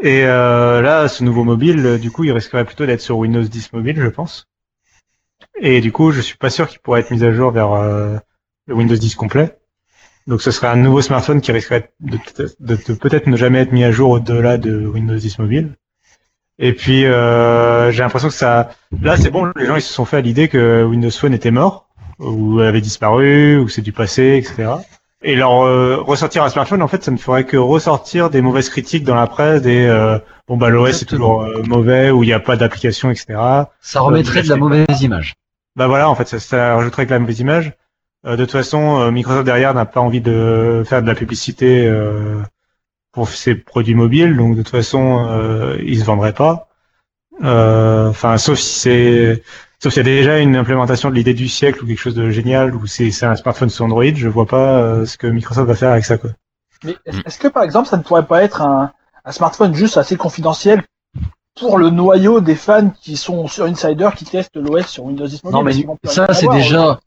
Et 0.00 0.24
euh, 0.24 0.80
là, 0.82 1.08
ce 1.08 1.22
nouveau 1.24 1.44
mobile, 1.44 1.84
euh, 1.86 1.98
du 1.98 2.10
coup, 2.10 2.24
il 2.24 2.32
risquerait 2.32 2.64
plutôt 2.64 2.86
d'être 2.86 3.00
sur 3.00 3.18
Windows 3.18 3.42
10 3.42 3.72
mobile, 3.72 4.00
je 4.00 4.08
pense. 4.08 4.46
Et 5.60 5.80
du 5.80 5.92
coup, 5.92 6.10
je 6.12 6.20
suis 6.20 6.36
pas 6.36 6.50
sûr 6.50 6.68
qu'il 6.68 6.80
pourrait 6.80 7.00
être 7.00 7.10
mis 7.10 7.22
à 7.24 7.32
jour 7.32 7.50
vers 7.50 7.72
euh, 7.72 8.16
le 8.66 8.74
Windows 8.74 8.96
10 8.96 9.14
complet. 9.14 9.56
Donc 10.28 10.40
ce 10.40 10.52
serait 10.52 10.68
un 10.68 10.76
nouveau 10.76 11.02
smartphone 11.02 11.40
qui 11.40 11.50
risquerait 11.50 11.92
de, 12.00 12.16
de- 12.60 12.76
de 12.76 12.94
peut-être 12.94 13.26
ne 13.26 13.36
jamais 13.36 13.58
être 13.58 13.72
mis 13.72 13.82
à 13.82 13.90
jour 13.90 14.10
au-delà 14.10 14.56
de 14.56 14.86
Windows 14.86 15.16
10 15.16 15.38
mobile. 15.40 15.76
Et 16.60 16.72
puis 16.74 17.06
euh, 17.06 17.90
j'ai 17.90 18.02
l'impression 18.04 18.28
que 18.28 18.34
ça, 18.34 18.70
là 19.00 19.16
c'est 19.16 19.30
bon, 19.30 19.50
les 19.56 19.66
gens 19.66 19.74
ils 19.74 19.82
se 19.82 19.92
sont 19.92 20.04
fait 20.04 20.18
à 20.18 20.20
l'idée 20.20 20.46
que 20.48 20.84
Windows 20.84 21.10
Phone 21.10 21.34
était 21.34 21.50
mort, 21.50 21.88
ou 22.20 22.60
avait 22.60 22.80
disparu, 22.80 23.58
ou 23.58 23.68
c'est 23.68 23.82
du 23.82 23.92
passé, 23.92 24.36
etc. 24.40 24.70
Et 25.24 25.36
leur 25.36 25.62
euh, 25.64 25.98
ressortir 26.00 26.42
un 26.42 26.48
smartphone, 26.48 26.82
en 26.82 26.88
fait, 26.88 27.04
ça 27.04 27.10
ne 27.10 27.16
ferait 27.16 27.44
que 27.44 27.56
ressortir 27.56 28.28
des 28.28 28.40
mauvaises 28.40 28.68
critiques 28.68 29.04
dans 29.04 29.14
la 29.14 29.26
presse, 29.26 29.62
des 29.62 29.86
euh, 29.86 30.18
bon 30.48 30.56
bah 30.56 30.68
l'OS 30.68 31.02
est 31.02 31.06
toujours 31.06 31.42
euh, 31.42 31.62
mauvais, 31.64 32.10
ou 32.10 32.24
il 32.24 32.26
n'y 32.26 32.32
a 32.32 32.40
pas 32.40 32.56
d'application, 32.56 33.10
etc. 33.10 33.38
Ça 33.80 34.00
remettrait 34.00 34.42
de 34.42 34.48
la 34.48 34.56
mauvaise 34.56 35.02
image. 35.02 35.34
Bah 35.76 35.86
voilà, 35.86 36.10
en 36.10 36.14
fait, 36.14 36.26
ça, 36.26 36.40
ça 36.40 36.74
rajouterait 36.76 37.06
que 37.06 37.12
la 37.12 37.20
mauvaise 37.20 37.40
image. 37.40 37.72
Euh, 38.26 38.36
de 38.36 38.44
toute 38.44 38.52
façon, 38.52 39.00
euh, 39.00 39.10
Microsoft 39.10 39.44
derrière 39.44 39.74
n'a 39.74 39.84
pas 39.86 40.00
envie 40.00 40.20
de 40.20 40.82
faire 40.86 41.02
de 41.02 41.06
la 41.06 41.14
publicité 41.14 41.86
euh, 41.86 42.42
pour 43.12 43.28
ses 43.28 43.54
produits 43.54 43.94
mobiles, 43.94 44.36
donc 44.36 44.56
de 44.56 44.62
toute 44.62 44.70
façon, 44.70 45.26
euh, 45.28 45.76
ils 45.84 46.00
se 46.00 46.04
vendraient 46.04 46.34
pas. 46.34 46.68
Euh, 47.42 48.08
Enfin, 48.10 48.36
sauf 48.38 48.58
si 48.58 48.80
c'est, 48.80 49.42
sauf 49.82 49.92
s'il 49.92 50.06
y 50.06 50.10
a 50.10 50.14
déjà 50.16 50.38
une 50.38 50.56
implémentation 50.56 51.10
de 51.10 51.14
l'idée 51.14 51.34
du 51.34 51.48
siècle 51.48 51.82
ou 51.82 51.86
quelque 51.86 51.98
chose 51.98 52.14
de 52.14 52.30
génial, 52.30 52.74
ou 52.74 52.86
c'est 52.86 53.10
c'est 53.10 53.26
un 53.26 53.36
smartphone 53.36 53.68
sous 53.70 53.82
Android, 53.82 54.04
je 54.14 54.28
vois 54.28 54.46
pas 54.46 54.78
euh, 54.78 55.06
ce 55.06 55.16
que 55.18 55.26
Microsoft 55.26 55.66
va 55.68 55.74
faire 55.74 55.90
avec 55.90 56.04
ça, 56.04 56.18
quoi. 56.18 56.30
Mais 56.84 56.96
est- 57.06 57.26
est-ce 57.26 57.38
que 57.38 57.48
par 57.48 57.62
exemple 57.64 57.88
ça 57.88 57.96
ne 57.96 58.02
pourrait 58.02 58.26
pas 58.26 58.42
être 58.42 58.62
un, 58.62 58.92
un 59.24 59.32
smartphone 59.32 59.74
juste 59.74 59.96
assez 59.96 60.16
confidentiel 60.16 60.82
pour 61.58 61.78
le 61.78 61.90
noyau 61.90 62.40
des 62.40 62.54
fans 62.54 62.90
qui 63.00 63.16
sont 63.16 63.46
sur 63.48 63.64
Insider 63.66 64.08
qui 64.16 64.24
testent 64.24 64.56
l'OS 64.56 64.86
sur 64.86 65.04
Windows 65.04 65.26
10 65.26 65.44
mobile 65.44 65.56
Non, 65.58 65.62
mais 65.64 66.10
ça, 66.10 66.32
c'est 66.32 66.48
déjà, 66.48 66.98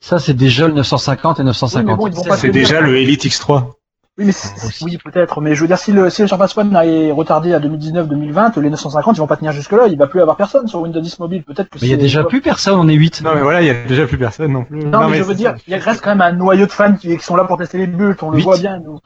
ça, 0.00 0.18
c'est 0.18 0.34
déjà 0.34 0.68
le 0.68 0.74
950 0.74 1.38
et 1.38 1.42
Oui, 1.42 1.46
950. 1.46 1.86
mais 1.86 1.96
bon, 1.96 2.06
ils 2.08 2.14
vont 2.14 2.22
pas 2.24 2.36
C'est 2.36 2.50
déjà 2.50 2.80
le 2.80 2.98
Elite 2.98 3.24
X3. 3.24 3.70
Oui, 4.16 4.26
mais 4.26 4.32
c'est- 4.32 4.84
oui, 4.84 4.96
peut-être. 4.96 5.40
Mais 5.40 5.56
je 5.56 5.60
veux 5.60 5.66
dire, 5.66 5.78
si 5.78 5.90
le, 5.90 6.08
si 6.08 6.22
le 6.22 6.28
Surface 6.28 6.56
One 6.56 6.74
est 6.84 7.10
retardé 7.10 7.52
à 7.52 7.58
2019-2020, 7.58 8.60
les 8.60 8.70
950, 8.70 9.16
ils 9.16 9.20
vont 9.20 9.26
pas 9.26 9.36
tenir 9.36 9.50
jusque-là. 9.50 9.88
Il 9.88 9.98
va 9.98 10.06
plus 10.06 10.20
avoir 10.20 10.36
personne 10.36 10.68
sur 10.68 10.80
Windows 10.82 11.00
10 11.00 11.18
mobile. 11.18 11.42
Peut-être 11.42 11.68
que 11.68 11.78
Mais 11.80 11.88
il 11.88 11.90
y 11.90 11.94
a 11.94 11.96
déjà 11.96 12.22
plus 12.22 12.40
personne, 12.40 12.78
on 12.78 12.88
est 12.88 12.94
8. 12.94 13.22
Non 13.22 13.34
mais 13.34 13.42
voilà, 13.42 13.60
il 13.62 13.66
y 13.66 13.70
a 13.70 13.84
déjà 13.84 14.06
plus 14.06 14.18
personne 14.18 14.52
non 14.52 14.64
plus. 14.64 14.78
Non, 14.78 15.08
mais, 15.08 15.18
je 15.18 15.24
veux 15.24 15.34
dire, 15.34 15.56
il 15.66 15.74
reste 15.74 16.00
quand 16.02 16.10
même 16.10 16.20
un 16.20 16.32
noyau 16.32 16.66
de 16.66 16.72
fans 16.72 16.94
qui, 16.94 17.16
qui 17.16 17.24
sont 17.24 17.34
là 17.34 17.44
pour 17.44 17.58
tester 17.58 17.78
les 17.78 17.88
bulles. 17.88 18.16
On 18.22 18.30
le 18.30 18.40
voit 18.40 18.56
bien, 18.56 18.78
nous. 18.78 19.00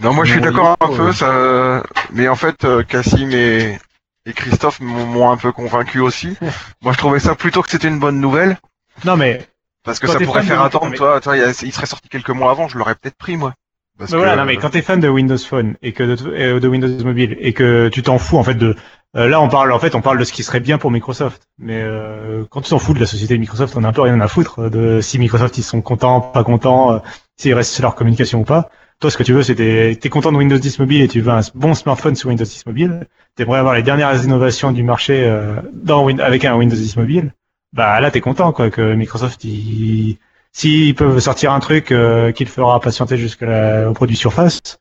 Non, 0.02 0.14
moi 0.14 0.24
je 0.24 0.32
suis 0.32 0.40
d'accord 0.40 0.76
un 0.80 0.88
oui, 0.88 0.96
peu, 0.96 1.12
ça... 1.12 1.82
mais 2.10 2.26
en 2.26 2.34
fait, 2.34 2.64
euh, 2.64 2.82
Cassim 2.82 3.30
et, 3.32 3.78
et 4.24 4.32
Christophe 4.32 4.80
m'ont 4.80 5.04
m'ont 5.04 5.30
un 5.30 5.36
peu 5.36 5.52
convaincu 5.52 6.00
aussi. 6.00 6.38
moi 6.80 6.94
je 6.94 6.98
trouvais 6.98 7.18
ça 7.20 7.34
plutôt 7.34 7.60
que 7.60 7.70
c'était 7.70 7.88
une 7.88 7.98
bonne 7.98 8.18
nouvelle, 8.18 8.56
Non 9.04 9.18
mais 9.18 9.46
parce 9.84 9.98
que 9.98 10.06
Quand 10.06 10.12
ça 10.14 10.20
pourrait 10.20 10.42
faire 10.42 10.60
de- 10.60 10.66
attendre, 10.66 10.94
toi, 10.94 11.20
toi, 11.20 11.36
il 11.36 11.72
serait 11.72 11.86
sorti 11.86 12.08
quelques 12.08 12.30
mois 12.30 12.50
avant, 12.50 12.68
je 12.68 12.78
l'aurais 12.78 12.94
peut-être 12.94 13.16
pris 13.16 13.36
moi. 13.36 13.54
Parce 13.98 14.12
voilà, 14.12 14.32
que- 14.32 14.38
non 14.38 14.44
mais 14.46 14.56
quand 14.56 14.70
t'es 14.70 14.80
fan 14.80 14.98
de 14.98 15.08
Windows 15.08 15.36
Phone 15.36 15.74
et 15.82 15.92
que 15.92 16.02
de, 16.02 16.58
de 16.58 16.68
Windows 16.68 17.04
Mobile 17.04 17.36
et 17.38 17.52
que 17.52 17.88
tu 17.88 18.02
t'en 18.02 18.18
fous 18.18 18.38
en 18.38 18.42
fait 18.42 18.54
de 18.54 18.74
euh, 19.16 19.28
là 19.28 19.42
on 19.42 19.48
parle 19.48 19.72
en 19.72 19.78
fait 19.78 19.94
on 19.94 20.00
parle 20.00 20.16
de 20.18 20.24
ce 20.24 20.32
qui 20.32 20.42
serait 20.42 20.60
bien 20.60 20.78
pour 20.78 20.90
Microsoft. 20.90 21.42
Mais 21.58 21.82
euh, 21.82 22.44
quand 22.48 22.62
tu 22.62 22.70
t'en 22.70 22.78
fous 22.78 22.94
de 22.94 23.00
la 23.00 23.04
société 23.04 23.36
Microsoft 23.36 23.76
on 23.76 23.84
a 23.84 23.88
un 23.88 23.92
peu 23.92 24.00
rien 24.00 24.18
à 24.22 24.28
foutre 24.28 24.70
de 24.70 25.02
si 25.02 25.18
Microsoft 25.18 25.58
ils 25.58 25.62
sont 25.62 25.82
contents 25.82 26.22
pas 26.22 26.44
contents 26.44 26.94
euh, 26.94 26.98
s'ils 27.36 27.52
restent 27.52 27.74
sur 27.74 27.82
leur 27.82 27.94
communication 27.94 28.40
ou 28.40 28.44
pas. 28.44 28.70
Toi 29.00 29.10
ce 29.10 29.18
que 29.18 29.22
tu 29.22 29.34
veux 29.34 29.42
c'est 29.42 29.54
t'es 29.54 30.08
content 30.08 30.32
de 30.32 30.38
Windows 30.38 30.56
10 30.58 30.78
Mobile 30.78 31.02
et 31.02 31.08
tu 31.08 31.20
veux 31.20 31.32
un 31.32 31.40
bon 31.54 31.74
smartphone 31.74 32.14
sur 32.16 32.30
Windows 32.30 32.44
10 32.44 32.64
Mobile. 32.64 33.06
T'aimerais 33.36 33.58
avoir 33.58 33.74
les 33.74 33.82
dernières 33.82 34.24
innovations 34.24 34.72
du 34.72 34.82
marché 34.82 35.24
euh, 35.26 35.56
dans 35.74 36.08
avec 36.20 36.46
un 36.46 36.56
Windows 36.56 36.76
10 36.76 36.96
Mobile 36.96 37.34
bah 37.72 38.00
là 38.00 38.10
t'es 38.10 38.20
content 38.20 38.52
quoi 38.52 38.70
que 38.70 38.94
Microsoft 38.94 39.44
ils 39.44 40.18
s'ils 40.52 40.94
peuvent 40.94 41.18
sortir 41.20 41.52
un 41.52 41.60
truc 41.60 41.92
euh, 41.92 42.32
qui 42.32 42.44
le 42.44 42.50
fera 42.50 42.80
patienter 42.80 43.16
jusqu'au 43.16 43.92
produit 43.94 44.16
Surface, 44.16 44.78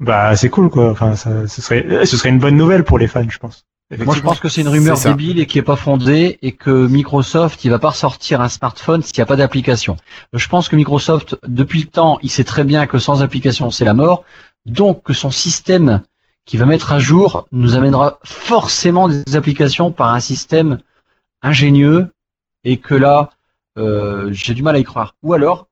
bah 0.00 0.36
c'est 0.36 0.48
cool 0.48 0.70
quoi. 0.70 0.90
Enfin, 0.90 1.16
ça, 1.16 1.46
ce 1.46 1.62
serait, 1.62 2.06
ce 2.06 2.16
serait 2.16 2.30
une 2.30 2.38
bonne 2.38 2.56
nouvelle 2.56 2.84
pour 2.84 2.98
les 2.98 3.06
fans, 3.06 3.28
je 3.28 3.38
pense. 3.38 3.64
Moi, 3.98 4.14
je 4.14 4.22
pense 4.22 4.40
que 4.40 4.48
c'est 4.48 4.62
une 4.62 4.68
rumeur 4.68 4.98
débile 4.98 5.38
et 5.38 5.44
qui 5.44 5.58
est 5.58 5.62
pas 5.62 5.76
fondée 5.76 6.38
et 6.40 6.52
que 6.52 6.86
Microsoft, 6.86 7.62
il 7.66 7.70
va 7.70 7.78
pas 7.78 7.90
ressortir 7.90 8.40
un 8.40 8.48
smartphone 8.48 9.02
s'il 9.02 9.18
n'y 9.18 9.22
a 9.22 9.26
pas 9.26 9.36
d'application. 9.36 9.98
Je 10.32 10.48
pense 10.48 10.70
que 10.70 10.76
Microsoft, 10.76 11.36
depuis 11.46 11.80
le 11.80 11.88
temps, 11.88 12.18
il 12.22 12.30
sait 12.30 12.44
très 12.44 12.64
bien 12.64 12.86
que 12.86 12.98
sans 12.98 13.22
application, 13.22 13.70
c'est 13.70 13.84
la 13.84 13.92
mort. 13.92 14.24
Donc, 14.64 15.02
que 15.02 15.12
son 15.12 15.30
système 15.30 16.00
qui 16.46 16.56
va 16.56 16.64
mettre 16.64 16.92
à 16.92 17.00
jour 17.00 17.46
nous 17.52 17.76
amènera 17.76 18.18
forcément 18.24 19.08
des 19.08 19.36
applications 19.36 19.92
par 19.92 20.14
un 20.14 20.20
système 20.20 20.78
ingénieux 21.42 22.08
et 22.64 22.76
que 22.78 22.94
là, 22.94 23.30
euh, 23.78 24.28
j'ai 24.32 24.54
du 24.54 24.62
mal 24.62 24.76
à 24.76 24.78
y 24.78 24.84
croire. 24.84 25.16
Ou 25.22 25.32
alors, 25.34 25.68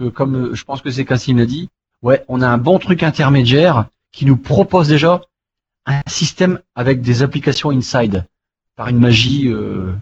euh, 0.00 0.10
comme 0.10 0.36
euh, 0.36 0.54
je 0.54 0.64
pense 0.64 0.82
que 0.82 0.90
c'est 0.90 1.04
Cassim 1.04 1.36
l'a 1.38 1.46
dit, 1.46 1.68
ouais, 2.02 2.24
on 2.28 2.40
a 2.42 2.48
un 2.48 2.58
bon 2.58 2.78
truc 2.78 3.02
intermédiaire 3.02 3.86
qui 4.12 4.26
nous 4.26 4.36
propose 4.36 4.88
déjà 4.88 5.22
un 5.86 6.00
système 6.06 6.60
avec 6.74 7.02
des 7.02 7.22
applications 7.22 7.70
inside 7.70 8.24
par 8.76 8.88
une 8.88 8.98
magie, 8.98 9.48
euh, 9.48 9.92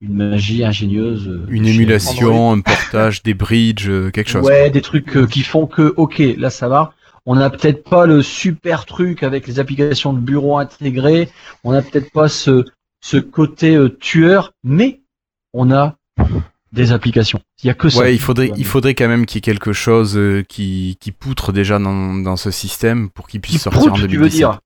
une 0.00 0.14
magie 0.16 0.64
ingénieuse. 0.64 1.28
euh, 1.28 1.46
Une 1.48 1.66
émulation, 1.66 2.52
un 2.52 2.60
portage, 2.60 3.22
des 3.22 3.34
bridges, 3.34 3.88
euh, 3.88 4.10
quelque 4.10 4.30
chose. 4.30 4.44
Ouais, 4.46 4.70
des 4.70 4.82
trucs 4.82 5.28
qui 5.28 5.42
font 5.42 5.66
que, 5.66 5.94
ok, 5.96 6.22
là 6.38 6.50
ça 6.50 6.68
va. 6.68 6.94
On 7.24 7.36
n'a 7.36 7.50
peut-être 7.50 7.84
pas 7.84 8.06
le 8.06 8.20
super 8.20 8.84
truc 8.84 9.22
avec 9.22 9.46
les 9.46 9.60
applications 9.60 10.12
de 10.12 10.18
bureau 10.18 10.58
intégrées. 10.58 11.28
On 11.62 11.70
n'a 11.70 11.80
peut-être 11.82 12.10
pas 12.10 12.28
ce, 12.28 12.64
ce 13.00 13.16
côté 13.16 13.78
tueur, 14.00 14.52
mais 14.64 15.01
on 15.52 15.70
a 15.70 15.96
des 16.72 16.92
applications. 16.92 17.40
Il 17.62 17.66
y 17.66 17.70
a 17.70 17.74
que 17.74 17.88
ça. 17.88 18.00
Ouais, 18.00 18.14
il 18.14 18.18
faudrait, 18.20 18.50
il 18.56 18.64
faudrait 18.64 18.94
quand 18.94 19.08
même 19.08 19.26
qu'il 19.26 19.36
y 19.36 19.38
ait 19.38 19.42
quelque 19.42 19.72
chose 19.72 20.16
euh, 20.16 20.42
qui, 20.48 20.96
qui 21.00 21.12
poutre 21.12 21.52
déjà 21.52 21.78
dans, 21.78 22.14
dans 22.14 22.36
ce 22.36 22.50
système 22.50 23.10
pour 23.10 23.28
qu'il 23.28 23.40
puisse 23.40 23.56
qui 23.56 23.60
sortir 23.60 23.82
en 23.82 23.84
proute, 23.88 23.96
tu 23.96 24.08
2017. 24.08 24.22
veux 24.22 24.28
dire? 24.36 24.60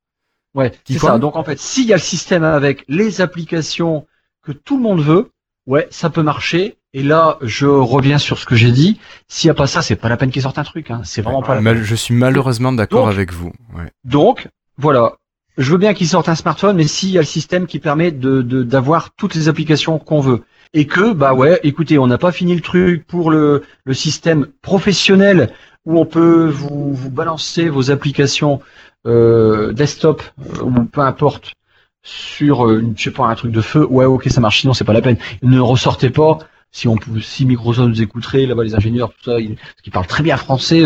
Ouais, 0.54 0.72
c'est 0.86 0.98
ça. 0.98 1.18
Donc 1.18 1.36
en 1.36 1.44
fait, 1.44 1.58
s'il 1.58 1.86
y 1.86 1.92
a 1.92 1.96
le 1.96 2.02
système 2.02 2.44
avec 2.44 2.84
les 2.88 3.20
applications 3.20 4.06
que 4.42 4.52
tout 4.52 4.76
le 4.76 4.82
monde 4.82 5.02
veut, 5.02 5.30
ouais, 5.66 5.88
ça 5.90 6.08
peut 6.10 6.22
marcher. 6.22 6.76
Et 6.94 7.02
là, 7.02 7.36
je 7.42 7.66
reviens 7.66 8.16
sur 8.16 8.38
ce 8.38 8.46
que 8.46 8.54
j'ai 8.56 8.70
dit. 8.72 8.98
S'il 9.28 9.48
n'y 9.48 9.50
a 9.50 9.54
pas 9.54 9.66
ça, 9.66 9.82
c'est 9.82 9.96
pas 9.96 10.08
la 10.08 10.16
peine 10.16 10.30
qu'il 10.30 10.40
sorte 10.40 10.58
un 10.58 10.64
truc. 10.64 10.90
Hein. 10.90 11.02
C'est 11.04 11.20
vraiment 11.20 11.42
pas 11.42 11.60
la 11.60 11.82
je 11.82 11.94
suis 11.94 12.14
malheureusement 12.14 12.72
d'accord 12.72 13.08
avec 13.08 13.34
vous. 13.34 13.52
Ouais. 13.76 13.90
Donc, 14.04 14.48
voilà. 14.78 15.16
Je 15.58 15.70
veux 15.72 15.78
bien 15.78 15.92
qu'ils 15.92 16.08
sortent 16.08 16.30
un 16.30 16.34
smartphone, 16.34 16.76
mais 16.76 16.86
s'il 16.86 17.10
y 17.10 17.18
a 17.18 17.20
le 17.20 17.26
système 17.26 17.66
qui 17.66 17.80
permet 17.80 18.12
de 18.12 18.40
de- 18.40 18.62
d'avoir 18.62 19.10
toutes 19.14 19.34
les 19.34 19.48
applications 19.48 19.98
qu'on 19.98 20.20
veut. 20.20 20.44
Et 20.76 20.86
que, 20.86 21.14
bah 21.14 21.32
ouais, 21.32 21.58
écoutez, 21.62 21.98
on 21.98 22.06
n'a 22.06 22.18
pas 22.18 22.32
fini 22.32 22.54
le 22.54 22.60
truc 22.60 23.06
pour 23.06 23.30
le, 23.30 23.62
système 23.92 24.46
professionnel 24.60 25.50
où 25.86 25.98
on 25.98 26.04
peut 26.04 26.48
vous, 26.48 27.10
balancer 27.10 27.70
vos 27.70 27.90
applications 27.90 28.60
euh, 29.06 29.72
desktop 29.72 30.22
euh, 30.38 30.64
ou 30.64 30.84
peu 30.84 31.00
importe 31.00 31.54
sur, 32.02 32.66
euh, 32.66 32.84
je 32.94 33.04
sais 33.04 33.10
pas, 33.10 33.24
un 33.24 33.34
truc 33.34 33.52
de 33.52 33.62
feu. 33.62 33.86
Ouais, 33.88 34.04
ok, 34.04 34.28
ça 34.28 34.42
marche. 34.42 34.60
Sinon, 34.60 34.74
c'est 34.74 34.84
pas 34.84 34.92
la 34.92 35.00
peine. 35.00 35.16
Ne 35.40 35.60
ressortez 35.60 36.10
pas. 36.10 36.40
Si 36.72 36.88
on 36.88 36.98
si 37.22 37.46
Microsoft 37.46 37.88
nous 37.88 38.02
écouterait, 38.02 38.44
là-bas 38.44 38.62
les 38.62 38.74
ingénieurs, 38.74 39.14
tout 39.14 39.30
ça, 39.30 39.40
ils, 39.40 39.56
parlent 39.90 40.06
très 40.06 40.22
bien 40.22 40.36
français. 40.36 40.82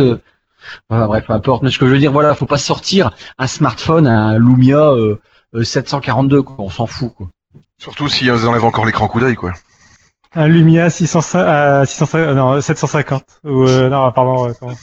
Bref, 0.88 1.26
peu 1.26 1.32
importe. 1.32 1.64
Mais 1.64 1.72
ce 1.72 1.80
que 1.80 1.86
je 1.88 1.92
veux 1.92 1.98
dire, 1.98 2.12
voilà, 2.12 2.36
faut 2.36 2.46
pas 2.46 2.58
sortir 2.58 3.10
un 3.38 3.48
smartphone, 3.48 4.06
un 4.06 4.38
Lumia 4.38 4.92
euh, 4.92 5.20
euh, 5.56 5.64
742, 5.64 6.42
quoi. 6.42 6.54
On 6.60 6.70
s'en 6.70 6.86
fout. 6.86 7.12
Surtout 7.76 8.08
si 8.08 8.26
ils 8.26 8.46
enlèvent 8.46 8.64
encore 8.64 8.86
l'écran 8.86 9.08
coup 9.08 9.18
d'œil, 9.18 9.34
quoi. 9.34 9.52
Un 10.36 10.46
Lumia 10.46 10.90
600, 10.90 11.20
euh, 11.34 11.84
600, 11.84 12.18
euh, 12.18 12.34
non, 12.34 12.60
750 12.60 13.24
ou 13.44 13.64
euh, 13.66 13.88
non, 13.88 14.10
pardon, 14.12 14.48
euh, 14.48 14.52
comment 14.58 14.74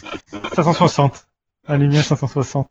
560. 0.53 1.25
Un 1.69 1.77
Lumia 1.77 2.03
560. 2.03 2.67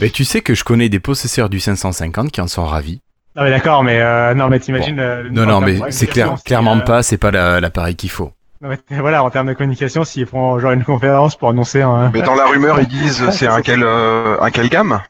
Mais 0.00 0.08
tu 0.10 0.24
sais 0.24 0.40
que 0.40 0.54
je 0.54 0.64
connais 0.64 0.88
des 0.88 1.00
possesseurs 1.00 1.48
du 1.50 1.60
550 1.60 2.30
qui 2.30 2.40
en 2.40 2.46
sont 2.46 2.64
ravis. 2.64 3.00
Non 3.36 3.42
mais 3.42 3.50
d'accord, 3.50 3.82
mais 3.82 4.00
euh, 4.00 4.32
non 4.34 4.48
mais 4.48 4.60
t'imagines. 4.60 5.00
euh, 5.00 5.28
Non, 5.30 5.44
non, 5.44 5.60
mais 5.60 5.80
c'est 5.90 6.06
clair, 6.06 6.36
clairement 6.44 6.76
euh, 6.76 6.80
pas, 6.80 7.02
c'est 7.02 7.16
pas 7.18 7.30
la- 7.30 7.60
l'appareil 7.60 7.96
qu'il 7.96 8.10
faut. 8.10 8.32
non, 8.62 8.68
mais 8.70 8.78
voilà, 9.00 9.24
en 9.24 9.30
termes 9.30 9.48
de 9.48 9.54
communication, 9.54 10.04
s'ils 10.04 10.26
font 10.26 10.58
genre 10.60 10.70
une 10.72 10.84
conférence 10.84 11.34
pour 11.36 11.48
annoncer 11.50 11.82
un. 11.82 12.10
Mais 12.10 12.22
dans 12.22 12.34
la 12.36 12.46
rumeur, 12.46 12.80
ils 12.80 12.86
disent 12.86 13.28
c'est 13.32 13.48
un 13.48 13.60
quel, 13.60 13.82
euh, 13.82 14.36
un 14.40 14.50
quel 14.50 14.68
gamme? 14.68 15.00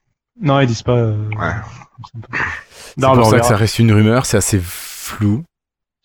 Non, 0.40 0.58
ils 0.60 0.66
disent 0.66 0.82
pas. 0.82 0.92
euh, 0.96 1.16
Ouais. 1.38 1.52
C'est 2.96 3.06
pour 3.06 3.26
ça 3.26 3.40
que 3.40 3.46
ça 3.46 3.56
reste 3.56 3.78
une 3.78 3.92
rumeur, 3.92 4.26
c'est 4.26 4.36
assez 4.36 4.60
flou. 4.60 5.44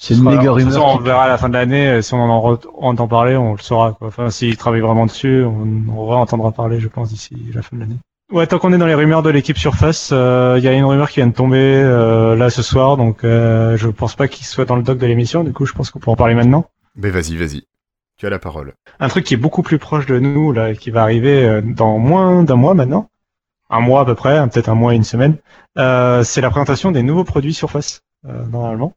C'est 0.02 0.14
une 0.16 0.24
méga 0.24 0.42
de 0.42 0.48
toute 0.48 0.64
façon, 0.64 0.80
rumeur. 0.80 0.94
on 0.94 0.98
qui- 0.98 1.04
verra 1.04 1.24
à 1.26 1.28
la 1.28 1.38
fin 1.38 1.50
de 1.50 1.54
l'année. 1.54 1.88
euh, 1.90 2.02
Si 2.02 2.14
on 2.14 2.20
en 2.22 2.58
entend 2.78 3.08
parler, 3.08 3.36
on 3.36 3.52
le 3.54 3.60
saura. 3.60 3.92
Quoi. 3.92 4.08
Enfin, 4.08 4.30
s'ils 4.30 4.56
travaillent 4.58 4.80
vraiment 4.82 5.06
dessus, 5.06 5.44
on, 5.44 5.68
on 5.94 6.12
entendra 6.14 6.52
parler, 6.54 6.80
je 6.80 6.88
pense, 6.88 7.10
d'ici 7.10 7.36
la 7.54 7.62
fin 7.62 7.76
de 7.76 7.82
l'année. 7.82 7.98
Ouais, 8.32 8.48
tant 8.48 8.60
qu'on 8.60 8.72
est 8.74 8.78
dans 8.78 8.86
les 8.86 8.94
rumeurs 8.96 9.24
de 9.24 9.30
l'équipe 9.30 9.58
Surface, 9.58 10.12
euh, 10.14 10.56
il 10.58 10.64
y 10.64 10.68
a 10.68 10.74
une 10.74 10.86
rumeur 10.86 11.10
qui 11.10 11.16
vient 11.20 11.28
de 11.28 11.34
tomber 11.34 11.58
euh, 11.58 12.36
là 12.36 12.50
ce 12.50 12.62
soir, 12.62 12.96
donc 12.96 13.24
euh, 13.24 13.76
je 13.76 13.90
pense 13.90 14.16
pas 14.16 14.28
qu'il 14.28 14.46
soit 14.46 14.66
dans 14.66 14.76
le 14.76 14.84
doc 14.84 15.00
de 15.00 15.06
l'émission. 15.08 15.44
Du 15.44 15.52
coup, 15.52 15.66
je 15.66 15.74
pense 15.74 15.90
qu'on 15.90 16.00
peut 16.00 16.12
en 16.12 16.16
parler 16.16 16.36
maintenant. 16.36 16.66
Mais 16.96 17.10
vas-y, 17.10 17.36
vas-y. 17.36 17.64
Tu 18.18 18.26
as 18.28 18.30
la 18.30 18.38
parole. 18.40 18.74
Un 19.00 19.08
truc 19.10 19.26
qui 19.26 19.34
est 19.34 19.38
beaucoup 19.38 19.64
plus 19.64 19.80
proche 19.80 20.06
de 20.06 20.20
nous, 20.20 20.52
là, 20.54 20.76
qui 20.76 20.92
va 20.92 21.02
arriver 21.02 21.44
euh, 21.44 21.62
dans 21.62 21.98
moins 21.98 22.44
d'un 22.44 22.56
mois 22.56 22.74
maintenant, 22.76 23.10
un 23.70 23.80
mois 23.82 24.02
à 24.02 24.06
peu 24.06 24.16
près, 24.16 24.38
hein, 24.38 24.48
peut-être 24.48 24.70
un 24.70 24.76
mois 24.76 24.94
et 24.94 24.96
une 24.96 25.04
semaine, 25.04 25.36
euh, 25.78 26.24
c'est 26.24 26.42
la 26.42 26.50
présentation 26.52 26.92
des 26.92 27.02
nouveaux 27.04 27.24
produits 27.24 27.54
Surface, 27.54 28.02
euh, 28.28 28.46
normalement. 28.52 28.94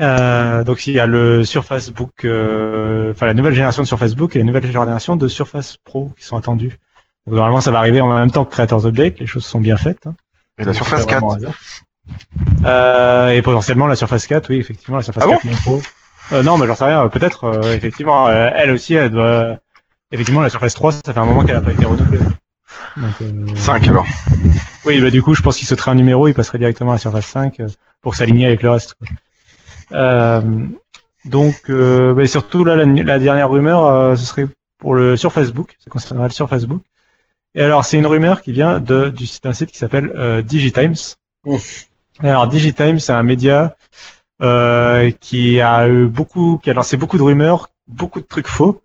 Euh, 0.00 0.64
donc 0.64 0.86
il 0.88 0.94
y 0.94 0.98
a 1.00 1.06
le 1.06 1.44
Surface 1.44 1.90
Book, 1.90 2.24
euh, 2.24 3.12
enfin 3.12 3.26
la 3.26 3.34
nouvelle 3.34 3.54
génération 3.54 3.82
de 3.82 3.86
Surface 3.86 4.14
Book 4.16 4.34
et 4.34 4.40
la 4.40 4.44
nouvelle 4.44 4.66
génération 4.66 5.14
de 5.16 5.28
Surface 5.28 5.76
Pro 5.84 6.10
qui 6.18 6.24
sont 6.24 6.36
attendues. 6.36 6.78
Donc, 7.26 7.36
normalement 7.36 7.60
ça 7.60 7.70
va 7.70 7.78
arriver 7.78 8.00
en 8.00 8.12
même 8.12 8.30
temps 8.30 8.44
que 8.44 8.50
Creators 8.50 8.86
Update, 8.86 9.20
les 9.20 9.26
choses 9.26 9.44
sont 9.44 9.60
bien 9.60 9.76
faites. 9.76 10.06
hein. 10.06 10.14
Et 10.58 10.64
la 10.64 10.72
Surface 10.74 11.06
4 11.06 11.20
Vraiment 11.20 11.32
un 11.34 11.36
hasard. 11.36 11.54
Euh, 12.64 13.30
et 13.30 13.42
potentiellement 13.42 13.86
la 13.86 13.96
Surface 13.96 14.26
4, 14.26 14.50
oui, 14.50 14.58
effectivement, 14.58 14.96
la 14.96 15.02
Surface 15.02 15.24
Ah 15.24 15.28
bon 15.28 15.36
4 15.36 15.44
non 15.46 15.56
Pro. 15.58 15.82
Euh, 16.32 16.42
non, 16.42 16.58
mais 16.58 16.66
j'en 16.66 16.74
sais 16.74 16.84
rien, 16.84 17.06
peut-être, 17.08 17.44
euh, 17.44 17.74
effectivement, 17.74 18.28
euh, 18.28 18.50
elle 18.54 18.70
aussi, 18.70 18.94
elle 18.94 19.10
doit... 19.10 19.58
Effectivement, 20.12 20.40
la 20.42 20.48
Surface 20.50 20.74
3, 20.74 20.92
ça 20.92 21.12
fait 21.12 21.18
un 21.18 21.24
moment 21.24 21.44
qu'elle 21.44 21.56
a 21.56 21.60
pas 21.60 21.72
été 21.72 21.84
renouvelée. 21.84 22.18
Donc, 22.96 23.14
euh, 23.22 23.46
5 23.56 23.88
alors. 23.88 24.06
Oui, 24.84 25.00
bah 25.00 25.10
du 25.10 25.22
coup, 25.22 25.34
je 25.34 25.42
pense 25.42 25.56
qu'il 25.56 25.66
sauterait 25.66 25.90
un 25.90 25.94
numéro, 25.96 26.28
il 26.28 26.34
passerait 26.34 26.58
directement 26.58 26.90
à 26.92 26.94
la 26.94 26.98
Surface 26.98 27.26
5 27.26 27.60
euh, 27.60 27.68
pour 28.00 28.14
s'aligner 28.14 28.46
avec 28.46 28.62
le 28.62 28.70
reste. 28.70 28.94
quoi. 28.94 29.08
Euh, 29.94 30.40
donc, 31.24 31.54
euh, 31.70 32.12
bah, 32.14 32.26
surtout 32.26 32.64
là, 32.64 32.76
la, 32.76 32.84
la 32.84 33.18
dernière 33.18 33.48
rumeur, 33.50 33.86
euh, 33.86 34.16
ce 34.16 34.24
serait 34.26 34.46
pour 34.78 34.94
le 34.94 35.16
sur 35.16 35.32
Facebook, 35.32 35.76
ça 35.82 35.90
concernera 35.90 36.26
le 36.28 36.32
sur 36.32 36.48
Facebook. 36.48 36.82
Et 37.54 37.62
alors, 37.62 37.84
c'est 37.84 37.96
une 37.98 38.06
rumeur 38.06 38.42
qui 38.42 38.52
vient 38.52 38.80
de 38.80 39.08
du 39.08 39.26
site 39.26 39.44
d'un 39.44 39.52
site 39.52 39.70
qui 39.70 39.78
s'appelle 39.78 40.42
Digitimes. 40.42 40.94
Alors, 42.18 42.46
Digitimes, 42.48 42.98
c'est 42.98 43.12
un 43.12 43.22
média 43.22 43.76
euh, 44.42 45.10
qui 45.20 45.60
a 45.60 45.88
eu 45.88 46.06
beaucoup, 46.06 46.58
qui 46.62 46.70
a 46.70 46.74
lancé 46.74 46.96
beaucoup 46.96 47.16
de 47.16 47.22
rumeurs, 47.22 47.70
beaucoup 47.86 48.20
de 48.20 48.26
trucs 48.26 48.48
faux. 48.48 48.82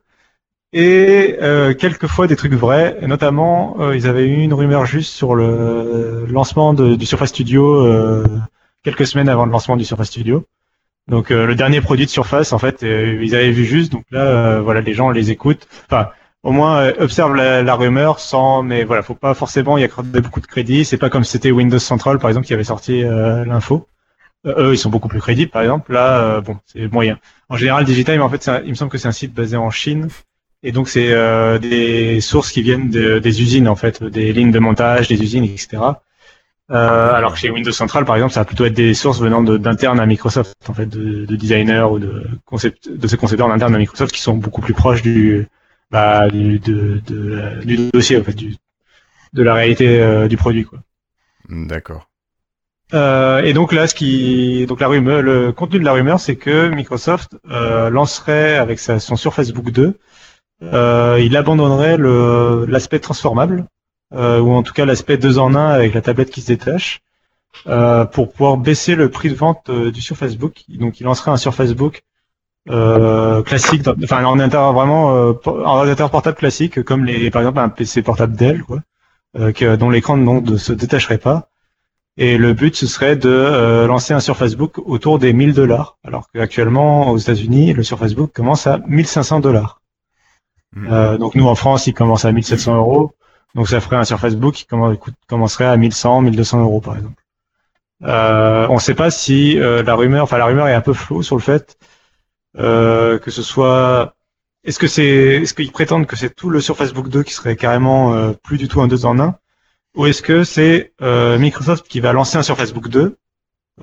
Et 0.72 1.36
euh, 1.42 1.74
quelquefois 1.74 2.28
des 2.28 2.36
trucs 2.36 2.54
vrais, 2.54 2.96
et 3.02 3.08
notamment 3.08 3.76
euh, 3.80 3.96
ils 3.96 4.08
avaient 4.08 4.28
eu 4.28 4.42
une 4.42 4.54
rumeur 4.54 4.86
juste 4.86 5.12
sur 5.14 5.34
le 5.34 6.26
lancement 6.30 6.76
de- 6.76 6.94
du 6.96 7.08
Surface 7.08 7.30
Studio 7.30 8.24
quelques 8.84 9.08
semaines 9.08 9.30
avant 9.30 9.46
le 9.46 9.52
lancement 9.52 9.78
du 9.78 9.84
Surface 9.86 10.08
Studio. 10.10 10.46
Donc 11.10 11.32
euh, 11.32 11.46
le 11.46 11.56
dernier 11.56 11.82
produit 11.82 12.06
de 12.06 12.12
Surface, 12.12 12.54
en 12.54 12.60
fait, 12.60 12.84
euh, 12.84 13.20
ils 13.22 13.36
avaient 13.36 13.52
vu 13.52 13.66
juste. 13.66 13.92
Donc 13.92 14.04
là, 14.12 14.22
euh, 14.22 14.62
voilà, 14.62 14.82
les 14.82 14.94
gens 14.94 15.10
les 15.10 15.32
écoutent. 15.32 15.68
Enfin, 15.90 16.10
au 16.44 16.52
moins 16.52 16.92
observent 17.00 17.36
la, 17.36 17.64
la 17.64 17.76
rumeur 17.76 18.20
sans. 18.20 18.64
Mais 18.64 18.84
voilà, 18.84 19.02
faut 19.02 19.16
pas 19.16 19.34
forcément 19.34 19.78
y 19.78 19.84
accorder 19.84 20.22
beaucoup 20.22 20.40
de 20.42 20.46
crédit. 20.48 20.86
C'est 20.86 20.98
pas 20.98 21.10
comme 21.10 21.24
c'était 21.24 21.52
Windows 21.52 21.80
Central, 21.80 22.20
par 22.20 22.30
exemple, 22.30 22.46
qui 22.48 22.54
avait 22.54 22.64
sorti 22.64 23.04
euh, 23.04 23.44
l'info. 23.46 23.88
Euh, 24.46 24.70
eux, 24.70 24.74
ils 24.74 24.78
sont 24.78 24.90
beaucoup 24.90 25.08
plus 25.10 25.20
crédibles, 25.20 25.52
par 25.52 25.64
exemple. 25.64 25.92
Là, 25.94 26.20
euh, 26.20 26.42
bon, 26.42 26.58
c'est 26.66 26.92
moyen. 26.92 27.18
En 27.50 27.58
général, 27.58 27.86
Digitime, 27.86 28.22
en 28.22 28.30
fait, 28.30 28.50
il 28.64 28.70
me 28.70 28.76
semble 28.76 28.92
que 28.92 28.98
c'est 28.98 29.08
un 29.08 29.12
site 29.12 29.34
basé 29.34 29.58
en 29.58 29.70
Chine. 29.72 30.08
Et 30.62 30.74
donc 30.74 30.90
c'est 30.90 31.08
des 31.60 32.20
sources 32.20 32.52
qui 32.52 32.62
viennent 32.62 32.90
de- 32.90 33.20
des 33.20 33.42
usines 33.42 33.70
en 33.70 33.78
fait, 33.78 34.04
des 34.04 34.34
lignes 34.34 34.52
de 34.52 34.60
montage, 34.60 35.08
des 35.08 35.22
usines, 35.22 35.46
etc. 35.46 35.78
Euh, 36.72 37.14
alors 37.14 37.34
que 37.34 37.40
chez 37.40 37.50
Windows 37.50 37.72
Central, 37.72 38.06
par 38.06 38.16
exemple, 38.16 38.34
ça 38.34 38.42
va 38.42 38.46
plutôt 38.46 38.66
être 38.66 38.74
des 38.74 38.94
sources 38.94 39.20
venant 39.20 39.42
d'internes 39.42 40.00
à 40.00 40.06
Microsoft, 40.06 40.54
en 40.68 40.74
fait, 40.74 40.86
de, 40.86 41.26
de 41.26 41.36
designers 41.36 41.88
ou 41.92 41.98
de 42.00 42.28
concept, 42.46 42.90
de 42.92 43.08
ces 43.08 43.18
concepteurs 43.18 43.50
internes 43.52 43.74
à 43.74 43.80
Microsoft 43.80 44.14
qui 44.14 44.22
sont 44.22 44.36
beaucoup 44.36 44.62
plus 44.62 44.76
proches 44.76 45.02
du, 45.02 45.48
bah, 45.90 46.28
du, 46.30 46.60
de, 46.60 47.02
de 47.08 47.34
la- 47.36 47.56
du 47.56 47.90
dossier, 47.92 48.18
en 48.20 48.24
fait, 48.24 48.34
du, 48.36 48.56
de 49.34 49.44
la 49.44 49.54
réalité 49.56 50.00
euh, 50.02 50.28
du 50.28 50.38
produit, 50.38 50.66
quoi. 50.66 50.80
D'accord. 51.50 52.08
Euh, 52.94 53.42
et 53.44 53.54
donc 53.54 53.72
là, 53.72 53.88
ce 53.88 53.94
qui, 53.96 54.66
donc 54.68 54.80
la 54.80 54.88
rumeur, 54.88 55.22
le 55.22 55.52
contenu 55.52 55.80
de 55.80 55.86
la 55.86 55.94
rumeur, 55.94 56.20
c'est 56.20 56.36
que 56.36 56.70
Microsoft 56.70 57.38
euh, 57.50 57.90
lancerait 57.90 58.58
avec 58.58 58.80
sa, 58.80 59.00
son 59.00 59.16
Surface 59.16 59.52
Book 59.52 59.72
2, 59.72 59.98
euh, 60.64 61.20
il 61.24 61.38
abandonnerait 61.38 61.98
l'aspect 62.68 63.00
transformable, 63.00 63.66
euh, 64.14 64.40
ou 64.40 64.52
en 64.54 64.64
tout 64.64 64.74
cas 64.74 64.86
l'aspect 64.86 65.18
deux 65.18 65.40
en 65.40 65.56
un 65.56 65.70
avec 65.70 65.94
la 65.94 66.02
tablette 66.02 66.30
qui 66.32 66.42
se 66.42 66.48
détache, 66.48 67.02
euh, 67.68 68.06
pour 68.06 68.32
pouvoir 68.32 68.58
baisser 68.58 68.96
le 68.96 69.10
prix 69.10 69.30
de 69.30 69.36
vente 69.36 69.70
euh, 69.70 69.92
du 69.92 70.02
Surface 70.02 70.38
Book. 70.38 70.64
Donc 70.70 71.00
il 71.00 71.04
lancerait 71.06 71.32
un 71.32 71.38
Surface 71.38 71.74
Book 71.74 72.04
euh, 72.70 73.42
classique, 73.44 73.82
dans- 73.84 73.96
enfin 74.04 74.18
un 74.18 74.26
ordinateur 74.26 74.74
vraiment, 74.74 75.16
euh, 75.16 75.34
un 75.48 75.52
ordinateur 75.80 76.12
portable 76.12 76.38
classique, 76.38 76.84
comme 76.84 77.06
les, 77.06 77.32
par 77.32 77.42
exemple 77.42 77.60
un 77.60 77.70
PC 77.70 78.02
portable 78.04 78.36
Dell, 78.36 78.64
quoi, 78.64 78.80
euh, 79.38 79.52
que, 79.52 79.76
dont 79.76 79.90
l'écran 79.90 80.18
ne 80.18 80.58
se 80.58 80.74
détacherait 80.74 81.18
pas. 81.18 81.50
Et 82.18 82.38
le 82.38 82.54
but, 82.54 82.76
ce 82.76 82.86
serait 82.88 83.16
de 83.16 83.30
euh, 83.30 83.88
lancer 83.88 84.14
un 84.14 84.20
Surface 84.20 84.56
Book 84.56 84.78
autour 84.86 85.20
des 85.20 85.32
1000 85.34 85.54
dollars, 85.54 85.98
alors 86.04 86.30
qu'actuellement 86.34 87.12
aux 87.12 87.18
États-Unis, 87.18 87.74
le 87.74 87.84
Surface 87.84 88.14
Book 88.14 88.34
commence 88.34 88.68
à 88.68 88.80
1500 88.88 89.40
dollars. 89.40 89.82
Mhm. 90.76 90.88
Euh, 90.92 91.18
donc 91.18 91.36
nous 91.36 91.48
en 91.48 91.56
France, 91.56 91.88
il 91.88 91.94
commence 91.94 92.26
à 92.26 92.32
1700 92.32 92.76
euros. 92.76 93.14
Donc 93.56 93.68
ça 93.68 93.82
ferait 93.82 93.96
un 93.96 94.06
Surface 94.06 94.36
Book 94.36 94.56
qui 94.56 94.68
commencerait 95.28 95.66
à 95.66 95.76
1100, 95.76 96.22
1200 96.22 96.62
euros 96.62 96.82
par 96.82 96.98
exemple. 96.98 97.24
Euh, 98.04 98.68
on 98.70 98.76
ne 98.76 98.80
sait 98.80 98.96
pas 98.96 99.12
si 99.12 99.60
euh, 99.60 99.84
la 99.84 99.96
rumeur, 99.96 100.24
enfin 100.24 100.38
la 100.38 100.46
rumeur 100.46 100.68
est 100.68 100.74
un 100.74 100.82
peu 100.82 100.94
floue 100.94 101.24
sur 101.24 101.36
le 101.36 101.42
fait 101.42 101.78
euh, 102.58 103.20
que 103.20 103.32
ce 103.32 103.42
soit. 103.42 104.16
Est-ce 104.64 104.80
que 104.80 104.88
c'est, 104.88 105.06
est-ce 105.06 105.54
qu'ils 105.54 105.72
prétendent 105.72 106.06
que 106.06 106.16
c'est 106.16 106.36
tout 106.36 106.50
le 106.50 106.60
Surface 106.60 106.94
Book 106.94 107.10
2 107.10 107.24
qui 107.24 107.34
serait 107.34 107.56
carrément 107.56 108.14
euh, 108.14 108.34
plus 108.34 108.58
du 108.58 108.68
tout 108.68 108.82
un 108.82 108.88
2 108.88 109.06
en 109.06 109.20
1 109.20 109.36
ou 109.96 110.06
est-ce 110.06 110.22
que 110.22 110.44
c'est 110.44 110.94
euh, 111.02 111.40
Microsoft 111.40 111.88
qui 111.88 112.00
va 112.00 112.14
lancer 112.14 112.38
un 112.38 112.44
Surface 112.44 112.74
Book 112.74 112.90
2, 112.90 113.18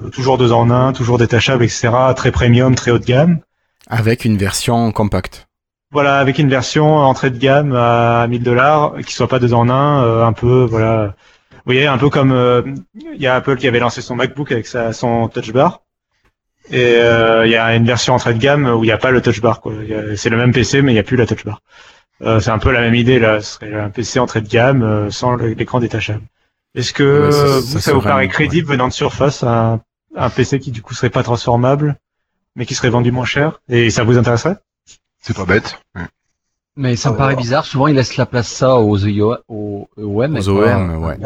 euh, 0.02 0.08
toujours 0.10 0.38
2 0.38 0.52
en 0.52 0.70
1, 0.70 0.92
toujours 0.92 1.18
détachable, 1.18 1.64
etc., 1.64 1.90
très 2.14 2.30
premium, 2.30 2.74
très 2.74 2.90
haut 2.90 2.98
de 2.98 3.04
gamme, 3.04 3.40
Avec 3.88 4.24
une 4.24 4.36
version 4.36 4.92
compacte. 4.92 5.48
Voilà, 5.92 6.18
avec 6.18 6.38
une 6.38 6.48
version 6.48 6.96
entrée 6.96 7.30
de 7.30 7.38
gamme 7.38 7.72
à 7.74 8.26
1000 8.28 8.42
dollars, 8.42 8.94
qui 9.06 9.12
soit 9.14 9.28
pas 9.28 9.38
deux 9.38 9.54
en 9.54 9.68
un, 9.68 10.04
euh, 10.04 10.24
un 10.24 10.32
peu, 10.32 10.64
voilà. 10.64 11.14
Vous 11.52 11.72
voyez, 11.72 11.86
un 11.86 11.98
peu 11.98 12.10
comme 12.10 12.32
euh, 12.32 12.62
il 12.94 13.20
y 13.20 13.26
a 13.26 13.34
Apple 13.36 13.56
qui 13.56 13.66
avait 13.66 13.78
lancé 13.80 14.00
son 14.00 14.14
MacBook 14.16 14.52
avec 14.52 14.66
sa, 14.66 14.92
son 14.92 15.28
Touch 15.28 15.52
Bar. 15.52 15.82
Et 16.70 16.96
euh, 16.96 17.46
il 17.46 17.52
y 17.52 17.56
a 17.56 17.74
une 17.76 17.86
version 17.86 18.14
entrée 18.14 18.34
de 18.34 18.38
gamme 18.38 18.66
où 18.66 18.82
il 18.84 18.88
n'y 18.88 18.92
a 18.92 18.98
pas 18.98 19.10
le 19.10 19.20
Touch 19.22 19.40
Bar. 19.40 19.60
C'est 20.16 20.30
le 20.30 20.36
même 20.36 20.52
PC, 20.52 20.82
mais 20.82 20.92
il 20.92 20.94
n'y 20.94 21.00
a 21.00 21.04
plus 21.04 21.16
la 21.16 21.26
Touch 21.26 21.44
Bar. 21.44 21.60
Euh, 22.22 22.40
c'est 22.40 22.50
un 22.50 22.58
peu 22.58 22.72
la 22.72 22.80
même 22.80 22.94
idée 22.94 23.18
là. 23.18 23.40
Ce 23.40 23.54
serait 23.54 23.74
un 23.74 23.90
PC 23.90 24.18
entrée 24.18 24.40
de 24.40 24.48
gamme 24.48 24.82
euh, 24.82 25.10
sans 25.10 25.36
l'écran 25.36 25.80
détachable. 25.80 26.22
Est-ce 26.74 26.92
que 26.92 27.30
ça- 27.30 27.46
ça 27.46 27.46
vous, 27.46 27.60
ça, 27.80 27.92
vous 27.92 28.00
serait 28.00 28.08
paraît 28.10 28.28
crédible 28.28 28.68
venant 28.68 28.88
de 28.88 28.92
Surface, 28.92 29.42
un, 29.44 29.80
un 30.16 30.30
PC 30.30 30.58
qui 30.60 30.70
du 30.72 30.82
coup 30.82 30.94
serait 30.94 31.10
pas 31.10 31.22
transformable, 31.22 31.96
mais 32.54 32.66
qui 32.66 32.74
serait 32.74 32.90
vendu 32.90 33.12
moins 33.12 33.24
cher 33.24 33.60
Et 33.68 33.90
ça 33.90 34.02
vous 34.04 34.18
intéresserait? 34.18 34.56
C'est 35.26 35.34
pas 35.34 35.44
bête. 35.44 35.78
Mais 36.76 36.94
ça 36.94 37.08
me 37.10 37.14
Ah, 37.14 37.18
paraît 37.18 37.34
ouais. 37.34 37.40
bizarre. 37.40 37.64
Souvent, 37.66 37.86
ils 37.88 37.96
laissent 37.96 38.16
la 38.16 38.26
place 38.26 38.48
ça 38.48 38.76
aux, 38.76 38.96
aux 38.96 39.06
OM. 39.08 39.38
Aux 39.48 39.88
et 39.96 40.44
pas- 40.44 40.50
OM, 40.50 41.04
ouais. 41.04 41.16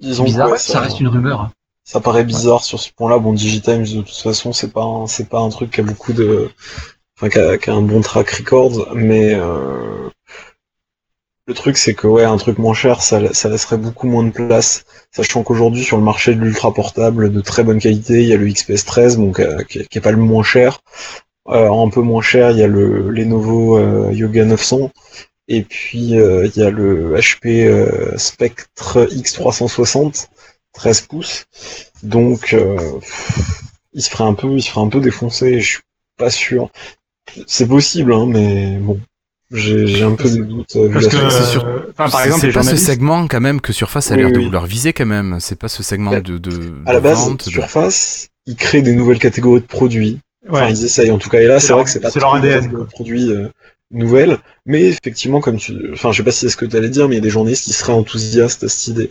C'est 0.00 0.08
Disons 0.08 0.24
bizarre. 0.24 0.50
ouais, 0.50 0.58
ça 0.58 0.80
reste 0.80 1.00
une 1.00 1.08
rumeur. 1.08 1.50
Ça 1.84 2.00
paraît 2.00 2.24
bizarre 2.24 2.62
sur 2.64 2.78
ce 2.80 2.90
point-là. 2.92 3.18
Bon, 3.18 3.32
Digitimes, 3.32 3.82
de 3.84 4.02
toute 4.02 4.16
façon, 4.16 4.52
c'est 4.52 4.72
pas 4.72 4.82
un, 4.82 5.06
c'est 5.06 5.28
pas 5.28 5.40
un 5.40 5.48
truc 5.48 5.70
qui 5.70 5.80
a 5.80 5.84
beaucoup 5.84 6.12
de, 6.12 6.50
enfin, 7.16 7.28
qui 7.28 7.38
a, 7.38 7.58
qui 7.58 7.70
a 7.70 7.74
un 7.74 7.82
bon 7.82 8.00
track 8.00 8.28
record, 8.30 8.94
mais 8.94 9.34
euh, 9.34 10.08
le 11.46 11.54
truc, 11.54 11.76
c'est 11.76 11.94
que 11.94 12.06
ouais, 12.06 12.24
un 12.24 12.36
truc 12.38 12.58
moins 12.58 12.74
cher, 12.74 13.02
ça, 13.02 13.32
ça 13.34 13.48
laisserait 13.48 13.76
beaucoup 13.78 14.06
moins 14.08 14.24
de 14.24 14.30
place, 14.30 14.84
sachant 15.12 15.42
qu'aujourd'hui 15.42 15.84
sur 15.84 15.96
le 15.96 16.02
marché 16.02 16.34
de 16.34 16.40
l'ultra 16.40 16.72
portable 16.74 17.32
de 17.32 17.40
très 17.40 17.62
bonne 17.64 17.78
qualité, 17.80 18.22
il 18.22 18.28
y 18.28 18.32
a 18.32 18.36
le 18.36 18.46
XPS 18.48 18.84
13, 18.84 19.18
donc 19.18 19.40
euh, 19.40 19.62
qui, 19.64 19.78
est- 19.80 19.86
qui 19.88 19.98
est 19.98 20.02
pas 20.02 20.10
le 20.12 20.16
moins 20.18 20.42
cher. 20.42 20.80
Euh, 21.48 21.70
un 21.70 21.90
peu 21.90 22.00
moins 22.00 22.22
cher, 22.22 22.50
il 22.52 22.58
y 22.58 22.62
a 22.62 22.66
le 22.66 23.10
Lenovo 23.10 23.78
euh, 23.78 24.10
Yoga 24.12 24.44
900. 24.44 24.90
Et 25.48 25.62
puis 25.62 26.18
euh, 26.18 26.46
il 26.54 26.62
y 26.62 26.64
a 26.64 26.70
le 26.70 27.14
HP 27.16 27.66
euh, 27.66 28.16
Spectre 28.16 29.06
X360 29.10 30.28
13 30.72 31.00
pouces. 31.02 31.44
Donc 32.02 32.54
euh, 32.54 32.76
il 33.92 34.02
se 34.02 34.08
ferait 34.10 34.24
un 34.24 34.34
peu, 34.34 34.48
il 34.52 34.62
se 34.62 34.70
ferait 34.70 34.80
un 34.86 34.88
peu 34.88 35.00
défoncer. 35.00 35.60
Je 35.60 35.66
suis 35.66 35.80
pas 36.16 36.30
sûr. 36.30 36.70
C'est 37.46 37.66
possible, 37.66 38.12
hein, 38.14 38.26
mais 38.26 38.76
bon, 38.78 38.98
j'ai 39.52 39.86
j'ai 39.86 40.02
un 40.02 40.14
peu 40.14 40.30
des 40.30 40.40
doutes. 40.40 40.76
Parce 40.92 41.06
que, 41.08 41.10
faiblesse. 41.16 41.34
c'est 41.38 41.44
sûr. 41.52 41.64
euh, 41.66 41.92
enfin, 41.96 42.08
par 42.10 42.24
exemple, 42.24 42.40
c'est 42.46 42.52
pas 42.52 42.62
ce 42.62 42.76
segment 42.76 43.28
quand 43.28 43.40
même 43.40 43.60
que 43.60 43.72
Surface 43.74 44.10
a 44.10 44.14
Oui, 44.14 44.22
l'air 44.22 44.32
de 44.32 44.38
oui. 44.38 44.44
vouloir 44.46 44.64
viser 44.66 44.92
quand 44.94 45.06
même. 45.06 45.38
C'est 45.40 45.58
pas 45.58 45.68
ce 45.68 45.82
segment 45.82 46.10
Bah, 46.12 46.20
de, 46.22 46.38
de, 46.38 46.72
à 46.86 46.92
la 46.94 47.00
de 47.00 47.04
base, 47.04 47.18
vente, 47.18 47.44
de- 47.46 47.50
Surface, 47.50 48.28
ils 48.46 48.56
créent 48.56 48.82
des 48.82 48.94
nouvelles 48.94 49.18
catégories 49.18 49.60
de 49.60 49.66
produits. 49.66 50.20
Enfin, 50.48 50.66
ouais. 50.66 50.72
ils 50.72 50.84
essayent 50.84 51.10
en 51.10 51.18
tout 51.18 51.30
cas. 51.30 51.40
Et 51.40 51.46
là, 51.46 51.60
C'est 51.60 51.72
vrai 51.72 51.84
que 51.84 51.90
c'est 51.90 52.00
pas 52.00 52.10
leur 52.16 52.34
ADN, 52.34 52.70
de 52.70 52.82
produits 52.84 53.30
euh, 53.32 53.48
nouvelles, 53.90 54.38
mais 54.66 54.82
effectivement, 54.88 55.40
comme 55.40 55.56
tu, 55.56 55.74
enfin, 55.92 56.12
je 56.12 56.18
sais 56.18 56.22
pas 56.22 56.30
si 56.32 56.40
c'est 56.40 56.48
ce 56.50 56.56
que 56.56 56.66
tu 56.66 56.76
allais 56.76 56.88
dire, 56.88 57.08
mais 57.08 57.14
il 57.14 57.18
y 57.18 57.20
a 57.20 57.22
des 57.22 57.30
journalistes 57.30 57.64
qui 57.64 57.72
seraient 57.72 57.92
enthousiastes 57.92 58.64
à 58.64 58.68
cette 58.68 58.88
idée. 58.88 59.10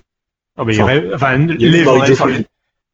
Oh, 0.58 0.66
mais 0.66 0.74
il 0.76 0.80
y 0.80 0.82
Enfin, 0.84 0.98
aurait- 0.98 1.14
enfin, 1.16 1.38
Il 1.60 1.68
a 1.68 1.70
les 1.72 1.84
journalistes, 1.84 2.22
enfin, 2.22 2.42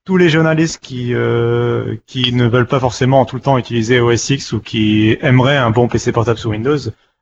tous 0.05 0.17
les 0.17 0.29
journalistes 0.29 0.79
qui 0.81 1.13
euh, 1.13 1.95
qui 2.07 2.33
ne 2.33 2.47
veulent 2.47 2.67
pas 2.67 2.79
forcément 2.79 3.25
tout 3.25 3.35
le 3.35 3.41
temps 3.41 3.57
utiliser 3.57 3.99
OS 3.99 4.29
X 4.29 4.53
ou 4.53 4.59
qui 4.59 5.17
aimeraient 5.21 5.57
un 5.57 5.69
bon 5.71 5.87
PC 5.87 6.11
portable 6.11 6.39
sous 6.39 6.49
Windows 6.49 6.77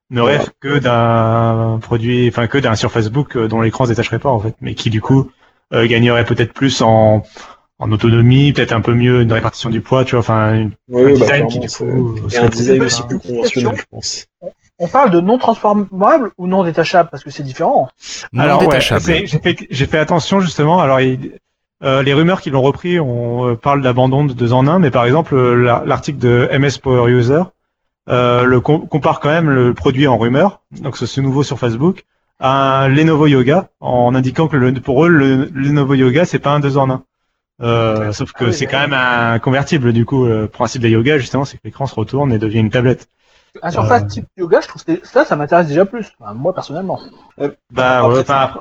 ne 0.09 0.21
Voilà. 0.21 0.37
rêvent 0.39 0.51
que 0.61 0.77
d'un 0.79 1.79
produit, 1.81 2.29
enfin 2.29 2.47
que 2.47 2.57
d'un 2.57 2.75
Surface 2.75 3.09
Book 3.09 3.35
euh, 3.35 3.47
dont 3.49 3.59
l'écran 3.61 3.83
se 3.85 3.89
détacherait 3.89 4.19
pas 4.19 4.29
en 4.29 4.39
fait, 4.39 4.55
mais 4.61 4.73
qui 4.73 4.89
du 4.89 5.01
coup 5.01 5.31
euh, 5.73 5.85
gagnerait 5.87 6.23
peut-être 6.23 6.53
plus 6.53 6.81
en 6.81 7.23
en 7.79 7.91
autonomie, 7.91 8.53
peut-être 8.53 8.71
un 8.73 8.81
peu 8.81 8.93
mieux 8.93 9.21
une 9.21 9.31
répartition 9.31 9.69
du 9.69 9.81
poids, 9.81 10.03
tu 10.03 10.11
vois, 10.11 10.21
enfin 10.21 10.53
une- 10.55 10.71
Oui, 10.89 11.01
un 11.03 11.05
bah, 11.05 11.11
design 11.19 11.47
qui 11.47 11.59
du 11.59 11.69
c'est- 11.69 11.85
coup 11.85 12.15
euh, 12.17 12.29
Et 12.31 12.37
un 12.37 12.47
plus 12.47 12.57
design 12.57 12.81
aussi 12.83 13.03
plus 13.03 13.19
conventionnel, 13.19 13.75
je 13.77 13.83
pense. 13.91 14.25
On 14.79 14.87
parle 14.87 15.09
de 15.11 15.19
non 15.19 15.37
transformable 15.37 16.31
ou 16.37 16.47
non 16.47 16.63
détachable 16.63 17.09
parce 17.11 17.23
que 17.23 17.29
c'est 17.31 17.43
différent. 17.43 17.89
non 18.33 18.43
Alors 18.43 18.59
ouais, 18.61 18.67
détachable. 18.67 19.01
c'est- 19.01 19.25
j'ai 19.27 19.39
fait 19.39 19.57
j'ai 19.69 19.85
fait 19.87 19.97
attention 19.99 20.39
justement. 20.39 20.79
Alors 20.79 21.01
il- 21.01 21.33
euh, 21.83 22.01
les 22.03 22.13
rumeurs 22.13 22.41
qui 22.41 22.49
l'ont 22.49 22.61
repris, 22.61 22.99
on 22.99 23.47
euh, 23.49 23.55
parle 23.55 23.81
d'abandon 23.81 24.25
de 24.25 24.33
deux 24.33 24.53
en 24.53 24.65
un, 24.67 24.79
mais 24.79 24.89
par 24.91 25.05
exemple 25.05 25.35
la- 25.35 25.83
l'article 25.85 26.17
de 26.19 26.47
MS 26.51 26.77
Power 26.81 27.11
User 27.11 27.41
euh, 28.09 28.43
le 28.45 28.59
com- 28.61 28.87
compare 28.87 29.19
quand 29.19 29.29
même 29.29 29.49
le 29.49 29.73
produit 29.73 30.07
en 30.07 30.17
rumeur, 30.17 30.61
donc 30.79 30.95
ce, 30.97 31.05
ce 31.05 31.19
nouveau 31.21 31.43
sur 31.43 31.59
Facebook, 31.59 32.05
un 32.39 32.87
Lenovo 32.87 33.27
Yoga 33.27 33.69
en 33.81 34.15
indiquant 34.15 34.47
que 34.47 34.55
le, 34.57 34.71
pour 34.73 35.05
eux 35.05 35.09
le 35.09 35.49
Lenovo 35.53 35.93
Yoga 35.95 36.23
c'est 36.25 36.39
pas 36.39 36.51
un 36.51 36.59
deux 36.59 36.77
en 36.77 36.89
un. 36.89 37.03
Euh, 37.61 38.11
sauf 38.11 38.33
que 38.33 38.43
Ah 38.45 38.47
oui, 38.49 38.53
c'est 38.53 38.65
mais- 38.65 38.71
quand 38.71 38.79
même 38.79 38.93
un 38.93 39.39
convertible 39.39 39.91
du 39.93 40.05
coup. 40.05 40.25
Le 40.27 40.47
principe 40.47 40.81
des 40.81 40.89
yoga 40.91 41.17
justement 41.17 41.43
c'est 41.45 41.57
que 41.57 41.61
l'écran 41.65 41.87
se 41.87 41.95
retourne 41.95 42.31
et 42.31 42.37
devient 42.37 42.59
une 42.59 42.69
tablette. 42.69 43.07
Un 43.63 43.71
surface 43.71 44.03
Euh. 44.03 44.07
type 44.07 44.25
yoga, 44.37 44.61
je 44.61 44.67
trouve 44.67 44.83
que 44.83 44.99
ça, 45.03 45.25
ça 45.25 45.35
m'intéresse 45.35 45.67
déjà 45.67 45.85
plus. 45.85 46.11
Enfin, 46.19 46.33
moi 46.33 46.53
personnellement. 46.53 46.99
Bah 47.71 47.99
Après, 47.99 48.13
ouais, 48.13 48.19
après, 48.29 48.59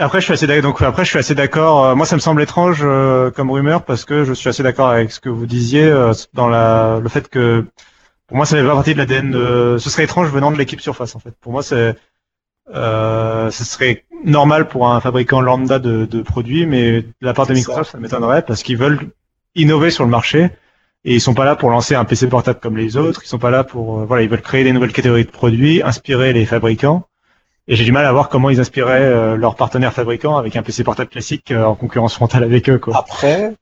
après, 0.00 0.20
je 0.20 0.24
suis 0.26 0.32
assez 0.34 0.46
d'accord. 0.46 0.62
Donc 0.70 0.82
après 0.82 1.04
je 1.04 1.10
suis 1.10 1.18
assez 1.18 1.34
d'accord. 1.34 1.84
Euh, 1.86 1.94
moi 1.96 2.06
ça 2.06 2.14
me 2.14 2.20
semble 2.20 2.40
étrange 2.42 2.80
euh, 2.82 3.32
comme 3.32 3.50
rumeur 3.50 3.82
parce 3.84 4.04
que 4.04 4.22
je 4.22 4.32
suis 4.32 4.48
assez 4.48 4.62
d'accord 4.62 4.88
avec 4.90 5.10
ce 5.10 5.18
que 5.18 5.28
vous 5.28 5.46
disiez 5.46 5.84
euh, 5.84 6.12
dans 6.34 6.48
la 6.48 7.00
le 7.02 7.08
fait 7.08 7.28
que 7.28 7.64
pour 8.28 8.36
moi 8.36 8.46
ça 8.46 8.56
fait 8.56 8.64
pas 8.64 8.74
partie 8.74 8.92
de 8.92 8.98
l'ADN. 8.98 9.32
De... 9.32 9.76
Ce 9.80 9.90
serait 9.90 10.04
étrange 10.04 10.28
venant 10.30 10.52
de 10.52 10.56
l'équipe 10.58 10.80
Surface 10.80 11.16
en 11.16 11.18
fait. 11.18 11.34
Pour 11.40 11.50
moi 11.50 11.64
c'est 11.64 11.96
euh, 12.74 13.50
ce 13.50 13.64
serait 13.64 14.04
normal 14.24 14.68
pour 14.68 14.88
un 14.88 15.00
fabricant 15.00 15.40
lambda 15.40 15.78
de, 15.78 16.04
de 16.04 16.22
produits, 16.22 16.66
mais 16.66 17.02
de 17.02 17.12
la 17.20 17.34
part 17.34 17.46
de 17.46 17.54
Microsoft, 17.54 17.92
ça, 17.92 17.98
m'étonnerait 17.98 18.42
parce 18.42 18.62
qu'ils 18.62 18.76
veulent 18.76 19.10
innover 19.54 19.90
sur 19.90 20.04
le 20.04 20.10
marché 20.10 20.50
et 21.04 21.14
ils 21.14 21.20
sont 21.20 21.34
pas 21.34 21.44
là 21.44 21.56
pour 21.56 21.70
lancer 21.70 21.94
un 21.94 22.04
PC 22.04 22.28
portable 22.28 22.58
comme 22.60 22.76
les 22.76 22.96
autres. 22.96 23.20
Ils 23.24 23.28
sont 23.28 23.38
pas 23.38 23.50
là 23.50 23.64
pour 23.64 24.00
euh, 24.00 24.04
voilà, 24.04 24.22
ils 24.22 24.28
veulent 24.28 24.42
créer 24.42 24.64
des 24.64 24.72
nouvelles 24.72 24.92
catégories 24.92 25.24
de 25.24 25.30
produits, 25.30 25.82
inspirer 25.82 26.32
les 26.32 26.44
fabricants. 26.46 27.04
Et 27.70 27.76
j'ai 27.76 27.84
du 27.84 27.92
mal 27.92 28.06
à 28.06 28.12
voir 28.12 28.28
comment 28.30 28.48
ils 28.50 28.60
inspiraient 28.60 29.02
euh, 29.04 29.36
leurs 29.36 29.54
partenaires 29.54 29.92
fabricants 29.92 30.36
avec 30.38 30.56
un 30.56 30.62
PC 30.62 30.84
portable 30.84 31.10
classique 31.10 31.50
euh, 31.50 31.64
en 31.64 31.74
concurrence 31.74 32.14
frontale 32.14 32.42
avec 32.42 32.68
eux. 32.70 32.78
Quoi. 32.78 32.96
Après, 32.96 33.54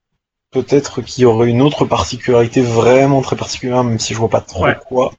peut-être 0.52 1.02
qu'il 1.02 1.22
y 1.22 1.26
aurait 1.26 1.48
une 1.48 1.60
autre 1.60 1.84
particularité 1.84 2.62
vraiment 2.62 3.20
très 3.20 3.36
particulière, 3.36 3.82
même 3.84 3.98
si 3.98 4.14
je 4.14 4.18
vois 4.18 4.28
pas 4.30 4.40
trop 4.40 4.64
Ouais. 4.64 4.76
quoi, 4.88 5.12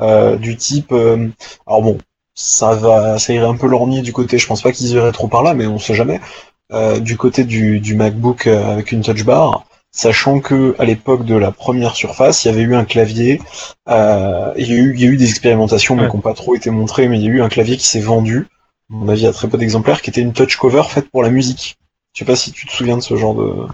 euh, 0.00 0.36
du 0.36 0.56
type. 0.56 0.92
euh, 0.92 1.28
alors 1.66 1.82
bon, 1.82 1.98
ça 2.34 2.74
va, 2.74 3.18
ça 3.18 3.32
irait 3.32 3.46
un 3.46 3.56
peu 3.56 3.66
lorgner 3.66 4.02
du 4.02 4.12
côté. 4.12 4.38
Je 4.38 4.46
pense 4.46 4.62
pas 4.62 4.72
qu'ils 4.72 4.90
iraient 4.90 5.12
trop 5.12 5.28
par 5.28 5.42
là, 5.42 5.54
mais 5.54 5.66
on 5.66 5.78
sait 5.78 5.94
jamais. 5.94 6.20
Euh, 6.72 6.98
du 6.98 7.16
côté 7.16 7.44
du, 7.44 7.78
du 7.80 7.94
MacBook 7.94 8.46
euh, 8.46 8.72
avec 8.72 8.90
une 8.92 9.02
touch 9.02 9.24
bar, 9.24 9.64
sachant 9.92 10.40
que 10.40 10.74
à 10.78 10.84
l'époque 10.84 11.24
de 11.24 11.36
la 11.36 11.52
première 11.52 11.94
surface, 11.94 12.44
il 12.44 12.48
y 12.48 12.50
avait 12.50 12.62
eu 12.62 12.74
un 12.74 12.84
clavier. 12.84 13.40
euh, 13.88 14.52
il, 14.56 14.68
y 14.68 14.72
a 14.72 14.76
eu, 14.76 14.94
il 14.94 15.00
y 15.00 15.04
a 15.04 15.08
eu 15.08 15.16
des 15.16 15.28
expérimentations, 15.28 15.94
mais 15.94 16.02
Ouais. 16.02 16.08
qui 16.10 16.16
n'ont 16.16 16.22
pas 16.22 16.34
trop 16.34 16.54
été 16.54 16.70
montrées. 16.70 17.06
Mais 17.08 17.18
il 17.18 17.24
y 17.24 17.28
a 17.28 17.30
eu 17.30 17.42
un 17.42 17.48
clavier 17.48 17.76
qui 17.76 17.86
s'est 17.86 18.00
vendu. 18.00 18.48
À 18.90 18.94
mon 18.96 19.08
avis, 19.08 19.26
a 19.26 19.32
très 19.32 19.48
peu 19.48 19.56
d'exemplaires, 19.58 20.02
qui 20.02 20.10
était 20.10 20.20
une 20.20 20.32
touch 20.32 20.56
cover 20.56 20.82
faite 20.88 21.08
pour 21.10 21.22
la 21.22 21.30
musique. 21.30 21.76
Je 22.14 22.20
sais 22.20 22.24
pas 22.24 22.36
si 22.36 22.52
tu 22.52 22.66
te 22.66 22.72
souviens 22.72 22.96
de 22.96 23.02
ce 23.02 23.16
genre 23.16 23.34
de. 23.34 23.66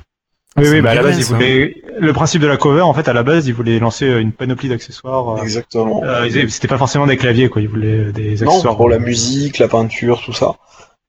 Oui, 0.57 0.68
oui, 0.68 0.80
bah 0.80 0.90
à 0.90 0.94
la 0.94 1.03
base, 1.03 1.18
ils 1.18 1.24
voulaient... 1.24 1.74
le 1.98 2.12
principe 2.12 2.42
de 2.42 2.46
la 2.48 2.57
cover, 2.57 2.80
en 2.82 2.92
fait, 2.92 3.07
à 3.09 3.12
la 3.12 3.22
base, 3.22 3.46
ils 3.46 3.55
voulaient 3.55 3.78
lancer 3.78 4.07
euh, 4.07 4.20
une 4.20 4.32
panoplie 4.32 4.68
d'accessoires. 4.68 5.36
euh, 5.38 5.42
Exactement. 5.42 6.03
euh, 6.05 6.28
C'était 6.48 6.66
pas 6.68 6.78
forcément 6.78 7.07
des 7.07 7.16
claviers, 7.16 7.48
quoi. 7.48 7.62
Ils 7.62 7.68
voulaient 7.68 8.12
des 8.12 8.36
non, 8.40 8.51
accessoires. 8.51 8.76
pour 8.76 8.88
la 8.88 8.98
musique, 8.98 9.59
la 9.59 9.68
peinture, 9.68 10.20
tout 10.22 10.32
ça. 10.32 10.57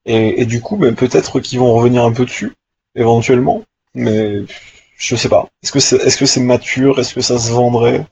Et, 0.05 0.41
et 0.41 0.45
du 0.45 0.61
coup, 0.61 0.77
ben, 0.77 0.93
peut-être 0.95 1.39
qu'ils 1.39 1.59
vont 1.59 1.73
revenir 1.73 2.03
un 2.05 2.11
peu 2.13 2.25
dessus, 2.25 2.53
éventuellement. 2.95 3.63
Mais 3.95 4.43
je 4.97 5.15
sais 5.15 5.29
pas. 5.29 5.47
Est-ce 5.63 6.17
que 6.17 6.25
c'est 6.25 6.39
mature? 6.41 6.99
Est-ce 6.99 7.15
que 7.15 7.21
ça 7.21 7.39
se 7.39 7.51
vendrait? 7.51 8.05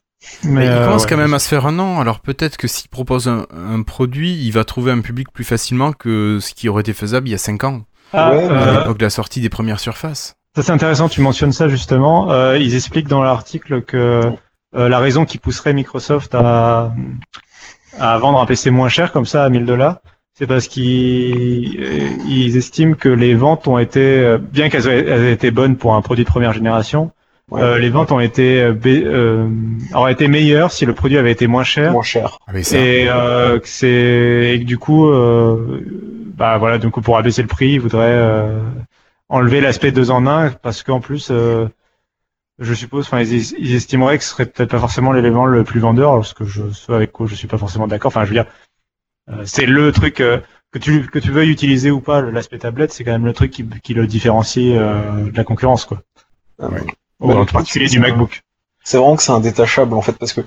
Mais, 0.44 0.66
il 0.66 0.70
euh, 0.70 0.86
commence 0.86 1.04
ouais. 1.04 1.10
quand 1.12 1.18
même 1.18 1.34
à 1.34 1.40
se 1.40 1.48
faire 1.48 1.66
un 1.66 1.72
nom, 1.72 2.00
alors 2.02 2.20
peut-être 2.20 2.58
que 2.58 2.68
s'il 2.68 2.90
propose 2.90 3.30
un, 3.30 3.46
un 3.56 3.82
produit, 3.84 4.34
il 4.46 4.52
va 4.52 4.66
trouver 4.66 4.92
un 4.92 5.00
public 5.00 5.32
plus 5.32 5.46
facilement 5.46 5.94
que 5.94 6.40
ce 6.42 6.54
qui 6.54 6.68
aurait 6.68 6.82
été 6.82 6.92
faisable 6.92 7.30
il 7.30 7.32
y 7.32 7.36
a 7.36 7.38
5 7.38 7.64
ans, 7.64 7.84
Ah, 8.12 8.36
Ouais, 8.36 8.44
à 8.44 8.52
euh, 8.52 8.80
l'époque 8.80 8.98
de 8.98 9.06
la 9.06 9.10
sortie 9.12 9.40
des 9.40 9.48
premières 9.50 9.80
surfaces. 9.80 10.36
Ça 10.56 10.64
c'est 10.64 10.72
intéressant, 10.72 11.10
tu 11.10 11.22
mentionnes 11.22 11.52
ça 11.52 11.68
justement. 11.70 12.32
Euh, 12.32 12.58
ils 12.58 12.76
expliquent 12.76 13.08
dans 13.08 13.22
l'article 13.24 13.82
que 13.82 14.22
euh, 14.76 14.90
la 14.90 15.00
raison 15.00 15.26
qui 15.26 15.38
pousserait 15.38 15.74
Microsoft 15.74 16.34
à, 16.36 16.92
à 18.00 18.18
vendre 18.18 18.40
un 18.42 18.46
PC 18.46 18.70
moins 18.72 18.90
cher 18.90 19.12
comme 19.12 19.26
ça 19.26 19.44
à 19.44 19.50
1000 19.50 19.66
dollars, 19.66 19.98
c'est 20.34 20.48
parce 20.48 20.68
qu'ils 20.68 21.80
ils 22.28 22.58
estiment 22.58 22.96
que 22.96 23.10
les 23.10 23.36
ventes 23.36 23.68
ont 23.68 23.78
été, 23.78 24.00
euh, 24.02 24.38
bien 24.38 24.70
qu'elles 24.70 24.88
aient, 24.88 25.34
été 25.34 25.52
bonnes 25.52 25.76
pour 25.78 25.94
un 25.96 26.02
produit 26.02 26.24
de 26.26 26.30
première 26.30 26.54
génération, 26.54 27.12
Ouais. 27.52 27.64
euh, 27.64 27.80
les 27.80 27.90
ventes 27.90 28.12
ont 28.12 28.20
été 28.20 28.62
euh, 28.62 29.48
auraient 29.96 30.12
été 30.14 30.28
meilleures 30.28 30.72
si 30.72 30.86
le 30.86 30.94
produit 30.94 31.18
avait 31.18 31.32
été 31.32 31.48
moins 31.48 31.64
cher. 31.64 31.92
moins 31.94 32.04
cher 32.04 32.38
Ah, 32.46 32.52
mais 32.54 32.62
ça, 32.62 32.78
Et 32.78 33.08
euh, 33.10 33.58
que 33.60 33.68
c'est 33.68 34.52
et 34.54 34.60
que 34.60 34.66
du 34.66 34.78
coup, 34.78 35.08
euh, 35.10 35.84
bah 36.38 36.60
voilà, 36.60 36.78
du 36.78 36.92
coup 36.92 37.02
pour 37.02 37.18
abaisser 37.18 37.42
le 37.42 37.48
prix, 37.48 37.72
ils 37.72 37.80
voudraient 37.82 38.04
euh, 38.06 38.60
enlever 39.30 39.62
l'aspect 39.62 39.92
deux 39.92 40.12
en 40.12 40.28
un 40.28 40.52
parce 40.52 40.84
qu'en 40.84 41.00
plus, 41.00 41.30
euh, 41.32 41.68
je 42.60 42.74
suppose, 42.74 43.06
enfin 43.06 43.22
ils, 43.22 43.54
ils 43.54 43.76
estimeraient 43.76 44.18
que 44.18 44.24
ce 44.24 44.32
serait 44.32 44.46
peut-être 44.46 44.72
pas 44.72 44.80
forcément 44.80 45.14
l'élément 45.14 45.46
le 45.46 45.64
plus 45.64 45.80
vendeur, 45.80 46.12
alors 46.12 46.26
ce 46.26 46.34
que 46.34 46.46
je 46.46 46.72
ce 46.72 46.92
avec 46.92 47.12
quoi 47.12 47.28
je 47.28 47.36
suis 47.36 47.48
pas 47.48 47.58
forcément 47.58 47.88
d'accord. 47.88 48.10
Enfin, 48.10 48.26
je 48.26 48.30
veux 48.30 48.36
dire, 48.36 48.46
euh, 49.30 49.44
c'est 49.46 49.66
le 49.66 49.92
truc 49.92 50.20
euh, 50.20 50.40
que 50.72 50.80
tu 50.80 51.08
que 51.08 51.20
tu 51.20 51.32
veuilles 51.32 51.52
utiliser 51.52 51.92
ou 51.92 52.02
pas, 52.02 52.22
l'aspect 52.22 52.60
tablette, 52.60 52.92
c'est 52.92 53.04
quand 53.04 53.12
même 53.12 53.26
le 53.26 53.34
truc 53.34 53.52
qui, 53.52 53.66
qui 53.84 53.94
le 53.94 54.08
différencie 54.08 54.76
euh, 54.78 55.32
de 55.32 55.38
la 55.38 55.44
concurrence, 55.44 55.86
quoi. 55.86 56.02
Ou 56.60 56.66
Ouais, 57.22 57.36
en 57.36 57.46
particulier 57.46 57.88
du. 57.88 58.00
MacBook. 58.00 58.42
C'est 58.84 58.98
vraiment 58.98 59.16
que 59.16 59.24
c'est 59.24 59.32
un 59.32 59.42
détachable 59.42 59.94
en 59.94 60.02
fait 60.02 60.14
parce 60.14 60.34
que 60.34 60.42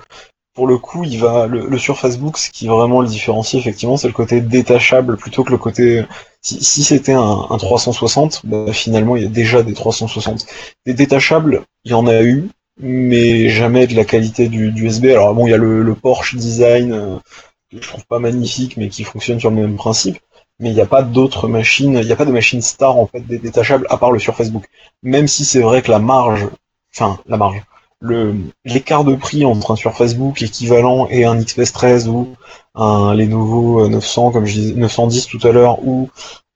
pour 0.54 0.66
le 0.66 0.76
coup, 0.78 1.04
il 1.04 1.18
va 1.18 1.46
le, 1.46 1.66
le 1.66 1.78
ce 1.78 2.50
qui 2.50 2.66
vraiment 2.66 3.00
le 3.00 3.08
différencie 3.08 3.60
effectivement, 3.60 3.96
c'est 3.96 4.08
le 4.08 4.12
côté 4.12 4.40
détachable 4.40 5.16
plutôt 5.16 5.44
que 5.44 5.50
le 5.50 5.58
côté 5.58 6.04
si, 6.42 6.82
c'était 6.82 7.12
un, 7.12 7.46
un 7.50 7.56
360, 7.56 8.42
bah, 8.44 8.72
finalement 8.72 9.16
il 9.16 9.22
y 9.22 9.26
a 9.26 9.28
déjà 9.28 9.62
des 9.62 9.74
360. 9.74 10.46
Des 10.86 10.94
détachables, 10.94 11.62
il 11.84 11.92
y 11.92 11.94
en 11.94 12.06
a 12.06 12.22
eu, 12.22 12.48
mais 12.80 13.48
jamais 13.48 13.86
de 13.86 13.94
la 13.94 14.04
qualité 14.04 14.48
du, 14.48 14.72
du 14.72 14.86
USB. 14.86 15.06
Alors 15.06 15.34
bon, 15.34 15.46
il 15.46 15.50
y 15.50 15.54
a 15.54 15.58
le, 15.58 15.82
le 15.82 15.94
Porsche 15.94 16.36
design 16.36 16.92
euh, 16.92 17.18
que 17.70 17.80
je 17.80 17.88
trouve 17.88 18.04
pas 18.06 18.18
magnifique, 18.18 18.76
mais 18.76 18.88
qui 18.88 19.04
fonctionne 19.04 19.38
sur 19.40 19.50
le 19.50 19.56
même 19.56 19.76
principe. 19.76 20.18
Mais 20.58 20.70
il 20.70 20.74
n'y 20.74 20.80
a 20.80 20.86
pas 20.86 21.02
d'autres 21.02 21.48
machines, 21.48 21.98
il 21.98 22.06
n'y 22.06 22.12
a 22.12 22.16
pas 22.16 22.24
de 22.24 22.32
machine 22.32 22.60
star 22.60 22.96
en 22.96 23.06
fait 23.06 23.20
des 23.20 23.38
détachables 23.38 23.86
à 23.88 23.96
part 23.96 24.12
le 24.12 24.18
Surface 24.18 24.50
Book. 24.50 24.64
Même 25.02 25.28
si 25.28 25.44
c'est 25.44 25.60
vrai 25.60 25.82
que 25.82 25.90
la 25.90 25.98
marge, 25.98 26.46
enfin 26.94 27.18
la 27.26 27.36
marge, 27.36 27.62
l'écart 28.64 29.04
de 29.04 29.14
prix 29.14 29.44
entre 29.44 29.70
un 29.72 29.76
Surface 29.76 30.14
Book 30.14 30.42
équivalent 30.42 31.06
et 31.08 31.24
un 31.24 31.36
XPS 31.36 31.72
13 31.72 32.08
ou 32.08 32.34
un 32.74 33.14
Lenovo 33.14 33.88
900 33.88 34.30
comme 34.32 34.44
je 34.46 34.52
disais 34.54 34.74
910 34.74 35.26
tout 35.26 35.38
à 35.46 35.52
l'heure 35.52 35.86
ou 35.86 36.10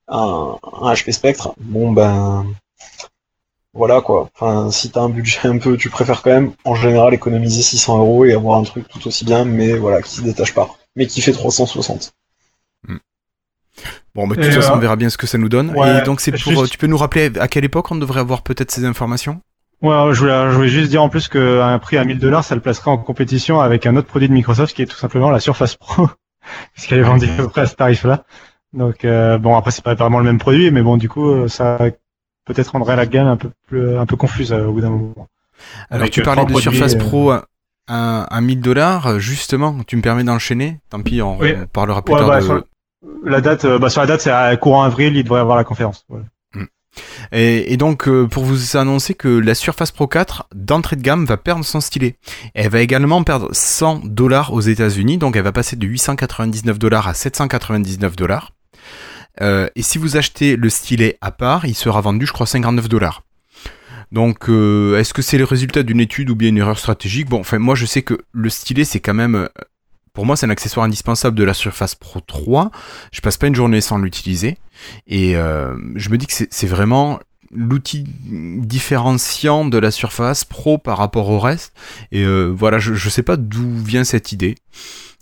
un, 0.08 0.56
un 0.82 0.92
HP 0.92 1.12
Spectre, 1.12 1.54
bon 1.60 1.92
ben 1.92 2.46
voilà 3.74 4.00
quoi. 4.00 4.30
Enfin, 4.34 4.70
si 4.70 4.90
t'as 4.90 5.02
un 5.02 5.08
budget 5.10 5.40
un 5.48 5.58
peu, 5.58 5.76
tu 5.76 5.90
préfères 5.90 6.22
quand 6.22 6.30
même 6.30 6.52
en 6.64 6.74
général 6.74 7.12
économiser 7.12 7.62
600 7.62 7.98
euros 7.98 8.24
et 8.24 8.32
avoir 8.32 8.58
un 8.58 8.62
truc 8.62 8.88
tout 8.88 9.06
aussi 9.06 9.24
bien, 9.24 9.44
mais 9.44 9.74
voilà, 9.74 10.00
qui 10.02 10.10
se 10.10 10.22
détache 10.22 10.54
pas, 10.54 10.74
mais 10.96 11.06
qui 11.06 11.20
fait 11.20 11.32
360. 11.32 12.12
Bon, 14.14 14.26
bah, 14.26 14.34
de 14.34 14.42
toute 14.42 14.50
façon, 14.50 14.72
euh, 14.72 14.76
on 14.76 14.78
verra 14.78 14.96
bien 14.96 15.10
ce 15.10 15.18
que 15.18 15.26
ça 15.26 15.36
nous 15.36 15.50
donne. 15.50 15.76
ouais, 15.76 15.98
Et 15.98 16.02
donc, 16.02 16.22
c'est 16.22 16.30
pour. 16.32 16.38
juste- 16.52 16.62
euh, 16.62 16.66
Tu 16.68 16.78
peux 16.78 16.86
nous 16.86 16.96
rappeler 16.96 17.30
à 17.38 17.48
quelle 17.48 17.66
époque 17.66 17.90
on 17.90 17.96
devrait 17.96 18.20
avoir 18.20 18.40
peut-être 18.42 18.70
ces 18.70 18.86
informations? 18.86 19.40
Ouais, 19.82 20.14
je 20.14 20.20
voulais, 20.20 20.50
je 20.50 20.54
voulais 20.56 20.68
juste 20.68 20.90
dire 20.90 21.02
en 21.02 21.08
plus 21.08 21.28
qu'un 21.28 21.78
prix 21.78 21.98
à 21.98 22.04
1000 22.04 22.18
dollars, 22.18 22.44
ça 22.44 22.54
le 22.54 22.60
placerait 22.60 22.90
en 22.90 22.98
compétition 22.98 23.60
avec 23.60 23.86
un 23.86 23.94
autre 23.96 24.08
produit 24.08 24.28
de 24.28 24.32
Microsoft 24.32 24.74
qui 24.74 24.82
est 24.82 24.86
tout 24.86 24.96
simplement 24.96 25.30
la 25.30 25.40
Surface 25.40 25.76
Pro, 25.76 26.08
puisqu'elle 26.72 27.00
est 27.00 27.02
vendue 27.02 27.28
à 27.30 27.36
peu 27.36 27.48
près 27.48 27.60
à 27.62 27.66
ce 27.66 27.74
tarif-là. 27.74 28.24
Donc 28.72 29.04
euh, 29.04 29.38
bon, 29.38 29.56
après 29.56 29.70
c'est 29.70 29.84
pas 29.84 29.94
vraiment 29.94 30.18
le 30.18 30.24
même 30.24 30.38
produit, 30.38 30.70
mais 30.70 30.82
bon, 30.82 30.96
du 30.96 31.08
coup, 31.08 31.28
euh, 31.30 31.48
ça 31.48 31.78
peut-être 32.46 32.68
rendrait 32.72 32.96
la 32.96 33.06
gamme 33.06 33.26
un 33.26 33.36
peu 33.36 33.50
plus, 33.66 33.96
un 33.98 34.06
peu 34.06 34.16
confuse 34.16 34.52
euh, 34.52 34.66
au 34.66 34.72
bout 34.72 34.80
d'un 34.80 34.90
moment. 34.90 35.28
Alors, 35.90 36.02
Avec, 36.02 36.12
tu 36.12 36.22
parlais 36.22 36.44
de 36.44 36.50
produits, 36.50 36.70
Surface 36.70 36.94
euh, 36.94 36.98
Pro 36.98 37.30
à, 37.30 37.46
à, 37.86 38.22
à 38.24 38.40
1000 38.40 38.60
dollars. 38.60 39.18
Justement, 39.18 39.76
tu 39.86 39.96
me 39.96 40.02
permets 40.02 40.24
d'enchaîner? 40.24 40.78
Tant 40.90 41.00
pis, 41.02 41.20
on, 41.22 41.38
Oui. 41.38 41.54
on 41.56 41.66
parlera 41.66 42.02
plus 42.02 42.14
Ouais, 42.14 42.20
tard 42.20 42.28
bah, 42.28 42.40
de. 42.40 42.44
sur, 42.44 42.64
la 43.24 43.40
date, 43.40 43.64
euh, 43.64 43.78
bah, 43.78 43.88
sur 43.90 44.00
la 44.02 44.06
date, 44.06 44.20
c'est 44.20 44.30
à 44.30 44.54
courant 44.56 44.82
avril, 44.82 45.16
il 45.16 45.22
devrait 45.24 45.38
y 45.38 45.42
avoir 45.42 45.56
la 45.56 45.64
conférence. 45.64 46.04
Voilà. 46.08 46.24
Et, 47.32 47.76
donc, 47.76 48.08
euh, 48.08 48.26
pour 48.26 48.44
vous 48.44 48.76
annoncer 48.76 49.14
que 49.14 49.28
la 49.28 49.54
Surface 49.54 49.90
Pro 49.90 50.06
4, 50.06 50.48
d'entrée 50.54 50.96
de 50.96 51.02
gamme, 51.02 51.24
va 51.24 51.36
perdre 51.36 51.64
son 51.64 51.80
stylet. 51.80 52.16
Elle 52.54 52.70
va 52.70 52.80
également 52.80 53.22
perdre 53.22 53.48
100 53.52 54.06
dollars 54.06 54.52
aux 54.52 54.60
États-Unis, 54.60 55.18
donc 55.18 55.36
elle 55.36 55.42
va 55.42 55.52
passer 55.52 55.76
de 55.76 55.86
899 55.86 56.78
dollars 56.78 57.08
à 57.08 57.14
799 57.14 58.16
dollars. 58.16 58.52
Euh, 59.42 59.68
et 59.76 59.82
si 59.82 59.98
vous 59.98 60.16
achetez 60.16 60.56
le 60.56 60.70
stylet 60.70 61.18
à 61.20 61.30
part, 61.30 61.66
il 61.66 61.74
sera 61.74 62.00
vendu, 62.00 62.26
je 62.26 62.32
crois, 62.32 62.46
59 62.46 62.88
dollars. 62.88 63.22
Donc, 64.12 64.48
euh, 64.48 64.98
est-ce 64.98 65.12
que 65.12 65.20
c'est 65.20 65.36
le 65.36 65.44
résultat 65.44 65.82
d'une 65.82 66.00
étude 66.00 66.30
ou 66.30 66.36
bien 66.36 66.48
une 66.48 66.58
erreur 66.58 66.78
stratégique? 66.78 67.28
Bon, 67.28 67.40
enfin, 67.40 67.58
moi, 67.58 67.74
je 67.74 67.86
sais 67.86 68.02
que 68.02 68.18
le 68.32 68.48
stylet, 68.48 68.84
c'est 68.84 69.00
quand 69.00 69.14
même, 69.14 69.48
pour 70.16 70.24
moi, 70.24 70.34
c'est 70.34 70.46
un 70.46 70.50
accessoire 70.50 70.86
indispensable 70.86 71.36
de 71.36 71.44
la 71.44 71.52
Surface 71.52 71.94
Pro 71.94 72.20
3. 72.20 72.70
Je 73.12 73.20
passe 73.20 73.36
pas 73.36 73.48
une 73.48 73.54
journée 73.54 73.82
sans 73.82 73.98
l'utiliser. 73.98 74.56
Et 75.06 75.36
euh, 75.36 75.76
je 75.94 76.08
me 76.08 76.16
dis 76.16 76.26
que 76.26 76.32
c'est 76.32 76.66
vraiment 76.66 77.20
l'outil 77.52 78.06
différenciant 78.24 79.66
de 79.66 79.76
la 79.76 79.90
Surface 79.90 80.46
Pro 80.46 80.78
par 80.78 80.96
rapport 80.96 81.28
au 81.28 81.38
reste. 81.38 81.74
Et 82.12 82.24
euh, 82.24 82.46
voilà, 82.46 82.78
je, 82.78 83.08
sais 83.10 83.22
pas 83.22 83.36
d'où 83.36 83.76
vient 83.76 84.04
cette 84.04 84.32
idée. 84.32 84.54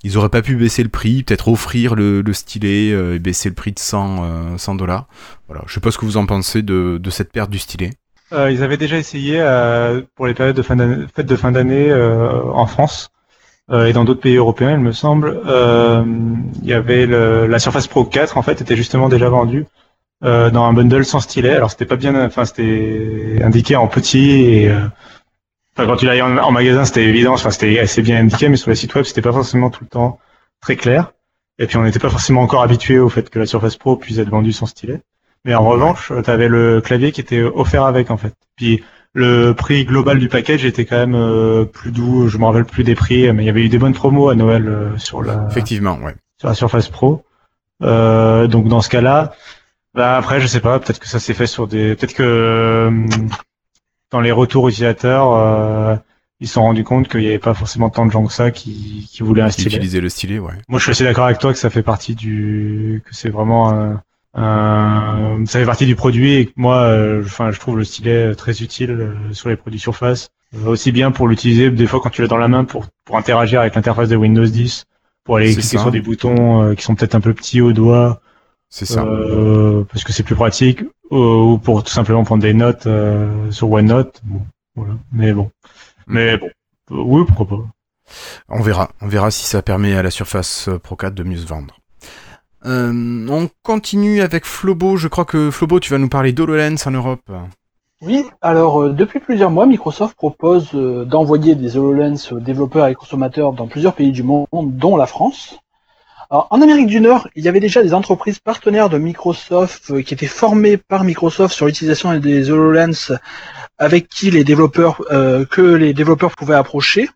Ils 0.04 0.16
auraient 0.16 0.28
pas 0.28 0.42
pu 0.42 0.54
baisser 0.54 0.84
le 0.84 0.90
prix, 0.90 1.24
peut-être 1.24 1.48
offrir 1.48 1.96
le, 1.96 2.20
le 2.20 2.32
stylet 2.32 2.92
euh, 2.92 3.16
et 3.16 3.18
baisser 3.18 3.48
le 3.48 3.56
prix 3.56 3.72
de 3.72 3.80
100 3.80 4.22
euh, 4.22 4.58
100 4.58 4.76
dollars. 4.76 5.08
Voilà, 5.48 5.64
je 5.66 5.74
sais 5.74 5.80
pas 5.80 5.90
ce 5.90 5.98
que 5.98 6.04
vous 6.04 6.18
en 6.18 6.26
pensez 6.26 6.62
de, 6.62 7.00
de 7.02 7.10
cette 7.10 7.32
perte 7.32 7.50
du 7.50 7.58
stylet. 7.58 7.90
Euh, 8.32 8.48
ils 8.48 8.62
avaient 8.62 8.76
déjà 8.76 8.96
essayé 8.96 9.40
euh, 9.40 10.02
pour 10.14 10.28
les 10.28 10.34
périodes 10.34 10.56
de 10.56 10.62
fin 10.62 10.76
d'année, 10.76 11.04
fêtes 11.12 11.26
de 11.26 11.36
fin 11.36 11.50
d'année 11.50 11.92
en 11.92 12.66
France. 12.66 13.10
Euh, 13.70 13.86
et 13.86 13.92
dans 13.92 14.04
d'autres 14.04 14.20
pays 14.20 14.36
européens, 14.36 14.72
il 14.72 14.80
me 14.80 14.92
semble, 14.92 15.40
euh, 15.46 16.04
il 16.62 16.68
y 16.68 16.74
avait 16.74 17.06
la 17.06 17.58
Surface 17.58 17.86
Pro 17.86 18.04
4 18.04 18.36
en 18.36 18.42
fait 18.42 18.60
était 18.60 18.76
justement 18.76 19.08
déjà 19.08 19.28
vendue 19.28 19.66
euh, 20.22 20.50
dans 20.50 20.64
un 20.64 20.72
bundle 20.72 21.04
sans 21.04 21.20
stylet. 21.20 21.54
Alors 21.54 21.70
c'était 21.70 21.86
pas 21.86 21.96
bien, 21.96 22.26
enfin 22.26 22.44
c'était 22.44 23.38
indiqué 23.42 23.76
en 23.76 23.88
petit 23.88 24.30
et 24.30 24.70
enfin, 25.76 25.86
quand 25.86 25.96
tu 25.96 26.06
l'as 26.06 26.22
en, 26.24 26.36
en 26.36 26.50
magasin 26.52 26.84
c'était 26.84 27.04
évident, 27.04 27.32
enfin 27.32 27.50
c'était 27.50 27.78
assez 27.78 28.02
bien 28.02 28.18
indiqué, 28.20 28.48
mais 28.48 28.56
sur 28.56 28.70
les 28.70 28.76
sites 28.76 28.94
web 28.94 29.04
c'était 29.04 29.22
pas 29.22 29.32
forcément 29.32 29.70
tout 29.70 29.84
le 29.84 29.88
temps 29.88 30.18
très 30.60 30.76
clair. 30.76 31.12
Et 31.58 31.66
puis 31.66 31.76
on 31.78 31.84
n'était 31.84 32.00
pas 32.00 32.10
forcément 32.10 32.42
encore 32.42 32.62
habitué 32.62 32.98
au 32.98 33.08
fait 33.08 33.30
que 33.30 33.38
la 33.38 33.46
Surface 33.46 33.76
Pro 33.76 33.96
puisse 33.96 34.18
être 34.18 34.28
vendue 34.28 34.52
sans 34.52 34.66
stylet. 34.66 35.00
Mais 35.46 35.54
en 35.54 35.64
revanche, 35.64 36.10
tu 36.24 36.30
avais 36.30 36.48
le 36.48 36.80
clavier 36.80 37.12
qui 37.12 37.20
était 37.20 37.42
offert 37.42 37.84
avec 37.84 38.10
en 38.10 38.16
fait. 38.16 38.34
Puis 38.56 38.82
le 39.14 39.52
prix 39.52 39.84
global 39.84 40.18
du 40.18 40.28
package 40.28 40.64
était 40.64 40.84
quand 40.84 40.96
même 40.96 41.14
euh, 41.14 41.64
plus 41.64 41.92
doux. 41.92 42.28
Je 42.28 42.36
me 42.36 42.44
rappelle 42.44 42.64
plus 42.64 42.84
des 42.84 42.96
prix, 42.96 43.32
mais 43.32 43.44
il 43.44 43.46
y 43.46 43.48
avait 43.48 43.64
eu 43.64 43.68
des 43.68 43.78
bonnes 43.78 43.94
promos 43.94 44.28
à 44.28 44.34
Noël 44.34 44.68
euh, 44.68 44.98
sur 44.98 45.22
la 45.22 45.46
Effectivement, 45.48 45.98
ouais. 45.98 46.14
sur 46.38 46.48
la 46.48 46.54
Surface 46.54 46.88
Pro. 46.88 47.24
Euh, 47.82 48.46
donc 48.46 48.68
dans 48.68 48.80
ce 48.80 48.88
cas-là, 48.88 49.34
bah 49.94 50.16
après 50.16 50.40
je 50.40 50.46
sais 50.46 50.60
pas, 50.60 50.78
peut-être 50.78 51.00
que 51.00 51.08
ça 51.08 51.20
s'est 51.20 51.34
fait 51.34 51.46
sur 51.46 51.66
des, 51.66 51.94
peut-être 51.94 52.14
que 52.14 52.22
euh, 52.22 52.90
dans 54.10 54.20
les 54.20 54.32
retours 54.32 54.68
utilisateurs, 54.68 55.32
euh, 55.32 55.96
ils 56.40 56.48
se 56.48 56.54
sont 56.54 56.62
rendus 56.62 56.84
compte 56.84 57.08
qu'il 57.08 57.20
n'y 57.20 57.26
avait 57.26 57.38
pas 57.38 57.54
forcément 57.54 57.90
tant 57.90 58.06
de 58.06 58.10
gens 58.10 58.24
que 58.26 58.32
ça 58.32 58.50
qui, 58.50 59.08
qui 59.12 59.22
voulaient 59.22 59.42
un 59.42 59.50
stylet. 59.50 59.76
Utiliser 59.76 60.00
le 60.00 60.08
stylet, 60.08 60.38
ouais. 60.38 60.54
Moi, 60.68 60.78
je 60.78 60.84
suis 60.84 60.90
assez 60.90 61.04
d'accord 61.04 61.24
avec 61.24 61.38
toi 61.38 61.52
que 61.52 61.58
ça 61.58 61.70
fait 61.70 61.82
partie 61.82 62.14
du, 62.14 63.02
que 63.06 63.14
c'est 63.14 63.28
vraiment 63.28 63.70
un, 63.70 64.02
un- 64.34 65.44
ça 65.46 65.58
fait 65.60 65.64
partie 65.66 65.86
du 65.86 65.96
produit 65.96 66.34
et 66.34 66.52
moi, 66.56 66.78
euh, 66.82 67.22
enfin, 67.24 67.50
je 67.50 67.58
trouve 67.60 67.78
le 67.78 67.84
stylet 67.84 68.34
très 68.34 68.62
utile 68.62 68.90
euh, 68.90 69.32
sur 69.32 69.48
les 69.48 69.56
produits 69.56 69.78
Surface. 69.80 70.28
Euh, 70.56 70.66
aussi 70.68 70.92
bien 70.92 71.10
pour 71.10 71.26
l'utiliser 71.28 71.70
des 71.70 71.86
fois 71.86 72.00
quand 72.00 72.10
tu 72.10 72.22
l'as 72.22 72.28
dans 72.28 72.36
la 72.36 72.48
main 72.48 72.64
pour 72.64 72.86
pour 73.04 73.16
interagir 73.16 73.60
avec 73.60 73.74
l'interface 73.74 74.08
de 74.08 74.16
Windows 74.16 74.44
10, 74.46 74.84
pour 75.24 75.36
aller 75.36 75.46
cliquer 75.46 75.62
ça. 75.62 75.78
sur 75.78 75.90
des 75.90 76.00
boutons 76.00 76.62
euh, 76.62 76.74
qui 76.74 76.82
sont 76.82 76.94
peut-être 76.94 77.14
un 77.14 77.20
peu 77.20 77.34
petits 77.34 77.60
au 77.60 77.72
doigt, 77.72 78.20
C'est 78.70 78.86
ça. 78.86 79.04
euh, 79.04 79.84
parce 79.90 80.04
que 80.04 80.12
c'est 80.12 80.22
plus 80.22 80.34
pratique, 80.36 80.80
ou, 81.10 81.16
ou 81.18 81.58
pour 81.58 81.82
tout 81.84 81.92
simplement 81.92 82.24
prendre 82.24 82.42
des 82.42 82.54
notes 82.54 82.86
euh, 82.86 83.50
sur 83.50 83.70
OneNote. 83.70 84.20
Bon, 84.24 84.42
voilà. 84.76 84.94
Mais 85.12 85.32
bon, 85.32 85.50
mais 86.06 86.36
bon, 86.38 86.48
Euh, 86.92 86.96
oui, 87.04 87.24
pourquoi 87.26 87.46
pas. 87.48 87.64
On 88.48 88.60
verra. 88.62 88.90
On 89.00 89.08
verra 89.08 89.30
si 89.30 89.44
ça 89.46 89.62
permet 89.62 89.94
à 89.94 90.02
la 90.02 90.10
Surface 90.10 90.68
Pro 90.82 90.94
4 90.96 91.14
de 91.14 91.22
mieux 91.24 91.38
se 91.38 91.46
vendre. 91.46 91.78
Euh, 92.66 93.26
on 93.28 93.48
continue 93.62 94.22
avec 94.22 94.44
Flobo. 94.44 94.96
Je 94.96 95.08
crois 95.08 95.24
que 95.24 95.50
Flobo, 95.50 95.80
tu 95.80 95.90
vas 95.90 95.98
nous 95.98 96.08
parler 96.08 96.32
d'HoloLens 96.32 96.86
en 96.86 96.90
Europe. 96.90 97.30
Oui, 98.00 98.24
alors 98.42 98.82
euh, 98.82 98.92
depuis 98.92 99.20
plusieurs 99.20 99.50
mois, 99.50 99.66
Microsoft 99.66 100.16
propose 100.16 100.70
euh, 100.74 101.04
d'envoyer 101.04 101.54
des 101.54 101.76
HoloLens 101.76 102.32
aux 102.32 102.40
développeurs 102.40 102.86
et 102.88 102.94
consommateurs 102.94 103.52
dans 103.52 103.66
plusieurs 103.66 103.94
pays 103.94 104.12
du 104.12 104.22
monde, 104.22 104.46
dont 104.52 104.96
la 104.96 105.06
France. 105.06 105.58
Alors, 106.30 106.48
en 106.50 106.62
Amérique 106.62 106.86
du 106.86 107.00
Nord, 107.00 107.28
il 107.36 107.44
y 107.44 107.48
avait 107.48 107.60
déjà 107.60 107.82
des 107.82 107.94
entreprises 107.94 108.38
partenaires 108.38 108.88
de 108.88 108.98
Microsoft 108.98 110.02
qui 110.02 110.14
étaient 110.14 110.26
formées 110.26 110.78
par 110.78 111.04
Microsoft 111.04 111.54
sur 111.54 111.66
l'utilisation 111.66 112.18
des 112.18 112.50
HoloLens 112.50 113.12
avec 113.78 114.08
qui 114.08 114.30
les 114.30 114.42
développeurs 114.42 115.02
que 115.50 115.60
les 115.60 115.92
développeurs 115.92 116.34
pouvaient 116.34 116.54
approcher. 116.54 117.08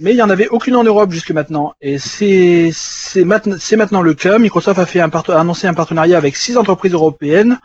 Mais 0.00 0.12
il 0.12 0.16
n'y 0.16 0.22
en 0.22 0.30
avait 0.30 0.48
aucune 0.48 0.76
en 0.76 0.84
Europe 0.84 1.12
jusque 1.12 1.30
maintenant. 1.30 1.74
Et 1.80 1.98
c'est 1.98 2.72
maintenant, 3.24 4.02
le 4.02 4.14
cas. 4.14 4.38
Microsoft 4.38 4.78
a, 4.78 4.86
fait 4.86 5.00
un 5.00 5.08
a 5.08 5.40
annoncé 5.40 5.66
un 5.66 5.74
partenariat 5.74 6.16
avec 6.16 6.36
six 6.36 6.56
entreprises 6.56 6.92
européennes 6.92 7.58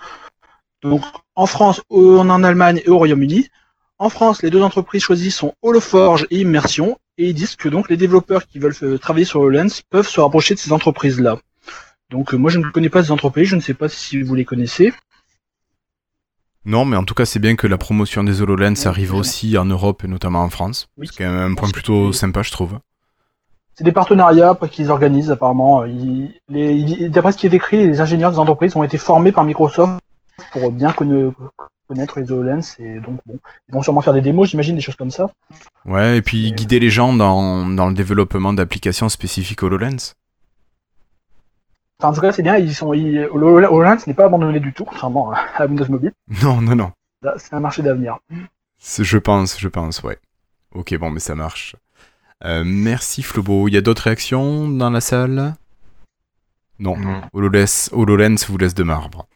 donc 0.81 1.03
en 1.35 1.45
France, 1.45 1.81
en 1.89 2.43
Allemagne 2.43 2.81
et 2.85 2.89
au 2.89 2.97
Royaume-Uni. 2.97 3.49
En 3.97 4.09
France, 4.09 4.41
les 4.41 4.49
deux 4.49 4.61
entreprises 4.61 5.03
choisies 5.03 5.31
sont 5.31 5.53
Holoforge 5.61 6.25
et 6.29 6.39
Immersion, 6.39 6.97
et 7.17 7.29
ils 7.29 7.33
disent 7.33 7.55
que 7.55 7.67
donc 7.67 7.89
les 7.89 7.97
développeurs 7.97 8.47
qui 8.47 8.59
veulent 8.59 8.99
travailler 8.99 9.25
sur 9.25 9.41
HoloLens 9.41 9.81
peuvent 9.89 10.07
se 10.07 10.21
rapprocher 10.21 10.53
de 10.53 10.59
ces 10.59 10.71
entreprises-là. 10.71 11.37
Donc 12.09 12.33
euh, 12.33 12.37
moi 12.37 12.49
je 12.49 12.59
ne 12.59 12.69
connais 12.71 12.89
pas 12.89 13.03
ces 13.03 13.11
entreprises, 13.11 13.49
je 13.49 13.55
ne 13.55 13.61
sais 13.61 13.73
pas 13.73 13.89
si 13.89 14.21
vous 14.21 14.35
les 14.35 14.45
connaissez. 14.45 14.93
Non, 16.69 16.85
mais 16.85 16.95
en 16.97 17.03
tout 17.03 17.15
cas, 17.15 17.25
c'est 17.25 17.39
bien 17.39 17.55
que 17.55 17.65
la 17.65 17.79
promotion 17.79 18.23
des 18.23 18.41
HoloLens 18.43 18.73
Oui, 18.81 18.87
arrive 18.87 19.13
aussi 19.15 19.57
en 19.57 19.65
Europe 19.65 20.03
et 20.03 20.07
notamment 20.07 20.43
en 20.43 20.49
France. 20.49 20.87
Oui. 20.97 21.07
C'est 21.11 21.23
quand 21.23 21.31
même 21.31 21.51
un 21.51 21.55
point 21.55 21.69
plutôt 21.69 22.13
sympa, 22.13 22.43
je 22.43 22.51
trouve. 22.51 22.77
C'est 23.73 23.83
des 23.83 23.91
partenariats 23.91 24.55
qu'ils 24.69 24.91
organisent 24.91 25.31
apparemment. 25.31 25.83
D'après 25.87 27.31
ce 27.31 27.37
qui 27.37 27.47
est 27.47 27.53
écrit, 27.53 27.87
les 27.87 28.01
ingénieurs 28.01 28.31
des 28.31 28.37
entreprises 28.39 28.75
ont 28.75 28.83
été 28.83 28.97
formés 28.99 29.31
par 29.31 29.45
Microsoft 29.45 29.93
pour 30.51 30.71
bien 30.71 30.91
conna- 30.91 31.31
connaître 31.87 32.19
les 32.19 32.31
HoloLens 32.31 32.75
et 32.77 32.99
donc 32.99 33.19
bon, 33.25 33.39
ils 33.67 33.73
vont 33.73 33.81
sûrement 33.81 34.01
faire 34.01 34.13
des 34.13 34.21
démos, 34.21 34.49
j'imagine, 34.49 34.75
des 34.75 34.81
choses 34.81 34.95
comme 34.95 35.09
ça. 35.11 35.31
Ouais, 35.85 36.17
et 36.17 36.21
puis 36.21 36.49
Et- 36.49 36.51
guider 36.51 36.79
les 36.79 36.89
gens 36.91 37.13
dans, 37.13 37.65
dans 37.67 37.87
le 37.87 37.95
développement 37.95 38.53
d'applications 38.53 39.09
spécifiques 39.09 39.63
HoloLens. 39.63 40.13
Enfin, 41.99 42.11
en 42.11 42.13
tout 42.13 42.21
cas, 42.21 42.31
c'est 42.31 42.43
bien, 42.43 42.57
ils 42.57 42.73
sont, 42.73 42.93
ils, 42.93 43.25
HoloLens 43.25 43.97
n'est 44.07 44.13
pas 44.13 44.25
abandonné 44.25 44.61
du 44.61 44.71
tout, 44.71 44.85
contrairement 44.85 45.31
à 45.31 45.39
à 45.57 45.65
Windows 45.65 45.85
Mobile. 45.89 46.13
Non, 46.43 46.61
non, 46.61 46.75
non. 46.75 46.91
C'est 47.37 47.53
un 47.53 47.59
marché 47.59 47.81
d'avenir. 47.81 48.19
Je 48.79 49.17
pense, 49.17 49.59
je 49.59 49.67
pense, 49.67 50.01
ouais. 50.03 50.17
Ok, 50.73 50.95
bon, 50.97 51.09
mais 51.09 51.19
ça 51.19 51.35
marche. 51.35 51.75
Euh, 52.45 52.63
merci 52.65 53.21
Flobo. 53.21 53.67
Il 53.67 53.73
y 53.73 53.77
a 53.77 53.81
d'autres 53.81 54.03
réactions 54.03 54.69
dans 54.69 54.89
la 54.89 55.01
salle? 55.01 55.55
Non. 56.79 56.95
Non. 56.95 57.21
HoloLens, 57.33 57.89
HoloLens 57.91 58.45
vous 58.47 58.57
laisse 58.57 58.73
de 58.73 58.83
marbre. 58.83 59.27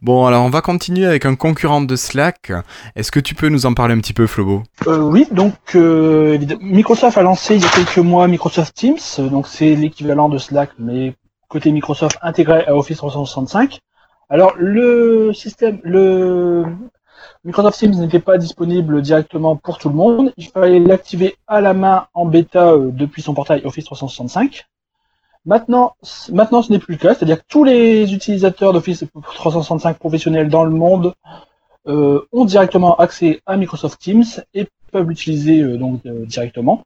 Bon, 0.00 0.24
alors 0.24 0.44
on 0.44 0.48
va 0.48 0.62
continuer 0.62 1.04
avec 1.04 1.26
un 1.26 1.34
concurrent 1.34 1.82
de 1.82 1.96
Slack. 1.96 2.52
Est-ce 2.96 3.12
que 3.12 3.20
tu 3.20 3.34
peux 3.34 3.50
nous 3.50 3.66
en 3.66 3.74
parler 3.74 3.92
un 3.92 3.98
petit 3.98 4.14
peu, 4.14 4.26
Flobo? 4.26 4.62
Euh, 4.86 5.00
oui, 5.00 5.26
donc 5.30 5.56
euh, 5.74 6.38
Microsoft 6.62 7.18
a 7.18 7.22
lancé 7.22 7.56
il 7.56 7.62
y 7.62 7.66
a 7.66 7.68
quelques 7.68 7.98
mois 7.98 8.26
Microsoft 8.28 8.74
Teams, 8.74 9.28
donc 9.28 9.46
c'est 9.46 9.74
l'équivalent 9.74 10.30
de 10.30 10.38
Slack, 10.38 10.70
mais 10.78 11.14
côté 11.50 11.72
Microsoft 11.72 12.16
intégré 12.22 12.64
à 12.66 12.74
Office 12.74 12.96
365. 12.96 13.80
Alors 14.30 14.54
le 14.56 15.32
système, 15.34 15.80
le 15.82 16.64
Microsoft 17.44 17.78
Teams 17.78 17.94
n'était 17.96 18.20
pas 18.20 18.38
disponible 18.38 19.02
directement 19.02 19.56
pour 19.56 19.76
tout 19.76 19.88
le 19.88 19.96
monde. 19.96 20.32
Il 20.36 20.46
fallait 20.46 20.78
l'activer 20.78 21.36
à 21.46 21.60
la 21.60 21.74
main 21.74 22.06
en 22.14 22.24
bêta 22.24 22.72
euh, 22.72 22.90
depuis 22.92 23.20
son 23.20 23.34
portail 23.34 23.62
Office 23.64 23.84
365. 23.84 24.66
Maintenant, 25.44 25.94
maintenant 26.32 26.62
ce 26.62 26.70
n'est 26.70 26.78
plus 26.78 26.94
le 26.94 26.98
cas, 26.98 27.14
c'est-à-dire 27.14 27.38
que 27.38 27.48
tous 27.48 27.64
les 27.64 28.14
utilisateurs 28.14 28.72
d'Office 28.72 29.04
365 29.34 29.98
professionnels 29.98 30.48
dans 30.48 30.64
le 30.64 30.70
monde 30.70 31.14
euh, 31.88 32.20
ont 32.30 32.44
directement 32.44 32.96
accès 32.96 33.40
à 33.46 33.56
Microsoft 33.56 33.98
Teams 34.00 34.24
et 34.54 34.68
peuvent 34.92 35.08
l'utiliser 35.08 35.62
euh, 35.62 35.78
donc 35.78 36.02
directement. 36.04 36.84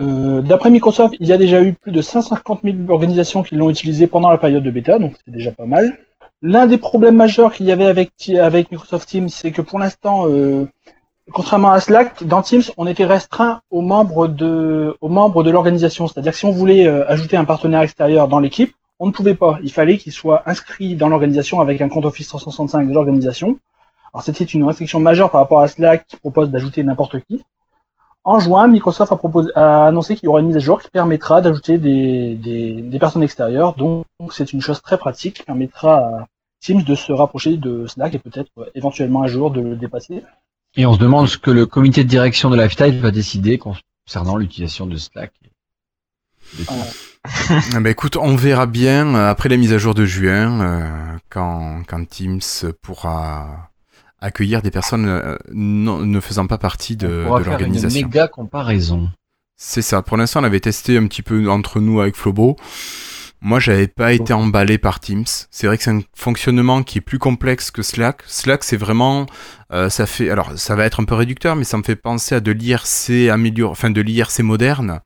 Euh, 0.00 0.40
D'après 0.40 0.70
Microsoft, 0.70 1.14
il 1.20 1.26
y 1.26 1.32
a 1.32 1.38
déjà 1.38 1.62
eu 1.62 1.74
plus 1.74 1.92
de 1.92 2.00
150 2.00 2.60
000 2.64 2.76
organisations 2.88 3.42
qui 3.42 3.56
l'ont 3.56 3.70
utilisé 3.70 4.06
pendant 4.06 4.30
la 4.30 4.38
période 4.38 4.62
de 4.62 4.70
bêta, 4.70 4.98
donc 4.98 5.14
c'est 5.24 5.32
déjà 5.32 5.52
pas 5.52 5.66
mal. 5.66 5.98
L'un 6.40 6.66
des 6.66 6.78
problèmes 6.78 7.16
majeurs 7.16 7.52
qu'il 7.52 7.66
y 7.66 7.72
avait 7.72 7.86
avec, 7.86 8.12
Microsoft 8.72 9.08
Teams, 9.08 9.28
c'est 9.28 9.52
que 9.52 9.62
pour 9.62 9.78
l'instant, 9.78 10.28
euh, 10.28 10.66
contrairement 11.32 11.70
à 11.70 11.80
Slack, 11.80 12.24
dans 12.24 12.42
Teams, 12.42 12.62
on 12.76 12.86
était 12.86 13.04
restreint 13.04 13.60
aux 13.70 13.82
membres 13.82 14.26
de, 14.26 14.96
aux 15.00 15.08
membres 15.08 15.44
de 15.44 15.50
l'organisation. 15.50 16.08
C'est-à-dire 16.08 16.32
que 16.32 16.38
si 16.38 16.46
on 16.46 16.50
voulait 16.50 16.86
euh, 16.86 17.08
ajouter 17.08 17.36
un 17.36 17.44
partenaire 17.44 17.82
extérieur 17.82 18.26
dans 18.26 18.40
l'équipe, 18.40 18.74
on 18.98 19.06
ne 19.06 19.12
pouvait 19.12 19.34
pas. 19.34 19.58
Il 19.62 19.72
fallait 19.72 19.98
qu'il 19.98 20.12
soit 20.12 20.42
inscrit 20.46 20.96
dans 20.96 21.08
l'organisation 21.08 21.60
avec 21.60 21.80
un 21.80 21.88
compte 21.88 22.04
Office 22.06 22.28
365 22.28 22.88
de 22.88 22.94
l'organisation. 22.94 23.58
Alors 24.12 24.22
c'était 24.24 24.44
une 24.44 24.64
restriction 24.64 25.00
majeure 25.00 25.30
par 25.30 25.40
rapport 25.40 25.60
à 25.60 25.68
Slack 25.68 26.06
qui 26.06 26.16
propose 26.16 26.50
d'ajouter 26.50 26.82
n'importe 26.82 27.20
qui. 27.20 27.42
En 28.24 28.38
juin, 28.38 28.68
Microsoft 28.68 29.10
a, 29.10 29.16
proposé, 29.16 29.50
a 29.56 29.86
annoncé 29.86 30.14
qu'il 30.14 30.26
y 30.26 30.28
aura 30.28 30.40
une 30.40 30.46
mise 30.46 30.56
à 30.56 30.60
jour 30.60 30.80
qui 30.80 30.88
permettra 30.90 31.40
d'ajouter 31.40 31.78
des, 31.78 32.36
des, 32.36 32.80
des 32.80 32.98
personnes 32.98 33.24
extérieures. 33.24 33.74
Donc 33.74 34.06
c'est 34.30 34.52
une 34.52 34.60
chose 34.60 34.80
très 34.80 34.96
pratique 34.96 35.38
qui 35.38 35.42
permettra 35.42 35.96
à 35.96 36.26
Teams 36.60 36.84
de 36.84 36.94
se 36.94 37.12
rapprocher 37.12 37.56
de 37.56 37.86
Slack 37.88 38.14
et 38.14 38.18
peut-être 38.20 38.50
euh, 38.58 38.66
éventuellement 38.76 39.24
un 39.24 39.26
jour 39.26 39.50
de 39.50 39.60
le 39.60 39.74
dépasser. 39.74 40.22
Et 40.76 40.86
on 40.86 40.94
se 40.94 41.00
demande 41.00 41.26
ce 41.26 41.36
que 41.36 41.50
le 41.50 41.66
comité 41.66 42.04
de 42.04 42.08
direction 42.08 42.48
de 42.48 42.56
Lifetime 42.56 43.00
va 43.00 43.10
décider 43.10 43.58
concernant 43.58 44.36
l'utilisation 44.36 44.86
de 44.86 44.96
Slack. 44.96 45.32
Ah 47.74 47.80
bah 47.80 47.90
écoute, 47.90 48.16
on 48.16 48.36
verra 48.36 48.66
bien 48.66 49.14
euh, 49.14 49.30
après 49.30 49.48
la 49.48 49.56
mise 49.56 49.72
à 49.72 49.78
jour 49.78 49.94
de 49.94 50.04
juin, 50.04 50.60
euh, 50.60 51.18
quand, 51.28 51.82
quand 51.88 52.08
Teams 52.08 52.40
pourra 52.80 53.71
accueillir 54.22 54.62
des 54.62 54.70
personnes 54.70 55.06
euh, 55.06 55.36
non- 55.52 56.00
ne 56.00 56.20
faisant 56.20 56.46
pas 56.46 56.58
partie 56.58 56.96
de, 56.96 57.06
on 57.28 57.38
de 57.38 57.42
faire 57.44 57.52
une 57.54 57.58
l'organisation. 57.58 58.06
méga 58.08 58.28
comparaison. 58.28 59.10
C'est 59.56 59.82
ça. 59.82 60.02
Pour 60.02 60.16
l'instant, 60.16 60.40
on 60.40 60.44
avait 60.44 60.60
testé 60.60 60.96
un 60.96 61.06
petit 61.06 61.22
peu 61.22 61.48
entre 61.50 61.80
nous 61.80 62.00
avec 62.00 62.16
Flobo. 62.16 62.56
Moi, 63.44 63.58
j'avais 63.58 63.88
pas 63.88 64.12
été 64.12 64.32
emballé 64.32 64.78
par 64.78 65.00
Teams. 65.00 65.24
C'est 65.50 65.66
vrai 65.66 65.76
que 65.76 65.82
c'est 65.82 65.90
un 65.90 66.02
fonctionnement 66.14 66.84
qui 66.84 66.98
est 66.98 67.00
plus 67.00 67.18
complexe 67.18 67.72
que 67.72 67.82
Slack. 67.82 68.22
Slack, 68.26 68.62
c'est 68.62 68.76
vraiment, 68.76 69.26
euh, 69.72 69.90
ça 69.90 70.06
fait, 70.06 70.30
alors, 70.30 70.52
ça 70.56 70.76
va 70.76 70.84
être 70.84 71.00
un 71.00 71.04
peu 71.04 71.16
réducteur, 71.16 71.56
mais 71.56 71.64
ça 71.64 71.76
me 71.76 71.82
fait 71.82 71.96
penser 71.96 72.36
à 72.36 72.40
de 72.40 72.52
l'IRC 72.52 73.28
amélioré, 73.32 73.72
enfin, 73.72 73.90
de 73.90 74.00
l'IRC 74.00 74.40
moderne, 74.40 75.00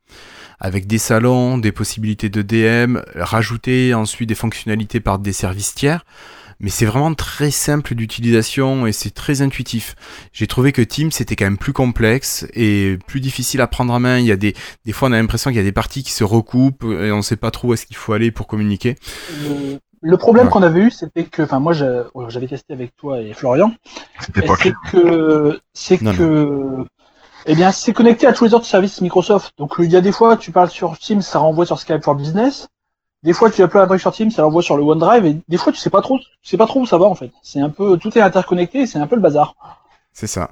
avec 0.61 0.87
des 0.87 0.99
salons, 0.99 1.57
des 1.57 1.73
possibilités 1.73 2.29
de 2.29 2.43
DM, 2.43 2.99
rajouter 3.15 3.95
ensuite 3.95 4.29
des 4.29 4.35
fonctionnalités 4.35 5.01
par 5.01 5.19
des 5.19 5.33
services 5.33 5.75
tiers. 5.75 6.05
Mais 6.61 6.71
c'est 6.71 6.87
vraiment 6.87 7.15
très 7.15 7.51
simple 7.51 7.95
d'utilisation 7.95 8.87
et 8.87 8.93
c'est 8.93 9.11
très 9.11 9.43
intuitif. 9.43 9.95
J'ai 10.33 10.47
trouvé 10.47 10.73
que 10.73 10.83
Teams 10.83 11.11
c'était 11.13 11.37
quand 11.37 11.45
même 11.47 11.59
plus 11.59 11.73
complexe 11.73 12.47
et 12.55 12.99
plus 13.07 13.21
difficile 13.21 13.61
à 13.61 13.67
prendre 13.67 13.93
en 13.93 14.01
main. 14.01 14.19
Il 14.19 14.27
y 14.27 14.33
a 14.33 14.37
des, 14.37 14.55
des 14.85 14.93
fois 14.93 15.09
on 15.09 15.13
a 15.13 15.17
l'impression 15.21 15.51
qu'il 15.51 15.59
y 15.59 15.61
a 15.61 15.65
des 15.65 15.73
parties 15.73 16.03
qui 16.03 16.13
se 16.13 16.25
recoupent 16.25 16.85
et 16.85 17.13
on 17.13 17.23
sait 17.23 17.37
pas 17.37 17.51
trop 17.51 17.69
où 17.69 17.75
est-ce 17.75 17.87
qu'il 17.87 17.97
faut 17.97 18.13
aller 18.13 18.31
pour 18.31 18.47
communiquer. 18.47 18.97
Le, 19.43 19.79
le 20.03 20.17
problème 20.19 20.47
Ouais. 20.47 20.53
qu'on 20.53 20.63
avait 20.63 20.81
eu, 20.81 20.91
c'était 20.91 21.25
que, 21.25 21.43
enfin, 21.43 21.59
moi, 21.59 21.73
j'ai- 21.73 22.03
j'avais 22.29 22.47
testé 22.47 22.73
avec 22.75 22.95
toi 22.97 23.21
et 23.21 23.33
Florian, 23.33 23.73
C'était 24.21 24.45
et 24.45 24.47
pas 24.47 24.55
c'est 24.57 24.73
que, 24.93 25.61
c'est 25.73 26.03
Non, 26.03 26.13
que, 26.15 26.85
eh 27.47 27.55
bien, 27.55 27.73
c'est 27.73 27.93
connecté 27.93 28.27
à 28.27 28.33
tous 28.33 28.45
les 28.45 28.55
autres 28.55 28.67
services 28.67 29.01
Microsoft. 29.01 29.53
Donc, 29.59 29.75
il 29.79 29.91
y 29.91 29.97
a 29.97 30.01
des 30.01 30.13
fois, 30.13 30.37
tu 30.37 30.53
parles 30.53 30.71
sur 30.71 30.99
Teams, 30.99 31.23
ça 31.23 31.39
renvoie 31.39 31.67
sur 31.67 31.79
Skype 31.79 32.05
for 32.05 32.15
Business. 32.15 32.69
Des 33.27 33.33
fois, 33.33 33.51
tu 33.51 33.61
uploads 33.61 33.83
un 33.83 33.87
truc 33.89 34.01
sur 34.01 34.13
Teams, 34.13 34.31
ça 34.31 34.45
renvoie 34.45 34.63
sur 34.63 34.77
le 34.77 34.85
OneDrive, 34.85 35.27
et 35.27 35.37
des 35.49 35.57
fois, 35.57 35.73
tu 35.73 35.81
sais 35.81 35.91
pas 35.91 36.01
trop, 36.01 36.21
sais 36.45 36.57
pas 36.57 36.67
trop 36.67 36.83
où 36.83 36.87
ça 36.87 36.97
va, 36.97 37.07
en 37.07 37.17
fait. 37.17 37.33
C'est 37.43 37.59
un 37.59 37.71
peu, 37.71 37.99
tout 37.99 38.17
est 38.17 38.21
interconnecté, 38.21 38.87
c'est 38.87 39.01
un 39.01 39.09
peu 39.09 39.17
le 39.17 39.21
bazar. 39.21 39.57
C'est 40.13 40.29
ça. 40.29 40.51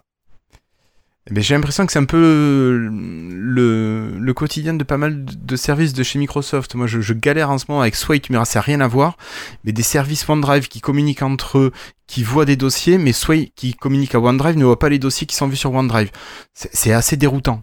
Mais 1.30 1.40
j'ai 1.40 1.54
l'impression 1.54 1.86
que 1.86 1.92
c'est 1.92 2.00
un 2.00 2.04
peu 2.04 2.88
le, 2.90 4.32
quotidien 4.34 4.74
de 4.74 4.82
pas 4.82 4.96
mal 4.96 5.24
de 5.24 5.54
services 5.56 5.92
de 5.92 6.02
chez 6.02 6.18
Microsoft. 6.18 6.74
Moi, 6.74 6.88
je, 6.88 7.12
galère 7.12 7.48
en 7.50 7.58
ce 7.58 7.66
moment 7.68 7.80
avec 7.80 7.94
me 7.94 8.28
diras, 8.30 8.44
ça 8.44 8.58
n'a 8.58 8.64
rien 8.64 8.80
à 8.80 8.88
voir, 8.88 9.16
mais 9.62 9.70
des 9.70 9.84
services 9.84 10.28
OneDrive 10.28 10.66
qui 10.66 10.80
communiquent 10.80 11.22
entre 11.22 11.58
eux, 11.58 11.72
qui 12.08 12.24
voient 12.24 12.44
des 12.44 12.56
dossiers, 12.56 12.98
mais 12.98 13.12
Sway 13.12 13.52
qui 13.54 13.74
communique 13.74 14.16
à 14.16 14.18
OneDrive 14.18 14.58
ne 14.58 14.64
voit 14.64 14.80
pas 14.80 14.88
les 14.88 14.98
dossiers 14.98 15.28
qui 15.28 15.36
sont 15.36 15.46
vus 15.46 15.54
sur 15.54 15.72
OneDrive. 15.72 16.10
C'est 16.54 16.92
assez 16.92 17.16
déroutant. 17.16 17.62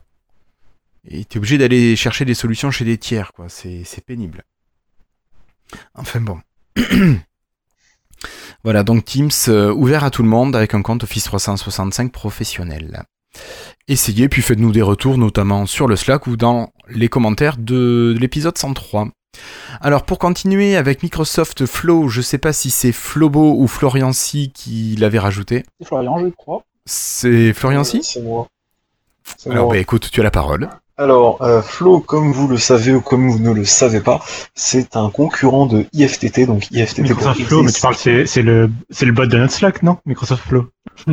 Et 1.05 1.25
tu 1.25 1.35
es 1.35 1.37
obligé 1.37 1.57
d'aller 1.57 1.97
chercher 1.97 2.23
des 2.23 2.33
solutions 2.33 2.71
chez 2.71 2.85
des 2.85 2.97
tiers, 2.97 3.33
quoi. 3.33 3.47
C'est 3.49 4.05
pénible. 4.05 4.45
Enfin 5.95 6.21
bon. 6.21 6.39
Voilà, 8.63 8.83
donc 8.83 9.05
Teams 9.05 9.31
euh, 9.47 9.73
ouvert 9.73 10.03
à 10.03 10.11
tout 10.11 10.21
le 10.21 10.29
monde 10.29 10.55
avec 10.55 10.75
un 10.75 10.83
compte 10.83 11.03
Office 11.03 11.23
365 11.23 12.11
professionnel. 12.11 13.03
Essayez, 13.87 14.29
puis 14.29 14.43
faites-nous 14.43 14.71
des 14.71 14.83
retours, 14.83 15.17
notamment 15.17 15.65
sur 15.65 15.87
le 15.87 15.95
Slack 15.95 16.27
ou 16.27 16.37
dans 16.37 16.71
les 16.87 17.09
commentaires 17.09 17.57
de, 17.57 18.13
de 18.13 18.17
l'épisode 18.19 18.57
103. 18.57 19.07
Alors 19.79 20.03
pour 20.03 20.19
continuer 20.19 20.75
avec 20.75 21.03
Microsoft 21.03 21.65
Flow, 21.65 22.09
je 22.09 22.21
sais 22.21 22.37
pas 22.37 22.53
si 22.53 22.69
c'est 22.69 22.91
Flobo 22.91 23.55
ou 23.57 23.67
Floriancy 23.67 24.51
qui 24.53 24.95
l'avait 24.97 25.19
rajouté. 25.19 25.63
C'est 25.79 25.87
Florian, 25.87 26.19
je 26.19 26.29
crois. 26.29 26.63
C'est 26.85 27.53
Floriancy 27.53 28.01
C'est 28.03 28.21
moi. 28.21 28.47
Alors 29.45 29.65
moi. 29.65 29.73
bah 29.73 29.79
écoute, 29.79 30.09
tu 30.11 30.19
as 30.19 30.23
la 30.23 30.31
parole. 30.31 30.69
Alors, 31.01 31.41
euh, 31.41 31.63
Flow, 31.63 31.99
comme 31.99 32.31
vous 32.31 32.47
le 32.47 32.57
savez 32.57 32.93
ou 32.93 33.01
comme 33.01 33.27
vous 33.27 33.39
ne 33.39 33.51
le 33.51 33.65
savez 33.65 34.01
pas, 34.01 34.23
c'est 34.53 34.95
un 34.95 35.09
concurrent 35.09 35.65
de 35.65 35.87
IFTT, 35.93 36.45
donc 36.45 36.69
IFTT 36.69 36.97
pour 36.97 37.09
Microsoft 37.09 37.41
Flow, 37.41 37.63
mais 37.63 37.71
tu 37.71 37.81
parles, 37.81 37.95
c'est 37.95 38.27
c'est 38.27 38.43
le, 38.43 38.69
c'est 38.91 39.07
le 39.07 39.11
bot 39.11 39.25
de 39.25 39.35
notre 39.35 39.51
Slack, 39.51 39.81
non? 39.81 39.97
Microsoft 40.05 40.43
Flow. 40.47 40.67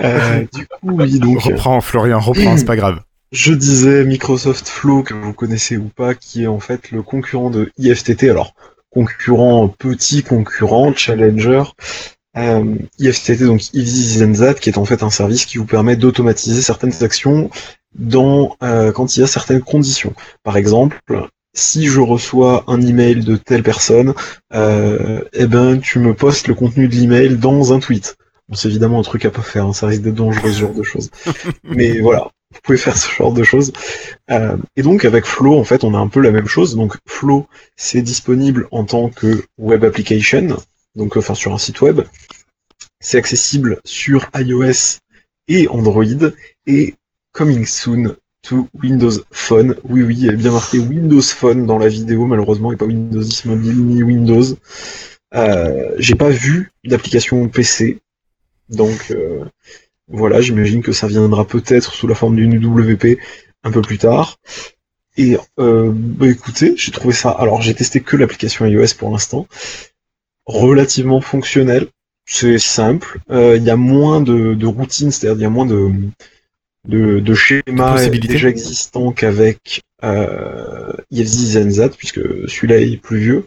Euh, 0.00 0.46
du 0.54 0.68
coup, 0.68 0.76
oui, 0.82 1.18
donc, 1.18 1.38
euh, 1.38 1.50
Reprends 1.50 1.80
Florian, 1.80 2.20
reprends, 2.20 2.56
c'est 2.56 2.64
pas 2.64 2.76
grave. 2.76 3.00
je 3.32 3.52
disais 3.52 4.04
Microsoft 4.04 4.68
Flow, 4.68 5.02
que 5.02 5.14
vous 5.14 5.32
connaissez 5.32 5.76
ou 5.76 5.88
pas, 5.88 6.14
qui 6.14 6.44
est 6.44 6.46
en 6.46 6.60
fait 6.60 6.92
le 6.92 7.02
concurrent 7.02 7.50
de 7.50 7.72
IFTT, 7.76 8.30
alors, 8.30 8.54
concurrent, 8.90 9.66
petit 9.66 10.22
concurrent, 10.22 10.94
challenger, 10.94 11.64
euh, 12.36 12.76
IFTT, 12.98 13.44
donc 13.44 13.74
Easy 13.74 14.18
Zenzat, 14.18 14.54
qui 14.54 14.70
est 14.70 14.78
en 14.78 14.84
fait 14.84 15.02
un 15.02 15.10
service 15.10 15.46
qui 15.46 15.58
vous 15.58 15.66
permet 15.66 15.96
d'automatiser 15.96 16.62
certaines 16.62 17.02
actions 17.02 17.50
dans 17.94 18.56
euh, 18.62 18.92
quand 18.92 19.16
il 19.16 19.20
y 19.20 19.22
a 19.22 19.26
certaines 19.26 19.62
conditions. 19.62 20.14
Par 20.42 20.56
exemple, 20.56 21.00
si 21.54 21.86
je 21.86 22.00
reçois 22.00 22.64
un 22.68 22.80
email 22.80 23.24
de 23.24 23.36
telle 23.36 23.62
personne, 23.62 24.14
euh, 24.54 25.22
eh 25.32 25.46
ben 25.46 25.80
tu 25.80 25.98
me 25.98 26.14
postes 26.14 26.48
le 26.48 26.54
contenu 26.54 26.88
de 26.88 26.94
l'email 26.94 27.36
dans 27.36 27.72
un 27.72 27.80
tweet. 27.80 28.16
Bon, 28.48 28.54
c'est 28.54 28.68
évidemment 28.68 29.00
un 29.00 29.02
truc 29.02 29.24
à 29.24 29.30
pas 29.30 29.42
faire, 29.42 29.66
hein, 29.66 29.72
ça 29.72 29.86
risque 29.86 30.02
d'être 30.02 30.14
dangereux 30.14 30.52
ce 30.52 30.60
genre 30.60 30.74
de 30.74 30.82
choses. 30.82 31.10
Mais 31.64 32.00
voilà, 32.00 32.30
vous 32.52 32.60
pouvez 32.62 32.78
faire 32.78 32.96
ce 32.96 33.10
genre 33.10 33.32
de 33.32 33.42
choses. 33.42 33.72
Euh, 34.30 34.56
et 34.76 34.82
donc 34.82 35.04
avec 35.04 35.24
Flow, 35.24 35.58
en 35.58 35.64
fait, 35.64 35.84
on 35.84 35.94
a 35.94 35.98
un 35.98 36.08
peu 36.08 36.20
la 36.20 36.30
même 36.30 36.46
chose. 36.46 36.76
Donc 36.76 36.96
Flow, 37.06 37.46
c'est 37.76 38.02
disponible 38.02 38.68
en 38.70 38.84
tant 38.84 39.08
que 39.08 39.44
web 39.58 39.84
application, 39.84 40.56
donc 40.94 41.16
enfin 41.16 41.34
sur 41.34 41.52
un 41.52 41.58
site 41.58 41.80
web. 41.80 42.02
C'est 43.00 43.18
accessible 43.18 43.80
sur 43.84 44.28
iOS 44.34 44.98
et 45.48 45.68
Android 45.68 46.04
et 46.66 46.94
coming 47.32 47.64
soon 47.66 48.16
to 48.42 48.68
Windows 48.74 49.22
Phone. 49.30 49.76
Oui, 49.84 50.02
oui, 50.02 50.16
il 50.18 50.24
y 50.26 50.28
a 50.28 50.32
bien 50.32 50.52
marqué 50.52 50.78
Windows 50.78 51.22
Phone 51.22 51.66
dans 51.66 51.78
la 51.78 51.88
vidéo, 51.88 52.26
malheureusement, 52.26 52.72
et 52.72 52.76
pas 52.76 52.86
Windows 52.86 53.22
10 53.22 53.44
Mobile 53.46 53.84
ni 53.84 54.02
Windows. 54.02 54.56
Euh, 55.34 55.94
J'ai 55.98 56.14
pas 56.14 56.30
vu 56.30 56.72
d'application 56.84 57.48
PC, 57.48 58.00
donc 58.68 59.10
euh, 59.10 59.44
voilà, 60.08 60.40
j'imagine 60.40 60.82
que 60.82 60.92
ça 60.92 61.06
viendra 61.06 61.46
peut-être 61.46 61.94
sous 61.94 62.06
la 62.06 62.14
forme 62.14 62.36
d'une 62.36 62.52
UWP 62.52 63.18
un 63.62 63.70
peu 63.70 63.82
plus 63.82 63.98
tard. 63.98 64.38
Et 65.16 65.36
euh, 65.58 65.90
bah 65.92 66.28
écoutez, 66.28 66.74
j'ai 66.76 66.92
trouvé 66.92 67.14
ça. 67.14 67.30
Alors 67.30 67.62
j'ai 67.62 67.74
testé 67.74 68.00
que 68.00 68.16
l'application 68.16 68.64
iOS 68.66 68.94
pour 68.98 69.10
l'instant, 69.10 69.46
relativement 70.50 71.20
fonctionnel. 71.20 71.86
C'est 72.26 72.58
simple. 72.58 73.18
Euh, 73.30 73.56
Il 73.56 73.64
y 73.64 73.70
a 73.70 73.76
moins 73.76 74.20
de, 74.20 74.54
de 74.54 74.66
routines, 74.66 75.10
c'est-à-dire 75.10 75.38
il 75.38 75.42
y 75.42 75.46
a 75.46 75.50
moins 75.50 75.66
de 75.66 75.90
de, 76.88 77.20
de 77.20 77.34
schémas 77.34 78.08
déjà 78.08 78.48
existants 78.48 79.12
qu'avec 79.12 79.82
euh, 80.02 80.92
IFZ 81.10 81.58
Zenzat, 81.58 81.90
puisque 81.90 82.20
celui-là 82.48 82.78
est 82.78 82.96
plus 82.96 83.18
vieux. 83.18 83.44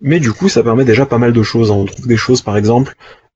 Mais 0.00 0.20
du 0.20 0.32
coup, 0.32 0.48
ça 0.48 0.62
permet 0.62 0.84
déjà 0.84 1.06
pas 1.06 1.18
mal 1.18 1.32
de 1.32 1.42
choses. 1.42 1.70
On 1.70 1.84
trouve 1.84 2.06
des 2.06 2.16
choses, 2.16 2.42
par 2.42 2.56
exemple, 2.56 2.94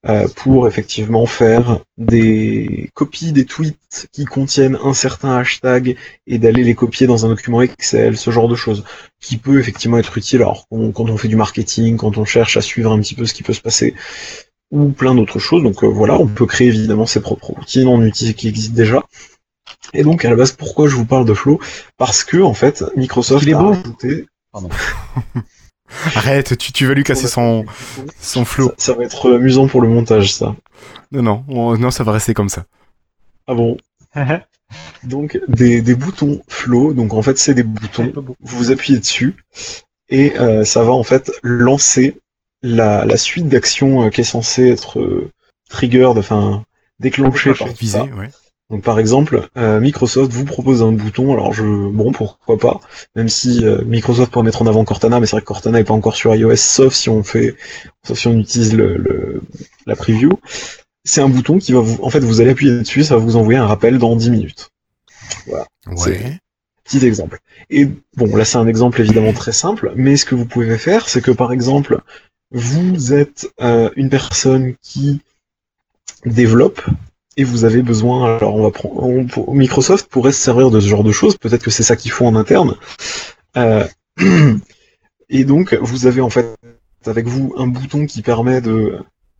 euh, 0.08 0.26
pour 0.34 0.66
effectivement 0.66 1.26
faire 1.26 1.80
des 1.98 2.88
copies 2.94 3.32
des 3.32 3.44
tweets 3.44 4.08
qui 4.12 4.24
contiennent 4.24 4.78
un 4.82 4.94
certain 4.94 5.36
hashtag 5.36 5.96
et 6.26 6.38
d'aller 6.38 6.64
les 6.64 6.74
copier 6.74 7.06
dans 7.06 7.26
un 7.26 7.28
document 7.28 7.60
Excel, 7.60 8.16
ce 8.16 8.30
genre 8.30 8.48
de 8.48 8.54
choses, 8.54 8.84
qui 9.20 9.36
peut 9.36 9.58
effectivement 9.58 9.98
être 9.98 10.16
utile 10.16 10.40
alors 10.40 10.66
quand 10.70 11.10
on 11.10 11.16
fait 11.18 11.28
du 11.28 11.36
marketing, 11.36 11.98
quand 11.98 12.16
on 12.16 12.24
cherche 12.24 12.56
à 12.56 12.62
suivre 12.62 12.92
un 12.92 13.00
petit 13.00 13.14
peu 13.14 13.26
ce 13.26 13.34
qui 13.34 13.42
peut 13.42 13.52
se 13.52 13.60
passer, 13.60 13.94
ou 14.70 14.88
plein 14.88 15.14
d'autres 15.14 15.38
choses. 15.38 15.62
Donc 15.62 15.84
euh, 15.84 15.88
voilà, 15.88 16.18
on 16.18 16.26
peut 16.26 16.46
créer 16.46 16.68
évidemment 16.68 17.06
ses 17.06 17.20
propres 17.20 17.50
routines, 17.50 17.88
on 17.88 18.02
utilise 18.02 18.34
qui 18.34 18.48
existent 18.48 18.74
déjà. 18.74 19.02
Et 19.92 20.02
donc 20.02 20.24
à 20.24 20.30
la 20.30 20.36
base, 20.36 20.52
pourquoi 20.52 20.88
je 20.88 20.94
vous 20.96 21.04
parle 21.04 21.26
de 21.26 21.34
Flow? 21.34 21.60
Parce 21.98 22.24
que 22.24 22.38
en 22.38 22.54
fait, 22.54 22.84
Microsoft 22.96 23.42
Il 23.42 23.50
est 23.50 23.54
a 23.54 23.58
beau. 23.58 23.72
rajouté 23.72 24.26
Arrête, 26.14 26.56
tu, 26.58 26.72
tu 26.72 26.86
vas 26.86 26.94
lui 26.94 27.04
casser 27.04 27.26
son, 27.28 27.64
son 28.20 28.44
flow. 28.44 28.68
Ça, 28.68 28.74
ça 28.78 28.94
va 28.94 29.04
être 29.04 29.32
amusant 29.34 29.66
pour 29.68 29.80
le 29.80 29.88
montage, 29.88 30.34
ça. 30.34 30.54
Non, 31.12 31.22
non, 31.22 31.44
on- 31.48 31.76
non, 31.76 31.90
ça 31.90 32.04
va 32.04 32.12
rester 32.12 32.34
comme 32.34 32.48
ça. 32.48 32.64
Ah 33.46 33.54
bon 33.54 33.76
Donc 35.02 35.38
des, 35.48 35.82
des 35.82 35.94
boutons 35.94 36.42
flow, 36.48 36.92
donc 36.92 37.12
en 37.14 37.22
fait 37.22 37.38
c'est 37.38 37.54
des 37.54 37.64
boutons, 37.64 38.12
vous 38.40 38.70
appuyez 38.70 39.00
dessus 39.00 39.34
et 40.08 40.38
euh, 40.38 40.64
ça 40.64 40.84
va 40.84 40.92
en 40.92 41.02
fait 41.02 41.32
lancer 41.42 42.18
la, 42.62 43.04
la 43.04 43.16
suite 43.16 43.48
d'actions 43.48 44.04
euh, 44.04 44.10
qui 44.10 44.20
est 44.20 44.24
censée 44.24 44.68
être 44.68 45.00
euh, 45.00 45.30
triggered, 45.70 46.18
enfin 46.18 46.64
déclenchée 47.00 47.54
par 47.54 47.68
tout 47.68 47.74
Visé, 47.80 47.98
ça. 47.98 48.04
ouais. 48.04 48.30
Donc 48.70 48.82
par 48.82 48.98
exemple, 49.00 49.48
euh, 49.56 49.80
Microsoft 49.80 50.30
vous 50.32 50.44
propose 50.44 50.82
un 50.82 50.92
bouton, 50.92 51.32
alors 51.32 51.52
je 51.52 51.64
bon 51.64 52.12
pourquoi 52.12 52.56
pas, 52.56 52.80
même 53.16 53.28
si 53.28 53.64
euh, 53.64 53.82
Microsoft 53.84 54.30
pourrait 54.32 54.44
mettre 54.44 54.62
en 54.62 54.66
avant 54.66 54.84
Cortana, 54.84 55.18
mais 55.18 55.26
c'est 55.26 55.32
vrai 55.32 55.40
que 55.40 55.46
Cortana 55.46 55.80
est 55.80 55.84
pas 55.84 55.94
encore 55.94 56.14
sur 56.14 56.34
iOS, 56.34 56.54
sauf 56.56 56.94
si 56.94 57.08
on 57.10 57.22
fait, 57.24 57.56
sauf 58.04 58.16
si 58.18 58.28
on 58.28 58.38
utilise 58.38 58.74
le, 58.74 58.96
le- 58.96 59.42
la 59.86 59.96
preview. 59.96 60.30
C'est 61.04 61.20
un 61.20 61.28
bouton 61.28 61.58
qui 61.58 61.72
va 61.72 61.80
vous, 61.80 61.98
en 62.02 62.10
fait, 62.10 62.20
vous 62.20 62.40
allez 62.40 62.50
appuyer 62.50 62.78
dessus, 62.78 63.02
ça 63.02 63.16
va 63.16 63.22
vous 63.24 63.36
envoyer 63.36 63.58
un 63.58 63.66
rappel 63.66 63.98
dans 63.98 64.14
10 64.14 64.30
minutes. 64.30 64.70
Ouais. 65.86 66.40
Petit 66.84 67.04
exemple. 67.06 67.40
Et 67.70 67.88
bon, 68.16 68.34
là 68.36 68.44
c'est 68.44 68.58
un 68.58 68.66
exemple 68.66 69.00
évidemment 69.00 69.32
très 69.32 69.52
simple, 69.52 69.92
mais 69.96 70.16
ce 70.16 70.24
que 70.24 70.34
vous 70.34 70.44
pouvez 70.46 70.76
faire, 70.78 71.08
c'est 71.08 71.22
que 71.22 71.30
par 71.30 71.52
exemple, 71.52 72.00
vous 72.52 73.12
êtes 73.14 73.48
euh, 73.60 73.90
une 73.96 74.10
personne 74.10 74.74
qui 74.82 75.20
développe 76.24 76.82
et 77.40 77.44
vous 77.44 77.64
avez 77.64 77.82
besoin. 77.82 78.36
Alors 78.36 78.54
on 78.54 78.62
va 78.62 78.70
prendre, 78.70 79.54
Microsoft 79.54 80.08
pourrait 80.08 80.32
se 80.32 80.40
servir 80.40 80.70
de 80.70 80.78
ce 80.78 80.86
genre 80.86 81.02
de 81.02 81.12
choses. 81.12 81.38
Peut-être 81.38 81.64
que 81.64 81.70
c'est 81.70 81.82
ça 81.82 81.96
qu'ils 81.96 82.10
font 82.10 82.26
en 82.26 82.36
interne. 82.36 82.76
Euh, 83.56 83.86
et 85.30 85.44
donc 85.44 85.74
vous 85.80 86.06
avez 86.06 86.20
en 86.20 86.28
fait 86.28 86.54
avec 87.06 87.26
vous 87.26 87.54
un 87.56 87.66
bouton 87.66 88.04
qui 88.04 88.20
permet 88.20 88.60
de 88.60 88.98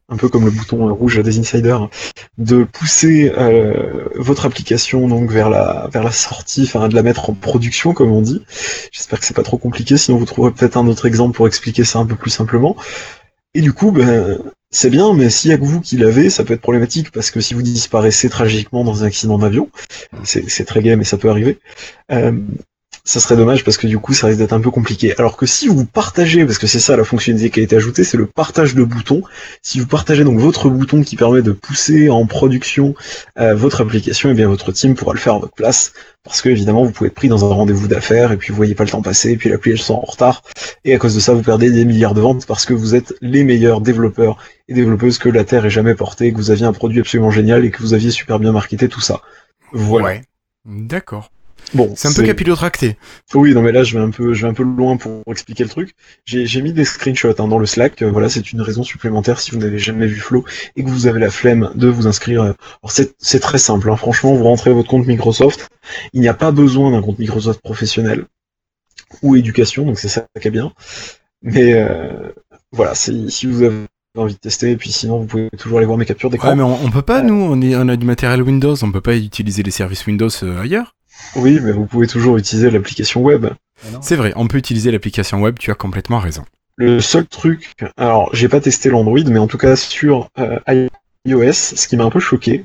un 0.08 0.16
peu 0.16 0.28
comme 0.28 0.46
le 0.46 0.50
bouton 0.50 0.92
rouge 0.92 1.22
des 1.22 1.38
insiders, 1.38 1.88
de 2.36 2.64
pousser 2.64 3.32
euh, 3.36 4.08
votre 4.16 4.44
application 4.46 5.06
donc 5.06 5.30
vers 5.30 5.50
la 5.50 5.88
vers 5.92 6.02
la 6.02 6.10
sortie, 6.10 6.62
enfin 6.62 6.88
de 6.88 6.94
la 6.94 7.02
mettre 7.02 7.28
en 7.28 7.34
production 7.34 7.92
comme 7.92 8.10
on 8.10 8.22
dit. 8.22 8.42
J'espère 8.92 9.20
que 9.20 9.26
c'est 9.26 9.36
pas 9.36 9.42
trop 9.42 9.58
compliqué, 9.58 9.98
sinon 9.98 10.16
vous 10.16 10.24
trouverez 10.24 10.52
peut-être 10.52 10.78
un 10.78 10.86
autre 10.86 11.04
exemple 11.04 11.36
pour 11.36 11.46
expliquer 11.46 11.84
ça 11.84 11.98
un 11.98 12.06
peu 12.06 12.16
plus 12.16 12.30
simplement. 12.30 12.76
Et 13.52 13.60
du 13.60 13.74
coup, 13.74 13.92
ben 13.92 14.40
c'est 14.70 14.90
bien, 14.90 15.12
mais 15.14 15.30
s'il 15.30 15.50
y 15.50 15.54
a 15.54 15.58
que 15.58 15.64
vous 15.64 15.80
qui 15.80 15.96
l'avez, 15.96 16.30
ça 16.30 16.44
peut 16.44 16.54
être 16.54 16.60
problématique 16.60 17.10
parce 17.10 17.30
que 17.30 17.40
si 17.40 17.54
vous 17.54 17.62
disparaissez 17.62 18.28
tragiquement 18.28 18.84
dans 18.84 19.02
un 19.02 19.06
accident 19.06 19.38
d'avion, 19.38 19.68
c'est 20.24 20.64
très 20.64 20.80
gay, 20.82 20.96
mais 20.96 21.04
ça 21.04 21.18
peut 21.18 21.28
arriver. 21.28 21.58
Euh, 22.12 22.32
ça 23.04 23.20
serait 23.20 23.36
dommage 23.36 23.64
parce 23.64 23.76
que 23.76 23.86
du 23.86 23.98
coup 23.98 24.12
ça 24.12 24.26
risque 24.26 24.38
d'être 24.38 24.52
un 24.52 24.60
peu 24.60 24.70
compliqué. 24.70 25.14
Alors 25.18 25.36
que 25.36 25.46
si 25.46 25.68
vous 25.68 25.84
partagez, 25.84 26.44
parce 26.44 26.58
que 26.58 26.66
c'est 26.66 26.80
ça 26.80 26.96
la 26.96 27.04
fonctionnalité 27.04 27.50
qui 27.50 27.60
a 27.60 27.62
été 27.62 27.76
ajoutée, 27.76 28.04
c'est 28.04 28.16
le 28.16 28.26
partage 28.26 28.74
de 28.74 28.82
boutons. 28.82 29.22
Si 29.62 29.80
vous 29.80 29.86
partagez 29.86 30.24
donc 30.24 30.38
votre 30.38 30.68
bouton 30.68 31.02
qui 31.02 31.16
permet 31.16 31.42
de 31.42 31.52
pousser 31.52 32.10
en 32.10 32.26
production 32.26 32.94
euh, 33.38 33.54
votre 33.54 33.80
application, 33.80 34.28
et 34.28 34.32
eh 34.32 34.34
bien 34.34 34.48
votre 34.48 34.72
team 34.72 34.94
pourra 34.94 35.14
le 35.14 35.18
faire 35.18 35.34
à 35.34 35.38
votre 35.38 35.54
place. 35.54 35.92
Parce 36.22 36.42
que 36.42 36.50
évidemment 36.50 36.84
vous 36.84 36.92
pouvez 36.92 37.08
être 37.08 37.14
pris 37.14 37.28
dans 37.28 37.50
un 37.50 37.54
rendez-vous 37.54 37.88
d'affaires 37.88 38.32
et 38.32 38.36
puis 38.36 38.50
vous 38.50 38.56
voyez 38.56 38.74
pas 38.74 38.84
le 38.84 38.90
temps 38.90 39.02
passer 39.02 39.32
et 39.32 39.36
puis 39.36 39.48
l'appli 39.48 39.72
elle 39.72 39.78
sort 39.78 39.98
en 39.98 40.10
retard 40.10 40.42
et 40.84 40.94
à 40.94 40.98
cause 40.98 41.14
de 41.14 41.20
ça 41.20 41.32
vous 41.32 41.42
perdez 41.42 41.70
des 41.70 41.86
milliards 41.86 42.12
de 42.12 42.20
ventes 42.20 42.44
parce 42.44 42.66
que 42.66 42.74
vous 42.74 42.94
êtes 42.94 43.14
les 43.22 43.42
meilleurs 43.42 43.80
développeurs 43.80 44.36
et 44.68 44.74
développeuses 44.74 45.16
que 45.16 45.30
la 45.30 45.44
Terre 45.44 45.64
ait 45.64 45.70
jamais 45.70 45.94
porté, 45.94 46.32
que 46.32 46.36
vous 46.36 46.50
aviez 46.50 46.66
un 46.66 46.74
produit 46.74 47.00
absolument 47.00 47.30
génial 47.30 47.64
et 47.64 47.70
que 47.70 47.80
vous 47.80 47.94
aviez 47.94 48.10
super 48.10 48.38
bien 48.38 48.52
marketé 48.52 48.88
tout 48.88 49.00
ça. 49.00 49.22
Voilà. 49.72 50.06
Ouais. 50.06 50.22
D'accord. 50.66 51.30
Bon, 51.74 51.92
C'est 51.96 52.08
un 52.08 52.12
peu 52.12 52.22
capillotracté. 52.24 52.96
Oui, 53.34 53.54
non 53.54 53.62
mais 53.62 53.70
là 53.72 53.84
je 53.84 53.96
vais 53.96 54.02
un 54.04 54.10
peu, 54.10 54.34
je 54.34 54.42
vais 54.42 54.48
un 54.48 54.54
peu 54.54 54.62
loin 54.64 54.96
pour 54.96 55.22
expliquer 55.30 55.62
le 55.64 55.70
truc. 55.70 55.94
J'ai 56.24 56.46
j'ai 56.46 56.62
mis 56.62 56.72
des 56.72 56.84
screenshots 56.84 57.30
hein, 57.40 57.46
dans 57.48 57.58
le 57.58 57.66
Slack. 57.66 58.02
Euh, 58.02 58.10
voilà, 58.10 58.28
c'est 58.28 58.52
une 58.52 58.60
raison 58.60 58.82
supplémentaire 58.82 59.38
si 59.40 59.52
vous 59.52 59.58
n'avez 59.58 59.78
jamais 59.78 60.06
vu 60.06 60.16
Flow 60.20 60.44
et 60.76 60.82
que 60.82 60.88
vous 60.88 61.06
avez 61.06 61.20
la 61.20 61.30
flemme 61.30 61.70
de 61.74 61.86
vous 61.88 62.06
inscrire. 62.06 62.42
euh, 62.42 62.52
Alors 62.82 62.90
c'est 63.18 63.40
très 63.40 63.58
simple. 63.58 63.88
hein. 63.90 63.96
Franchement, 63.96 64.34
vous 64.34 64.44
rentrez 64.44 64.72
votre 64.72 64.88
compte 64.88 65.06
Microsoft. 65.06 65.68
Il 66.12 66.20
n'y 66.20 66.28
a 66.28 66.34
pas 66.34 66.50
besoin 66.50 66.90
d'un 66.90 67.02
compte 67.02 67.18
Microsoft 67.18 67.60
professionnel 67.62 68.24
ou 69.22 69.36
éducation, 69.36 69.84
donc 69.86 69.98
c'est 69.98 70.08
ça 70.08 70.24
qui 70.40 70.48
est 70.48 70.50
bien. 70.50 70.72
Mais 71.42 71.72
euh, 71.74 72.32
voilà, 72.72 72.94
si 72.94 73.26
vous 73.46 73.62
avez 73.62 73.86
envie 74.16 74.34
de 74.34 74.38
tester, 74.38 74.72
et 74.72 74.76
puis 74.76 74.90
sinon 74.92 75.20
vous 75.20 75.26
pouvez 75.26 75.48
toujours 75.56 75.78
aller 75.78 75.86
voir 75.86 75.98
mes 75.98 76.04
captures 76.04 76.30
d'écran. 76.30 76.48
Ouais, 76.50 76.56
mais 76.56 76.62
on, 76.62 76.84
on 76.84 76.90
peut 76.90 77.02
pas, 77.02 77.22
nous, 77.22 77.34
on, 77.34 77.60
est, 77.62 77.74
on 77.76 77.88
a 77.88 77.96
du 77.96 78.04
matériel 78.06 78.42
Windows, 78.42 78.74
on 78.82 78.90
peut 78.92 79.00
pas 79.00 79.16
utiliser 79.16 79.62
les 79.62 79.70
services 79.70 80.06
Windows 80.06 80.28
euh, 80.42 80.60
ailleurs. 80.60 80.94
Oui, 81.36 81.60
mais 81.62 81.72
vous 81.72 81.86
pouvez 81.86 82.06
toujours 82.06 82.36
utiliser 82.36 82.70
l'application 82.70 83.22
web. 83.22 83.46
C'est 84.00 84.16
vrai, 84.16 84.32
on 84.36 84.46
peut 84.46 84.58
utiliser 84.58 84.90
l'application 84.90 85.40
web, 85.40 85.58
tu 85.58 85.70
as 85.70 85.74
complètement 85.74 86.18
raison. 86.18 86.44
Le 86.76 87.00
seul 87.00 87.26
truc, 87.26 87.74
alors 87.96 88.30
j'ai 88.34 88.48
pas 88.48 88.60
testé 88.60 88.88
l'Android, 88.90 89.20
mais 89.26 89.38
en 89.38 89.46
tout 89.46 89.58
cas 89.58 89.76
sur 89.76 90.28
euh, 90.38 90.58
iOS, 91.26 91.52
ce 91.52 91.88
qui 91.88 91.96
m'a 91.96 92.04
un 92.04 92.10
peu 92.10 92.20
choqué, 92.20 92.64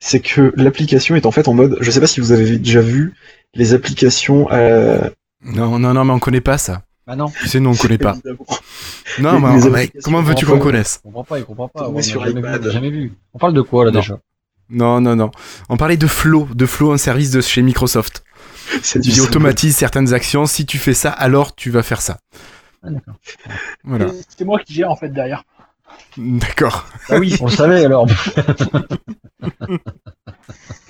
c'est 0.00 0.20
que 0.20 0.52
l'application 0.56 1.16
est 1.16 1.26
en 1.26 1.30
fait 1.30 1.48
en 1.48 1.54
mode, 1.54 1.76
je 1.80 1.90
sais 1.90 2.00
pas 2.00 2.06
si 2.06 2.20
vous 2.20 2.32
avez 2.32 2.58
déjà 2.58 2.80
vu 2.80 3.14
les 3.54 3.74
applications. 3.74 4.48
Euh, 4.52 5.08
Non, 5.42 5.78
non, 5.78 5.94
non, 5.94 6.04
mais 6.04 6.12
on 6.12 6.18
connaît 6.18 6.40
pas 6.40 6.58
ça. 6.58 6.82
Bah 7.06 7.16
non, 7.16 7.26
Tu 7.30 7.48
sais, 7.48 7.60
nous, 7.60 7.70
on 7.70 7.74
connaît 7.76 7.98
pas. 7.98 8.16
Non, 9.18 9.38
mais 9.40 9.90
comment 10.02 10.22
veux-tu 10.22 10.46
qu'on 10.46 10.58
connaisse 10.58 11.00
on 11.04 11.08
comprend 11.08 11.24
pas, 11.24 11.38
il 11.38 11.44
comprend 11.44 11.68
pas. 11.68 11.88
On 11.90 11.98
a 11.98 12.02
sur 12.02 12.20
jamais, 12.24 12.32
vu, 12.32 12.38
iPad. 12.40 12.62
on 12.64 12.68
a 12.68 12.70
jamais 12.70 12.90
vu. 12.90 13.12
On 13.34 13.38
parle 13.38 13.52
de 13.52 13.60
quoi 13.60 13.84
là 13.84 13.90
Non. 13.90 14.00
déjà? 14.00 14.18
Non, 14.72 15.00
non, 15.00 15.14
non. 15.16 15.30
On 15.68 15.76
parlait 15.76 15.96
de 15.96 16.06
Flow, 16.06 16.48
de 16.54 16.66
Flow, 16.66 16.92
un 16.92 16.98
service 16.98 17.30
de 17.30 17.40
chez 17.40 17.62
Microsoft. 17.62 18.24
C'est 18.82 18.98
du 19.00 19.10
qui 19.10 19.16
simple. 19.16 19.28
automatise 19.28 19.76
certaines 19.76 20.14
actions. 20.14 20.46
Si 20.46 20.64
tu 20.66 20.78
fais 20.78 20.94
ça, 20.94 21.10
alors 21.10 21.54
tu 21.54 21.70
vas 21.70 21.82
faire 21.82 22.00
ça. 22.00 22.18
Ah. 22.82 22.88
Voilà. 23.84 24.06
C'est 24.36 24.44
moi 24.44 24.58
qui 24.60 24.74
gère 24.74 24.90
en 24.90 24.96
fait 24.96 25.10
derrière. 25.10 25.44
D'accord. 26.16 26.86
Ah 27.10 27.16
oui, 27.18 27.36
on 27.40 27.46
le 27.46 27.50
savait 27.52 27.84
alors. 27.84 28.06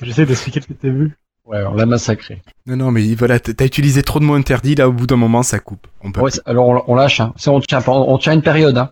J'essaie 0.02 0.26
d'expliquer 0.26 0.60
ce 0.60 0.66
que 0.68 0.72
t'as 0.74 0.88
vu. 0.88 1.16
Ouais, 1.44 1.62
on 1.64 1.74
l'a 1.74 1.86
massacré. 1.86 2.40
Non, 2.66 2.76
non, 2.76 2.90
mais 2.92 3.14
voilà, 3.14 3.40
t'as 3.40 3.64
utilisé 3.64 4.02
trop 4.04 4.20
de 4.20 4.24
mots 4.24 4.34
interdits, 4.34 4.76
là, 4.76 4.88
au 4.88 4.92
bout 4.92 5.06
d'un 5.08 5.16
moment, 5.16 5.42
ça 5.42 5.58
coupe. 5.58 5.86
On 6.02 6.12
peut 6.12 6.20
Ouais, 6.20 6.30
c'est- 6.30 6.42
alors 6.46 6.68
on, 6.68 6.84
on 6.86 6.94
lâche. 6.94 7.20
Hein. 7.20 7.34
On 7.48 7.60
tient, 7.60 7.80
pas- 7.82 7.92
on 7.92 8.16
tient 8.18 8.32
une 8.32 8.42
période. 8.42 8.78
Hein. 8.78 8.90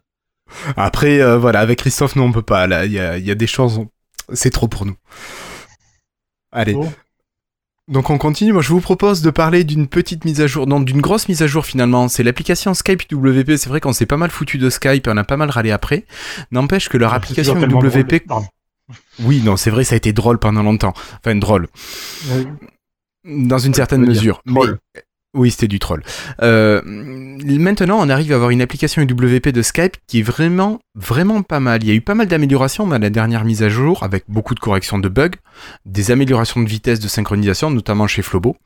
Après, 0.77 1.21
euh, 1.21 1.39
voilà, 1.39 1.61
avec 1.61 1.79
Christophe, 1.79 2.17
nous, 2.17 2.25
on 2.25 2.33
peut 2.33 2.43
pas. 2.43 2.67
Là, 2.67 2.87
il 2.87 2.93
y 2.93 2.99
a, 2.99 3.19
il 3.19 3.25
y 3.25 3.31
a 3.31 3.37
des 3.37 3.47
choses, 3.47 3.79
on- 3.79 3.89
c'est 4.33 4.51
trop 4.51 4.69
pour 4.69 4.87
nous. 4.87 4.97
Allez. 6.53 6.75
Bon. 6.75 6.93
Donc 7.89 8.09
on 8.11 8.19
continue. 8.19 8.53
Moi, 8.53 8.63
je 8.63 8.69
vous 8.69 8.81
propose 8.81 9.21
de 9.23 9.31
parler 9.31 9.65
d'une 9.65 9.89
petite 9.89 10.25
mise 10.25 10.41
à 10.41 10.47
jour, 10.47 10.67
non, 10.67 10.81
d'une 10.81 11.01
grosse 11.01 11.29
mise 11.29 11.43
à 11.43 11.47
jour 11.49 11.67
finalement. 11.67 12.09
C'est 12.09 12.23
l'application 12.23 12.73
Skype 12.73 13.03
WP. 13.13 13.57
C'est 13.57 13.69
vrai 13.69 13.81
qu'on 13.81 13.93
s'est 13.93 14.07
pas 14.07 14.17
mal 14.17 14.31
foutu 14.31 14.59
de 14.59 14.71
Skype 14.71 15.07
et 15.07 15.11
on 15.11 15.17
a 15.17 15.25
pas 15.25 15.37
mal 15.37 15.51
râlé 15.51 15.73
après. 15.73 16.05
N'empêche 16.53 16.89
que 16.89 16.97
leur 16.97 17.13
application 17.15 17.55
WP. 17.55 18.27
drôle. 18.27 18.45
Oui, 19.21 19.41
non, 19.45 19.57
c'est 19.57 19.71
vrai, 19.71 19.85
ça 19.85 19.95
a 19.95 19.97
été 19.99 20.13
drôle 20.13 20.39
pendant 20.39 20.65
longtemps. 20.65 20.95
Enfin, 21.25 21.37
drôle. 21.37 21.69
Dans 23.25 23.59
une 23.59 23.73
certaine 23.75 24.05
mesure. 24.05 24.43
Mais- 24.47 24.55
Oui, 25.33 25.53
c'était 25.53 25.69
du 25.69 25.79
troll. 25.79 26.03
Euh, 26.43 26.83
maintenant, 26.85 27.99
on 28.01 28.09
arrive 28.09 28.33
à 28.33 28.35
avoir 28.35 28.51
une 28.51 28.63
application 28.63 29.01
UWP 29.03 29.51
de 29.51 29.63
Skype 29.63 29.97
qui 30.09 30.19
est 30.19 30.23
vraiment, 30.23 30.81
vraiment 30.97 31.43
pas 31.43 31.61
mal. 31.61 31.85
Il 31.85 31.89
y 31.89 31.93
a 31.93 31.95
eu 31.95 32.01
pas 32.01 32.17
mal 32.17 32.27
d'améliorations 32.27 32.91
à 32.91 32.99
la 32.99 33.11
dernière 33.11 33.45
mise 33.45 33.63
à 33.63 33.69
jour, 33.69 34.03
avec 34.03 34.25
beaucoup 34.27 34.57
de 34.57 34.61
corrections 34.61 34.99
de 34.99 35.09
bugs, 35.09 35.31
des 35.87 36.11
améliorations 36.11 36.61
de 36.61 36.69
vitesse 36.69 36.99
de 36.99 37.07
synchronisation, 37.07 37.71
notamment 37.71 38.09
chez 38.09 38.23
Flobo, 38.23 38.57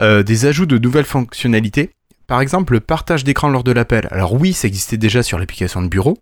euh, 0.00 0.22
des 0.22 0.46
ajouts 0.46 0.64
de 0.64 0.78
nouvelles 0.78 1.04
fonctionnalités. 1.04 1.90
Par 2.26 2.40
exemple, 2.40 2.72
le 2.72 2.80
partage 2.80 3.22
d'écran 3.22 3.50
lors 3.50 3.62
de 3.62 3.72
l'appel. 3.72 4.08
Alors 4.10 4.32
oui, 4.32 4.54
ça 4.54 4.68
existait 4.68 4.96
déjà 4.96 5.22
sur 5.22 5.38
l'application 5.38 5.82
de 5.82 5.88
bureau. 5.88 6.16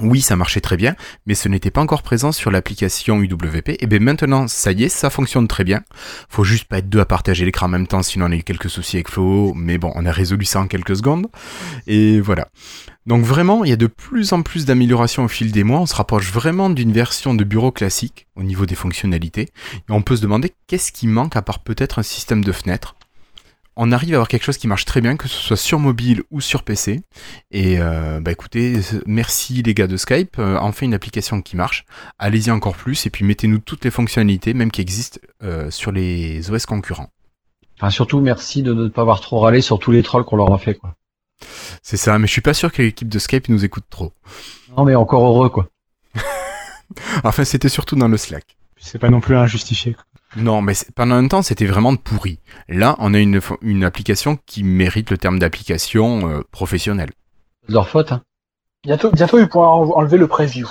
Oui, 0.00 0.20
ça 0.20 0.36
marchait 0.36 0.60
très 0.60 0.76
bien, 0.76 0.94
mais 1.26 1.34
ce 1.34 1.48
n'était 1.48 1.70
pas 1.70 1.80
encore 1.80 2.02
présent 2.02 2.30
sur 2.30 2.50
l'application 2.50 3.20
UWP. 3.20 3.76
Et 3.80 3.86
bien 3.86 3.98
maintenant, 3.98 4.46
ça 4.46 4.72
y 4.72 4.84
est, 4.84 4.88
ça 4.88 5.10
fonctionne 5.10 5.48
très 5.48 5.64
bien. 5.64 5.82
Faut 6.28 6.44
juste 6.44 6.64
pas 6.64 6.78
être 6.78 6.88
deux 6.88 7.00
à 7.00 7.04
partager 7.04 7.44
l'écran 7.44 7.66
en 7.66 7.70
même 7.70 7.86
temps, 7.86 8.02
sinon 8.02 8.26
on 8.26 8.32
a 8.32 8.36
eu 8.36 8.42
quelques 8.42 8.70
soucis 8.70 8.96
avec 8.96 9.08
Flo, 9.08 9.54
mais 9.54 9.78
bon, 9.78 9.92
on 9.94 10.06
a 10.06 10.12
résolu 10.12 10.44
ça 10.44 10.60
en 10.60 10.66
quelques 10.66 10.96
secondes. 10.96 11.26
Et 11.86 12.20
voilà. 12.20 12.48
Donc 13.06 13.24
vraiment, 13.24 13.64
il 13.64 13.70
y 13.70 13.72
a 13.72 13.76
de 13.76 13.86
plus 13.86 14.32
en 14.32 14.42
plus 14.42 14.66
d'améliorations 14.66 15.24
au 15.24 15.28
fil 15.28 15.50
des 15.50 15.64
mois. 15.64 15.80
On 15.80 15.86
se 15.86 15.94
rapproche 15.94 16.30
vraiment 16.30 16.68
d'une 16.68 16.92
version 16.92 17.34
de 17.34 17.42
bureau 17.42 17.72
classique 17.72 18.26
au 18.36 18.42
niveau 18.42 18.66
des 18.66 18.74
fonctionnalités. 18.74 19.48
Et 19.88 19.92
on 19.92 20.02
peut 20.02 20.16
se 20.16 20.22
demander 20.22 20.52
qu'est-ce 20.66 20.92
qui 20.92 21.06
manque 21.06 21.34
à 21.34 21.42
part 21.42 21.60
peut-être 21.60 21.98
un 21.98 22.02
système 22.02 22.44
de 22.44 22.52
fenêtres. 22.52 22.97
On 23.80 23.92
arrive 23.92 24.14
à 24.14 24.16
avoir 24.16 24.26
quelque 24.26 24.42
chose 24.42 24.58
qui 24.58 24.66
marche 24.66 24.86
très 24.86 25.00
bien, 25.00 25.16
que 25.16 25.28
ce 25.28 25.40
soit 25.40 25.56
sur 25.56 25.78
mobile 25.78 26.24
ou 26.32 26.40
sur 26.40 26.64
PC. 26.64 27.00
Et 27.52 27.78
euh, 27.78 28.18
bah 28.20 28.32
écoutez, 28.32 28.80
merci 29.06 29.62
les 29.62 29.72
gars 29.72 29.86
de 29.86 29.96
Skype, 29.96 30.40
euh, 30.40 30.58
enfin 30.60 30.84
une 30.84 30.94
application 30.94 31.40
qui 31.42 31.54
marche. 31.54 31.84
Allez-y 32.18 32.50
encore 32.50 32.74
plus 32.74 33.06
et 33.06 33.10
puis 33.10 33.24
mettez-nous 33.24 33.58
toutes 33.58 33.84
les 33.84 33.92
fonctionnalités, 33.92 34.52
même 34.52 34.72
qui 34.72 34.80
existent 34.80 35.20
euh, 35.44 35.70
sur 35.70 35.92
les 35.92 36.50
OS 36.50 36.66
concurrents. 36.66 37.12
Enfin, 37.76 37.90
surtout, 37.90 38.20
merci 38.20 38.64
de 38.64 38.74
ne 38.74 38.88
pas 38.88 39.02
avoir 39.02 39.20
trop 39.20 39.38
râlé 39.38 39.60
sur 39.60 39.78
tous 39.78 39.92
les 39.92 40.02
trolls 40.02 40.24
qu'on 40.24 40.36
leur 40.36 40.52
a 40.52 40.58
fait. 40.58 40.74
Quoi. 40.74 40.96
C'est 41.80 41.96
ça, 41.96 42.18
mais 42.18 42.26
je 42.26 42.32
suis 42.32 42.40
pas 42.40 42.54
sûr 42.54 42.72
que 42.72 42.82
l'équipe 42.82 43.08
de 43.08 43.18
Skype 43.20 43.48
nous 43.48 43.64
écoute 43.64 43.84
trop. 43.88 44.12
Non, 44.76 44.84
mais 44.84 44.96
encore 44.96 45.24
heureux, 45.24 45.50
quoi. 45.50 45.68
Enfin, 47.22 47.44
c'était 47.44 47.68
surtout 47.68 47.94
dans 47.94 48.08
le 48.08 48.16
Slack. 48.16 48.56
C'est 48.76 48.98
pas 48.98 49.10
non 49.10 49.20
plus 49.20 49.36
injustifié. 49.36 49.94
quoi. 49.94 50.02
Non, 50.36 50.60
mais 50.62 50.74
pendant 50.94 51.14
un 51.16 51.26
temps, 51.28 51.42
c'était 51.42 51.66
vraiment 51.66 51.96
pourri. 51.96 52.38
Là, 52.68 52.96
on 52.98 53.14
a 53.14 53.18
une, 53.18 53.40
une 53.62 53.84
application 53.84 54.38
qui 54.46 54.62
mérite 54.62 55.10
le 55.10 55.18
terme 55.18 55.38
d'application 55.38 56.28
euh, 56.30 56.42
professionnelle. 56.50 57.10
C'est 57.62 57.68
de 57.70 57.74
leur 57.74 57.88
faute. 57.88 58.12
Hein. 58.12 58.22
Bientôt, 58.84 59.10
bientôt 59.10 59.38
ils 59.38 59.48
pourront 59.48 59.66
en- 59.94 59.98
enlever 59.98 60.18
le 60.18 60.28
preview. 60.28 60.68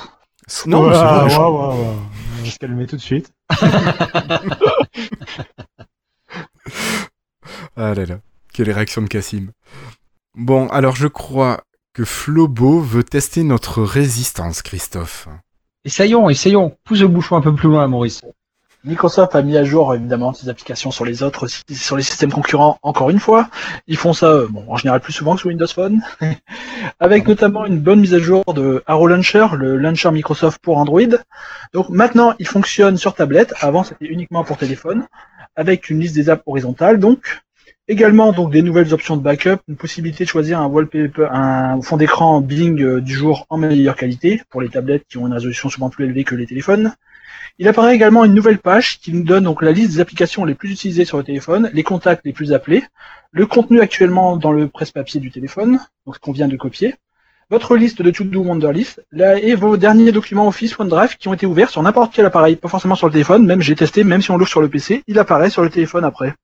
Non, 0.66 0.84
Ouah, 0.86 1.22
vrai, 1.24 1.30
je-. 1.30 1.38
On 1.40 2.44
va 2.44 2.50
se 2.50 2.58
calmer 2.60 2.86
tout 2.88 2.96
de 2.96 3.02
suite. 3.02 3.32
Ah 7.76 7.94
là 7.94 8.06
là, 8.06 8.20
quelle 8.54 8.72
réaction 8.72 9.02
de 9.02 9.08
Cassim. 9.08 9.52
Bon, 10.36 10.68
alors 10.68 10.96
je 10.96 11.08
crois 11.08 11.62
que 11.94 12.04
Flobo 12.06 12.80
veut 12.80 13.04
tester 13.04 13.44
notre 13.44 13.82
résistance, 13.84 14.62
Christophe. 14.62 15.28
Essayons, 15.86 16.30
essayons. 16.30 16.78
Pousse 16.84 17.00
le 17.02 17.08
bouchon 17.08 17.38
un 17.38 17.42
peu 17.42 17.54
plus 17.56 17.70
loin, 17.70 17.88
Maurice. 17.88 18.22
Microsoft 18.84 19.36
a 19.36 19.42
mis 19.42 19.58
à 19.58 19.64
jour 19.64 19.94
évidemment 19.96 20.34
ses 20.34 20.50
applications 20.50 20.92
sur 20.92 21.04
les 21.04 21.24
autres, 21.24 21.48
sur 21.48 21.98
les 21.98 22.04
systèmes 22.04 22.32
concurrents. 22.32 22.78
Encore 22.84 23.10
une 23.10 23.20
fois, 23.20 23.50
ils 23.88 23.98
font 23.98 24.14
ça, 24.14 24.28
euh, 24.28 24.48
bon, 24.50 24.64
en 24.68 24.78
général 24.78 25.02
plus 25.02 25.14
souvent 25.14 25.34
que 25.34 25.40
sur 25.40 25.50
Windows 25.50 25.68
Phone, 25.68 26.02
avec 27.00 27.28
notamment 27.28 27.66
une 27.66 27.80
bonne 27.80 28.00
mise 28.00 28.14
à 28.14 28.20
jour 28.20 28.44
de 28.54 28.84
Arrow 28.86 29.08
Launcher, 29.08 29.48
le 29.58 29.78
launcher 29.78 30.12
Microsoft 30.12 30.60
pour 30.62 30.78
Android. 30.78 31.02
Donc 31.74 31.90
maintenant, 31.90 32.34
il 32.40 32.48
fonctionne 32.48 32.98
sur 32.98 33.16
tablette. 33.16 33.54
Avant, 33.62 33.84
c'était 33.84 34.06
uniquement 34.06 34.44
pour 34.44 34.58
téléphone, 34.58 35.08
avec 35.56 35.90
une 35.90 36.00
liste 36.00 36.16
des 36.16 36.30
apps 36.30 36.44
horizontale. 36.46 37.00
Donc 37.00 37.42
également 37.88 38.32
donc 38.32 38.52
des 38.52 38.62
nouvelles 38.62 38.94
options 38.94 39.18
de 39.18 39.22
backup, 39.22 39.58
une 39.68 39.76
possibilité 39.76 40.24
de 40.24 40.30
choisir 40.30 40.60
un 40.60 40.68
wallpaper, 40.68 41.28
un 41.32 41.82
fond 41.82 41.98
d'écran 41.98 42.42
Bing 42.42 42.82
euh, 42.82 43.02
du 43.02 43.14
jour 43.14 43.46
en 43.50 43.58
meilleure 43.58 43.96
qualité 43.96 44.42
pour 44.50 44.62
les 44.62 44.70
tablettes 44.70 45.06
qui 45.10 45.18
ont 45.18 45.28
une 45.28 45.34
résolution 45.34 45.70
souvent 45.70 45.90
plus 45.90 46.06
élevée 46.06 46.24
que 46.24 46.36
les 46.36 46.46
téléphones. 46.46 46.94
Il 47.60 47.68
apparaît 47.68 47.96
également 47.96 48.24
une 48.26 48.34
nouvelle 48.34 48.60
page 48.60 49.00
qui 49.00 49.14
nous 49.14 49.24
donne 49.24 49.46
donc 49.46 49.62
la 49.62 49.72
liste 49.72 49.94
des 49.94 50.00
applications 50.00 50.46
les 50.46 50.56
plus 50.56 50.72
utilisées 50.72 51.06
sur 51.06 51.18
le 51.18 51.24
téléphone, 51.24 51.70
les 51.74 51.84
contacts 51.84 52.26
les 52.26 52.34
plus 52.34 52.54
appelés, 52.54 52.84
le 53.32 53.46
contenu 53.46 53.82
actuellement 53.82 54.38
dans 54.38 54.52
le 54.52 54.68
presse-papier 54.68 55.20
du 55.20 55.32
téléphone, 55.32 55.80
donc 56.06 56.16
ce 56.16 56.20
qu'on 56.20 56.32
vient 56.32 56.48
de 56.48 56.58
copier, 56.58 56.96
votre 57.50 57.78
liste 57.78 58.02
de 58.02 58.12
To-Do 58.12 58.42
Wonderlist, 58.42 59.06
là, 59.12 59.38
et 59.38 59.56
vos 59.56 59.78
derniers 59.78 60.12
documents 60.12 60.48
Office 60.48 60.78
OneDrive 60.78 61.18
qui 61.18 61.30
ont 61.30 61.34
été 61.34 61.46
ouverts 61.46 61.70
sur 61.70 61.82
n'importe 61.82 62.14
quel 62.14 62.26
appareil, 62.26 62.58
pas 62.58 62.68
forcément 62.68 62.96
sur 62.96 63.08
le 63.08 63.14
téléphone, 63.14 63.46
même 63.46 63.62
j'ai 63.62 63.76
testé, 63.76 64.04
même 64.04 64.22
si 64.22 64.32
on 64.32 64.38
l'ouvre 64.38 64.50
sur 64.50 64.62
le 64.62 64.70
PC, 64.70 65.04
il 65.08 65.18
apparaît 65.18 65.50
sur 65.50 65.64
le 65.64 65.70
téléphone 65.70 66.04
après. 66.04 66.36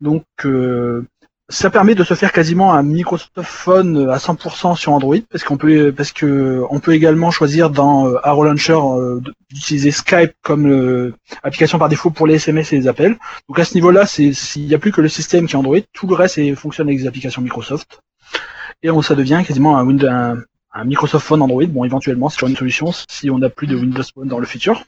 Donc 0.00 0.24
euh, 0.44 1.06
ça 1.50 1.68
permet 1.68 1.94
de 1.94 2.04
se 2.04 2.14
faire 2.14 2.32
quasiment 2.32 2.72
un 2.72 2.82
Microsoft 2.82 3.42
Phone 3.42 4.08
à 4.08 4.16
100% 4.16 4.76
sur 4.76 4.92
Android 4.92 5.16
parce 5.30 5.44
qu'on 5.44 5.58
peut 5.58 5.92
parce 5.94 6.10
que 6.10 6.62
on 6.70 6.80
peut 6.80 6.94
également 6.94 7.30
choisir 7.30 7.68
dans 7.68 8.08
euh, 8.08 8.18
Arrow 8.22 8.44
Launcher 8.44 8.78
euh, 8.78 9.20
d'utiliser 9.50 9.90
Skype 9.90 10.32
comme 10.42 10.66
euh, 10.70 11.14
application 11.42 11.78
par 11.78 11.90
défaut 11.90 12.10
pour 12.10 12.26
les 12.26 12.36
SMS 12.36 12.72
et 12.72 12.76
les 12.76 12.88
appels. 12.88 13.18
Donc 13.48 13.58
à 13.58 13.64
ce 13.64 13.74
niveau-là, 13.74 14.06
c'est 14.06 14.32
s'il 14.32 14.66
n'y 14.66 14.74
a 14.74 14.78
plus 14.78 14.92
que 14.92 15.02
le 15.02 15.08
système 15.08 15.46
qui 15.46 15.54
est 15.54 15.58
Android, 15.58 15.78
tout 15.92 16.06
le 16.06 16.14
reste 16.14 16.38
est, 16.38 16.54
fonctionne 16.54 16.88
avec 16.88 17.00
les 17.00 17.06
applications 17.06 17.42
Microsoft. 17.42 18.00
Et 18.82 18.88
ça 19.02 19.14
devient 19.14 19.42
quasiment 19.46 19.78
un 19.78 20.84
Microsoft 20.84 21.26
Phone 21.26 21.42
Android. 21.42 21.66
Bon, 21.66 21.84
éventuellement, 21.84 22.28
c'est 22.28 22.46
une 22.46 22.56
solution 22.56 22.90
si 23.08 23.30
on 23.30 23.38
n'a 23.38 23.48
plus 23.48 23.66
de 23.66 23.76
Windows 23.76 24.02
Phone 24.14 24.28
dans 24.28 24.38
le 24.38 24.46
futur. 24.46 24.84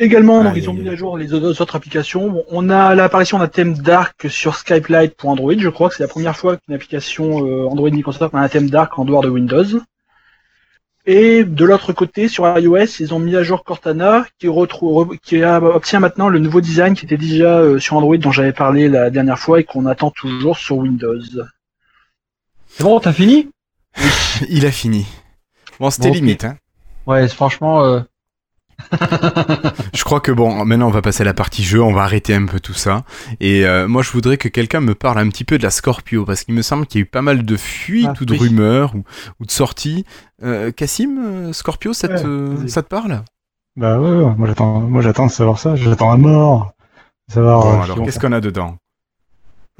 Également, 0.00 0.44
donc, 0.44 0.52
ils 0.56 0.70
ont 0.70 0.74
mis 0.74 0.88
à 0.88 0.94
jour 0.94 1.18
les 1.18 1.32
autres 1.34 1.74
applications. 1.76 2.30
Bon, 2.30 2.44
on 2.50 2.70
a 2.70 2.94
l'apparition 2.94 3.38
d'un 3.38 3.48
thème 3.48 3.74
dark 3.74 4.26
sur 4.30 4.54
Skype 4.54 4.86
Lite 4.88 5.16
pour 5.16 5.30
Android. 5.30 5.54
Je 5.58 5.68
crois 5.68 5.88
que 5.88 5.96
c'est 5.96 6.04
la 6.04 6.08
première 6.08 6.36
fois 6.36 6.56
qu'une 6.56 6.74
application 6.74 7.44
euh, 7.46 7.66
Android 7.66 7.90
Microsoft 7.90 8.34
a 8.34 8.38
un 8.38 8.48
thème 8.48 8.70
dark 8.70 8.96
en 8.98 9.04
dehors 9.04 9.22
de 9.22 9.28
Windows. 9.28 9.64
Et 11.06 11.42
de 11.42 11.64
l'autre 11.64 11.92
côté, 11.94 12.28
sur 12.28 12.46
iOS, 12.58 13.00
ils 13.00 13.14
ont 13.14 13.18
mis 13.18 13.34
à 13.34 13.42
jour 13.42 13.64
Cortana, 13.64 14.26
qui, 14.38 14.46
retrouve, 14.46 15.16
qui 15.22 15.42
a- 15.42 15.60
obtient 15.62 16.00
maintenant 16.00 16.28
le 16.28 16.38
nouveau 16.38 16.60
design 16.60 16.94
qui 16.94 17.06
était 17.06 17.16
déjà 17.16 17.58
euh, 17.58 17.78
sur 17.78 17.96
Android, 17.96 18.18
dont 18.18 18.30
j'avais 18.30 18.52
parlé 18.52 18.88
la 18.88 19.08
dernière 19.10 19.38
fois 19.38 19.58
et 19.60 19.64
qu'on 19.64 19.86
attend 19.86 20.10
toujours 20.10 20.58
sur 20.58 20.76
Windows. 20.76 21.18
C'est 22.68 22.84
bon, 22.84 23.00
t'as 23.00 23.12
fini? 23.14 23.48
Il 24.50 24.66
a 24.66 24.70
fini. 24.70 25.06
Bon, 25.80 25.90
c'était 25.90 26.08
Bon, 26.08 26.14
limite. 26.14 26.44
Hein. 26.44 26.56
Ouais, 27.06 27.26
franchement, 27.26 27.82
euh, 27.84 28.00
Je 29.94 30.04
crois 30.04 30.20
que 30.20 30.32
bon, 30.32 30.64
maintenant 30.64 30.86
on 30.88 30.90
va 30.90 31.02
passer 31.02 31.22
à 31.22 31.24
la 31.24 31.34
partie 31.34 31.62
jeu, 31.64 31.82
on 31.82 31.92
va 31.92 32.02
arrêter 32.02 32.34
un 32.34 32.46
peu 32.46 32.60
tout 32.60 32.74
ça. 32.74 33.04
Et 33.40 33.66
euh, 33.66 33.88
moi 33.88 34.02
je 34.02 34.10
voudrais 34.10 34.36
que 34.36 34.48
quelqu'un 34.48 34.80
me 34.80 34.94
parle 34.94 35.18
un 35.18 35.28
petit 35.28 35.44
peu 35.44 35.58
de 35.58 35.62
la 35.62 35.70
Scorpio, 35.70 36.24
parce 36.24 36.44
qu'il 36.44 36.54
me 36.54 36.62
semble 36.62 36.86
qu'il 36.86 37.00
y 37.00 37.02
a 37.02 37.04
eu 37.04 37.06
pas 37.06 37.22
mal 37.22 37.44
de 37.44 37.56
fuites 37.56 38.06
Ah, 38.10 38.14
ou 38.20 38.24
de 38.24 38.32
oui. 38.32 38.38
rumeurs 38.38 38.94
ou, 38.94 39.04
ou 39.40 39.44
de 39.46 39.50
sorties. 39.50 40.04
Euh, 40.42 40.70
Cassim, 40.70 41.18
euh, 41.18 41.52
Scorpio, 41.52 41.92
ça 41.92 42.08
te, 42.08 42.14
Ouais, 42.14 42.54
vas-y. 42.56 42.70
ça 42.70 42.82
te 42.82 42.88
parle? 42.88 43.22
Bah 43.76 43.98
ouais, 43.98 44.10
ouais, 44.10 44.34
moi 44.36 44.46
j'attends, 45.02 45.26
de 45.26 45.30
savoir 45.30 45.58
ça. 45.58 45.76
J'attends 45.76 46.10
à 46.10 46.16
mort. 46.16 46.72
De 47.28 47.34
Savoir. 47.34 47.60
Bon, 47.62 47.82
alors 47.82 48.02
qu'est-ce 48.04 48.18
qu'on 48.18 48.32
a 48.32 48.40
dedans? 48.40 48.76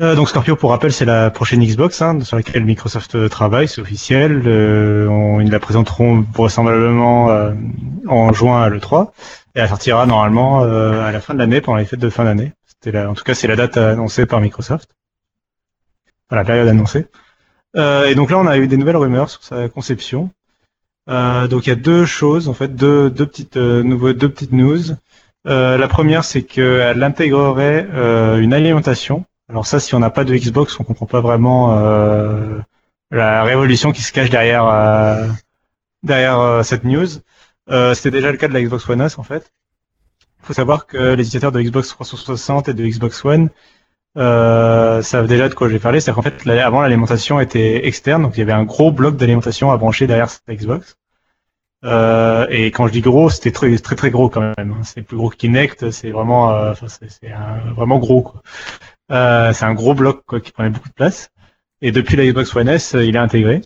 Euh, 0.01 0.15
donc 0.15 0.29
Scorpio, 0.29 0.55
pour 0.55 0.71
rappel, 0.71 0.93
c'est 0.93 1.05
la 1.05 1.31
prochaine 1.31 1.61
Xbox 1.65 2.01
hein, 2.03 2.21
sur 2.21 2.37
laquelle 2.37 2.65
Microsoft 2.65 3.17
euh, 3.17 3.29
travaille, 3.29 3.67
c'est 3.67 3.81
officiel. 3.81 4.43
Euh, 4.47 5.09
on- 5.09 5.41
ils 5.41 5.51
la 5.51 5.59
présenteront 5.59 6.25
vraisemblablement 6.33 7.31
euh, 7.31 7.53
en 8.07 8.33
juin 8.33 8.63
à 8.63 8.69
l'E3 8.69 9.11
et 9.57 9.61
elle 9.61 9.69
sortira 9.69 10.07
normalement 10.07 10.63
euh, 10.63 11.03
à 11.05 11.11
la 11.11 11.21
fin 11.21 11.35
de 11.35 11.41
l'année, 11.41 11.61
pendant 11.61 11.79
les 11.79 11.85
fêtes 11.85 11.99
de 11.99 12.11
fin 12.11 12.25
d'année. 12.25 12.53
En 12.95 13.15
tout 13.15 13.25
cas, 13.25 13.35
c'est 13.35 13.49
la 13.49 13.57
date 13.57 13.77
annoncée 13.77 14.25
par 14.25 14.41
Microsoft. 14.41 14.89
La 16.31 16.45
période 16.45 16.69
annoncée. 16.69 17.07
Euh, 17.77 18.07
et 18.07 18.15
donc 18.15 18.31
là, 18.31 18.39
on 18.39 18.47
a 18.47 18.57
eu 18.57 18.69
des 18.69 18.77
nouvelles 18.77 18.97
rumeurs 18.97 19.31
sur 19.31 19.43
sa 19.43 19.69
conception. 19.69 20.31
Donc 21.09 21.67
il 21.67 21.71
y 21.71 21.73
a 21.73 21.77
deux 21.77 22.05
choses, 22.05 22.49
en 22.49 22.55
fait, 22.55 22.69
deux, 22.77 23.11
deux 23.11 23.27
petites 23.27 23.57
nouveaux, 23.57 24.13
deux 24.13 24.29
petites 24.29 24.53
news. 24.53 24.79
La 25.45 25.89
première, 25.89 26.23
c'est 26.23 26.43
qu'elle 26.43 27.03
intégrerait 27.03 27.89
une 28.41 28.55
alimentation 28.55 29.25
alors 29.49 29.67
ça, 29.67 29.81
si 29.81 29.95
on 29.95 29.99
n'a 29.99 30.11
pas 30.11 30.25
de 30.25 30.35
Xbox, 30.37 30.79
on 30.79 30.85
comprend 30.85 31.07
pas 31.07 31.21
vraiment 31.21 31.79
euh, 31.79 32.59
la 33.11 33.45
révolution 33.45 33.93
qui 33.93 34.03
se 34.03 34.13
cache 34.13 34.29
derrière 34.29 34.67
euh, 34.67 35.27
derrière 36.03 36.39
euh, 36.39 36.63
cette 36.63 36.85
news. 36.85 37.07
C'était 37.95 38.11
déjà 38.11 38.31
le 38.31 38.39
cas 38.39 38.49
de 38.49 38.55
la 38.55 38.63
Xbox 38.63 38.89
One 38.89 39.01
S 39.01 39.19
en 39.19 39.23
fait. 39.23 39.53
Il 40.43 40.47
faut 40.47 40.53
savoir 40.53 40.87
que 40.87 40.97
les 40.97 41.23
utilisateurs 41.23 41.53
de 41.53 41.61
Xbox 41.61 41.89
360 41.89 42.69
et 42.69 42.75
de 42.75 42.87
Xbox 42.87 43.25
One 43.25 43.51
savent 44.15 45.27
déjà 45.27 45.49
de 45.49 45.55
quoi 45.55 45.69
je 45.69 45.75
vais 45.75 45.79
parler. 45.79 46.01
C'est 46.01 46.13
qu'en 46.13 46.23
fait, 46.23 46.47
avant 46.49 46.81
l'alimentation 46.83 47.41
était 47.41 47.87
externe, 47.87 48.23
donc 48.23 48.37
il 48.37 48.41
y 48.41 48.43
avait 48.43 48.53
un 48.53 48.65
gros 48.65 48.91
bloc 48.91 49.17
d'alimentation 49.17 49.71
à 49.71 49.77
brancher 49.77 50.07
derrière 50.07 50.31
cette 50.31 50.49
Xbox. 50.49 50.97
Et 51.85 52.67
quand 52.67 52.87
je 52.87 52.93
dis 52.93 53.01
gros, 53.01 53.31
c'était 53.31 53.53
très 53.53 53.77
très 53.79 53.97
très 53.97 54.11
gros 54.11 54.29
quand 54.31 54.53
même. 54.57 54.77
C'est 54.83 55.03
plus 55.03 55.17
gros 55.17 55.31
que 55.31 55.37
Kinect. 55.37 55.91
C'est 55.91 56.11
vraiment, 56.11 56.75
c'est 56.75 57.33
vraiment 57.75 57.99
gros. 57.99 58.33
Euh, 59.11 59.53
c'est 59.53 59.65
un 59.65 59.75
gros 59.75 59.95
bloc 59.95 60.23
quoi, 60.27 60.41
qui 60.41 60.53
prenait 60.53 60.71
beaucoup 60.71 60.89
de 60.89 60.95
place. 60.95 61.31
Et 61.81 61.93
depuis 61.93 62.17
la 62.17 62.27
Xbox 62.27 62.55
One 62.55 62.69
S, 62.69 62.95
euh, 62.95 63.05
il 63.05 63.17
est 63.17 63.19
intégré. 63.19 63.63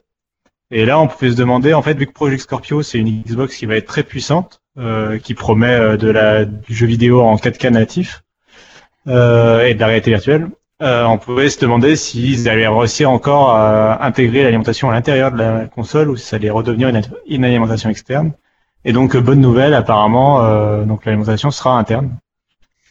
Et 0.71 0.87
là, 0.87 0.99
on 0.99 1.07
pouvait 1.07 1.31
se 1.31 1.37
demander, 1.37 1.75
en 1.75 1.83
fait, 1.83 1.95
vu 1.95 2.07
que 2.07 2.13
Project 2.13 2.43
Scorpio, 2.43 2.83
c'est 2.83 2.99
une 2.99 3.23
Xbox 3.23 3.57
qui 3.57 3.67
va 3.67 3.77
être 3.77 3.87
très 3.87 4.03
puissante, 4.03 4.63
euh, 4.79 5.19
qui 5.19 5.35
promet 5.35 5.75
euh, 5.75 5.97
de 5.99 6.09
la, 6.09 6.47
du 6.47 6.75
jeu 6.75 6.87
vidéo 6.87 7.21
en 7.21 7.37
4K 7.37 7.69
natif 7.69 8.23
euh, 9.07 9.67
et 9.67 9.75
de 9.75 9.81
la 9.81 9.87
réalité 9.87 10.11
virtuelle, 10.11 10.49
euh, 10.81 11.05
on 11.05 11.19
pouvait 11.19 11.51
se 11.51 11.61
demander 11.61 11.95
s'ils 11.95 12.49
allaient 12.49 12.67
réussir 12.67 13.11
encore 13.11 13.51
à 13.51 14.03
intégrer 14.05 14.45
l'alimentation 14.45 14.89
à 14.89 14.95
l'intérieur 14.95 15.31
de 15.31 15.37
la 15.37 15.67
console 15.67 16.09
ou 16.09 16.17
si 16.17 16.27
ça 16.27 16.37
allait 16.37 16.49
redevenir 16.49 16.89
une, 16.89 17.03
une 17.27 17.45
alimentation 17.45 17.91
externe. 17.91 18.33
Et 18.85 18.95
donc, 18.95 19.15
bonne 19.17 19.41
nouvelle, 19.41 19.75
apparemment, 19.75 20.85
donc 20.85 21.05
l'alimentation 21.05 21.53
sera 21.53 21.79
interne. 21.79 22.17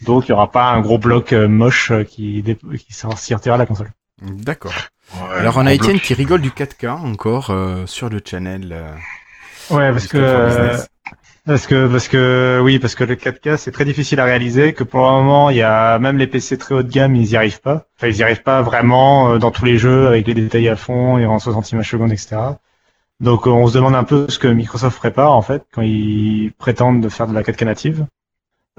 Donc, 0.03 0.27
il 0.27 0.31
n'y 0.31 0.33
aura 0.33 0.51
pas 0.51 0.71
un 0.71 0.81
gros 0.81 0.97
bloc 0.97 1.31
euh, 1.33 1.47
moche 1.47 1.91
euh, 1.91 2.03
qui, 2.03 2.41
dé- 2.41 2.57
qui 2.77 2.93
sortira 2.93 3.57
la 3.57 3.65
console. 3.65 3.91
D'accord. 4.21 4.73
Ouais, 5.13 5.37
Alors 5.39 5.57
on 5.57 5.65
a 5.65 5.73
Étienne 5.73 5.93
bloc. 5.97 6.03
qui 6.03 6.13
rigole 6.13 6.41
du 6.41 6.51
4K 6.51 6.89
encore 6.89 7.49
euh, 7.49 7.85
sur 7.85 8.09
le 8.09 8.21
channel. 8.23 8.69
euh, 8.71 8.91
Ouais, 9.75 9.91
parce 9.91 10.07
que, 10.07 10.17
euh, 10.17 10.77
parce 11.45 11.65
que, 11.67 11.87
parce 11.87 12.07
que, 12.07 12.59
oui, 12.63 12.77
parce 12.79 12.95
que 12.95 13.03
le 13.03 13.15
4K 13.15 13.57
c'est 13.57 13.71
très 13.71 13.85
difficile 13.85 14.19
à 14.19 14.25
réaliser, 14.25 14.73
que 14.73 14.83
pour 14.83 15.01
le 15.05 15.11
moment, 15.11 15.49
il 15.49 15.57
y 15.57 15.61
a 15.61 15.97
même 15.99 16.17
les 16.17 16.27
PC 16.27 16.57
très 16.57 16.75
haut 16.75 16.83
de 16.83 16.91
gamme, 16.91 17.15
ils 17.15 17.29
y 17.31 17.35
arrivent 17.37 17.61
pas. 17.61 17.87
Enfin, 17.97 18.07
ils 18.07 18.17
y 18.17 18.23
arrivent 18.23 18.43
pas 18.43 18.61
vraiment 18.61 19.37
dans 19.37 19.51
tous 19.51 19.65
les 19.65 19.77
jeux 19.77 20.07
avec 20.07 20.27
les 20.27 20.33
détails 20.33 20.69
à 20.69 20.75
fond 20.75 21.17
et 21.17 21.25
en 21.25 21.39
60 21.39 21.71
images 21.71 21.89
secondes, 21.89 22.11
etc. 22.11 22.37
Donc, 23.19 23.45
on 23.47 23.67
se 23.67 23.73
demande 23.75 23.95
un 23.95 24.03
peu 24.03 24.25
ce 24.29 24.39
que 24.39 24.47
Microsoft 24.47 24.97
prépare 24.97 25.31
en 25.33 25.41
fait 25.41 25.63
quand 25.71 25.81
ils 25.83 26.51
prétendent 26.57 27.01
de 27.01 27.09
faire 27.09 27.27
de 27.27 27.33
la 27.33 27.43
4K 27.43 27.65
native. 27.65 28.05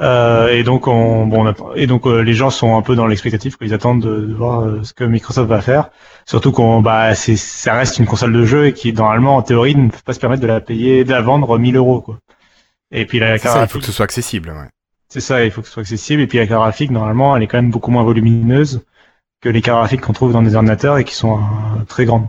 Euh, 0.01 0.49
et 0.49 0.63
donc, 0.63 0.89
on, 0.89 1.27
bon, 1.27 1.45
on 1.45 1.49
a- 1.49 1.77
et 1.77 1.87
donc 1.87 2.07
euh, 2.07 2.21
les 2.23 2.33
gens 2.35 2.51
sont 2.51 2.77
un 2.77 2.83
peu 2.83 2.97
dans 2.97 3.07
l'expectative, 3.07 3.57
quoi. 3.57 3.67
ils 3.67 3.75
attendent 3.75 4.03
de, 4.03 4.27
de 4.27 4.35
voir 4.35 4.63
euh, 4.63 4.83
ce 4.85 4.95
que 4.95 5.05
Microsoft 5.05 5.49
va 5.49 5.61
faire. 5.61 5.91
Surtout 6.27 6.51
qu'on, 6.51 6.81
bah, 6.81 7.15
c'est, 7.15 7.37
ça 7.37 7.75
reste 7.75 7.99
une 7.99 8.07
console 8.07 8.33
de 8.33 8.45
jeu 8.45 8.67
et 8.67 8.73
qui, 8.73 8.93
normalement, 8.93 9.37
en 9.37 9.43
théorie, 9.43 9.77
ne 9.77 9.91
peut 9.91 9.99
pas 10.05 10.15
se 10.15 10.21
permettre 10.21 10.43
de 10.43 10.47
la 10.47 10.61
payer, 10.61 11.05
de 11.05 11.11
la 11.11 11.21
vendre 11.21 11.59
1000 11.59 11.77
euros, 11.77 12.01
quoi. 12.01 12.19
Et 12.93 13.07
puis 13.07 13.19
la 13.19 13.39
C'est 13.39 13.45
carte 13.45 13.57
ça, 13.59 13.63
il 13.65 13.69
faut 13.69 13.79
que 13.81 13.85
ce 13.87 13.93
soit 13.93 14.05
accessible. 14.05 14.51
Ouais. 14.51 14.69
c'est 15.09 15.21
ça, 15.21 15.45
il 15.45 15.51
faut 15.51 15.61
que 15.61 15.67
ce 15.69 15.75
soit 15.75 15.83
accessible. 15.83 16.23
Et 16.23 16.27
puis 16.27 16.39
la 16.39 16.47
carte 16.47 16.61
graphique, 16.63 16.91
normalement, 16.91 17.37
elle 17.37 17.43
est 17.43 17.47
quand 17.47 17.59
même 17.59 17.71
beaucoup 17.71 17.91
moins 17.91 18.03
volumineuse 18.05 18.83
que 19.43 19.49
les 19.51 19.63
cartes 19.63 19.79
graphiques 19.81 20.03
qu'on 20.03 20.13
trouve 20.15 20.33
dans 20.33 20.43
des 20.43 20.55
ordinateurs 20.57 20.99
et 20.99 21.05
qui 21.05 21.15
sont 21.15 21.39
euh, 21.39 21.85
très 21.89 22.05
grandes. 22.07 22.29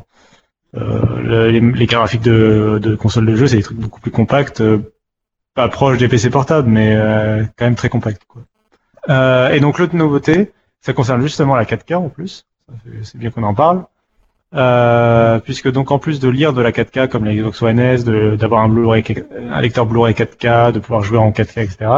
Euh, 0.76 1.22
le- 1.22 1.51
les, 1.51 1.59
les 1.61 1.88
cartes 1.88 2.01
graphiques 2.03 2.22
de, 2.24 2.80
de 2.82 2.95
consoles 2.95 3.26
de 3.28 3.36
jeu, 3.36 3.47
c'est 3.47 3.57
des 3.57 3.64
trucs 3.64 3.78
beaucoup 3.78 4.01
plus 4.01 4.11
compacts, 4.11 4.61
pas 5.54 5.68
proches 5.70 5.97
des 5.97 6.08
PC 6.08 6.30
portables, 6.30 6.68
mais 6.70 6.95
euh, 6.95 7.43
quand 7.58 7.66
même 7.66 7.76
très 7.76 7.89
compacts. 7.89 8.24
Quoi. 8.28 8.41
Euh, 9.10 9.49
et 9.51 9.60
donc 9.60 9.80
l'autre 9.80 9.95
nouveauté, 9.95 10.51
ça 10.82 10.93
concerne 10.93 11.22
justement 11.22 11.56
la 11.56 11.66
4K 11.66 11.95
en 11.95 12.10
plus. 12.10 12.45
C'est 13.04 13.18
bien 13.18 13.30
qu'on 13.30 13.43
en 13.43 13.54
parle. 13.54 13.86
Euh, 14.56 15.39
puisque 15.39 15.72
donc 15.72 15.89
en 15.89 15.97
plus 15.97 16.20
de 16.20 16.30
lire 16.30 16.54
de 16.54 16.62
la 16.62 16.72
4K 16.72 17.08
comme 17.08 17.26
la 17.26 17.34
Xbox 17.34 17.62
One 17.64 17.80
S, 17.80 18.04
d'avoir 18.06 18.62
un 18.62 18.70
Blu-ray, 18.70 19.04
un 19.51 19.62
lecteur 19.62 19.86
Blu-ray 19.88 20.14
4K, 20.14 20.72
de 20.72 20.80
pouvoir 20.80 21.01
jouer 21.01 21.18
en 21.18 21.32
4K, 21.32 21.62
etc. 21.64 21.91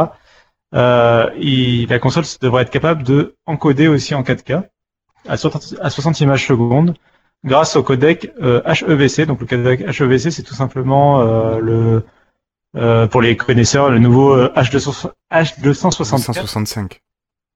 Euh, 0.74 1.30
il- 1.38 1.86
la 1.88 1.98
console 1.98 2.24
devrait 2.40 2.62
être 2.62 2.70
capable 2.70 3.02
de 3.02 3.34
encoder 3.46 3.88
aussi 3.88 4.14
en 4.14 4.22
4K 4.22 4.62
à 5.28 5.36
60, 5.36 5.74
à 5.80 5.90
60 5.90 6.20
images 6.20 6.46
secondes 6.46 6.94
grâce 7.44 7.76
au 7.76 7.82
codec 7.82 8.32
euh, 8.42 8.62
HEVC. 8.64 9.26
Donc 9.26 9.40
le 9.40 9.46
codec 9.46 9.80
HEVC, 9.82 10.30
c'est 10.30 10.42
tout 10.42 10.54
simplement 10.54 11.20
euh, 11.20 11.58
le 11.60 12.04
euh, 12.76 13.06
pour 13.06 13.22
les 13.22 13.36
connaisseurs 13.36 13.90
le 13.90 13.98
nouveau 13.98 14.34
euh, 14.34 14.52
H200, 14.56 15.10
H264. 15.32 16.14
165. 16.14 17.00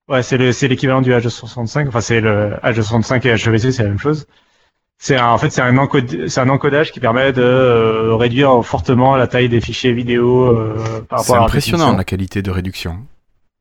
Ouais, 0.08 0.22
c'est 0.22 0.38
le- 0.38 0.52
c'est 0.52 0.66
l'équivalent 0.68 1.02
du 1.02 1.12
H265. 1.12 1.88
Enfin, 1.88 2.00
c'est 2.00 2.20
le 2.20 2.52
H265 2.64 3.26
et 3.26 3.30
HEVC, 3.30 3.70
c'est 3.72 3.82
la 3.82 3.90
même 3.90 3.98
chose. 3.98 4.26
C'est 5.02 5.16
un- 5.16 5.28
en 5.28 5.38
fait 5.38 5.50
c'est 5.50 5.62
un, 5.62 5.76
encode- 5.78 6.28
c'est 6.28 6.40
un 6.40 6.48
encodage 6.50 6.92
qui 6.92 7.00
permet 7.00 7.32
de 7.32 7.42
euh, 7.42 8.14
réduire 8.16 8.62
fortement 8.64 9.16
la 9.16 9.26
taille 9.28 9.48
des 9.48 9.60
fichiers 9.62 9.92
vidéo 9.92 10.44
euh, 10.44 10.74
par 11.08 11.20
C'est 11.20 11.32
rapport 11.32 11.36
à 11.36 11.38
la 11.38 11.44
impressionnant 11.46 11.96
la 11.96 12.04
qualité 12.04 12.42
de 12.42 12.50
réduction. 12.50 12.98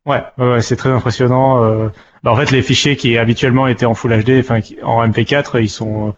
Ouais, 0.06 0.24
ouais, 0.38 0.50
ouais, 0.54 0.62
c'est 0.62 0.76
très 0.76 0.90
impressionnant. 0.90 1.64
euh. 1.64 1.90
Bah, 2.24 2.32
en 2.32 2.36
fait, 2.36 2.52
les 2.52 2.62
fichiers 2.62 2.98
qui 2.98 3.18
habituellement 3.18 3.68
étaient 3.68 3.86
en 3.86 3.94
Full 3.94 4.12
HD, 4.24 4.40
enfin 4.40 4.60
en 4.84 5.02
MP4, 5.08 5.62
ils 5.62 5.70
sont, 5.70 6.10
euh, 6.10 6.12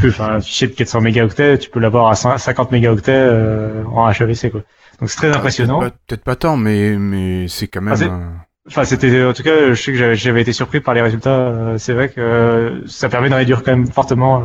plus, 0.00 0.10
enfin 0.10 0.34
un 0.34 0.40
fichier 0.40 0.68
de 0.68 0.74
400 0.74 1.00
mégaoctets, 1.00 1.58
tu 1.58 1.70
peux 1.70 1.80
l'avoir 1.80 2.08
à 2.08 2.14
5 2.14 2.38
50 2.38 2.70
mégaoctets 2.70 3.10
euh, 3.12 3.82
en 3.86 4.08
HEVC 4.08 4.50
quoi. 4.50 4.60
Donc 5.00 5.10
c'est 5.10 5.16
très 5.16 5.34
impressionnant. 5.36 5.80
Peut-être 6.06 6.24
pas- 6.24 6.36
tant, 6.36 6.56
mais, 6.56 6.96
mais 6.98 7.46
c'est 7.48 7.68
quand 7.68 7.80
même. 7.80 7.92
Ah, 7.94 7.96
c'est- 7.96 8.08
euh, 8.08 8.28
Enfin, 8.66 8.84
c'était 8.84 9.24
en 9.24 9.32
tout 9.32 9.42
cas, 9.42 9.68
je 9.72 9.74
sais 9.80 9.92
que 9.92 10.14
j'avais- 10.14 10.42
été 10.42 10.52
surpris 10.52 10.80
par 10.80 10.92
les 10.92 11.00
résultats. 11.00 11.30
euh, 11.30 11.78
C'est 11.78 11.94
vrai 11.94 12.10
que 12.10 12.20
euh, 12.20 12.86
ça 12.86 13.08
permet 13.08 13.30
de 13.30 13.34
réduire 13.34 13.62
quand 13.62 13.70
même 13.72 13.86
fortement 13.86 14.44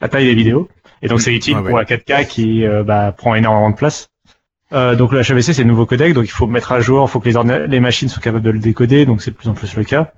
la 0.00 0.08
taille 0.08 0.26
des 0.26 0.34
vidéos. 0.34 0.68
Et 1.02 1.08
donc 1.08 1.20
c'est 1.20 1.34
utile 1.34 1.56
Ouais, 1.56 1.68
pour 1.68 1.78
la 1.78 1.84
4K 1.84 2.24
qui 2.28 2.64
euh, 2.64 2.84
bah, 2.84 3.12
prend 3.16 3.34
énormément 3.34 3.70
de 3.70 3.74
place. 3.74 4.08
Euh, 4.72 4.94
donc 4.94 5.12
le 5.12 5.20
HEVC 5.20 5.52
c'est 5.54 5.62
le 5.64 5.68
nouveau 5.68 5.86
codec, 5.86 6.14
donc 6.14 6.24
il 6.24 6.30
faut 6.30 6.46
mettre 6.46 6.70
à 6.72 6.80
jour, 6.80 7.04
il 7.06 7.10
faut 7.10 7.18
que 7.20 7.28
les, 7.28 7.66
les 7.66 7.80
machines 7.80 8.08
soient 8.08 8.22
capables 8.22 8.44
de 8.44 8.50
le 8.50 8.58
décoder, 8.60 9.04
donc 9.06 9.20
c'est 9.22 9.32
de 9.32 9.36
plus 9.36 9.48
en 9.48 9.54
plus 9.54 9.74
le 9.76 9.82
cas. 9.84 10.12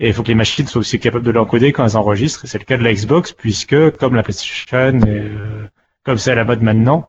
Et 0.00 0.08
il 0.08 0.12
faut 0.12 0.22
que 0.24 0.28
les 0.28 0.34
machines 0.34 0.66
soient 0.66 0.80
aussi 0.80 0.98
capables 0.98 1.24
de 1.24 1.30
l'encoder 1.30 1.72
quand 1.72 1.84
elles 1.86 1.96
enregistrent. 1.96 2.42
C'est 2.46 2.58
le 2.58 2.64
cas 2.64 2.76
de 2.76 2.82
la 2.82 2.92
Xbox, 2.92 3.32
puisque 3.32 3.76
comme 3.98 4.16
la 4.16 4.24
PlayStation, 4.24 4.98
et, 5.06 5.08
euh, 5.08 5.68
comme 6.04 6.18
c'est 6.18 6.32
à 6.32 6.34
la 6.34 6.44
mode 6.44 6.62
maintenant, 6.62 7.08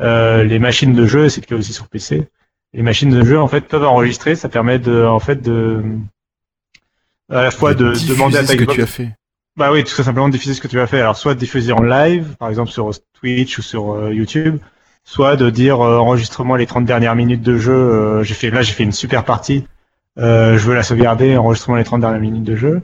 euh, 0.00 0.44
les 0.44 0.58
machines 0.58 0.94
de 0.94 1.06
jeu, 1.06 1.28
c'est 1.28 1.40
le 1.40 1.46
cas 1.46 1.56
aussi 1.56 1.72
sur 1.72 1.88
PC, 1.88 2.28
les 2.72 2.82
machines 2.82 3.10
de 3.10 3.24
jeu 3.24 3.38
en 3.40 3.48
fait 3.48 3.62
peuvent 3.62 3.84
enregistrer. 3.84 4.34
Ça 4.36 4.48
permet 4.48 4.78
de, 4.78 5.04
en 5.04 5.18
fait, 5.18 5.42
de 5.42 5.82
à 7.30 7.42
la 7.42 7.50
fois 7.50 7.74
de, 7.74 7.92
demander 8.08 8.38
à 8.38 8.40
ta 8.40 8.46
ce 8.48 8.56
que 8.56 8.64
tu 8.64 8.82
as 8.82 8.86
fait. 8.86 9.10
bah 9.56 9.70
oui, 9.72 9.84
tout 9.84 9.90
simplement 10.02 10.28
diffuser 10.28 10.54
ce 10.54 10.60
que 10.60 10.68
tu 10.68 10.80
as 10.80 10.86
fait. 10.86 11.00
Alors 11.00 11.16
soit 11.16 11.34
diffuser 11.34 11.72
en 11.72 11.82
live, 11.82 12.36
par 12.38 12.48
exemple 12.48 12.70
sur 12.70 12.90
Twitch 13.14 13.58
ou 13.58 13.62
sur 13.62 13.92
euh, 13.94 14.14
YouTube, 14.14 14.58
soit 15.04 15.36
de 15.36 15.50
dire 15.50 15.80
euh, 15.80 15.98
enregistre-moi 15.98 16.56
les 16.58 16.66
30 16.66 16.84
dernières 16.84 17.14
minutes 17.16 17.42
de 17.42 17.58
jeu. 17.58 17.72
euh, 17.72 18.22
j'ai 18.22 18.34
fait 18.34 18.50
là, 18.50 18.62
j'ai 18.62 18.72
fait 18.72 18.84
une 18.84 18.92
super 18.92 19.24
partie. 19.24 19.66
euh, 20.18 20.56
je 20.58 20.66
veux 20.66 20.74
la 20.74 20.82
sauvegarder, 20.82 21.36
enregistre-moi 21.36 21.78
les 21.78 21.84
30 21.84 22.00
dernières 22.00 22.20
minutes 22.20 22.44
de 22.44 22.56
jeu. 22.56 22.82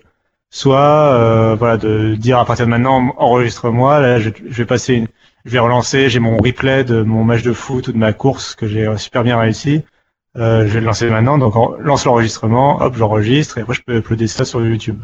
Soit 0.51 1.12
euh, 1.15 1.57
voilà 1.59 1.77
de 1.78 2.15
dire 2.15 2.39
à 2.39 2.45
partir 2.45 2.66
de 2.66 2.70
maintenant 2.70 3.15
enregistre-moi. 3.19 4.01
Là, 4.01 4.20
je, 4.20 4.31
je 4.47 4.55
vais 4.57 4.66
passer, 4.66 4.95
une, 4.95 5.09
je 5.45 5.51
vais 5.51 5.59
relancer. 5.59 6.09
J'ai 6.09 6.21
mon 6.21 6.37
replay 6.39 6.85
de 6.85 7.03
mon 7.03 7.25
match 7.25 7.43
de 7.43 7.53
foot 7.53 7.89
ou 7.89 7.93
de 7.93 7.99
ma 7.99 8.12
course 8.12 8.55
que 8.55 8.66
j'ai 8.66 8.97
super 8.99 9.23
bien 9.25 9.39
réussi. 9.39 9.85
Euh, 10.37 10.66
je 10.66 10.75
vais 10.75 10.81
le 10.81 10.87
lancer 10.87 11.09
maintenant. 11.11 11.39
Donc 11.39 11.57
en- 11.57 11.73
lance 11.79 12.05
l'enregistrement, 12.07 12.81
hop, 12.83 12.97
j'enregistre 12.97 13.59
et 13.59 13.62
après 13.62 13.75
je 13.75 13.83
peux 13.83 13.97
uploader 13.99 14.27
ça 14.29 14.45
sur 14.45 14.65
YouTube. 14.65 15.01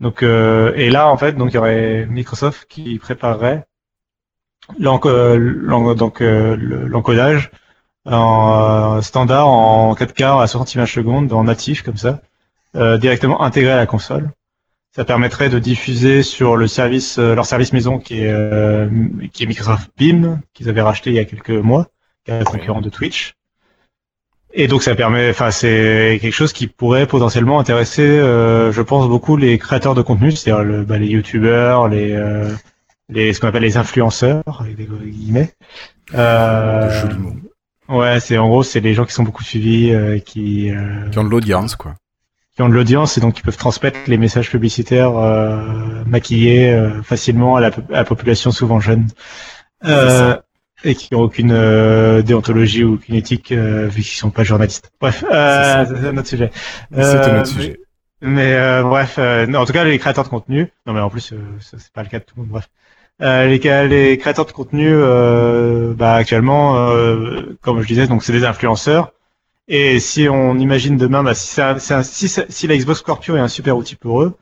Donc 0.00 0.22
euh, 0.22 0.72
et 0.76 0.90
là 0.90 1.08
en 1.08 1.16
fait 1.16 1.32
donc 1.34 1.52
il 1.52 1.56
y 1.56 1.58
aurait 1.58 2.06
Microsoft 2.06 2.66
qui 2.68 2.98
préparerait 2.98 3.66
euh, 4.80 5.38
l'encodage 6.88 7.50
en 8.06 8.96
euh, 8.98 9.00
standard 9.02 9.48
en 9.48 9.94
4K 9.94 10.40
à 10.42 10.46
60 10.46 10.74
images 10.74 10.94
secondes 10.94 11.32
en 11.32 11.44
natif 11.44 11.82
comme 11.82 11.96
ça 11.96 12.20
euh, 12.76 12.98
directement 12.98 13.42
intégré 13.42 13.72
à 13.72 13.76
la 13.76 13.86
console. 13.86 14.30
Ça 14.94 15.04
permettrait 15.06 15.48
de 15.48 15.58
diffuser 15.58 16.22
sur 16.22 16.56
le 16.56 16.66
service 16.66 17.18
euh, 17.18 17.34
leur 17.34 17.46
service 17.46 17.72
maison 17.72 17.98
qui 17.98 18.20
est 18.20 18.30
euh, 18.30 18.88
qui 19.32 19.42
est 19.42 19.46
Microsoft 19.46 19.90
Beam 19.96 20.40
qu'ils 20.52 20.68
avaient 20.68 20.82
racheté 20.82 21.10
il 21.10 21.16
y 21.16 21.18
a 21.18 21.24
quelques 21.24 21.50
mois, 21.50 21.88
qui 22.24 22.30
est 22.30 22.34
un 22.34 22.44
concurrent 22.44 22.82
de 22.82 22.90
Twitch. 22.90 23.34
Et 24.54 24.68
donc 24.68 24.82
ça 24.82 24.94
permet, 24.94 25.30
enfin 25.30 25.50
c'est 25.50 26.18
quelque 26.20 26.34
chose 26.34 26.52
qui 26.52 26.66
pourrait 26.66 27.06
potentiellement 27.06 27.58
intéresser, 27.58 28.02
euh, 28.02 28.70
je 28.70 28.82
pense 28.82 29.08
beaucoup 29.08 29.38
les 29.38 29.56
créateurs 29.56 29.94
de 29.94 30.02
contenu, 30.02 30.30
c'est-à-dire 30.30 30.62
le, 30.62 30.84
bah, 30.84 30.98
les 30.98 31.06
youtubeurs, 31.06 31.88
les, 31.88 32.12
euh, 32.12 32.52
les 33.08 33.32
ce 33.32 33.40
qu'on 33.40 33.48
appelle 33.48 33.62
les 33.62 33.78
influenceurs 33.78 34.42
avec 34.60 34.76
des 34.76 34.84
guillemets. 34.84 35.54
Euh, 36.14 36.88
De 36.88 37.08
jolis 37.08 37.18
mots. 37.18 37.34
ouais, 37.98 38.20
c'est 38.20 38.36
en 38.36 38.46
gros 38.48 38.62
c'est 38.62 38.80
les 38.80 38.92
gens 38.92 39.06
qui 39.06 39.14
sont 39.14 39.22
beaucoup 39.22 39.42
suivis, 39.42 39.94
euh, 39.94 40.18
qui 40.18 40.70
euh, 40.70 41.08
Qui 41.08 41.18
ont 41.18 41.24
de 41.24 41.30
l'audience, 41.30 41.76
quoi. 41.76 41.94
Qui 42.54 42.62
ont 42.62 42.68
de 42.68 42.74
l'audience 42.74 43.16
et 43.16 43.20
donc 43.20 43.34
qui 43.34 43.42
peuvent 43.42 43.56
transmettre 43.56 43.98
les 44.06 44.18
messages 44.18 44.50
publicitaires 44.50 45.16
euh, 45.16 46.04
maquillés 46.06 46.72
euh, 46.72 47.02
facilement 47.02 47.56
à 47.56 47.60
la, 47.60 47.68
à 47.68 47.72
la 47.90 48.04
population 48.04 48.50
souvent 48.50 48.80
jeune. 48.80 49.06
Euh, 49.84 50.36
et 50.84 50.94
qui 50.94 51.08
n'ont 51.12 51.22
aucune 51.22 51.52
euh, 51.52 52.22
déontologie 52.22 52.84
ou 52.84 52.94
aucune 52.94 53.14
éthique 53.14 53.52
euh, 53.52 53.86
vu 53.86 54.02
qu'ils 54.02 54.18
sont 54.18 54.30
pas 54.30 54.42
journalistes. 54.44 54.90
Bref, 55.00 55.24
euh, 55.30 55.84
C'est 55.88 56.08
un 56.08 56.16
autre 56.16 56.28
sujet. 56.28 56.50
C'est 56.92 56.98
un 57.00 57.00
Euh, 57.04 57.40
autre 57.40 57.46
sujet. 57.48 57.80
Mais 58.20 58.54
euh, 58.54 58.82
bref, 58.82 59.16
euh, 59.18 59.46
non, 59.46 59.60
en 59.60 59.64
tout 59.64 59.72
cas 59.72 59.84
les 59.84 59.98
créateurs 59.98 60.24
de 60.24 60.28
contenu. 60.28 60.72
Non 60.86 60.92
mais 60.92 61.00
en 61.00 61.10
plus 61.10 61.32
euh, 61.32 61.36
c'est 61.60 61.92
pas 61.92 62.02
le 62.02 62.08
cas 62.08 62.18
de 62.18 62.24
tout 62.24 62.34
le 62.36 62.42
monde. 62.42 62.50
Bref, 62.50 62.68
euh, 63.22 63.46
les, 63.46 63.58
les 63.88 64.18
créateurs 64.18 64.46
de 64.46 64.52
contenu, 64.52 64.88
euh, 64.90 65.94
bah, 65.94 66.14
actuellement, 66.14 66.76
euh, 66.88 67.56
comme 67.60 67.80
je 67.80 67.86
disais, 67.86 68.06
donc 68.06 68.22
c'est 68.24 68.32
des 68.32 68.44
influenceurs. 68.44 69.12
Et 69.68 70.00
si 70.00 70.28
on 70.28 70.58
imagine 70.58 70.96
demain, 70.96 71.22
bah, 71.22 71.34
si, 71.34 71.60
un- 71.60 71.76
un- 71.90 72.02
si, 72.02 72.28
si 72.28 72.66
la 72.66 72.76
Xbox 72.76 73.00
Scorpio 73.00 73.36
est 73.36 73.40
un 73.40 73.48
super 73.48 73.76
outil 73.76 73.96
pour 73.96 74.22
eux, 74.22 74.34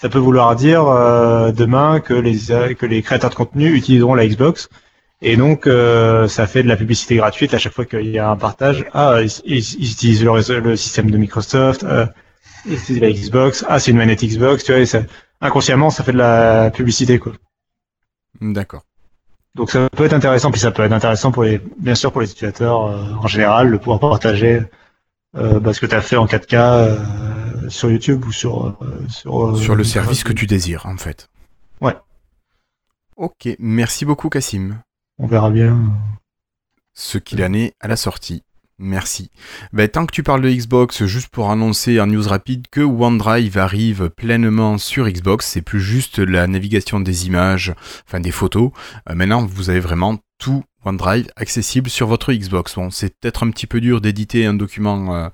ça 0.00 0.08
peut 0.08 0.18
vouloir 0.18 0.54
dire 0.56 0.86
euh, 0.86 1.50
demain 1.52 2.00
que 2.00 2.14
les 2.14 2.38
que 2.76 2.86
les 2.86 3.02
créateurs 3.02 3.30
de 3.30 3.34
contenu 3.34 3.72
utiliseront 3.74 4.14
la 4.14 4.26
Xbox. 4.26 4.68
Et 5.20 5.36
donc, 5.36 5.66
euh, 5.66 6.28
ça 6.28 6.46
fait 6.46 6.62
de 6.62 6.68
la 6.68 6.76
publicité 6.76 7.16
gratuite 7.16 7.52
à 7.52 7.58
chaque 7.58 7.72
fois 7.72 7.84
qu'il 7.84 8.06
y 8.08 8.18
a 8.18 8.30
un 8.30 8.36
partage. 8.36 8.86
Ah, 8.94 9.18
ils, 9.20 9.30
ils- 9.44 9.58
utilisent 9.92 10.22
le, 10.24 10.60
le 10.60 10.76
système 10.76 11.10
de 11.10 11.18
Microsoft. 11.18 11.82
Euh, 11.82 12.06
ils 12.66 12.74
utilisent 12.74 13.02
la 13.02 13.10
Xbox. 13.12 13.64
Ah, 13.68 13.80
c'est 13.80 13.90
une 13.90 13.96
manette 13.98 14.22
Xbox. 14.24 14.62
Tu 14.64 14.72
vois, 14.72 14.80
et 14.80 14.86
ça, 14.86 15.02
inconsciemment, 15.40 15.90
ça 15.90 16.04
fait 16.04 16.12
de 16.12 16.18
la 16.18 16.70
publicité, 16.70 17.18
quoi. 17.18 17.32
D'accord. 18.40 18.84
Donc, 19.54 19.70
ça 19.70 19.88
peut 19.90 20.04
être 20.04 20.12
intéressant. 20.12 20.50
Puis 20.50 20.60
ça 20.60 20.70
peut 20.70 20.82
être 20.82 20.92
intéressant 20.92 21.32
pour 21.32 21.44
les, 21.44 21.60
bien 21.78 21.94
sûr, 21.94 22.12
pour 22.12 22.20
les 22.20 22.30
utilisateurs 22.30 22.86
euh, 22.86 23.12
en 23.14 23.26
général, 23.26 23.72
de 23.72 23.76
pouvoir 23.76 24.00
partager 24.00 24.62
euh, 25.36 25.60
bah, 25.60 25.72
ce 25.72 25.80
que 25.80 25.86
tu 25.86 25.94
as 25.94 26.00
fait 26.00 26.16
en 26.16 26.26
4K 26.26 26.54
euh, 26.56 27.68
sur 27.68 27.90
YouTube 27.90 28.24
ou 28.24 28.32
sur 28.32 28.78
sur, 29.08 29.56
Sur 29.58 29.74
le 29.74 29.84
service 29.84 30.24
que 30.24 30.32
tu 30.32 30.46
désires, 30.46 30.86
en 30.86 30.96
fait. 30.96 31.28
Ouais. 31.80 31.96
Ok, 33.16 33.48
merci 33.58 34.04
beaucoup, 34.04 34.28
Cassim. 34.28 34.80
On 35.18 35.26
verra 35.26 35.50
bien. 35.50 35.76
ce 36.94 37.18
qu'il 37.18 37.42
en 37.42 37.52
est 37.52 37.74
à 37.80 37.88
la 37.88 37.96
sortie. 37.96 38.44
Merci. 38.80 39.30
Ben, 39.72 39.88
tant 39.88 40.06
que 40.06 40.12
tu 40.12 40.22
parles 40.22 40.42
de 40.42 40.50
Xbox, 40.50 41.04
juste 41.04 41.28
pour 41.28 41.50
annoncer 41.50 42.00
en 42.00 42.06
news 42.06 42.28
rapide 42.28 42.66
que 42.70 42.80
OneDrive 42.80 43.58
arrive 43.58 44.08
pleinement 44.10 44.78
sur 44.78 45.08
Xbox, 45.08 45.46
c'est 45.46 45.62
plus 45.62 45.80
juste 45.80 46.20
la 46.20 46.46
navigation 46.46 47.00
des 47.00 47.26
images, 47.26 47.74
enfin 48.06 48.20
des 48.20 48.30
photos. 48.30 48.70
Euh, 49.10 49.14
maintenant, 49.16 49.44
vous 49.44 49.70
avez 49.70 49.80
vraiment 49.80 50.18
tout 50.38 50.62
OneDrive 50.84 51.26
accessible 51.36 51.90
sur 51.90 52.06
votre 52.06 52.32
Xbox. 52.32 52.74
Bon, 52.76 52.90
c'est 52.90 53.14
peut-être 53.18 53.44
un 53.44 53.50
petit 53.50 53.66
peu 53.66 53.80
dur 53.80 54.00
d'éditer 54.00 54.46
un 54.46 54.54
document 54.54 55.14
euh, 55.14 55.28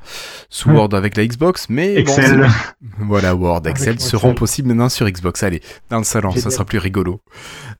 sous 0.48 0.70
Ouais. 0.70 0.76
Word 0.76 0.94
avec 0.94 1.16
la 1.16 1.26
Xbox, 1.26 1.66
mais 1.68 1.94
Excel. 1.96 2.48
voilà, 2.98 3.34
Word, 3.34 3.62
Excel 3.66 3.90
Avec 3.90 4.00
seront 4.00 4.28
Excel. 4.30 4.38
possibles 4.38 4.68
maintenant 4.68 4.88
sur 4.88 5.08
Xbox. 5.08 5.42
Allez, 5.42 5.60
dans 5.90 5.98
le 5.98 6.04
salon, 6.04 6.32
ça 6.32 6.50
sera 6.50 6.64
plus 6.64 6.78
rigolo. 6.78 7.20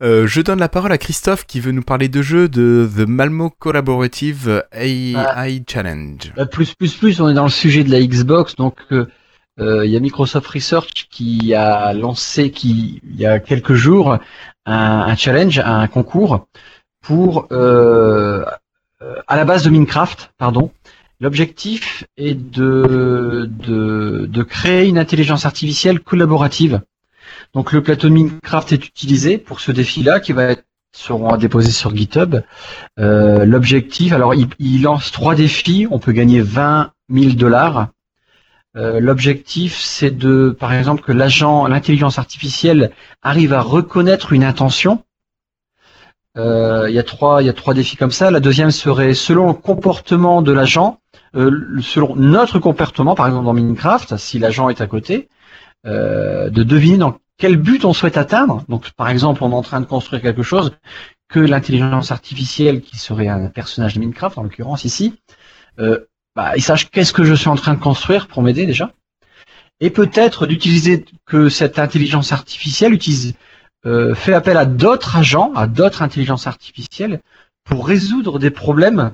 Euh, 0.02 0.26
je 0.26 0.40
donne 0.42 0.58
la 0.58 0.68
parole 0.68 0.92
à 0.92 0.98
Christophe 0.98 1.46
qui 1.46 1.60
veut 1.60 1.72
nous 1.72 1.82
parler 1.82 2.08
de 2.08 2.20
jeux 2.22 2.48
de 2.48 2.88
The 2.96 3.06
Malmo 3.08 3.50
Collaborative 3.50 4.64
AI 4.72 5.62
Challenge. 5.68 6.32
Bah, 6.36 6.46
plus, 6.46 6.74
plus, 6.74 6.94
plus, 6.94 7.20
on 7.20 7.28
est 7.28 7.34
dans 7.34 7.44
le 7.44 7.48
sujet 7.50 7.82
de 7.84 7.90
la 7.90 8.00
Xbox, 8.00 8.56
donc 8.56 8.76
euh, 8.92 9.06
euh, 9.60 9.86
il 9.86 9.92
y 9.92 9.96
a 9.96 10.00
Microsoft 10.00 10.46
Research 10.48 11.06
qui 11.10 11.54
a 11.54 11.92
lancé, 11.94 12.50
qui 12.50 13.00
il 13.08 13.16
y 13.20 13.24
a 13.26 13.38
quelques 13.40 13.74
jours, 13.74 14.18
un, 14.66 15.00
un 15.06 15.16
challenge, 15.16 15.60
un 15.64 15.86
concours 15.86 16.46
pour 17.04 17.46
euh, 17.52 18.44
à 19.26 19.36
la 19.36 19.44
base 19.44 19.62
de 19.62 19.70
Minecraft, 19.70 20.32
pardon. 20.38 20.70
L'objectif 21.20 22.04
est 22.16 22.34
de, 22.34 23.48
de 23.48 24.26
de 24.26 24.42
créer 24.42 24.88
une 24.88 24.98
intelligence 24.98 25.46
artificielle 25.46 26.00
collaborative. 26.00 26.80
Donc 27.54 27.72
le 27.72 27.82
plateau 27.82 28.08
de 28.08 28.14
Minecraft 28.14 28.72
est 28.72 28.86
utilisé 28.86 29.38
pour 29.38 29.60
ce 29.60 29.70
défi-là 29.70 30.20
qui 30.20 30.32
va 30.32 30.44
être 30.44 30.64
seront 30.92 31.30
à 31.30 31.36
déposer 31.36 31.72
sur 31.72 31.94
GitHub. 31.94 32.36
Euh, 32.98 33.44
L'objectif, 33.44 34.12
alors 34.12 34.34
il, 34.34 34.48
il 34.58 34.82
lance 34.82 35.10
trois 35.10 35.34
défis, 35.34 35.86
on 35.90 35.98
peut 35.98 36.12
gagner 36.12 36.40
20 36.40 36.92
000 37.10 37.32
dollars. 37.32 37.88
Euh, 38.76 39.00
L'objectif, 39.00 39.76
c'est 39.78 40.16
de, 40.16 40.56
par 40.58 40.72
exemple, 40.72 41.02
que 41.02 41.12
l'agent, 41.12 41.66
l'intelligence 41.66 42.18
artificielle 42.18 42.92
arrive 43.22 43.52
à 43.52 43.60
reconnaître 43.60 44.32
une 44.32 44.44
intention. 44.44 45.02
Euh, 46.36 46.86
Il 46.88 46.94
y 46.94 46.98
a 46.98 47.02
trois, 47.02 47.42
y 47.42 47.48
a 47.48 47.52
trois 47.52 47.74
défis 47.74 47.96
comme 47.96 48.10
ça. 48.10 48.30
La 48.30 48.40
deuxième 48.40 48.70
serait 48.70 49.14
selon 49.14 49.48
le 49.48 49.54
comportement 49.54 50.42
de 50.42 50.52
l'agent, 50.52 51.00
euh, 51.36 51.80
selon 51.80 52.16
notre 52.16 52.58
comportement, 52.58 53.14
par 53.14 53.26
exemple 53.26 53.44
dans 53.44 53.52
Minecraft, 53.52 54.16
si 54.16 54.38
l'agent 54.38 54.68
est 54.68 54.80
à 54.80 54.86
côté, 54.86 55.28
euh, 55.86 56.50
de 56.50 56.62
deviner 56.62 56.98
dans 56.98 57.18
quel 57.36 57.56
but 57.56 57.84
on 57.84 57.92
souhaite 57.92 58.16
atteindre. 58.16 58.64
Donc, 58.68 58.90
par 58.92 59.08
exemple, 59.08 59.42
on 59.44 59.50
est 59.50 59.54
en 59.54 59.62
train 59.62 59.80
de 59.80 59.86
construire 59.86 60.22
quelque 60.22 60.42
chose 60.42 60.72
que 61.28 61.40
l'intelligence 61.40 62.10
artificielle, 62.12 62.80
qui 62.80 62.96
serait 62.98 63.28
un 63.28 63.48
personnage 63.48 63.94
de 63.94 64.00
Minecraft, 64.00 64.38
en 64.38 64.42
l'occurrence 64.44 64.84
ici, 64.84 65.14
euh, 65.78 66.06
bah, 66.36 66.52
il 66.56 66.62
sache 66.62 66.90
qu'est-ce 66.90 67.12
que 67.12 67.24
je 67.24 67.34
suis 67.34 67.48
en 67.48 67.56
train 67.56 67.74
de 67.74 67.80
construire 67.80 68.28
pour 68.28 68.42
m'aider 68.42 68.66
déjà. 68.66 68.92
Et 69.80 69.90
peut-être 69.90 70.46
d'utiliser 70.46 71.04
que 71.26 71.48
cette 71.48 71.78
intelligence 71.78 72.32
artificielle 72.32 72.92
utilise, 72.92 73.34
euh, 73.86 74.14
fait 74.14 74.34
appel 74.34 74.56
à 74.56 74.64
d'autres 74.64 75.16
agents, 75.16 75.52
à 75.54 75.66
d'autres 75.66 76.02
intelligences 76.02 76.46
artificielles, 76.46 77.20
pour 77.64 77.86
résoudre 77.86 78.38
des 78.38 78.50
problèmes 78.50 79.12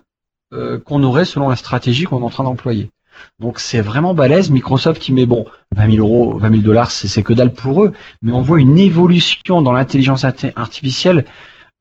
euh, 0.52 0.78
qu'on 0.78 1.02
aurait 1.02 1.24
selon 1.24 1.48
la 1.48 1.56
stratégie 1.56 2.04
qu'on 2.04 2.20
est 2.20 2.24
en 2.24 2.30
train 2.30 2.44
d'employer. 2.44 2.90
Donc 3.38 3.60
c'est 3.60 3.80
vraiment 3.80 4.14
balèze. 4.14 4.50
Microsoft 4.50 5.00
qui 5.00 5.12
met 5.12 5.26
bon 5.26 5.44
20 5.76 5.92
000 5.92 6.06
euros, 6.06 6.38
20 6.38 6.50
000 6.50 6.62
dollars, 6.62 6.90
c'est 6.90 7.22
que 7.22 7.32
dalle 7.32 7.52
pour 7.52 7.84
eux, 7.84 7.92
mais 8.22 8.32
on 8.32 8.42
voit 8.42 8.60
une 8.60 8.78
évolution 8.78 9.62
dans 9.62 9.72
l'intelligence 9.72 10.24
arti- 10.24 10.52
artificielle 10.56 11.24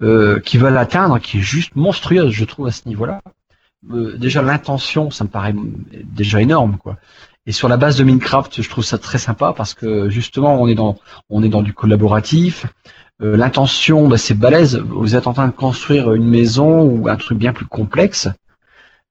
euh, 0.01 0.39
qui 0.39 0.57
veulent 0.57 0.77
atteindre, 0.77 1.19
qui 1.19 1.37
est 1.39 1.41
juste 1.41 1.75
monstrueuse, 1.75 2.31
je 2.31 2.45
trouve 2.45 2.67
à 2.67 2.71
ce 2.71 2.87
niveau-là. 2.87 3.21
Euh, 3.91 4.17
déjà 4.17 4.41
l'intention, 4.41 5.09
ça 5.11 5.23
me 5.23 5.29
paraît 5.29 5.55
déjà 6.03 6.41
énorme, 6.41 6.77
quoi. 6.77 6.97
Et 7.49 7.51
sur 7.51 7.67
la 7.67 7.77
base 7.77 7.97
de 7.97 8.03
Minecraft, 8.03 8.61
je 8.61 8.69
trouve 8.69 8.83
ça 8.83 8.99
très 8.99 9.17
sympa 9.17 9.55
parce 9.57 9.73
que 9.73 10.07
justement, 10.07 10.61
on 10.61 10.67
est 10.67 10.75
dans, 10.75 10.97
on 11.31 11.41
est 11.41 11.49
dans 11.49 11.63
du 11.63 11.73
collaboratif. 11.73 12.67
Euh, 13.23 13.35
L'intention, 13.35 14.07
bah, 14.07 14.19
c'est 14.19 14.35
balèze. 14.35 14.77
Vous 14.87 15.15
êtes 15.15 15.25
en 15.25 15.33
train 15.33 15.47
de 15.47 15.51
construire 15.53 16.13
une 16.13 16.29
maison 16.29 16.83
ou 16.83 17.09
un 17.09 17.15
truc 17.15 17.39
bien 17.39 17.51
plus 17.51 17.65
complexe. 17.65 18.27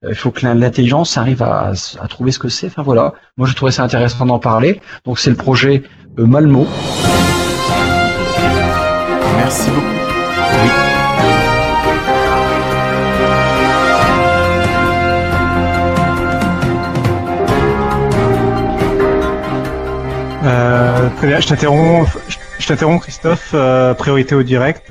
Il 0.09 0.15
faut 0.15 0.31
que 0.31 0.47
l'intelligence 0.47 1.19
arrive 1.19 1.43
à, 1.43 1.73
à 2.01 2.06
trouver 2.06 2.31
ce 2.31 2.39
que 2.39 2.48
c'est. 2.48 2.69
Enfin 2.69 2.82
voilà. 2.82 3.12
Moi, 3.36 3.48
je 3.48 3.55
trouvais 3.55 3.73
ça 3.73 3.82
intéressant 3.82 4.24
d'en 4.24 4.39
parler. 4.39 4.81
Donc 5.05 5.19
c'est 5.19 5.31
le 5.31 5.36
projet 5.36 5.82
euh, 6.20 6.24
Malmo. 6.24 6.65
Merci 9.36 9.69
beaucoup. 9.70 9.88
Euh, 20.48 21.10
très 21.16 21.26
bien, 21.26 21.40
je 21.40 21.46
t'interromps, 21.46 22.10
je 22.58 22.66
t'interromps 22.66 23.02
Christophe, 23.02 23.50
euh, 23.54 23.92
priorité 23.94 24.34
au 24.34 24.42
direct. 24.42 24.90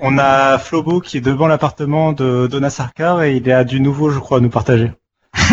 On 0.00 0.18
a 0.18 0.58
Flobo 0.58 1.00
qui 1.00 1.16
est 1.16 1.20
devant 1.22 1.46
l'appartement 1.46 2.12
de 2.12 2.46
Donna 2.46 2.68
Sarkar 2.68 3.22
et 3.22 3.36
il 3.36 3.50
a 3.50 3.64
du 3.64 3.80
nouveau, 3.80 4.10
je 4.10 4.18
crois, 4.18 4.38
à 4.38 4.40
nous 4.40 4.50
partager. 4.50 4.92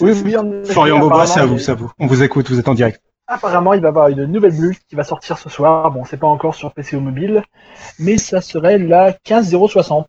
Oui, 0.00 0.12
oui, 0.24 0.34
Florian 0.64 0.98
Beaubois, 0.98 1.26
c'est 1.26 1.40
à 1.40 1.46
vous, 1.46 1.58
c'est 1.58 1.72
à 1.72 1.74
vous. 1.74 1.90
On 1.98 2.06
vous 2.06 2.22
écoute, 2.22 2.48
vous 2.48 2.58
êtes 2.58 2.68
en 2.68 2.74
direct. 2.74 3.00
Apparemment, 3.26 3.74
il 3.74 3.80
va 3.80 3.88
y 3.88 3.90
avoir 3.90 4.08
une 4.08 4.24
nouvelle 4.24 4.56
bulle 4.56 4.76
qui 4.88 4.96
va 4.96 5.04
sortir 5.04 5.38
ce 5.38 5.48
soir. 5.48 5.90
Bon, 5.90 6.04
c'est 6.04 6.16
pas 6.16 6.26
encore 6.26 6.54
sur 6.54 6.72
PC 6.72 6.96
ou 6.96 7.00
mobile, 7.00 7.42
mais 7.98 8.18
ça 8.18 8.40
serait 8.40 8.78
la 8.78 9.12
15060. 9.12 10.08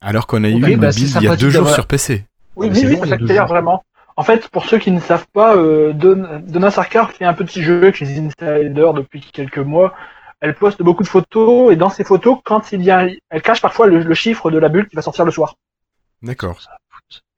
Alors 0.00 0.26
qu'on 0.26 0.42
a 0.42 0.48
eu 0.48 0.54
une 0.54 0.76
bah, 0.76 0.90
c'est 0.90 1.00
build 1.00 1.16
il 1.20 1.22
y 1.24 1.28
a 1.28 1.36
deux 1.36 1.50
jours 1.50 1.68
sur 1.68 1.86
PC. 1.86 2.24
Oui, 2.56 2.68
Ah, 2.68 2.72
oui, 2.74 2.80
c'est 2.80 2.86
oui, 2.88 2.96
ça 2.96 3.06
s'accélère 3.06 3.46
jours. 3.46 3.54
vraiment. 3.54 3.84
En 4.16 4.22
fait, 4.22 4.48
pour 4.48 4.64
ceux 4.64 4.78
qui 4.78 4.90
ne 4.90 5.00
savent 5.00 5.26
pas, 5.32 5.56
euh, 5.56 5.92
Don- 5.92 6.40
Donna 6.46 6.70
Sarkar 6.70 7.12
fait 7.12 7.24
un 7.26 7.34
petit 7.34 7.62
jeu 7.62 7.76
avec 7.78 8.00
les 8.00 8.18
insiders 8.18 8.94
depuis 8.94 9.20
quelques 9.20 9.58
mois. 9.58 9.92
Elle 10.40 10.54
poste 10.54 10.82
beaucoup 10.82 11.02
de 11.02 11.08
photos 11.08 11.72
et 11.72 11.76
dans 11.76 11.90
ces 11.90 12.02
photos, 12.04 12.38
quand 12.44 12.72
il 12.72 12.82
y 12.82 12.90
a, 12.90 13.06
elle 13.30 13.42
cache 13.42 13.60
parfois 13.60 13.86
le, 13.86 14.02
le 14.02 14.14
chiffre 14.14 14.50
de 14.50 14.58
la 14.58 14.68
bulle 14.68 14.88
qui 14.88 14.96
va 14.96 15.02
sortir 15.02 15.24
le 15.24 15.30
soir. 15.30 15.54
D'accord. 16.22 16.58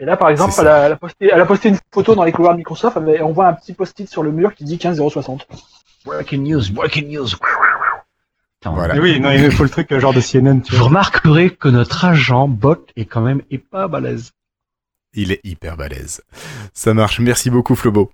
Et 0.00 0.04
là, 0.04 0.16
par 0.16 0.30
exemple, 0.30 0.52
elle 0.60 0.68
a, 0.68 0.86
elle 0.86 0.92
a 0.92 0.96
posté, 0.96 1.30
elle 1.32 1.40
a 1.40 1.46
posté 1.46 1.68
une 1.68 1.78
photo 1.92 2.14
dans 2.14 2.24
les 2.24 2.32
couloirs 2.32 2.54
de 2.54 2.58
Microsoft 2.58 2.96
et 3.08 3.22
on 3.22 3.32
voit 3.32 3.48
un 3.48 3.52
petit 3.52 3.72
post-it 3.72 4.08
sur 4.08 4.22
le 4.22 4.30
mur 4.30 4.54
qui 4.54 4.64
dit 4.64 4.78
15060. 4.78 5.46
Breaking 6.06 6.38
news, 6.42 6.62
breaking 6.72 7.08
news. 7.08 7.26
Voilà. 8.64 8.94
Oui, 9.00 9.20
non, 9.20 9.30
il 9.30 9.50
faut 9.52 9.62
le 9.64 9.68
truc 9.70 9.92
euh, 9.92 10.00
genre 10.00 10.12
de 10.14 10.20
CNN, 10.20 10.60
tu 10.62 10.74
remarquerez 10.76 11.50
que 11.50 11.68
notre 11.68 12.04
agent 12.04 12.48
bot 12.48 12.84
est 12.96 13.04
quand 13.04 13.20
même 13.20 13.42
est 13.50 13.58
pas 13.58 13.86
balèze. 13.88 14.32
Il 15.20 15.32
est 15.32 15.40
hyper 15.42 15.76
balèze. 15.76 16.22
Ça 16.74 16.94
marche. 16.94 17.18
Merci 17.18 17.50
beaucoup, 17.50 17.74
Flobo. 17.74 18.12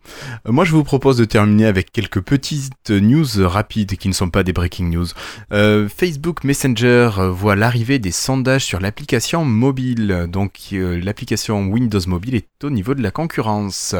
Euh, 0.49 0.53
Moi, 0.53 0.65
je 0.65 0.73
vous 0.73 0.85
propose 0.85 1.19
de 1.19 1.27
terminer 1.27 1.67
avec 1.67 1.93
quelques 1.93 2.23
petites 2.23 2.89
news 2.89 3.27
rapides 3.47 3.97
qui 3.97 4.09
ne 4.09 4.15
sont 4.15 4.31
pas 4.31 4.43
des 4.43 4.55
breaking 4.55 4.89
news. 4.89 5.09
Euh, 5.53 5.87
Facebook 5.87 6.45
Messenger 6.45 7.11
voit 7.31 7.57
l'arrivée 7.57 7.99
des 7.99 8.11
sondages 8.11 8.65
sur 8.65 8.81
l'application 8.81 9.45
mobile. 9.45 10.29
Donc, 10.31 10.61
euh, 10.73 10.99
l'application 10.99 11.67
Windows 11.67 12.01
Mobile 12.07 12.37
est 12.37 12.65
au 12.65 12.71
niveau 12.71 12.95
de 12.95 13.03
la 13.03 13.11
concurrence. 13.11 13.95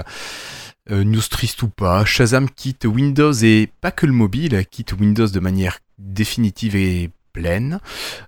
Euh, 0.91 1.05
news 1.05 1.21
triste 1.31 1.63
ou 1.63 1.69
pas, 1.69 2.07
Shazam 2.07 2.49
quitte 2.49 2.87
Windows 2.87 3.33
et 3.33 3.71
pas 3.83 3.91
que 3.91 4.07
le 4.07 4.13
mobile, 4.13 4.65
quitte 4.71 4.95
Windows 4.95 5.29
de 5.29 5.41
manière 5.41 5.79
définitive 5.99 6.75
et 6.75 7.11
pleine. 7.35 7.81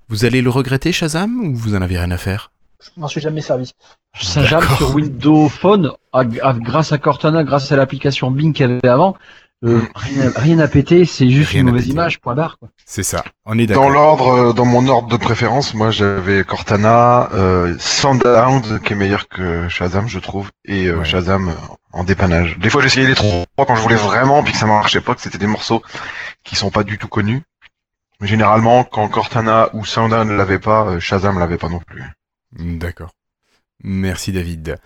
Vous 0.08 0.26
allez 0.26 0.42
le 0.42 0.50
regretter, 0.50 0.92
Shazam, 0.92 1.40
ou 1.40 1.54
vous 1.56 1.74
en 1.74 1.80
avez 1.80 1.96
rien 1.96 2.10
à 2.10 2.18
faire? 2.18 2.50
Je 2.82 3.00
m'en 3.00 3.08
suis 3.08 3.20
jamais 3.20 3.40
servi. 3.40 3.72
Shazam 4.14 4.60
D'accord. 4.60 4.76
sur 4.78 4.94
Windows 4.94 5.48
Phone, 5.48 5.92
à- 6.12 6.20
à- 6.42 6.52
grâce 6.54 6.92
à 6.92 6.98
Cortana, 6.98 7.44
grâce 7.44 7.70
à 7.72 7.76
l'application 7.76 8.30
Bing 8.30 8.52
qu'il 8.52 8.68
y 8.68 8.72
avait 8.72 8.88
avant, 8.88 9.16
euh, 9.64 9.80
rien, 9.94 10.30
rien 10.36 10.58
à 10.58 10.68
péter, 10.68 11.04
c'est 11.06 11.28
juste 11.30 11.50
Rien 11.52 11.60
une 11.62 11.66
mauvaise 11.68 11.82
péter. 11.84 11.92
image, 11.94 12.20
point 12.20 12.34
barre. 12.34 12.58
C'est 12.84 13.02
ça, 13.02 13.24
on 13.46 13.58
est 13.58 13.66
Dans 13.66 13.88
l'ordre, 13.88 14.28
euh, 14.28 14.52
dans 14.52 14.64
mon 14.66 14.86
ordre 14.88 15.08
de 15.08 15.16
préférence, 15.16 15.74
moi 15.74 15.90
j'avais 15.90 16.44
Cortana, 16.44 17.30
euh, 17.34 17.74
Soundhound 17.78 18.80
qui 18.82 18.92
est 18.92 18.96
meilleur 18.96 19.28
que 19.28 19.68
Shazam, 19.68 20.08
je 20.08 20.18
trouve, 20.18 20.50
et 20.66 20.86
euh, 20.86 20.98
Ouais. 20.98 21.04
Shazam 21.04 21.52
en 21.92 22.04
dépannage. 22.04 22.58
Des 22.58 22.68
fois 22.70 22.82
j'essayais 22.82 23.06
les 23.08 23.14
trois 23.14 23.44
quand 23.56 23.74
je 23.76 23.82
voulais 23.82 23.96
vraiment, 23.96 24.42
puis 24.42 24.52
que 24.52 24.58
ça 24.58 24.66
marchait 24.66 25.00
pas, 25.00 25.14
que 25.14 25.20
c'était 25.22 25.38
des 25.38 25.46
morceaux 25.46 25.82
qui 26.44 26.54
sont 26.56 26.70
pas 26.70 26.84
du 26.84 26.98
tout 26.98 27.08
connus. 27.08 27.42
Mais 28.20 28.28
généralement, 28.28 28.84
quand 28.84 29.08
Cortana 29.08 29.68
ou 29.74 29.84
Soundhound 29.84 30.30
ne 30.30 30.36
l'avaient 30.36 30.58
pas, 30.58 30.98
Shazam 31.00 31.38
l'avait 31.38 31.58
pas 31.58 31.68
non 31.68 31.80
plus. 31.80 32.04
D'accord. 32.58 33.10
Merci 33.84 34.32
David. 34.32 34.76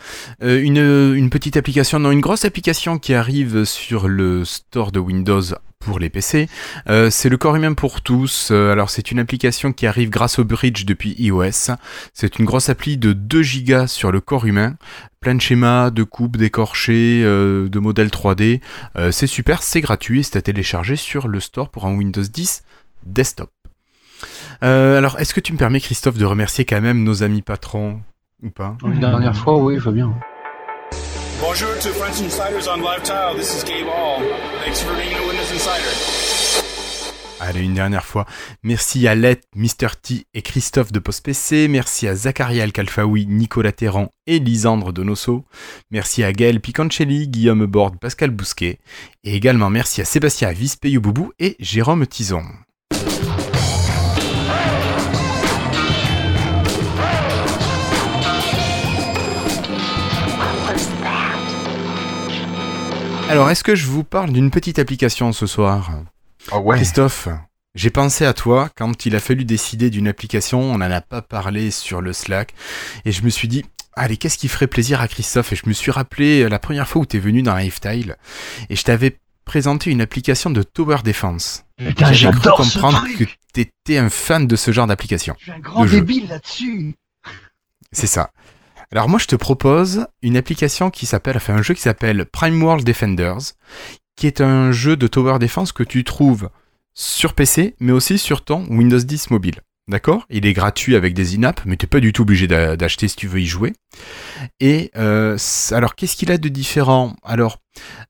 Euh, 0.42 0.60
une, 0.60 1.30
petite 1.30 1.56
application, 1.56 2.00
non, 2.00 2.10
une 2.10 2.20
grosse 2.20 2.44
application 2.44 2.98
qui 2.98 3.14
arrive 3.14 3.64
sur 3.64 4.08
le 4.08 4.44
store 4.44 4.90
de 4.90 4.98
Windows 4.98 5.42
pour 5.78 5.98
les 5.98 6.10
PC, 6.10 6.48
euh, 6.88 7.08
c'est 7.08 7.30
le 7.30 7.38
corps 7.38 7.56
humain 7.56 7.72
pour 7.72 8.02
tous. 8.02 8.50
Euh, 8.50 8.72
alors 8.72 8.90
c'est 8.90 9.10
une 9.12 9.18
application 9.18 9.72
qui 9.72 9.86
arrive 9.86 10.10
grâce 10.10 10.38
au 10.38 10.44
bridge 10.44 10.84
depuis 10.84 11.14
iOS. 11.18 11.72
C'est 12.12 12.38
une 12.38 12.44
grosse 12.44 12.68
appli 12.68 12.98
de 12.98 13.12
2 13.12 13.42
gigas 13.42 13.86
sur 13.86 14.10
le 14.10 14.20
corps 14.20 14.44
humain, 14.44 14.76
plein 15.20 15.36
de 15.36 15.40
schémas, 15.40 15.90
de 15.90 16.02
coupes, 16.02 16.36
d'écorchés, 16.36 17.22
de 17.22 17.78
modèles 17.78 18.08
3D. 18.08 18.60
Euh, 18.96 19.12
c'est 19.12 19.28
super, 19.28 19.62
c'est 19.62 19.80
gratuit 19.80 20.24
c'est 20.24 20.36
à 20.36 20.42
télécharger 20.42 20.96
sur 20.96 21.28
le 21.28 21.40
store 21.40 21.70
pour 21.70 21.86
un 21.86 21.94
Windows 21.94 22.22
10 22.22 22.64
desktop. 23.06 23.50
Euh, 24.62 24.98
alors, 24.98 25.18
est-ce 25.18 25.32
que 25.34 25.40
tu 25.40 25.52
me 25.52 25.58
permets, 25.58 25.80
Christophe, 25.80 26.18
de 26.18 26.24
remercier 26.24 26.64
quand 26.64 26.80
même 26.80 27.02
nos 27.02 27.22
amis 27.22 27.42
patrons 27.42 28.00
ou 28.42 28.50
pas? 28.50 28.76
Une 28.84 29.00
dernière 29.00 29.36
fois, 29.36 29.56
oui, 29.58 29.76
je 29.78 29.84
veux 29.84 29.92
bien. 29.92 30.12
Bonjour 31.40 31.70
to 31.78 31.88
French 31.88 32.20
Insiders 32.20 32.68
on 32.70 32.76
Live 32.76 33.02
Tile. 33.02 33.36
This 33.38 33.62
is 33.62 33.64
Gabe 33.64 33.88
Hall. 33.88 34.22
Thanks 34.64 34.82
for 34.82 34.94
being 34.94 35.14
a 35.16 35.26
Windows 35.26 35.50
Insider. 35.54 36.66
Allez, 37.40 37.62
une 37.62 37.72
dernière 37.72 38.04
fois. 38.04 38.26
Merci 38.62 39.08
à 39.08 39.14
Let, 39.14 39.40
Mr. 39.56 39.96
T 40.02 40.26
et 40.34 40.42
Christophe 40.42 40.92
de 40.92 40.98
PostPC. 40.98 41.68
Merci 41.68 42.06
à 42.06 42.14
Zakaria 42.14 42.64
Alcalfaoui, 42.64 43.24
Nicolas 43.26 43.72
Terran 43.72 44.10
et 44.26 44.38
Lisandre 44.38 44.92
Donoso. 44.92 45.46
Merci 45.90 46.22
à 46.22 46.32
Gaël 46.34 46.60
Picancelli, 46.60 47.28
Guillaume 47.28 47.64
Borde, 47.64 47.98
Pascal 47.98 48.30
Bousquet. 48.30 48.78
Et 49.24 49.34
également 49.34 49.70
merci 49.70 50.02
à 50.02 50.04
Sébastien 50.04 50.52
Vispeyou 50.52 51.00
Boubou 51.00 51.32
et 51.38 51.56
Jérôme 51.58 52.06
Tison. 52.06 52.42
Alors, 63.30 63.48
est-ce 63.48 63.62
que 63.62 63.76
je 63.76 63.86
vous 63.86 64.02
parle 64.02 64.32
d'une 64.32 64.50
petite 64.50 64.80
application 64.80 65.32
ce 65.32 65.46
soir 65.46 65.92
ouais. 66.52 66.76
Christophe, 66.76 67.28
j'ai 67.76 67.90
pensé 67.90 68.26
à 68.26 68.32
toi 68.34 68.68
quand 68.76 69.06
il 69.06 69.14
a 69.14 69.20
fallu 69.20 69.44
décider 69.44 69.88
d'une 69.88 70.08
application, 70.08 70.60
on 70.60 70.78
n'en 70.78 70.90
a 70.90 71.00
pas 71.00 71.22
parlé 71.22 71.70
sur 71.70 72.00
le 72.00 72.12
Slack, 72.12 72.54
et 73.04 73.12
je 73.12 73.22
me 73.22 73.30
suis 73.30 73.46
dit, 73.46 73.64
allez, 73.94 74.16
qu'est-ce 74.16 74.36
qui 74.36 74.48
ferait 74.48 74.66
plaisir 74.66 75.00
à 75.00 75.06
Christophe? 75.06 75.52
Et 75.52 75.56
je 75.56 75.62
me 75.66 75.72
suis 75.72 75.92
rappelé 75.92 76.48
la 76.48 76.58
première 76.58 76.88
fois 76.88 77.02
où 77.02 77.06
tu 77.06 77.18
es 77.18 77.20
venu 77.20 77.42
dans 77.42 77.54
Lifetile, 77.54 78.16
et 78.68 78.74
je 78.74 78.82
t'avais 78.82 79.16
présenté 79.44 79.92
une 79.92 80.00
application 80.00 80.50
de 80.50 80.64
Tower 80.64 80.98
Defense. 81.04 81.64
Putain, 81.78 82.12
J'avais 82.12 82.36
cru 82.36 82.50
comprendre 82.50 83.04
que 83.12 83.14
truc. 83.14 83.38
tu 83.54 83.60
étais 83.60 83.98
un 83.98 84.10
fan 84.10 84.48
de 84.48 84.56
ce 84.56 84.72
genre 84.72 84.88
d'application. 84.88 85.36
Je 85.38 85.44
suis 85.44 85.52
un 85.52 85.60
grand 85.60 85.84
débile 85.84 86.26
là-dessus. 86.26 86.96
C'est 87.92 88.06
ça. 88.08 88.30
Alors 88.92 89.08
moi 89.08 89.18
je 89.20 89.26
te 89.26 89.36
propose 89.36 90.06
une 90.22 90.36
application 90.36 90.90
qui 90.90 91.06
s'appelle, 91.06 91.36
enfin 91.36 91.54
un 91.54 91.62
jeu 91.62 91.74
qui 91.74 91.82
s'appelle 91.82 92.26
Prime 92.26 92.60
World 92.62 92.84
Defenders, 92.84 93.52
qui 94.16 94.26
est 94.26 94.40
un 94.40 94.72
jeu 94.72 94.96
de 94.96 95.06
tower 95.06 95.38
defense 95.38 95.72
que 95.72 95.84
tu 95.84 96.02
trouves 96.04 96.50
sur 96.92 97.34
PC, 97.34 97.76
mais 97.78 97.92
aussi 97.92 98.18
sur 98.18 98.44
ton 98.44 98.66
Windows 98.68 98.98
10 98.98 99.30
mobile. 99.30 99.60
D'accord? 99.88 100.24
Il 100.30 100.46
est 100.46 100.52
gratuit 100.52 100.94
avec 100.94 101.14
des 101.14 101.34
in-app, 101.36 101.62
mais 101.64 101.76
t'es 101.76 101.86
pas 101.88 101.98
du 101.98 102.12
tout 102.12 102.22
obligé 102.22 102.46
d'a- 102.46 102.76
d'acheter 102.76 103.08
si 103.08 103.16
tu 103.16 103.26
veux 103.26 103.40
y 103.40 103.46
jouer. 103.46 103.72
Et 104.60 104.90
euh, 104.96 105.36
alors 105.72 105.94
qu'est-ce 105.96 106.14
qu'il 106.16 106.30
a 106.30 106.38
de 106.38 106.48
différent? 106.48 107.16
Alors 107.24 107.58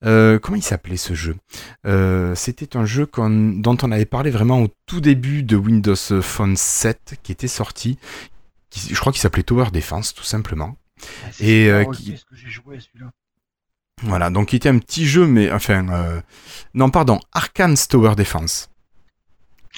euh, 0.04 0.38
comment 0.38 0.56
il 0.56 0.62
s'appelait 0.62 0.96
ce 0.98 1.14
jeu? 1.14 1.36
Euh, 1.86 2.34
C'était 2.34 2.76
un 2.76 2.84
jeu 2.84 3.08
dont 3.16 3.76
on 3.82 3.92
avait 3.92 4.04
parlé 4.04 4.30
vraiment 4.30 4.60
au 4.62 4.68
tout 4.86 5.00
début 5.00 5.42
de 5.42 5.56
Windows 5.56 5.94
Phone 6.22 6.56
7 6.56 7.14
qui 7.22 7.32
était 7.32 7.48
sorti. 7.48 7.98
Qui, 8.70 8.94
je 8.94 9.00
crois 9.00 9.12
qu'il 9.12 9.20
s'appelait 9.20 9.42
Tower 9.42 9.70
Defense 9.72 10.14
tout 10.14 10.24
simplement. 10.24 10.76
Et, 11.40 11.68
euh, 11.70 11.84
qui- 11.86 12.12
Qu'est-ce 12.12 12.24
que 12.24 12.36
j'ai 12.36 12.48
joué 12.50 12.76
à 12.76 12.80
celui-là 12.80 13.10
Voilà, 14.02 14.30
donc 14.30 14.52
il 14.52 14.56
était 14.56 14.68
un 14.68 14.78
petit 14.78 15.06
jeu, 15.06 15.26
mais 15.26 15.50
enfin, 15.52 15.88
euh, 15.90 16.20
non 16.74 16.90
pardon, 16.90 17.18
Arkane's 17.32 17.88
Tower 17.88 18.14
Defense. 18.16 18.68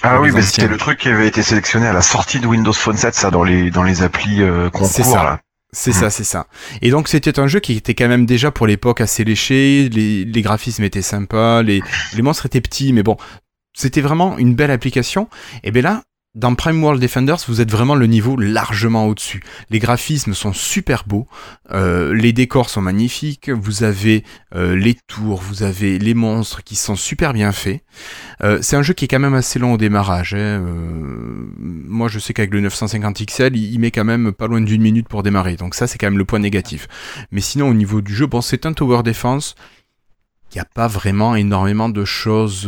Ah 0.01 0.19
oui, 0.19 0.31
mais 0.33 0.41
c'était 0.41 0.67
le 0.67 0.77
truc 0.77 0.99
qui 0.99 1.07
avait 1.09 1.27
été 1.27 1.43
sélectionné 1.43 1.87
à 1.87 1.93
la 1.93 2.01
sortie 2.01 2.39
de 2.39 2.47
Windows 2.47 2.73
Phone 2.73 2.97
7, 2.97 3.13
ça, 3.13 3.31
dans 3.31 3.43
les, 3.43 3.69
dans 3.71 3.83
les 3.83 4.01
applis 4.01 4.41
euh, 4.41 4.65
C'est 4.73 4.79
concours, 4.79 5.05
ça. 5.17 5.23
là. 5.23 5.39
C'est 5.71 5.91
Mhm. 5.91 5.99
ça, 6.01 6.09
c'est 6.09 6.23
ça. 6.23 6.47
Et 6.81 6.91
donc 6.91 7.07
c'était 7.07 7.39
un 7.39 7.47
jeu 7.47 7.59
qui 7.59 7.73
était 7.73 7.95
quand 7.95 8.07
même 8.07 8.25
déjà 8.27 8.51
pour 8.51 8.67
l'époque 8.67 9.01
assez 9.01 9.23
léché, 9.23 9.89
les, 9.89 10.23
les 10.25 10.41
graphismes 10.43 10.83
étaient 10.83 11.01
sympas, 11.01 11.63
les, 11.63 11.81
les 12.13 12.21
monstres 12.21 12.45
étaient 12.45 12.61
petits, 12.61 12.91
mais 12.93 13.01
bon, 13.01 13.17
c'était 13.73 14.01
vraiment 14.01 14.37
une 14.37 14.53
belle 14.55 14.69
application. 14.71 15.29
Et 15.63 15.71
bien 15.71 15.81
là, 15.83 16.03
dans 16.35 16.55
Prime 16.55 16.83
World 16.83 16.99
Defenders, 16.99 17.37
vous 17.47 17.61
êtes 17.61 17.69
vraiment 17.69 17.93
le 17.93 18.07
niveau 18.07 18.35
largement 18.35 19.05
au-dessus. 19.05 19.43
Les 19.69 19.77
graphismes 19.77 20.33
sont 20.33 20.51
super 20.51 21.03
beaux, 21.05 21.27
euh, 21.71 22.11
les 22.15 22.33
décors 22.33 22.71
sont 22.71 22.81
magnifiques, 22.81 23.49
vous 23.49 23.83
avez 23.83 24.23
euh, 24.55 24.75
les 24.75 24.95
tours, 25.07 25.41
vous 25.41 25.61
avez 25.61 25.99
les 25.99 26.15
monstres 26.15 26.63
qui 26.63 26.75
sont 26.75 26.95
super 26.95 27.33
bien 27.33 27.51
faits. 27.51 27.83
Euh, 28.41 28.57
c'est 28.63 28.75
un 28.75 28.81
jeu 28.81 28.95
qui 28.95 29.05
est 29.05 29.07
quand 29.07 29.19
même 29.19 29.35
assez 29.35 29.59
long 29.59 29.73
au 29.73 29.77
démarrage. 29.77 30.33
Hein. 30.33 30.65
Euh, 30.65 31.51
moi, 31.59 32.07
je 32.07 32.17
sais 32.17 32.33
qu'avec 32.33 32.51
le 32.51 32.61
950 32.61 33.23
XL, 33.27 33.55
il, 33.55 33.77
met 33.79 33.91
quand 33.91 34.05
même 34.05 34.31
pas 34.31 34.47
loin 34.47 34.61
d'une 34.61 34.81
minute 34.81 35.07
pour 35.07 35.21
démarrer. 35.21 35.55
Donc 35.55 35.75
ça, 35.75 35.85
c'est 35.85 35.99
quand 35.99 36.07
même 36.07 36.17
le 36.17 36.25
point 36.25 36.39
négatif. 36.39 36.87
Mais 37.31 37.41
sinon, 37.41 37.69
au 37.69 37.75
niveau 37.75 38.01
du 38.01 38.15
jeu, 38.15 38.25
bon, 38.25 38.41
c'est 38.41 38.65
un 38.65 38.73
tower 38.73 39.03
defense. 39.03 39.53
Il 40.51 40.57
n'y 40.57 40.61
a 40.61 40.65
pas 40.65 40.87
vraiment 40.87 41.35
énormément 41.35 41.89
de 41.89 42.05
choses 42.05 42.67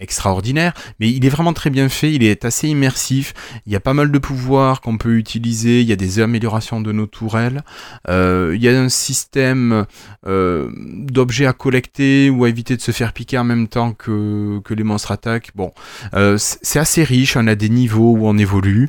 extraordinaires, 0.00 0.74
mais 1.00 1.10
il 1.10 1.24
est 1.24 1.28
vraiment 1.28 1.52
très 1.52 1.70
bien 1.70 1.88
fait, 1.88 2.12
il 2.12 2.22
est 2.22 2.44
assez 2.44 2.68
immersif, 2.68 3.34
il 3.66 3.72
y 3.72 3.76
a 3.76 3.80
pas 3.80 3.94
mal 3.94 4.10
de 4.10 4.18
pouvoirs 4.18 4.80
qu'on 4.80 4.98
peut 4.98 5.16
utiliser, 5.16 5.80
il 5.80 5.86
y 5.88 5.92
a 5.92 5.96
des 5.96 6.20
améliorations 6.20 6.80
de 6.80 6.92
nos 6.92 7.06
tourelles, 7.06 7.62
euh, 8.08 8.52
il 8.54 8.62
y 8.62 8.68
a 8.68 8.80
un 8.80 8.88
système 8.88 9.86
euh, 10.26 10.70
d'objets 10.74 11.46
à 11.46 11.52
collecter 11.52 12.30
ou 12.30 12.44
à 12.44 12.48
éviter 12.48 12.76
de 12.76 12.82
se 12.82 12.92
faire 12.92 13.12
piquer 13.12 13.38
en 13.38 13.44
même 13.44 13.68
temps 13.68 13.92
que, 13.92 14.62
les 14.70 14.84
monstres 14.84 15.10
attaquent. 15.10 15.50
Bon, 15.56 15.72
euh, 16.14 16.36
c'est 16.38 16.78
assez 16.78 17.02
riche, 17.02 17.36
on 17.36 17.46
a 17.48 17.54
des 17.54 17.68
niveaux 17.68 18.12
où 18.12 18.28
on 18.28 18.38
évolue, 18.38 18.88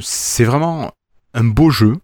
c'est 0.00 0.44
vraiment 0.44 0.92
un 1.34 1.44
beau 1.44 1.70
jeu. 1.70 1.96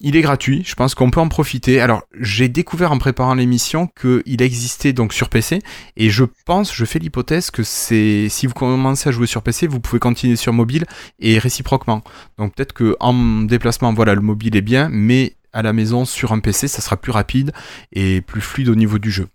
Il 0.00 0.14
est 0.14 0.20
gratuit, 0.20 0.62
je 0.64 0.76
pense 0.76 0.94
qu'on 0.94 1.10
peut 1.10 1.18
en 1.20 1.28
profiter. 1.28 1.80
Alors, 1.80 2.04
j'ai 2.20 2.48
découvert 2.48 2.92
en 2.92 2.98
préparant 2.98 3.34
l'émission 3.34 3.88
qu'il 4.00 4.42
existait 4.42 4.92
donc 4.92 5.12
sur 5.12 5.28
PC, 5.28 5.58
et 5.96 6.08
je 6.08 6.24
pense, 6.46 6.72
je 6.72 6.84
fais 6.84 7.00
l'hypothèse 7.00 7.50
que 7.50 7.64
c'est 7.64 8.28
si 8.28 8.46
vous 8.46 8.54
commencez 8.54 9.08
à 9.08 9.12
jouer 9.12 9.26
sur 9.26 9.42
PC, 9.42 9.66
vous 9.66 9.80
pouvez 9.80 9.98
continuer 9.98 10.36
sur 10.36 10.52
mobile 10.52 10.84
et 11.18 11.40
réciproquement. 11.40 12.02
Donc 12.38 12.54
peut-être 12.54 12.72
que 12.72 12.96
en 13.00 13.42
déplacement, 13.42 13.92
voilà, 13.92 14.14
le 14.14 14.20
mobile 14.20 14.54
est 14.56 14.62
bien, 14.62 14.88
mais 14.88 15.34
à 15.52 15.62
la 15.62 15.72
maison 15.72 16.04
sur 16.04 16.30
un 16.30 16.38
PC, 16.38 16.68
ça 16.68 16.80
sera 16.80 16.96
plus 16.96 17.10
rapide 17.10 17.52
et 17.92 18.20
plus 18.20 18.40
fluide 18.40 18.68
au 18.68 18.76
niveau 18.76 18.98
du 18.98 19.10
jeu. 19.10 19.26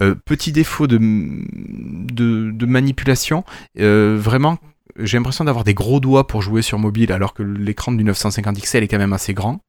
Euh, 0.00 0.14
petit 0.14 0.52
défaut 0.52 0.86
de, 0.86 0.98
de, 0.98 2.52
de 2.52 2.66
manipulation, 2.66 3.42
euh, 3.80 4.16
vraiment, 4.20 4.58
j'ai 5.00 5.16
l'impression 5.16 5.44
d'avoir 5.44 5.64
des 5.64 5.74
gros 5.74 5.98
doigts 5.98 6.28
pour 6.28 6.42
jouer 6.42 6.62
sur 6.62 6.78
mobile, 6.78 7.10
alors 7.10 7.34
que 7.34 7.42
l'écran 7.42 7.90
du 7.90 8.04
950 8.04 8.60
XL 8.60 8.84
est 8.84 8.88
quand 8.88 8.98
même 8.98 9.12
assez 9.12 9.34
grand. 9.34 9.60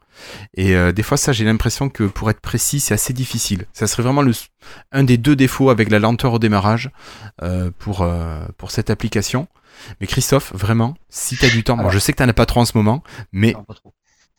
Et 0.56 0.76
euh, 0.76 0.92
des 0.92 1.04
fois, 1.04 1.18
ça, 1.18 1.32
j'ai 1.32 1.46
l'impression 1.46 1.90
que 1.90 2.04
pour 2.04 2.30
être 2.30 2.40
précis, 2.42 2.80
c'est 2.80 2.94
assez 2.94 3.14
difficile. 3.14 3.66
Ça 3.74 3.88
serait 3.88 4.04
vraiment 4.04 4.22
le, 4.22 4.34
un 4.92 5.04
des 5.04 5.18
deux 5.18 5.36
défauts 5.36 5.70
avec 5.70 5.90
la 5.90 6.00
lenteur 6.00 6.34
au 6.34 6.40
démarrage 6.40 6.92
euh, 7.42 7.72
pour, 7.80 8.02
euh, 8.02 8.44
pour 8.58 8.72
cette 8.72 8.90
application. 8.90 9.48
Mais 10.00 10.08
Christophe, 10.08 10.54
vraiment, 10.54 10.96
si 11.10 11.36
t'as 11.38 11.50
du 11.50 11.64
temps, 11.64 11.76
bon, 11.76 11.82
Alors. 11.82 11.92
je 11.92 12.00
sais 12.00 12.14
que 12.14 12.18
t'en 12.18 12.28
as 12.30 12.34
pas 12.34 12.46
trop 12.46 12.62
en 12.62 12.66
ce 12.66 12.78
moment, 12.78 13.04
mais 13.32 13.56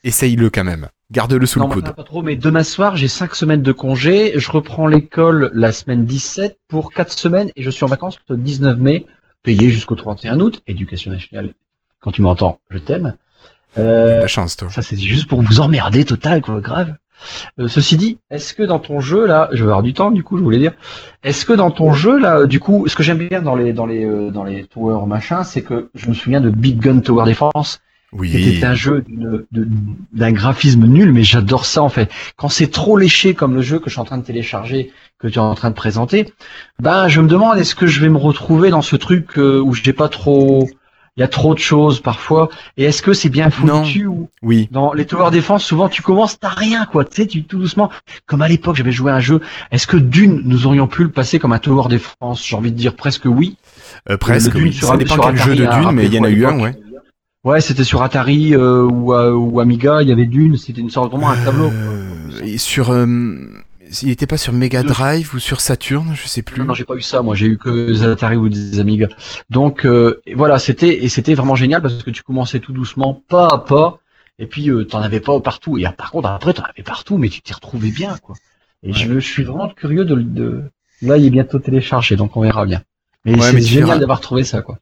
essaye-le 0.04 0.48
quand 0.50 0.64
même. 0.64 0.88
Garde-le 1.10 1.44
sous 1.46 1.58
Non, 1.58 1.68
le 1.68 1.74
coude. 1.74 1.94
pas 1.94 2.04
trop, 2.04 2.22
mais 2.22 2.36
demain 2.36 2.62
soir, 2.62 2.96
j'ai 2.96 3.08
5 3.08 3.34
semaines 3.34 3.62
de 3.62 3.72
congé. 3.72 4.32
Je 4.36 4.50
reprends 4.50 4.86
l'école 4.86 5.50
la 5.54 5.72
semaine 5.72 6.04
17 6.04 6.58
pour 6.68 6.92
4 6.92 7.12
semaines 7.12 7.50
et 7.56 7.62
je 7.62 7.70
suis 7.70 7.84
en 7.84 7.88
vacances 7.88 8.18
le 8.28 8.36
19 8.36 8.78
mai, 8.78 9.06
payé 9.42 9.70
jusqu'au 9.70 9.94
31 9.96 10.40
août. 10.40 10.62
Éducation 10.66 11.10
nationale, 11.10 11.54
quand 12.00 12.12
tu 12.12 12.22
m'entends, 12.22 12.60
je 12.70 12.78
t'aime. 12.78 13.16
Euh, 13.78 14.20
La 14.20 14.26
chance, 14.26 14.56
toi. 14.56 14.68
ça, 14.70 14.82
c'est 14.82 14.96
juste 14.96 15.26
pour 15.28 15.42
vous 15.42 15.60
emmerder 15.60 16.04
total, 16.04 16.40
quoi, 16.42 16.60
grave. 16.60 16.94
Euh, 17.58 17.68
ceci 17.68 17.96
dit, 17.96 18.18
est-ce 18.30 18.52
que 18.54 18.62
dans 18.62 18.78
ton 18.78 19.00
jeu 19.00 19.26
là, 19.26 19.48
je 19.52 19.58
vais 19.58 19.70
avoir 19.70 19.82
du 19.82 19.94
temps 19.94 20.10
du 20.10 20.22
coup, 20.22 20.36
je 20.36 20.42
voulais 20.42 20.58
dire, 20.58 20.72
est-ce 21.22 21.46
que 21.46 21.52
dans 21.54 21.70
ton 21.70 21.92
jeu 21.94 22.18
là, 22.18 22.44
du 22.46 22.60
coup, 22.60 22.86
ce 22.86 22.96
que 22.96 23.02
j'aime 23.02 23.26
bien 23.28 23.40
dans 23.40 23.54
les 23.56 23.72
dans 23.72 23.86
les 23.86 24.04
euh, 24.04 24.30
dans 24.30 24.44
les 24.44 24.64
towers 24.64 25.06
machin, 25.06 25.42
c'est 25.42 25.62
que 25.62 25.88
je 25.94 26.08
me 26.08 26.14
souviens 26.14 26.40
de 26.40 26.50
Big 26.50 26.78
Gun 26.78 27.00
Tower 27.00 27.24
Defense, 27.24 27.80
qui 28.12 28.18
Oui. 28.18 28.56
était 28.56 28.66
un 28.66 28.74
jeu 28.74 29.04
d'un 30.12 30.32
graphisme 30.32 30.84
nul, 30.86 31.12
mais 31.12 31.22
j'adore 31.22 31.64
ça 31.64 31.82
en 31.82 31.88
fait. 31.88 32.10
Quand 32.36 32.48
c'est 32.48 32.70
trop 32.70 32.96
léché 32.98 33.32
comme 33.34 33.54
le 33.54 33.62
jeu 33.62 33.78
que 33.78 33.86
je 33.88 33.92
suis 33.94 34.00
en 34.00 34.04
train 34.04 34.18
de 34.18 34.24
télécharger, 34.24 34.92
que 35.18 35.26
tu 35.28 35.34
es 35.36 35.38
en 35.38 35.54
train 35.54 35.70
de 35.70 35.74
présenter, 35.74 36.32
ben 36.78 37.08
je 37.08 37.20
me 37.22 37.28
demande 37.28 37.56
est-ce 37.58 37.74
que 37.74 37.86
je 37.86 38.00
vais 38.00 38.10
me 38.10 38.18
retrouver 38.18 38.68
dans 38.70 38.82
ce 38.82 38.96
truc 38.96 39.38
euh, 39.38 39.60
où 39.60 39.72
j'ai 39.72 39.92
pas 39.94 40.08
trop, 40.10 40.68
il 41.16 41.20
y 41.20 41.22
a 41.22 41.28
trop 41.28 41.54
de 41.54 41.60
choses 41.60 42.00
parfois, 42.00 42.48
et 42.76 42.84
est-ce 42.84 43.00
que 43.02 43.12
c'est 43.12 43.28
bien 43.28 43.48
foutu 43.50 44.06
ou 44.06 44.28
Oui. 44.42 44.68
dans 44.72 44.92
les 44.92 45.06
tower 45.06 45.30
defense 45.30 45.62
souvent 45.64 45.88
tu 45.88 46.02
commences 46.02 46.38
t'as 46.40 46.48
rien 46.48 46.86
quoi, 46.86 47.04
tu 47.04 47.14
sais 47.22 47.26
tu 47.26 47.44
tout 47.44 47.58
doucement. 47.58 47.90
Comme 48.26 48.42
à 48.42 48.48
l'époque 48.48 48.74
j'avais 48.76 48.90
joué 48.92 49.12
à 49.12 49.14
un 49.16 49.20
jeu, 49.20 49.40
est-ce 49.70 49.86
que 49.86 49.96
d'une 49.96 50.42
nous 50.44 50.66
aurions 50.66 50.86
pu 50.88 51.04
le 51.04 51.10
passer 51.10 51.38
comme 51.38 51.52
un 51.52 51.58
tower 51.60 51.88
defense 51.88 52.44
J'ai 52.44 52.56
envie 52.56 52.72
de 52.72 52.76
dire 52.76 52.96
presque 52.96 53.26
oui. 53.26 53.56
Euh, 54.10 54.16
presque, 54.16 54.54
oui. 54.56 54.72
sur- 54.72 54.88
Ça 54.88 54.96
dépend 54.96 55.14
sur 55.14 55.24
quel 55.26 55.36
jeu 55.36 55.42
Atari, 55.52 55.58
de 55.58 55.66
hein, 55.66 55.80
Dune, 55.80 55.90
mais 55.92 56.06
il 56.06 56.14
y 56.14 56.18
en 56.18 56.24
a 56.24 56.30
eu 56.30 56.44
un, 56.46 56.58
ouais. 56.60 56.74
Ouais, 57.44 57.60
c'était 57.60 57.84
sur 57.84 58.02
Atari 58.02 58.54
euh, 58.54 58.82
ou, 58.82 59.12
euh, 59.14 59.30
ou 59.30 59.60
Amiga, 59.60 60.00
il 60.02 60.08
y 60.08 60.12
avait 60.12 60.24
Dune, 60.24 60.56
c'était 60.56 60.80
une 60.80 60.88
sorte 60.90 61.10
vraiment 61.10 61.28
un 61.30 61.36
tableau. 61.36 61.66
Euh, 61.70 62.40
et 62.42 62.56
sur. 62.58 62.90
Il 64.02 64.10
était 64.10 64.26
pas 64.26 64.36
sur 64.36 64.52
Mega 64.52 64.82
Drive 64.82 65.34
ou 65.34 65.38
sur 65.38 65.60
Saturn, 65.60 66.14
je 66.14 66.26
sais 66.26 66.42
plus. 66.42 66.60
Non, 66.60 66.66
non, 66.66 66.74
j'ai 66.74 66.84
pas 66.84 66.94
eu 66.94 67.00
ça, 67.00 67.22
moi 67.22 67.34
j'ai 67.34 67.46
eu 67.46 67.58
que 67.58 67.86
des 67.92 68.04
Atari 68.04 68.36
ou 68.36 68.48
des 68.48 68.80
Amiga. 68.80 69.08
Donc 69.50 69.84
euh, 69.84 70.20
voilà, 70.34 70.58
c'était 70.58 71.04
et 71.04 71.08
c'était 71.08 71.34
vraiment 71.34 71.56
génial 71.56 71.82
parce 71.82 72.02
que 72.02 72.10
tu 72.10 72.22
commençais 72.22 72.60
tout 72.60 72.72
doucement, 72.72 73.22
pas 73.28 73.48
à 73.48 73.58
pas, 73.58 73.98
et 74.38 74.46
puis 74.46 74.70
euh, 74.70 74.84
t'en 74.84 75.00
avais 75.00 75.20
pas 75.20 75.38
partout. 75.40 75.78
Et 75.78 75.84
ah, 75.84 75.92
par 75.92 76.10
contre 76.10 76.28
après 76.28 76.52
t'en 76.54 76.62
avais 76.64 76.82
partout, 76.82 77.18
mais 77.18 77.28
tu 77.28 77.40
t'y 77.42 77.52
retrouvais 77.52 77.90
bien 77.90 78.16
quoi. 78.18 78.36
Et 78.82 78.92
je, 78.92 79.14
je 79.14 79.18
suis 79.18 79.44
vraiment 79.44 79.68
curieux 79.68 80.04
de, 80.04 80.14
de... 80.16 80.62
là 81.02 81.16
il 81.16 81.24
est 81.26 81.30
bientôt 81.30 81.58
téléchargé, 81.58 82.16
donc 82.16 82.36
on 82.36 82.40
verra 82.42 82.66
bien. 82.66 82.82
Mais 83.24 83.34
Ouais, 83.34 83.50
c'est 83.52 83.62
génial 83.62 84.00
d'avoir 84.00 84.20
trouvé 84.20 84.44
ça 84.44 84.62
quoi. 84.62 84.78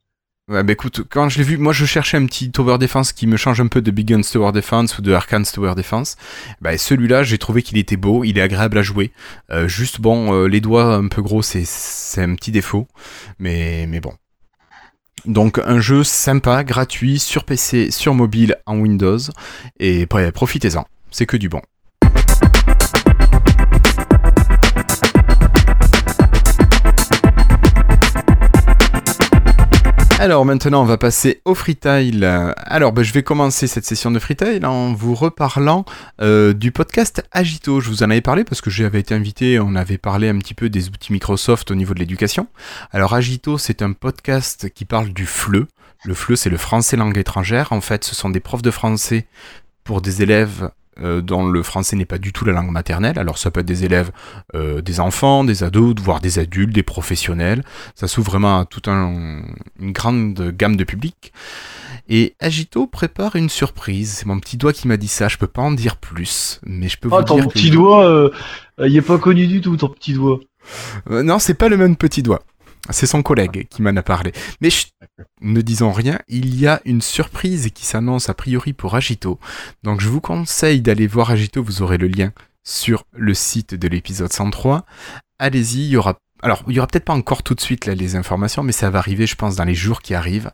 Ouais, 0.52 0.62
bah 0.62 0.74
écoute, 0.74 1.00
quand 1.08 1.30
je 1.30 1.38
l'ai 1.38 1.44
vu, 1.44 1.56
moi 1.56 1.72
je 1.72 1.86
cherchais 1.86 2.18
un 2.18 2.26
petit 2.26 2.50
Tower 2.50 2.76
Defense 2.76 3.14
qui 3.14 3.26
me 3.26 3.38
change 3.38 3.62
un 3.62 3.68
peu 3.68 3.80
de 3.80 3.90
Big 3.90 4.06
Guns 4.06 4.20
Tower 4.20 4.52
Defense 4.52 4.98
ou 4.98 5.00
de 5.00 5.10
Arkane's 5.10 5.50
Tower 5.50 5.74
Defense. 5.74 6.18
Bah 6.60 6.76
celui-là, 6.76 7.22
j'ai 7.22 7.38
trouvé 7.38 7.62
qu'il 7.62 7.78
était 7.78 7.96
beau, 7.96 8.22
il 8.22 8.36
est 8.36 8.42
agréable 8.42 8.76
à 8.76 8.82
jouer. 8.82 9.12
Euh, 9.50 9.66
juste 9.66 10.02
bon, 10.02 10.34
euh, 10.34 10.48
les 10.48 10.60
doigts 10.60 10.92
un 10.96 11.08
peu 11.08 11.22
gros, 11.22 11.40
c'est 11.40 11.64
c'est 11.64 12.20
un 12.20 12.34
petit 12.34 12.50
défaut, 12.50 12.86
mais 13.38 13.86
mais 13.88 14.00
bon. 14.00 14.12
Donc 15.24 15.58
un 15.64 15.80
jeu 15.80 16.04
sympa, 16.04 16.64
gratuit, 16.64 17.18
sur 17.18 17.44
PC, 17.44 17.90
sur 17.90 18.12
mobile, 18.12 18.56
en 18.66 18.76
Windows, 18.76 19.20
et 19.80 20.06
ouais, 20.12 20.32
profitez-en, 20.32 20.84
c'est 21.10 21.24
que 21.24 21.38
du 21.38 21.48
bon. 21.48 21.62
Alors 30.22 30.44
maintenant, 30.44 30.82
on 30.82 30.84
va 30.84 30.98
passer 30.98 31.42
au 31.44 31.56
freetail. 31.56 32.24
Alors, 32.56 32.92
ben, 32.92 33.02
je 33.02 33.12
vais 33.12 33.24
commencer 33.24 33.66
cette 33.66 33.84
session 33.84 34.12
de 34.12 34.20
freetail 34.20 34.64
en 34.64 34.92
vous 34.92 35.16
reparlant 35.16 35.84
euh, 36.20 36.52
du 36.52 36.70
podcast 36.70 37.24
Agito. 37.32 37.80
Je 37.80 37.88
vous 37.88 38.04
en 38.04 38.10
avais 38.10 38.20
parlé 38.20 38.44
parce 38.44 38.60
que 38.60 38.70
j'avais 38.70 39.00
été 39.00 39.16
invité, 39.16 39.58
on 39.58 39.74
avait 39.74 39.98
parlé 39.98 40.28
un 40.28 40.38
petit 40.38 40.54
peu 40.54 40.68
des 40.68 40.86
outils 40.90 41.12
Microsoft 41.12 41.72
au 41.72 41.74
niveau 41.74 41.92
de 41.92 41.98
l'éducation. 41.98 42.46
Alors, 42.92 43.14
Agito, 43.14 43.58
c'est 43.58 43.82
un 43.82 43.94
podcast 43.94 44.70
qui 44.72 44.84
parle 44.84 45.08
du 45.08 45.26
FLE. 45.26 45.66
Le 46.04 46.14
FLE, 46.14 46.36
c'est 46.36 46.50
le 46.50 46.56
français 46.56 46.96
langue 46.96 47.18
étrangère. 47.18 47.72
En 47.72 47.80
fait, 47.80 48.04
ce 48.04 48.14
sont 48.14 48.30
des 48.30 48.38
profs 48.38 48.62
de 48.62 48.70
français 48.70 49.26
pour 49.82 50.02
des 50.02 50.22
élèves 50.22 50.70
dont 51.00 51.48
le 51.48 51.62
français 51.62 51.96
n'est 51.96 52.04
pas 52.04 52.18
du 52.18 52.32
tout 52.32 52.44
la 52.44 52.52
langue 52.52 52.70
maternelle. 52.70 53.18
Alors 53.18 53.38
ça 53.38 53.50
peut 53.50 53.60
être 53.60 53.66
des 53.66 53.84
élèves, 53.84 54.10
euh, 54.54 54.82
des 54.82 55.00
enfants, 55.00 55.44
des 55.44 55.62
ados, 55.64 55.94
voire 56.02 56.20
des 56.20 56.38
adultes, 56.38 56.72
des 56.74 56.82
professionnels. 56.82 57.62
Ça 57.94 58.08
s'ouvre 58.08 58.30
vraiment 58.30 58.60
à 58.60 58.64
toute 58.64 58.88
un, 58.88 59.42
une 59.80 59.92
grande 59.92 60.52
gamme 60.56 60.76
de 60.76 60.84
public. 60.84 61.32
Et 62.08 62.34
Agito 62.40 62.86
prépare 62.86 63.36
une 63.36 63.48
surprise. 63.48 64.10
C'est 64.12 64.26
mon 64.26 64.38
petit 64.40 64.56
doigt 64.56 64.72
qui 64.72 64.88
m'a 64.88 64.96
dit 64.96 65.08
ça. 65.08 65.28
Je 65.28 65.38
peux 65.38 65.46
pas 65.46 65.62
en 65.62 65.72
dire 65.72 65.96
plus, 65.96 66.60
mais 66.66 66.88
je 66.88 66.98
peux 66.98 67.08
Oh 67.10 67.18
vous 67.18 67.22
ton 67.24 67.34
dire 67.36 67.46
que- 67.48 67.52
petit 67.52 67.70
doigt, 67.70 68.04
euh, 68.06 68.30
il 68.84 68.96
est 68.96 69.02
pas 69.02 69.18
connu 69.18 69.46
du 69.46 69.60
tout 69.60 69.76
ton 69.76 69.88
petit 69.88 70.12
doigt. 70.12 70.40
Euh, 71.10 71.22
non, 71.22 71.38
c'est 71.38 71.54
pas 71.54 71.68
le 71.68 71.76
même 71.76 71.96
petit 71.96 72.22
doigt. 72.22 72.42
C'est 72.90 73.06
son 73.06 73.22
collègue 73.22 73.68
qui 73.70 73.82
m'en 73.82 73.96
a 73.96 74.02
parlé. 74.02 74.32
Mais 74.60 74.70
ne 75.40 75.60
disons 75.60 75.92
rien, 75.92 76.18
il 76.28 76.58
y 76.58 76.66
a 76.66 76.80
une 76.84 77.00
surprise 77.00 77.70
qui 77.72 77.86
s'annonce 77.86 78.28
a 78.28 78.34
priori 78.34 78.72
pour 78.72 78.94
Agito. 78.94 79.38
Donc 79.82 80.00
je 80.00 80.08
vous 80.08 80.20
conseille 80.20 80.80
d'aller 80.80 81.06
voir 81.06 81.30
Agito, 81.30 81.62
vous 81.62 81.82
aurez 81.82 81.98
le 81.98 82.08
lien 82.08 82.32
sur 82.64 83.04
le 83.12 83.34
site 83.34 83.74
de 83.74 83.88
l'épisode 83.88 84.32
103. 84.32 84.84
Allez-y, 85.38 85.84
il 85.84 85.88
y 85.90 85.96
aura... 85.96 86.18
Alors, 86.44 86.64
il 86.66 86.74
y 86.74 86.80
aura 86.80 86.88
peut-être 86.88 87.04
pas 87.04 87.12
encore 87.12 87.44
tout 87.44 87.54
de 87.54 87.60
suite 87.60 87.86
là, 87.86 87.94
les 87.94 88.16
informations, 88.16 88.64
mais 88.64 88.72
ça 88.72 88.90
va 88.90 88.98
arriver, 88.98 89.28
je 89.28 89.36
pense, 89.36 89.54
dans 89.54 89.64
les 89.64 89.76
jours 89.76 90.02
qui 90.02 90.12
arrivent. 90.12 90.50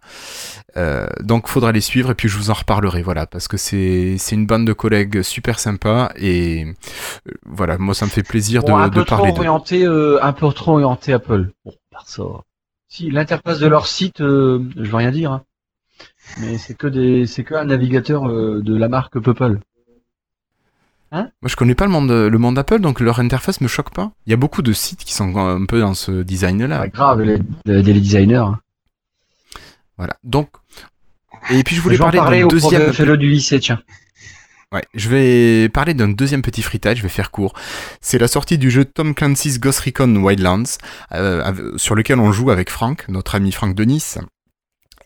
Euh, 0.76 1.06
donc, 1.20 1.48
faudra 1.48 1.72
les 1.72 1.80
suivre 1.80 2.10
et 2.10 2.14
puis 2.14 2.28
je 2.28 2.36
vous 2.36 2.50
en 2.50 2.52
reparlerai, 2.52 3.00
voilà, 3.00 3.26
parce 3.26 3.48
que 3.48 3.56
c'est 3.56 4.16
c'est 4.18 4.34
une 4.34 4.44
bande 4.44 4.66
de 4.66 4.74
collègues 4.74 5.22
super 5.22 5.58
sympa 5.58 6.12
et 6.16 6.66
euh, 6.66 7.32
voilà, 7.46 7.78
moi 7.78 7.94
ça 7.94 8.04
me 8.04 8.10
fait 8.10 8.22
plaisir 8.22 8.62
Bon, 8.64 8.76
de, 8.76 8.82
un 8.82 8.90
peu 8.90 9.04
parler 9.06 9.30
orienté, 9.30 9.86
euh, 9.86 10.22
un 10.22 10.34
peu 10.34 10.52
trop 10.52 10.72
orienté 10.72 11.14
Apple. 11.14 11.52
Bon, 11.64 11.72
ça. 12.06 12.22
Si 12.88 13.10
l'interface 13.10 13.58
de 13.58 13.66
leur 13.66 13.86
site, 13.86 14.20
euh, 14.20 14.62
je 14.76 14.88
veux 14.90 14.96
rien 14.96 15.10
dire, 15.10 15.32
hein. 15.32 15.42
mais 16.40 16.56
c'est 16.58 16.74
que 16.74 16.86
des, 16.86 17.26
c'est 17.26 17.44
que 17.44 17.54
un 17.54 17.64
navigateur 17.64 18.28
euh, 18.28 18.60
de 18.62 18.76
la 18.76 18.88
marque 18.88 19.18
Purple. 19.18 19.58
Moi, 21.10 21.30
je 21.46 21.56
connais 21.56 21.74
pas 21.74 21.86
le 21.86 21.90
monde, 21.90 22.10
le 22.10 22.38
monde 22.38 22.58
Apple, 22.58 22.80
donc 22.80 23.00
leur 23.00 23.18
interface 23.18 23.62
me 23.62 23.68
choque 23.68 23.90
pas. 23.90 24.12
Il 24.26 24.30
y 24.30 24.34
a 24.34 24.36
beaucoup 24.36 24.60
de 24.60 24.74
sites 24.74 25.04
qui 25.04 25.14
sont 25.14 25.34
un 25.38 25.64
peu 25.64 25.80
dans 25.80 25.94
ce 25.94 26.22
design-là. 26.22 26.80
Pas 26.80 26.88
grave, 26.88 27.22
les, 27.22 27.38
les, 27.64 27.82
les 27.82 27.94
designers. 27.94 28.36
hein. 28.36 28.60
Voilà. 29.96 30.16
Donc, 30.22 30.50
et 31.50 31.62
puis 31.64 31.76
je 31.76 31.80
voulais 31.80 31.96
parler 31.96 32.18
parler 32.18 32.44
deuxième. 32.44 32.88
de 32.88 32.92
philo 32.92 33.16
du 33.16 33.28
lycée, 33.30 33.58
tiens. 33.58 33.80
Ouais, 34.70 34.82
je 34.92 35.08
vais 35.08 35.70
parler 35.70 35.94
d'un 35.94 36.08
deuxième 36.08 36.42
petit 36.42 36.60
freetide, 36.60 36.96
je 36.96 37.02
vais 37.02 37.08
faire 37.08 37.30
court. 37.30 37.54
C'est 38.02 38.18
la 38.18 38.28
sortie 38.28 38.58
du 38.58 38.70
jeu 38.70 38.84
Tom 38.84 39.14
Clancy's 39.14 39.58
Ghost 39.58 39.80
Recon 39.80 40.14
Wildlands, 40.16 40.76
euh, 41.12 41.78
sur 41.78 41.94
lequel 41.94 42.18
on 42.18 42.32
joue 42.32 42.50
avec 42.50 42.68
Franck, 42.68 43.08
notre 43.08 43.34
ami 43.34 43.50
Franck 43.50 43.74
de 43.74 43.84
Nice. 43.84 44.18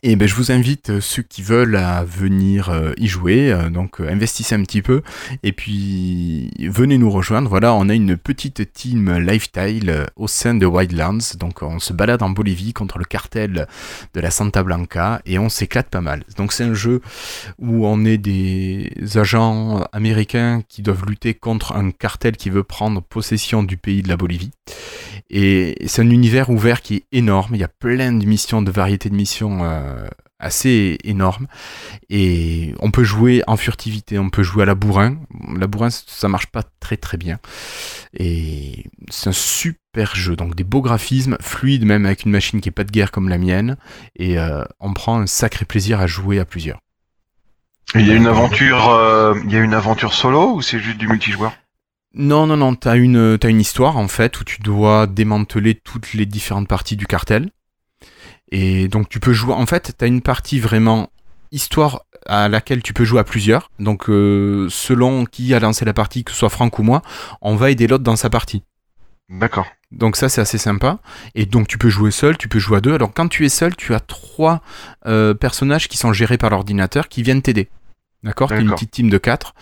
Et 0.05 0.17
ben, 0.17 0.27
je 0.27 0.35
vous 0.35 0.51
invite, 0.51 0.89
euh, 0.89 0.99
ceux 0.99 1.21
qui 1.21 1.41
veulent, 1.41 1.77
à 1.77 2.03
venir 2.03 2.69
euh, 2.69 2.91
y 2.97 3.07
jouer. 3.07 3.53
euh, 3.53 3.69
donc, 3.69 4.01
investissez 4.01 4.53
un 4.53 4.61
petit 4.63 4.81
peu. 4.81 5.01
Et 5.43 5.53
puis, 5.53 6.51
venez 6.59 6.97
nous 6.97 7.09
rejoindre. 7.09 7.49
Voilà, 7.49 7.73
on 7.73 7.87
a 7.87 7.93
une 7.93 8.17
petite 8.17 8.73
team 8.73 9.17
lifestyle 9.17 10.05
au 10.17 10.27
sein 10.27 10.55
de 10.55 10.65
Wildlands. 10.65 11.37
Donc, 11.39 11.61
on 11.61 11.79
se 11.79 11.93
balade 11.93 12.21
en 12.21 12.31
Bolivie 12.31 12.73
contre 12.73 12.97
le 12.97 13.05
cartel 13.05 13.65
de 14.13 14.19
la 14.19 14.29
Santa 14.29 14.61
Blanca 14.61 15.21
et 15.25 15.39
on 15.39 15.47
s'éclate 15.47 15.87
pas 15.87 16.01
mal. 16.01 16.25
Donc, 16.35 16.51
c'est 16.51 16.65
un 16.65 16.73
jeu 16.73 16.99
où 17.57 17.87
on 17.87 18.03
est 18.03 18.17
des 18.17 18.91
agents 19.15 19.87
américains 19.93 20.63
qui 20.67 20.81
doivent 20.81 21.05
lutter 21.07 21.33
contre 21.33 21.77
un 21.77 21.91
cartel 21.91 22.35
qui 22.35 22.49
veut 22.49 22.63
prendre 22.63 23.01
possession 23.01 23.63
du 23.63 23.77
pays 23.77 24.01
de 24.01 24.09
la 24.09 24.17
Bolivie. 24.17 24.51
Et 25.29 25.75
c'est 25.87 26.01
un 26.01 26.09
univers 26.09 26.49
ouvert 26.49 26.81
qui 26.81 26.95
est 26.95 27.03
énorme. 27.11 27.55
Il 27.55 27.61
y 27.61 27.63
a 27.63 27.69
plein 27.69 28.11
de 28.11 28.25
missions, 28.25 28.61
de 28.61 28.71
variétés 28.71 29.09
de 29.09 29.15
missions 29.15 29.63
euh, 29.63 30.07
assez 30.39 30.97
énormes. 31.03 31.47
Et 32.09 32.75
on 32.79 32.91
peut 32.91 33.03
jouer 33.03 33.43
en 33.47 33.57
furtivité, 33.57 34.19
on 34.19 34.29
peut 34.29 34.43
jouer 34.43 34.63
à 34.63 34.65
la 34.65 34.75
bourrin. 34.75 35.17
La 35.57 35.67
bourrin, 35.67 35.89
ça 35.89 36.27
marche 36.27 36.47
pas 36.47 36.63
très 36.79 36.97
très 36.97 37.17
bien. 37.17 37.39
Et 38.13 38.85
c'est 39.09 39.29
un 39.29 39.33
super 39.33 40.15
jeu. 40.15 40.35
Donc 40.35 40.55
des 40.55 40.63
beaux 40.63 40.81
graphismes, 40.81 41.37
fluides 41.41 41.85
même 41.85 42.05
avec 42.05 42.25
une 42.25 42.31
machine 42.31 42.61
qui 42.61 42.69
est 42.69 42.73
pas 42.73 42.83
de 42.83 42.91
guerre 42.91 43.11
comme 43.11 43.29
la 43.29 43.37
mienne. 43.37 43.77
Et 44.15 44.37
euh, 44.37 44.63
on 44.79 44.93
prend 44.93 45.19
un 45.19 45.27
sacré 45.27 45.65
plaisir 45.65 45.99
à 45.99 46.07
jouer 46.07 46.39
à 46.39 46.45
plusieurs. 46.45 46.79
Il 47.95 48.07
y 48.07 48.11
a 48.11 48.15
une 48.15 48.27
aventure, 48.27 48.89
euh, 48.89 49.35
il 49.45 49.51
y 49.51 49.55
a 49.55 49.59
une 49.59 49.73
aventure 49.73 50.13
solo 50.13 50.55
ou 50.55 50.61
c'est 50.61 50.79
juste 50.79 50.97
du 50.97 51.07
multijoueur? 51.07 51.53
Non, 52.15 52.45
non, 52.45 52.57
non, 52.57 52.75
t'as 52.75 52.95
une, 52.95 53.37
t'as 53.39 53.49
une 53.49 53.61
histoire 53.61 53.97
en 53.97 54.07
fait 54.07 54.39
où 54.39 54.43
tu 54.43 54.61
dois 54.61 55.07
démanteler 55.07 55.75
toutes 55.75 56.13
les 56.13 56.25
différentes 56.25 56.67
parties 56.67 56.95
du 56.95 57.07
cartel. 57.07 57.49
Et 58.51 58.87
donc 58.87 59.09
tu 59.09 59.19
peux 59.19 59.33
jouer, 59.33 59.53
en 59.53 59.65
fait, 59.65 59.95
t'as 59.97 60.05
une 60.05 60.21
partie 60.21 60.59
vraiment 60.59 61.09
histoire 61.51 62.05
à 62.25 62.49
laquelle 62.49 62.83
tu 62.83 62.93
peux 62.93 63.03
jouer 63.03 63.19
à 63.19 63.23
plusieurs. 63.23 63.71
Donc 63.79 64.09
euh, 64.09 64.67
selon 64.69 65.25
qui 65.25 65.53
a 65.53 65.59
lancé 65.59 65.85
la 65.85 65.93
partie, 65.93 66.23
que 66.23 66.31
ce 66.31 66.37
soit 66.37 66.49
Franck 66.49 66.77
ou 66.79 66.83
moi, 66.83 67.01
on 67.41 67.55
va 67.55 67.71
aider 67.71 67.87
l'autre 67.87 68.03
dans 68.03 68.15
sa 68.15 68.29
partie. 68.29 68.63
D'accord. 69.29 69.65
Donc 69.91 70.15
ça 70.15 70.29
c'est 70.29 70.41
assez 70.41 70.57
sympa. 70.59 70.99
Et 71.33 71.47
donc 71.47 71.67
tu 71.67 71.79
peux 71.79 71.89
jouer 71.89 72.11
seul, 72.11 72.37
tu 72.37 72.47
peux 72.47 72.59
jouer 72.59 72.77
à 72.77 72.81
deux. 72.81 72.93
Alors 72.93 73.11
quand 73.13 73.27
tu 73.27 73.45
es 73.45 73.49
seul, 73.49 73.75
tu 73.75 73.95
as 73.95 73.99
trois 73.99 74.61
euh, 75.07 75.33
personnages 75.33 75.87
qui 75.87 75.97
sont 75.97 76.13
gérés 76.13 76.37
par 76.37 76.51
l'ordinateur 76.51 77.07
qui 77.07 77.23
viennent 77.23 77.41
t'aider. 77.41 77.69
D'accord 78.23 78.49
T'es 78.49 78.61
une 78.61 78.71
petite 78.71 78.91
team 78.91 79.09
de 79.09 79.17
quatre. 79.17 79.53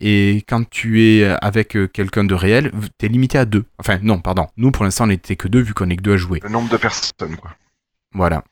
Et 0.00 0.44
quand 0.48 0.68
tu 0.68 1.02
es 1.02 1.24
avec 1.40 1.76
euh, 1.76 1.86
quelqu'un 1.88 2.24
de 2.24 2.34
réel, 2.34 2.70
t'es 2.98 3.08
limité 3.08 3.38
à 3.38 3.44
deux. 3.46 3.64
Enfin 3.78 3.98
non, 4.02 4.20
pardon. 4.20 4.46
Nous 4.56 4.70
pour 4.70 4.84
l'instant 4.84 5.04
on 5.04 5.08
n'était 5.08 5.36
que 5.36 5.48
deux 5.48 5.60
vu 5.60 5.72
qu'on 5.74 5.88
est 5.88 5.96
que 5.96 6.02
deux 6.02 6.12
à 6.14 6.16
jouer. 6.18 6.40
Le 6.42 6.50
nombre 6.50 6.68
de 6.70 6.76
personnes, 6.76 7.36
quoi. 7.36 7.52
Voilà. 8.14 8.44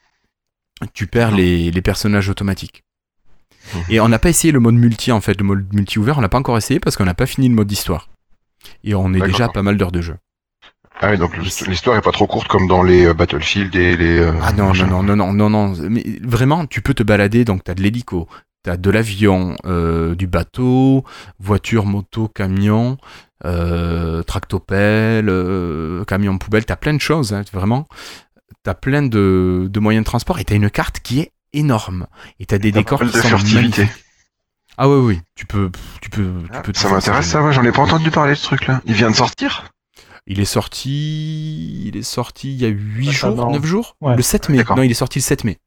Tu 0.95 1.07
perds 1.07 1.33
les, 1.33 1.71
les 1.71 1.83
personnages 1.83 2.29
automatiques. 2.29 2.83
Mhm. 3.75 3.83
Et 3.91 4.01
on 4.01 4.09
n'a 4.09 4.19
pas 4.19 4.31
essayé 4.31 4.53
le 4.53 4.61
mode 4.61 4.77
multi 4.77 5.13
en 5.13 5.21
fait, 5.21 5.39
le 5.39 5.45
mode 5.45 5.67
multi 5.75 5.99
ouvert, 5.99 6.17
on 6.19 6.23
n'a 6.23 6.29
pas 6.31 6.39
encore 6.39 6.57
essayé 6.57 6.81
parce 6.81 6.97
qu'on 6.97 7.05
n'a 7.05 7.15
pas 7.15 7.27
fini 7.27 7.49
le 7.49 7.55
mode 7.55 7.71
histoire. 7.71 8.09
Et 8.85 8.95
on 8.95 9.13
est 9.13 9.21
déjà 9.21 9.47
à 9.47 9.49
pas 9.51 9.63
mal 9.63 9.77
d'heures 9.77 9.93
de 9.93 10.01
jeu. 10.01 10.17
Ah 11.01 11.11
oui, 11.11 11.19
donc 11.19 11.37
l'hist- 11.37 11.67
l'histoire 11.69 11.97
est 11.97 12.01
pas 12.03 12.11
trop 12.11 12.27
courte 12.27 12.49
comme 12.49 12.67
dans 12.67 12.83
les 12.83 13.07
euh, 13.07 13.15
Battlefield 13.15 13.75
et 13.77 13.97
les. 13.97 14.19
euh, 14.19 14.33
Ah 14.43 14.53
non, 14.53 14.73
non, 14.73 14.87
non, 15.03 15.03
non, 15.05 15.17
non, 15.17 15.33
non, 15.33 15.51
non. 15.51 15.75
Mais 15.89 16.05
vraiment, 16.23 16.67
tu 16.67 16.81
peux 16.83 16.93
te 16.95 17.05
balader, 17.05 17.45
donc 17.45 17.63
t'as 17.63 17.75
de 17.75 17.83
l'hélico, 17.83 18.27
de 18.77 18.91
l'avion, 18.91 19.57
euh, 19.65 20.15
du 20.15 20.27
bateau, 20.27 21.05
voiture, 21.39 21.87
moto, 21.87 22.29
camion, 22.29 22.99
euh, 23.45 24.23
tractopelle, 24.23 25.29
euh, 25.29 26.05
camion 26.05 26.39
poubelle, 26.39 26.65
t'as 26.65 26.77
plein 26.77 26.95
de 26.95 27.01
choses, 27.01 27.33
hein, 27.33 27.43
vraiment. 27.53 27.87
T'as 28.65 28.75
plein 28.75 29.03
de, 29.03 29.69
de 29.71 29.81
moyens 29.81 30.05
de 30.05 30.07
transport 30.07 30.39
et 30.39 30.45
t'as 30.45 30.57
une 30.57 30.71
carte 30.71 31.01
qui 31.01 31.21
est 31.21 31.33
énorme. 31.53 32.07
Et 32.41 32.47
t'as 32.47 32.59
des 32.59 32.73
décors 32.73 33.01
qui 33.01 33.07
de 33.07 33.11
sont 33.13 33.29
furtivité. 33.29 33.83
magnifiques. 33.83 34.05
Ah 34.77 34.89
oui, 34.89 34.97
oui, 35.05 35.21
tu 35.35 35.45
peux, 35.47 35.71
tu 36.01 36.11
peux, 36.11 36.31
tu 36.45 36.51
Ah, 36.53 36.61
peux. 36.63 36.73
ça 36.75 36.89
m'intéresse, 36.89 37.27
ça, 37.27 37.41
moi 37.41 37.51
j'en 37.53 37.65
ai 37.65 37.73
pas 37.73 37.83
entendu 37.83 38.11
parler 38.11 38.33
de 38.33 38.39
ce 38.39 38.45
truc-là. 38.45 38.81
Il 38.85 38.95
vient 38.95 39.11
de 39.11 39.17
sortir? 39.17 39.65
Il 40.31 40.41
est 40.41 40.45
sorti, 40.45 41.85
il 41.87 41.97
est 41.97 42.03
sorti 42.03 42.53
il 42.53 42.61
y 42.61 42.65
a 42.67 42.69
8 42.69 43.11
jours, 43.11 43.31
Récemment. 43.31 43.51
9 43.53 43.65
jours? 43.65 43.97
Ouais. 44.03 44.15
Le 44.15 44.23
7 44.23 44.51
mai. 44.51 44.63
Non, 44.77 44.83
il 44.83 44.91
est 44.91 44.95
sorti 44.95 45.19
le 45.21 45.25
7 45.25 45.45
mai. 45.45 45.59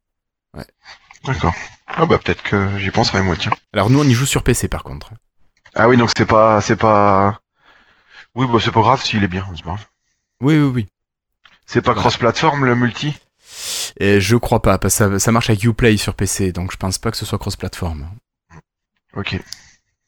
D'accord. 1.26 1.53
Ah 1.96 2.06
bah 2.06 2.18
peut-être 2.18 2.42
que 2.44 2.78
j'y 2.78 2.90
penserai 2.92 3.22
moi, 3.22 3.36
tiens. 3.38 3.52
Alors 3.74 3.90
nous, 3.90 4.00
on 4.00 4.04
y 4.04 4.14
joue 4.14 4.26
sur 4.26 4.44
PC 4.44 4.68
par 4.68 4.84
contre. 4.84 5.12
Ah 5.76 5.88
oui, 5.88 5.98
donc 5.98 6.12
c'est 6.16 6.26
pas, 6.26 6.62
c'est 6.62 6.76
pas. 6.76 7.40
Oui, 8.36 8.48
bah 8.52 8.60
c'est 8.62 8.72
pas 8.72 8.82
grave 8.82 9.04
s'il 9.04 9.24
est 9.24 9.28
bien. 9.28 9.46
c'est 9.56 9.64
pas 9.64 9.72
grave. 9.72 9.86
Oui, 10.42 10.58
oui, 10.58 10.72
oui. 10.74 10.88
C'est 11.66 11.82
pas 11.82 11.92
Voilà. 11.94 12.02
cross-platform 12.02 12.66
le 12.66 12.76
multi? 12.76 13.18
Et 14.00 14.20
je 14.22 14.36
crois 14.36 14.62
pas, 14.62 14.78
parce 14.78 14.96
que 14.98 15.10
ça, 15.12 15.20
ça 15.20 15.32
marche 15.32 15.50
avec 15.50 15.64
Uplay 15.64 15.98
sur 15.98 16.16
PC, 16.16 16.52
donc 16.52 16.72
je 16.72 16.78
pense 16.78 16.98
pas 16.98 17.12
que 17.12 17.18
ce 17.18 17.26
soit 17.26 17.38
cross-platform. 17.38 18.08
Ok. 19.16 19.40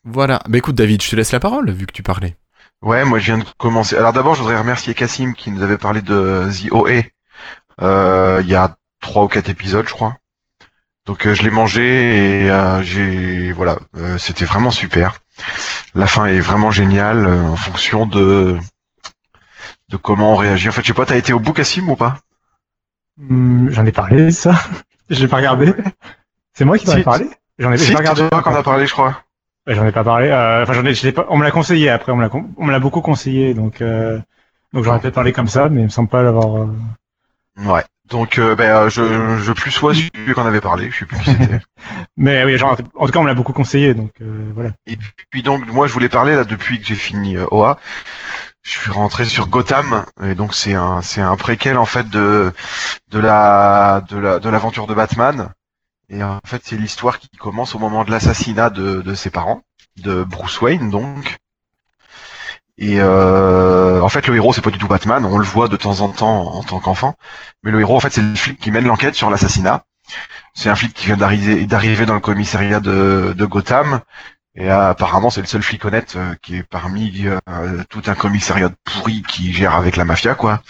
Voilà. 0.06 0.42
Bah 0.48 0.58
écoute 0.58 0.76
David, 0.76 1.02
je 1.02 1.10
te 1.10 1.16
laisse 1.16 1.32
la 1.32 1.40
parole, 1.40 1.70
vu 1.72 1.86
que 1.86 1.94
tu 1.94 2.04
parlais. 2.04 2.36
Ouais, 2.82 3.06
moi 3.06 3.20
je 3.20 3.26
viens 3.26 3.38
de 3.38 3.46
commencer. 3.58 3.96
Alors 3.96 4.12
d'abord, 4.14 4.36
je 4.36 4.42
voudrais 4.42 4.58
remercier 4.58 4.94
Cassim 4.94 5.34
qui 5.34 5.52
nous 5.52 5.62
avait 5.62 5.78
parlé 5.78 6.02
de 6.02 6.50
The 6.52 6.72
OA 6.72 7.04
euh, 7.82 8.42
il 8.44 8.50
y 8.50 8.56
a 8.56 8.76
trois 9.00 9.24
ou 9.24 9.28
quatre 9.28 9.50
épisodes, 9.50 9.88
je 9.88 9.94
crois. 9.94 10.16
Donc 11.06 11.28
euh, 11.28 11.34
je 11.34 11.44
l'ai 11.44 11.50
mangé 11.50 12.44
et 12.46 12.50
euh, 12.50 12.82
j'ai 12.84 13.52
voilà, 13.52 13.78
euh, 13.98 14.18
c'était 14.18 14.46
vraiment 14.46 14.72
super. 14.72 15.16
La 15.96 16.08
fin 16.08 16.26
est 16.28 16.40
vraiment 16.40 16.72
géniale 16.72 17.26
euh, 17.28 17.44
en 17.44 17.56
fonction 17.58 18.06
de 18.06 18.58
de 19.90 19.98
comment 19.98 20.34
on 20.34 20.36
réagit. 20.36 20.70
En 20.70 20.72
fait, 20.72 20.82
je 20.82 20.88
sais 20.88 20.94
pas, 20.94 21.06
t'as 21.06 21.18
été 21.18 21.34
au 21.34 21.40
bout 21.40 21.54
Cassim 21.54 21.90
ou 21.90 21.96
pas? 21.96 22.20
Hmm, 23.18 23.70
J'en 23.70 23.86
ai 23.86 23.92
parlé, 23.92 24.32
ça. 24.32 24.54
Je 25.10 25.20
l'ai 25.22 25.28
pas 25.28 25.38
regardé. 25.38 25.74
C'est 26.54 26.66
moi 26.66 26.78
qui 26.78 26.86
t'en 26.86 26.94
ai 26.94 27.00
Si, 27.00 27.04
parlé? 27.04 27.30
J'en 27.60 27.72
ai, 27.72 27.78
j'ai 27.78 27.86
Si, 27.86 27.92
pas 27.92 27.98
c'est 28.00 28.00
regardé. 28.00 28.30
toi 28.30 28.42
qu'on 28.42 28.56
a 28.56 28.64
parlé, 28.64 28.88
je 28.88 28.94
crois. 28.94 29.22
Ouais, 29.68 29.76
J'en 29.76 29.86
ai 29.86 29.92
pas 29.92 30.04
parlé. 30.04 30.30
euh, 30.30 30.64
Enfin, 30.64 30.74
j'en 30.74 30.86
ai, 30.86 30.94
je 30.94 31.10
pas. 31.12 31.26
On 31.30 31.38
me 31.38 31.44
l'a 31.44 31.52
conseillé 31.52 31.90
après. 31.90 32.12
On 32.12 32.16
me 32.16 32.22
l'a, 32.24 32.30
on 32.58 32.66
me 32.66 32.72
l'a 32.72 32.80
beaucoup 32.80 33.02
conseillé. 33.02 33.54
Donc, 33.54 33.82
euh, 33.82 34.20
donc 34.74 34.84
j'aurais 34.84 35.00
peut-être 35.00 35.14
parlé 35.16 35.34
comme 35.34 35.48
ça, 35.48 35.70
mais 35.70 35.82
il 35.82 35.86
me 35.86 35.90
semble 35.90 36.10
pas 36.10 36.24
l'avoir. 36.24 36.58
euh, 36.64 36.68
Ouais. 37.58 37.84
Donc 38.10 38.38
euh, 38.38 38.56
ben, 38.56 38.76
euh, 38.76 38.90
je 38.90 39.38
je 39.42 39.52
plus 39.54 39.72
sois 39.72 39.94
celui 39.94 40.34
qu'on 40.34 40.46
avait 40.46 40.62
parlé. 40.62 40.92
Je 40.92 41.00
sais 41.00 41.06
plus 41.06 41.18
qui 41.20 41.32
c'était. 41.32 41.60
Mais 42.18 42.44
oui, 42.44 42.58
genre, 42.58 42.78
en 42.96 43.06
tout 43.06 43.12
cas, 43.12 43.20
on 43.20 43.24
me 43.24 43.28
l'a 43.28 43.34
beaucoup 43.34 43.54
conseillé. 43.54 43.94
Donc 43.94 44.12
euh, 44.22 44.52
voilà. 44.54 44.72
Et 44.86 44.98
puis 45.30 45.42
donc 45.42 45.66
moi 45.68 45.88
je 45.88 45.94
voulais 45.94 46.10
parler 46.10 46.36
là 46.36 46.44
depuis 46.44 46.80
que 46.80 46.86
j'ai 46.86 46.96
fini 46.96 47.38
euh, 47.38 47.46
OA. 47.52 47.80
Je 48.62 48.72
suis 48.72 48.92
rentré 48.92 49.26
sur 49.26 49.48
Gotham 49.48 50.06
et 50.22 50.36
donc 50.36 50.54
c'est 50.54 50.74
un 50.74 51.02
c'est 51.02 51.22
un 51.22 51.36
préquel 51.36 51.78
en 51.78 51.86
fait 51.86 52.10
de 52.10 52.54
de 53.10 53.20
la 53.20 54.04
de 54.10 54.18
la 54.18 54.40
de 54.40 54.50
l'aventure 54.50 54.88
de 54.88 54.94
Batman. 54.94 55.50
Et 56.10 56.24
en 56.24 56.40
fait 56.46 56.62
c'est 56.64 56.78
l'histoire 56.78 57.20
qui 57.20 57.30
commence 57.38 57.74
au 57.76 57.80
moment 57.80 58.04
de 58.04 58.12
l'assassinat 58.12 58.70
de 58.70 59.02
de 59.02 59.16
ses 59.16 59.30
parents, 59.30 59.64
de 59.98 60.24
Bruce 60.24 60.62
Wayne 60.62 60.90
donc. 60.90 61.38
Et 62.78 62.98
euh, 63.00 64.02
en 64.02 64.10
fait 64.10 64.28
le 64.28 64.36
héros 64.36 64.54
c'est 64.54 64.62
pas 64.62 64.72
du 64.72 64.80
tout 64.80 64.88
Batman, 64.88 65.26
on 65.26 65.38
le 65.38 65.46
voit 65.46 65.68
de 65.68 65.78
temps 65.78 66.02
en 66.02 66.10
temps 66.10 66.56
en 66.56 66.64
tant 66.64 66.80
qu'enfant, 66.80 67.16
mais 67.64 67.72
le 67.72 67.80
héros 67.80 67.96
en 67.96 68.00
fait 68.00 68.12
c'est 68.12 68.22
le 68.22 68.36
flic 68.36 68.60
qui 68.60 68.72
mène 68.72 68.88
l'enquête 68.88 69.16
sur 69.16 69.30
l'assassinat. 69.30 69.86
C'est 70.54 70.70
un 70.70 70.76
flic 70.76 70.94
qui 70.94 71.08
vient 71.08 71.18
d'arriver 71.18 72.06
dans 72.06 72.14
le 72.14 72.20
commissariat 72.20 72.80
de, 72.80 73.46
Gotham. 73.46 74.02
Et 74.56 74.70
euh, 74.70 74.92
apparemment, 74.92 75.32
c'est 75.32 75.42
le 75.42 75.48
seul 75.48 75.64
flic 75.64 75.84
honnête 75.84 76.14
euh, 76.16 76.36
qui 76.44 76.58
est 76.58 76.64
parmi 76.64 77.26
euh, 77.26 77.84
tout 77.90 78.04
un 78.06 78.14
commissariat 78.14 78.70
de 78.70 78.76
pourri 78.84 79.24
qui 79.24 79.52
gère 79.52 79.76
avec 79.76 79.96
la 79.96 80.06
mafia, 80.06 80.36
quoi. 80.36 80.62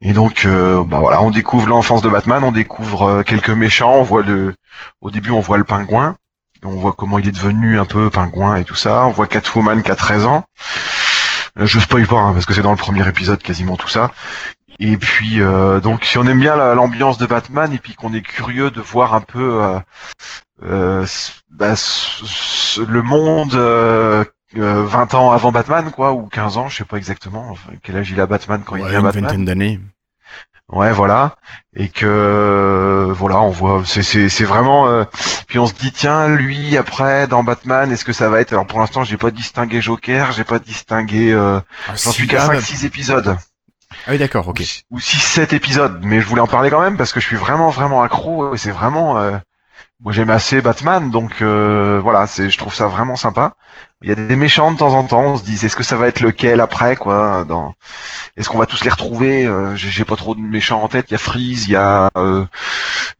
Et 0.00 0.14
donc, 0.14 0.48
bah 0.48 0.98
voilà, 0.98 1.22
on 1.22 1.30
découvre 1.30 1.68
l'enfance 1.68 2.02
de 2.02 2.08
Batman, 2.08 2.42
on 2.42 2.50
découvre 2.50 3.22
quelques 3.22 3.50
méchants, 3.50 3.94
on 3.94 4.02
voit 4.02 4.22
le, 4.22 4.52
au 5.00 5.12
début, 5.12 5.30
on 5.30 5.38
voit 5.38 5.58
le 5.58 5.64
pingouin, 5.64 6.16
on 6.64 6.76
voit 6.76 6.92
comment 6.92 7.18
il 7.18 7.28
est 7.28 7.32
devenu 7.32 7.78
un 7.78 7.84
peu 7.84 8.10
pingouin 8.10 8.56
et 8.56 8.64
tout 8.64 8.74
ça, 8.74 9.06
on 9.06 9.10
voit 9.10 9.26
Catwoman 9.26 9.82
qui 9.82 9.90
a 9.90 9.96
13 9.96 10.26
ans. 10.26 10.44
Euh, 11.58 11.66
Je 11.66 11.78
spoil 11.80 12.06
pas, 12.06 12.16
hein, 12.18 12.32
parce 12.32 12.46
que 12.46 12.54
c'est 12.54 12.62
dans 12.62 12.70
le 12.70 12.76
premier 12.76 13.06
épisode 13.08 13.42
quasiment 13.42 13.76
tout 13.76 13.88
ça. 13.88 14.10
Et 14.78 14.96
puis, 14.96 15.40
euh, 15.40 15.80
donc, 15.80 16.04
si 16.04 16.18
on 16.18 16.26
aime 16.26 16.40
bien 16.40 16.56
la- 16.56 16.74
l'ambiance 16.74 17.18
de 17.18 17.26
Batman 17.26 17.72
et 17.72 17.78
puis 17.78 17.94
qu'on 17.94 18.14
est 18.14 18.22
curieux 18.22 18.70
de 18.70 18.80
voir 18.80 19.14
un 19.14 19.20
peu 19.20 19.62
euh, 19.62 19.78
euh, 20.64 21.06
bah, 21.50 21.74
le 22.88 23.02
monde 23.02 23.54
euh, 23.54 24.24
euh, 24.56 24.84
20 24.86 25.14
ans 25.14 25.30
avant 25.32 25.52
Batman, 25.52 25.90
quoi, 25.90 26.12
ou 26.12 26.26
15 26.26 26.56
ans, 26.56 26.68
je 26.68 26.78
sais 26.78 26.84
pas 26.84 26.96
exactement. 26.96 27.54
Quel 27.82 27.96
âge 27.98 28.10
il 28.10 28.20
a 28.20 28.26
Batman 28.26 28.62
quand 28.64 28.76
il 28.76 28.82
Ouais, 28.82 28.86
devient 28.88 28.98
une 28.98 29.02
Batman 29.04 29.24
vingtaine 29.24 29.44
d'années. 29.44 29.80
Ouais, 30.70 30.90
voilà. 30.92 31.36
Et 31.74 31.88
que 31.88 32.06
euh, 32.06 33.12
voilà, 33.12 33.40
on 33.40 33.50
voit, 33.50 33.82
c'est 33.84 34.02
c'est 34.02 34.28
c'est 34.30 34.44
vraiment. 34.44 34.88
euh, 34.88 35.04
puis 35.46 35.58
on 35.58 35.66
se 35.66 35.74
dit 35.74 35.92
tiens, 35.92 36.28
lui 36.28 36.76
après 36.78 37.26
dans 37.26 37.42
Batman, 37.44 37.90
est-ce 37.92 38.04
que 38.06 38.12
ça 38.14 38.30
va 38.30 38.40
être 38.40 38.52
Alors 38.52 38.66
pour 38.66 38.80
l'instant, 38.80 39.04
j'ai 39.04 39.18
pas 39.18 39.30
distingué 39.30 39.80
Joker, 39.82 40.32
j'ai 40.32 40.44
pas 40.44 40.58
distingué. 40.58 41.30
Euh, 41.32 41.60
Ah, 41.88 41.92
J'en 41.96 42.10
suis 42.12 42.26
qu'à 42.26 42.44
ah, 42.44 42.54
5-6 42.54 42.86
épisodes. 42.86 43.36
Ah 44.06 44.12
oui, 44.12 44.18
d'accord, 44.18 44.48
ok. 44.48 44.62
ou 44.90 44.98
6-7 44.98 45.54
épisodes, 45.54 46.00
mais 46.02 46.20
je 46.22 46.26
voulais 46.26 46.40
en 46.40 46.46
parler 46.46 46.70
quand 46.70 46.80
même 46.80 46.96
parce 46.96 47.12
que 47.12 47.20
je 47.20 47.26
suis 47.26 47.36
vraiment 47.36 47.68
vraiment 47.68 48.02
accro 48.02 48.54
et 48.54 48.58
c'est 48.58 48.70
vraiment 48.70 49.18
euh, 49.18 49.36
moi 50.02 50.12
j'aime 50.12 50.30
assez 50.30 50.60
Batman 50.60 51.10
donc 51.10 51.42
euh, 51.42 52.00
voilà, 52.02 52.26
c'est 52.26 52.50
je 52.50 52.58
trouve 52.58 52.74
ça 52.74 52.86
vraiment 52.88 53.16
sympa. 53.16 53.54
Il 54.04 54.08
y 54.08 54.12
a 54.12 54.16
des 54.16 54.34
méchants 54.34 54.72
de 54.72 54.78
temps 54.78 54.94
en 54.94 55.04
temps, 55.04 55.22
on 55.22 55.36
se 55.36 55.44
dit 55.44 55.64
est-ce 55.64 55.76
que 55.76 55.84
ça 55.84 55.96
va 55.96 56.08
être 56.08 56.18
lequel 56.18 56.60
après 56.60 56.96
quoi 56.96 57.44
dans 57.48 57.74
est-ce 58.36 58.48
qu'on 58.48 58.58
va 58.58 58.66
tous 58.66 58.82
les 58.82 58.90
retrouver 58.90 59.46
euh, 59.46 59.76
j'ai 59.76 60.04
pas 60.04 60.16
trop 60.16 60.34
de 60.34 60.40
méchants 60.40 60.82
en 60.82 60.88
tête, 60.88 61.06
il 61.10 61.12
y 61.12 61.14
a 61.14 61.18
Freeze, 61.18 61.68
il 61.68 61.72
y 61.72 61.76
a 61.76 62.10
euh, 62.16 62.44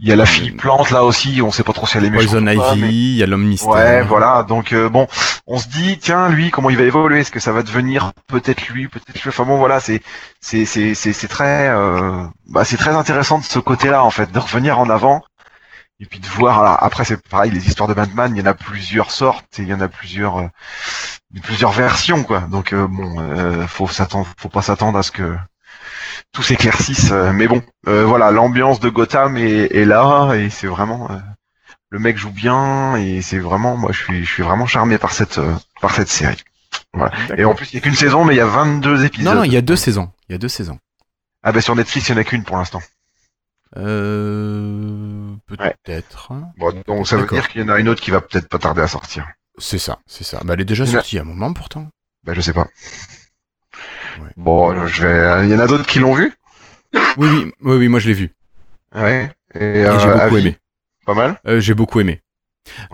il 0.00 0.08
y 0.08 0.12
a 0.12 0.16
la 0.16 0.26
fille 0.26 0.50
plante 0.50 0.90
là 0.90 1.04
aussi, 1.04 1.40
on 1.40 1.52
sait 1.52 1.62
pas 1.62 1.72
trop 1.72 1.86
si 1.86 1.98
elle 1.98 2.06
est 2.06 2.10
méchante 2.10 2.30
Poison 2.30 2.44
pas, 2.44 2.74
mais- 2.74 2.88
Ivy, 2.88 3.12
il 3.12 3.16
y 3.18 3.22
a 3.22 3.26
l'homme 3.26 3.44
mystère. 3.46 3.70
Ouais, 3.70 4.02
voilà. 4.02 4.42
Donc 4.42 4.72
euh, 4.72 4.88
bon, 4.88 5.06
on 5.46 5.58
se 5.58 5.68
dit 5.68 5.98
tiens 5.98 6.28
lui 6.28 6.50
comment 6.50 6.68
il 6.68 6.76
va 6.76 6.82
évoluer? 6.82 7.20
Est-ce 7.20 7.30
que 7.30 7.38
ça 7.40 7.52
va 7.52 7.62
devenir 7.62 8.12
peut-être 8.26 8.66
lui, 8.66 8.88
peut-être 8.88 9.22
lui? 9.22 9.28
Enfin 9.28 9.44
bon 9.44 9.58
voilà, 9.58 9.78
c'est 9.78 10.02
c'est 10.40 10.64
c'est 10.64 10.94
c'est 10.94 11.12
c'est 11.12 11.28
très 11.28 11.68
euh, 11.68 12.24
bah 12.48 12.64
c'est 12.64 12.76
très 12.76 12.96
intéressant 12.96 13.38
de 13.38 13.44
ce 13.44 13.60
côté-là 13.60 14.02
en 14.02 14.10
fait, 14.10 14.32
de 14.32 14.38
revenir 14.40 14.80
en 14.80 14.90
avant 14.90 15.22
et 16.02 16.06
puis 16.06 16.18
de 16.18 16.26
voir. 16.26 16.82
Après 16.82 17.04
c'est 17.04 17.16
pareil, 17.28 17.52
les 17.52 17.66
histoires 17.68 17.88
de 17.88 17.94
Batman, 17.94 18.32
il 18.34 18.40
y 18.40 18.42
en 18.42 18.46
a 18.46 18.54
plusieurs 18.54 19.12
sortes 19.12 19.58
et 19.58 19.62
il 19.62 19.68
y 19.68 19.74
en 19.74 19.80
a 19.80 19.88
plusieurs 19.88 20.38
euh, 20.38 20.48
plusieurs 21.42 21.70
versions 21.70 22.24
quoi. 22.24 22.40
Donc 22.40 22.72
euh, 22.72 22.86
bon, 22.88 23.20
euh, 23.20 23.66
faut 23.68 23.86
s'attendre, 23.86 24.26
faut 24.36 24.48
pas 24.48 24.62
s'attendre 24.62 24.98
à 24.98 25.04
ce 25.04 25.12
que 25.12 25.36
tout 26.32 26.42
s'éclaircisse. 26.42 27.12
euh, 27.12 27.32
mais 27.32 27.46
bon, 27.46 27.62
voilà, 27.84 28.32
l'ambiance 28.32 28.80
de 28.80 28.88
Gotham 28.88 29.36
est, 29.36 29.74
est 29.74 29.84
là 29.84 30.34
et 30.34 30.50
c'est 30.50 30.66
vraiment 30.66 31.08
le 31.90 31.98
mec 32.00 32.16
joue 32.18 32.30
bien 32.30 32.96
et 32.96 33.22
c'est 33.22 33.38
vraiment 33.38 33.76
moi 33.76 33.92
je 33.92 33.98
suis 34.02 34.24
je 34.24 34.30
suis 34.30 34.42
vraiment 34.42 34.66
charmé 34.66 34.98
par 34.98 35.12
cette 35.12 35.40
par 35.80 35.94
cette 35.94 36.08
série. 36.08 36.42
Voilà. 36.94 37.12
Et 37.38 37.44
en 37.44 37.54
plus 37.54 37.72
il 37.72 37.76
y 37.76 37.78
a 37.78 37.80
qu'une 37.80 37.94
saison 37.94 38.24
mais 38.24 38.34
il 38.34 38.38
y 38.38 38.40
a 38.40 38.46
22 38.46 39.04
épisodes. 39.04 39.32
Non, 39.32 39.40
non, 39.40 39.44
il 39.44 39.52
y 39.52 39.56
a 39.56 39.62
deux 39.62 39.76
saisons. 39.76 40.10
Il 40.28 40.32
y 40.32 40.34
a 40.34 40.38
deux 40.38 40.48
saisons. 40.48 40.78
Ah 41.44 41.52
bah 41.52 41.60
sur 41.60 41.76
Netflix 41.76 42.08
il 42.08 42.12
y 42.12 42.14
en 42.16 42.20
a 42.20 42.24
qu'une 42.24 42.42
pour 42.42 42.56
l'instant. 42.56 42.82
Euh, 43.76 45.21
peut-être. 45.56 46.32
Bon, 46.56 46.72
donc 46.86 47.06
ça 47.06 47.16
veut 47.16 47.26
dire 47.26 47.48
qu'il 47.48 47.60
y 47.60 47.64
en 47.64 47.68
a 47.68 47.78
une 47.78 47.88
autre 47.88 48.00
qui 48.02 48.10
va 48.10 48.20
peut-être 48.20 48.48
pas 48.48 48.58
tarder 48.58 48.82
à 48.82 48.88
sortir. 48.88 49.26
C'est 49.58 49.78
ça, 49.78 49.98
c'est 50.06 50.24
ça. 50.24 50.40
Bah, 50.44 50.54
elle 50.54 50.60
est 50.62 50.64
déjà 50.66 50.86
sortie 50.86 51.16
il 51.16 51.16
y 51.16 51.18
a 51.18 51.22
un 51.22 51.26
moment 51.26 51.52
pourtant. 51.52 51.88
Bah 52.24 52.32
je 52.34 52.40
sais 52.40 52.52
pas. 52.52 52.68
Ouais. 54.20 54.30
Bon, 54.36 54.86
je 54.86 55.06
vais. 55.06 55.46
Il 55.46 55.50
y 55.50 55.54
en 55.54 55.58
a 55.60 55.66
d'autres 55.66 55.86
qui 55.86 55.98
l'ont 55.98 56.14
vu? 56.14 56.32
Oui, 56.94 57.28
oui, 57.28 57.52
oui, 57.62 57.76
oui, 57.76 57.88
moi 57.88 58.00
je 58.00 58.08
l'ai 58.08 58.14
vu. 58.14 58.30
Ouais. 58.94 59.30
Et, 59.54 59.58
Et 59.64 59.84
euh, 59.86 59.98
j'ai 59.98 60.06
beaucoup 60.06 60.20
avis, 60.20 60.38
aimé. 60.38 60.58
Pas 61.06 61.14
mal? 61.14 61.40
Euh, 61.46 61.60
j'ai 61.60 61.74
beaucoup 61.74 62.00
aimé. 62.00 62.20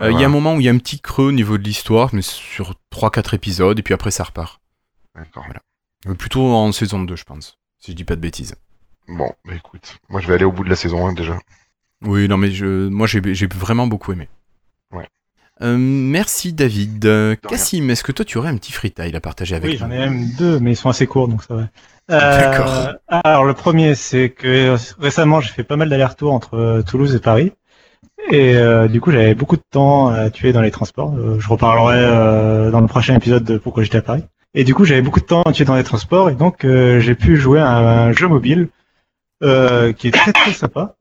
Euh, 0.01 0.05
Il 0.05 0.05
y 0.05 0.07
a 0.07 0.11
Voilà. 0.11 0.25
un 0.25 0.29
moment 0.29 0.55
où 0.55 0.59
il 0.59 0.65
y 0.65 0.69
a 0.69 0.71
un 0.71 0.77
petit 0.77 0.99
creux 0.99 1.27
au 1.27 1.31
niveau 1.31 1.57
de 1.57 1.63
l'histoire, 1.63 2.09
mais 2.13 2.21
sur 2.21 2.75
3-4 2.91 3.35
épisodes, 3.35 3.77
et 3.77 3.83
puis 3.83 3.93
après 3.93 4.11
ça 4.11 4.23
repart. 4.23 4.59
D'accord. 5.15 5.45
Euh, 6.07 6.13
Plutôt 6.15 6.41
en 6.53 6.71
saison 6.71 7.01
2, 7.03 7.15
je 7.15 7.23
pense, 7.23 7.57
si 7.77 7.91
je 7.91 7.95
dis 7.97 8.03
pas 8.05 8.15
de 8.15 8.21
bêtises. 8.21 8.55
Bon, 9.07 9.31
bah 9.45 9.53
écoute, 9.55 9.97
moi 10.07 10.21
je 10.21 10.27
vais 10.27 10.35
aller 10.35 10.45
au 10.45 10.51
bout 10.51 10.63
de 10.63 10.69
la 10.69 10.75
saison 10.75 11.07
1 11.07 11.13
déjà. 11.13 11.37
Oui, 12.05 12.27
non, 12.27 12.37
mais 12.37 12.51
je, 12.51 12.87
moi 12.87 13.07
j'ai 13.07 13.21
j'ai 13.33 13.47
vraiment 13.47 13.87
beaucoup 13.87 14.11
aimé. 14.13 14.29
Ouais. 14.93 15.07
Euh, 15.61 15.77
merci 15.77 16.53
David. 16.53 17.05
Euh. 17.05 17.35
Cassim, 17.35 17.89
est-ce 17.89 18.03
que 18.03 18.11
toi 18.11 18.23
tu 18.25 18.37
aurais 18.37 18.49
un 18.49 18.57
petit 18.57 18.71
freestyle 18.71 19.15
à 19.15 19.19
partager 19.21 19.55
avec 19.55 19.67
Oui, 19.69 19.73
nous? 19.73 19.79
j'en 19.79 19.91
ai 19.91 19.97
même 19.99 20.25
deux, 20.37 20.59
mais 20.59 20.71
ils 20.71 20.75
sont 20.77 20.89
assez 20.89 21.07
courts, 21.07 21.27
donc 21.27 21.43
ça 21.43 21.55
va. 21.55 21.67
D'accord. 22.07 22.93
Alors, 23.07 23.45
le 23.45 23.53
premier, 23.53 23.93
c'est 23.95 24.29
que 24.29 24.47
euh, 24.47 24.77
récemment, 24.99 25.41
j'ai 25.41 25.51
fait 25.51 25.63
pas 25.63 25.75
mal 25.75 25.89
d'allers-retours 25.89 26.33
entre 26.33 26.55
euh, 26.55 26.81
Toulouse 26.81 27.13
et 27.13 27.19
Paris. 27.19 27.51
Et 28.31 28.55
euh, 28.55 28.87
du 28.87 28.99
coup, 28.99 29.11
j'avais 29.11 29.35
beaucoup 29.35 29.57
de 29.57 29.63
temps 29.69 30.07
à 30.07 30.29
tuer 30.29 30.51
dans 30.51 30.61
les 30.61 30.71
transports. 30.71 31.13
Euh, 31.15 31.39
je 31.39 31.47
reparlerai 31.47 31.97
euh, 31.99 32.71
dans 32.71 32.81
le 32.81 32.87
prochain 32.87 33.15
épisode 33.15 33.43
de 33.43 33.57
pourquoi 33.57 33.83
j'étais 33.83 33.97
à 33.99 34.01
Paris. 34.01 34.23
Et 34.55 34.63
du 34.63 34.73
coup, 34.73 34.85
j'avais 34.85 35.01
beaucoup 35.03 35.19
de 35.19 35.25
temps 35.25 35.43
à 35.43 35.51
tuer 35.51 35.65
dans 35.65 35.75
les 35.75 35.83
transports, 35.83 36.29
et 36.31 36.35
donc 36.35 36.65
euh, 36.65 36.99
j'ai 36.99 37.13
pu 37.13 37.37
jouer 37.37 37.59
à 37.59 37.77
un 37.77 38.11
jeu 38.11 38.27
mobile 38.27 38.69
euh, 39.43 39.93
qui 39.93 40.07
est 40.07 40.11
très 40.11 40.33
très 40.33 40.53
sympa 40.53 40.95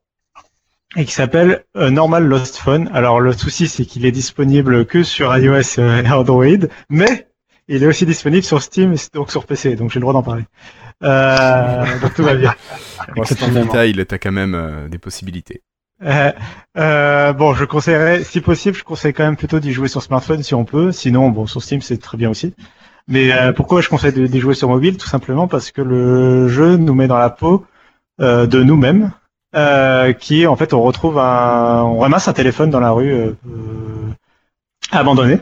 et 0.96 1.04
qui 1.04 1.12
s'appelle 1.12 1.64
euh, 1.76 1.90
Normal 1.90 2.24
Lost 2.24 2.56
Phone. 2.56 2.90
Alors 2.94 3.20
le 3.20 3.32
souci, 3.32 3.68
c'est 3.68 3.84
qu'il 3.84 4.06
est 4.06 4.12
disponible 4.12 4.86
que 4.86 5.02
sur 5.02 5.36
iOS 5.36 5.78
et 5.78 6.10
Android, 6.10 6.66
mais 6.88 7.28
il 7.68 7.82
est 7.82 7.86
aussi 7.86 8.06
disponible 8.06 8.44
sur 8.44 8.62
Steam 8.62 8.94
et 8.94 8.98
donc 9.12 9.30
sur 9.30 9.46
PC, 9.46 9.76
donc 9.76 9.90
j'ai 9.90 9.98
le 9.98 10.02
droit 10.02 10.14
d'en 10.14 10.22
parler. 10.22 10.44
Euh, 11.02 11.84
donc 12.00 12.14
tout 12.14 12.22
va 12.22 12.34
bien. 12.34 12.54
Exceptionnellement. 13.16 13.70
freestyle, 13.70 14.06
t'as 14.06 14.18
quand 14.18 14.32
même 14.32 14.54
euh, 14.54 14.88
des 14.88 14.98
possibilités. 14.98 15.62
Euh, 16.04 16.32
euh, 16.76 17.32
bon, 17.32 17.54
je 17.54 17.64
conseillerais, 17.64 18.22
si 18.22 18.40
possible, 18.40 18.76
je 18.76 18.84
conseille 18.84 19.12
quand 19.12 19.24
même 19.24 19.36
plutôt 19.36 19.58
d'y 19.58 19.72
jouer 19.72 19.88
sur 19.88 20.02
smartphone 20.02 20.42
si 20.42 20.54
on 20.54 20.64
peut. 20.64 20.92
Sinon, 20.92 21.30
bon, 21.30 21.46
sur 21.46 21.62
Steam, 21.62 21.80
c'est 21.80 21.98
très 21.98 22.16
bien 22.16 22.30
aussi. 22.30 22.54
Mais 23.08 23.32
euh, 23.32 23.52
pourquoi 23.52 23.80
je 23.80 23.88
conseille 23.88 24.12
d'y 24.12 24.40
jouer 24.40 24.54
sur 24.54 24.68
mobile? 24.68 24.96
Tout 24.96 25.08
simplement 25.08 25.48
parce 25.48 25.70
que 25.70 25.80
le 25.80 26.48
jeu 26.48 26.76
nous 26.76 26.94
met 26.94 27.08
dans 27.08 27.18
la 27.18 27.30
peau 27.30 27.66
euh, 28.20 28.46
de 28.46 28.62
nous-mêmes, 28.62 29.12
euh, 29.54 30.12
qui 30.12 30.46
en 30.46 30.56
fait, 30.56 30.72
on 30.74 30.82
retrouve 30.82 31.18
un, 31.18 31.82
on 31.84 31.98
ramasse 32.00 32.28
un 32.28 32.32
téléphone 32.32 32.70
dans 32.70 32.80
la 32.80 32.90
rue 32.90 33.12
euh, 33.12 33.32
euh, 33.48 34.10
abandonné. 34.92 35.38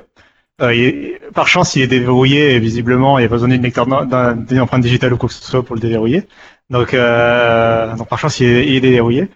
Euh, 0.62 1.18
par 1.34 1.48
chance, 1.48 1.76
il 1.76 1.82
est 1.82 1.86
déverrouillé 1.86 2.54
et 2.54 2.60
visiblement, 2.60 3.18
il 3.18 3.22
n'y 3.22 3.26
a 3.26 3.28
pas 3.28 3.34
besoin 3.36 3.48
d'une 3.48 3.62
lecteur 3.62 3.86
d'un- 3.86 4.34
d'une 4.36 4.60
empreinte 4.60 4.82
digitale 4.82 5.12
ou 5.12 5.16
quoi 5.18 5.28
que 5.28 5.34
ce 5.34 5.44
soit 5.44 5.64
pour 5.64 5.74
le 5.76 5.80
déverrouiller. 5.80 6.26
Donc, 6.70 6.94
euh, 6.94 7.94
donc 7.96 8.08
par 8.08 8.18
chance, 8.18 8.40
il 8.40 8.46
est, 8.48 8.66
il 8.68 8.74
est 8.76 8.80
déverrouillé. 8.80 9.28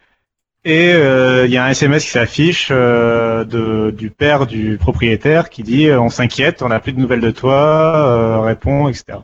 Et 0.64 0.90
il 0.92 1.51
y 1.51 1.56
a 1.56 1.64
un 1.64 1.70
SMS 1.70 2.05
qui 2.05 2.10
s'affiche 2.10 2.70
du 2.70 4.10
père 4.10 4.47
du 4.47 4.76
propriétaire 4.78 5.48
qui 5.51 5.62
dit 5.62 5.90
on 5.92 6.10
s'inquiète, 6.10 6.62
on 6.62 6.68
n'a 6.68 6.80
plus 6.80 6.92
de 6.92 7.01
nouvelles 7.01 7.20
de 7.20 7.30
toi, 7.30 8.42
réponds, 8.44 8.88
etc. 8.88 9.18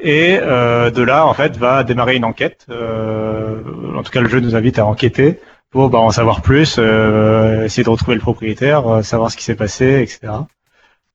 Et 0.00 0.38
euh, 0.40 0.90
de 0.90 1.02
là, 1.02 1.26
en 1.26 1.34
fait, 1.34 1.56
va 1.56 1.84
démarrer 1.84 2.16
une 2.16 2.24
enquête. 2.24 2.66
Euh, 2.70 3.60
en 3.96 4.02
tout 4.02 4.10
cas, 4.10 4.20
le 4.20 4.28
jeu 4.28 4.40
nous 4.40 4.56
invite 4.56 4.78
à 4.78 4.86
enquêter 4.86 5.40
pour 5.74 5.90
bah, 5.90 5.98
en 5.98 6.10
savoir 6.10 6.40
plus, 6.40 6.76
euh, 6.78 7.64
essayer 7.64 7.82
de 7.82 7.90
retrouver 7.90 8.14
le 8.14 8.20
propriétaire, 8.20 8.86
euh, 8.86 9.02
savoir 9.02 9.32
ce 9.32 9.36
qui 9.36 9.42
s'est 9.42 9.56
passé, 9.56 10.00
etc. 10.02 10.32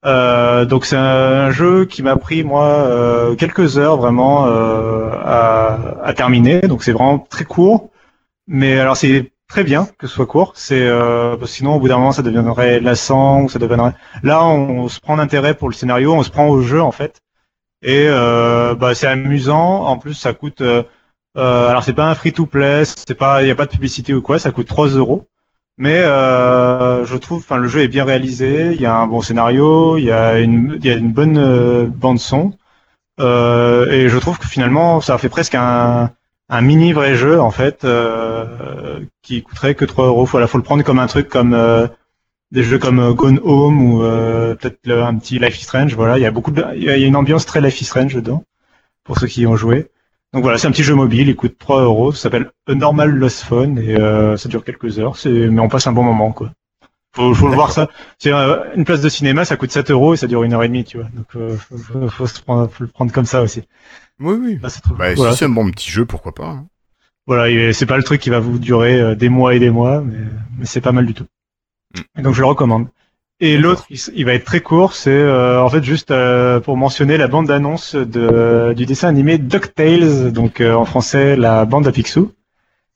Euh, 0.06 0.66
donc 0.66 0.86
c'est 0.86 0.98
un 0.98 1.52
jeu 1.52 1.86
qui 1.86 2.04
m'a 2.04 2.16
pris 2.18 2.44
moi 2.44 2.66
euh, 2.66 3.36
quelques 3.36 3.78
heures 3.78 3.98
vraiment 3.98 4.46
à, 4.46 5.80
à 6.04 6.14
terminer. 6.14 6.60
Donc 6.62 6.84
c'est 6.84 6.92
vraiment 6.92 7.20
très 7.20 7.46
court. 7.46 7.90
Mais 8.48 8.78
alors 8.80 8.98
c'est 8.98 9.32
très 9.48 9.64
bien 9.64 9.88
que 9.98 10.08
ce 10.08 10.14
soit 10.14 10.26
court, 10.26 10.54
c'est 10.56 10.90
sinon 11.46 11.76
au 11.76 11.80
bout 11.80 11.88
d'un 11.88 11.98
moment 11.98 12.12
ça 12.12 12.22
deviendrait 12.22 12.82
lassant, 12.82 13.48
ça 13.48 13.60
deviendrait. 13.60 13.94
Là 14.24 14.44
on, 14.44 14.90
se 14.90 15.00
prend 15.00 15.18
d'intérêt 15.18 15.54
pour 15.54 15.70
le 15.70 15.74
scénario, 15.74 16.14
on 16.14 16.24
se 16.24 16.32
prend 16.32 16.48
au 16.50 16.62
jeu 16.62 16.82
en 16.82 16.92
fait, 16.92 17.22
et 17.82 18.08
euh, 18.08 18.76
bah 18.76 18.96
c'est 18.96 19.08
amusant. 19.08 19.86
En 19.86 19.98
plus 19.98 20.14
ça 20.14 20.34
coûte. 20.34 20.62
Euh, 20.62 20.84
euh, 21.38 21.70
alors 21.70 21.84
c'est 21.84 21.94
pas 21.94 22.10
un 22.10 22.16
free 22.16 22.34
to 22.34 22.46
play, 22.46 22.84
c'est 22.86 23.16
pas, 23.16 23.44
il 23.44 23.48
y 23.48 23.52
a 23.52 23.56
pas 23.56 23.66
de 23.66 23.72
publicité 23.72 24.14
ou 24.14 24.22
quoi, 24.22 24.40
ça 24.40 24.52
coûte 24.52 24.68
3 24.68 24.88
euros. 24.90 25.28
Mais 25.78 26.00
euh, 26.00 27.06
je 27.06 27.16
trouve, 27.18 27.40
enfin 27.40 27.58
le 27.58 27.68
jeu 27.68 27.82
est 27.82 27.88
bien 27.88 28.04
réalisé, 28.06 28.74
il 28.74 28.82
y 28.82 28.86
a 28.86 28.96
un 28.96 29.08
bon 29.08 29.22
scénario, 29.22 29.98
il 29.98 30.06
y 30.06 30.12
a 30.12 30.40
une, 30.40 30.80
y 30.84 30.90
a 30.90 30.96
une 30.96 31.14
bonne 31.14 31.38
euh, 31.38 31.86
bande 31.88 32.20
son, 32.20 32.54
euh, 33.22 33.90
et 33.92 34.10
je 34.10 34.18
trouve 34.20 34.40
que 34.40 34.48
finalement 34.48 35.02
ça 35.02 35.18
fait 35.18 35.30
presque 35.30 35.56
un 35.56 36.12
un 36.50 36.62
mini 36.62 36.94
vrai 36.94 37.16
jeu 37.16 37.40
en 37.40 37.52
fait 37.52 37.86
qui 39.22 39.44
coûterait 39.44 39.76
que 39.76 39.86
3 39.86 40.08
euros. 40.08 40.26
Voilà, 40.26 40.48
faut 40.48 40.58
le 40.58 40.64
prendre 40.64 40.84
comme 40.84 41.00
un 41.00 41.08
truc 41.08 41.30
comme 41.30 41.54
des 42.52 42.64
jeux 42.64 42.80
comme 42.80 43.00
euh, 43.00 43.14
Gone 43.14 43.40
Home 43.44 43.82
ou 43.82 44.04
euh, 44.04 44.56
peut-être 44.56 44.90
un 44.92 45.16
petit 45.18 45.40
Life 45.40 45.60
is 45.60 45.64
Strange. 45.64 45.96
Voilà, 45.96 46.18
il 46.18 46.22
y 46.22 46.26
a 46.26 46.32
beaucoup 46.32 46.52
de, 46.52 46.64
il 46.76 46.84
y 46.84 46.90
a 46.90 46.98
une 46.98 47.16
ambiance 47.16 47.46
très 47.46 47.62
Life 47.62 47.80
is 47.82 47.86
Strange 47.86 48.16
dedans 48.16 48.44
pour 49.04 49.18
ceux 49.20 49.28
qui 49.28 49.42
y 49.42 49.48
ont 49.48 49.56
joué. 49.56 49.88
Donc 50.34 50.44
voilà, 50.44 50.58
c'est 50.60 50.68
un 50.68 50.72
petit 50.72 50.84
jeu 50.84 50.94
mobile, 50.94 51.28
il 51.30 51.36
coûte 51.36 51.58
3 51.58 51.82
euros, 51.82 52.12
ça 52.12 52.24
s'appelle 52.24 52.52
A 52.68 52.76
Normal 52.76 53.10
Lost 53.10 53.44
Phone 53.44 53.80
et 53.80 53.96
euh, 53.96 54.38
ça 54.38 54.48
dure 54.48 54.64
quelques 54.64 55.00
heures, 55.00 55.16
c'est 55.18 55.30
mais 55.32 55.60
on 55.60 55.70
passe 55.70 55.88
un 55.88 55.92
bon 55.92 56.04
moment 56.04 56.32
quoi. 56.32 56.52
Faut, 57.16 57.34
faut 57.34 57.48
le 57.48 57.56
voir 57.56 57.72
ça. 57.72 57.90
C'est 58.20 58.32
euh, 58.32 58.58
une 58.76 58.86
place 58.86 59.02
de 59.02 59.10
cinéma, 59.10 59.44
ça 59.44 59.58
coûte 59.58 59.72
7 59.72 59.90
euros 59.90 60.14
et 60.14 60.18
ça 60.18 60.28
dure 60.28 60.44
une 60.44 60.54
heure 60.54 60.64
et 60.64 60.68
demie, 60.68 60.84
tu 60.84 60.98
vois. 61.00 61.08
Donc 61.16 61.26
euh, 61.36 61.58
faut, 61.58 61.78
faut, 61.78 62.08
faut 62.10 62.28
se 62.28 62.40
prendre, 62.42 62.70
faut 62.70 62.84
le 62.84 62.90
prendre 62.92 63.12
comme 63.12 63.26
ça 63.26 63.42
aussi. 63.42 63.64
Oui, 64.20 64.36
oui. 64.40 64.60
Là, 64.62 64.70
trop- 64.70 64.94
Bah, 64.94 65.14
voilà. 65.16 65.32
si 65.32 65.40
c'est 65.40 65.46
un 65.46 65.50
bon 65.50 65.70
petit 65.72 65.90
jeu, 65.90 66.06
pourquoi 66.06 66.36
pas. 66.36 66.46
hein. 66.50 66.68
Voilà, 67.26 67.74
c'est 67.74 67.88
pas 67.88 67.98
le 67.98 68.04
truc 68.04 68.22
qui 68.22 68.30
va 68.30 68.40
vous 68.40 68.60
durer 68.60 69.00
euh, 69.02 69.16
des 69.16 69.30
mois 69.30 69.56
et 69.56 69.60
des 69.60 69.72
mois, 69.72 70.02
mais, 70.02 70.18
mais 70.60 70.66
c'est 70.66 70.82
pas 70.82 70.92
mal 70.92 71.08
du 71.08 71.16
tout. 71.16 71.26
Mm. 72.16 72.22
Donc 72.24 72.34
je 72.36 72.42
le 72.42 72.48
recommande. 72.48 72.88
Et 73.42 73.58
l'autre, 73.58 73.86
il, 74.14 74.26
va 74.26 74.34
être 74.34 74.44
très 74.44 74.60
court, 74.60 74.94
c'est 74.94 75.12
euh, 75.12 75.64
en 75.64 75.70
fait 75.70 75.82
juste 75.82 76.12
euh, 76.12 76.60
pour 76.60 76.76
mentionner 76.76 77.16
la 77.16 77.30
bande 77.30 77.48
d'annonce 77.48 77.96
de 77.96 78.74
du 78.76 78.86
dessin 78.86 79.08
animé 79.08 79.38
DuckTales, 79.38 80.34
donc 80.34 80.60
euh, 80.60 80.74
en 80.74 80.84
français 80.84 81.38
la 81.38 81.64
bande 81.64 81.88
à 81.88 81.94
Picsou, 81.94 82.34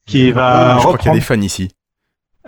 qui 0.06 0.32
va 0.34 0.74
Ah, 0.74 0.78
je 0.80 0.86
crois 0.86 0.98
qu'il 0.98 1.06
y 1.06 1.10
a 1.10 1.14
reprendre, 1.14 1.16
des 1.16 1.22
fans 1.22 1.42
ici. 1.42 1.70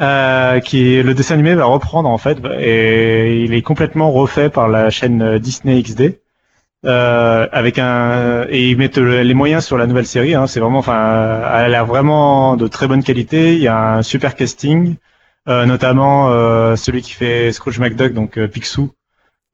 euh, 0.01 0.59
qui 0.59 1.01
le 1.01 1.13
dessin 1.13 1.35
animé 1.35 1.55
va 1.55 1.63
reprendre 1.65 2.09
en 2.09 2.17
fait, 2.17 2.37
et 2.59 3.41
il 3.43 3.53
est 3.53 3.61
complètement 3.61 4.11
refait 4.11 4.49
par 4.49 4.67
la 4.67 4.89
chaîne 4.89 5.37
Disney 5.39 5.81
XD. 5.81 6.19
Euh, 6.85 7.47
avec 7.51 7.79
un 7.79 8.45
et 8.49 8.69
ils 8.69 8.77
mettent 8.77 8.97
le- 8.99 9.23
les 9.23 9.33
moyens 9.33 9.65
sur 9.65 9.77
la 9.77 9.87
nouvelle 9.87 10.05
série. 10.05 10.35
Hein, 10.35 10.45
c'est 10.47 10.59
vraiment, 10.59 10.79
enfin, 10.79 11.41
elle 11.65 11.73
a 11.73 11.83
vraiment 11.83 12.57
de 12.57 12.67
très 12.67 12.87
bonne 12.87 13.03
qualité. 13.03 13.55
Il 13.55 13.61
y 13.61 13.67
a 13.67 13.95
un 13.95 14.03
super 14.03 14.35
casting, 14.35 14.95
notamment 15.47 16.29
euh, 16.31 16.75
celui 16.75 17.01
qui 17.01 17.11
fait 17.11 17.51
Scrooge 17.51 17.79
McDuck, 17.79 18.13
donc 18.13 18.37
euh, 18.37 18.47
Picsou. 18.47 18.91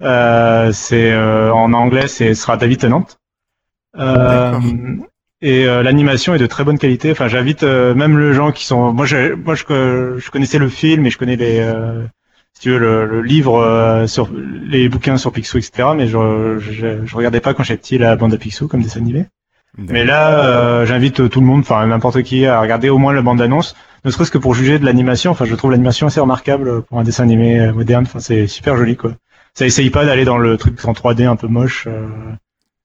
Euh, 0.01 0.71
c'est 0.71 1.11
euh, 1.11 1.53
en 1.53 1.73
anglais, 1.73 2.07
c'est 2.07 2.33
ce 2.33 2.41
sera 2.41 2.57
David 2.57 2.79
Tennant. 2.79 3.05
Euh. 3.97 4.59
Et 5.43 5.65
euh, 5.65 5.81
l'animation 5.81 6.35
est 6.35 6.39
de 6.39 6.45
très 6.45 6.63
bonne 6.63 6.77
qualité. 6.77 7.11
Enfin, 7.11 7.27
j'invite 7.27 7.63
euh, 7.63 7.95
même 7.95 8.19
les 8.19 8.33
gens 8.33 8.51
qui 8.51 8.65
sont. 8.65 8.93
Moi, 8.93 9.05
je, 9.05 9.33
moi, 9.33 9.55
je, 9.55 10.17
je 10.17 10.31
connaissais 10.31 10.59
le 10.59 10.69
film 10.69 11.05
et 11.05 11.09
je 11.09 11.17
connais 11.17 11.35
les, 11.35 11.59
euh, 11.59 12.05
si 12.53 12.61
tu 12.61 12.69
veux, 12.69 12.77
le, 12.77 13.05
le 13.07 13.21
livre 13.21 13.59
euh, 13.59 14.05
sur 14.05 14.29
les 14.31 14.87
bouquins 14.87 15.17
sur 15.17 15.31
Picsou, 15.31 15.57
etc. 15.57 15.89
Mais 15.95 16.07
je, 16.07 16.59
je, 16.59 17.05
je 17.05 17.15
regardais 17.15 17.41
pas 17.41 17.55
quand 17.55 17.63
j'étais 17.63 17.81
petit 17.81 17.97
la 17.97 18.15
bande 18.15 18.33
à 18.33 18.37
Picsou 18.37 18.67
comme 18.67 18.83
dessin 18.83 18.99
animé. 18.99 19.25
Mais 19.77 20.03
là, 20.03 20.45
euh, 20.45 20.85
j'invite 20.85 21.29
tout 21.29 21.39
le 21.39 21.45
monde, 21.45 21.61
enfin 21.61 21.87
n'importe 21.87 22.21
qui, 22.23 22.45
à 22.45 22.59
regarder 22.59 22.89
au 22.89 22.97
moins 22.97 23.13
la 23.13 23.21
bande 23.21 23.41
annonce, 23.41 23.75
ne 24.03 24.11
serait-ce 24.11 24.31
que 24.31 24.37
pour 24.37 24.53
juger 24.53 24.79
de 24.79 24.85
l'animation. 24.85 25.31
Enfin, 25.31 25.45
je 25.45 25.55
trouve 25.55 25.71
l'animation 25.71 26.07
assez 26.07 26.19
remarquable 26.19 26.83
pour 26.83 26.99
un 26.99 27.03
dessin 27.03 27.23
animé 27.23 27.59
euh, 27.59 27.73
moderne. 27.73 28.05
Enfin, 28.05 28.19
c'est 28.19 28.47
super 28.47 28.77
joli, 28.77 28.97
quoi. 28.97 29.13
Ça 29.53 29.65
essaye 29.65 29.89
pas 29.89 30.05
d'aller 30.05 30.25
dans 30.25 30.37
le 30.37 30.57
truc 30.57 30.83
en 30.85 30.93
3D 30.93 31.27
un 31.27 31.35
peu 31.35 31.47
moche, 31.47 31.87
euh, 31.87 32.07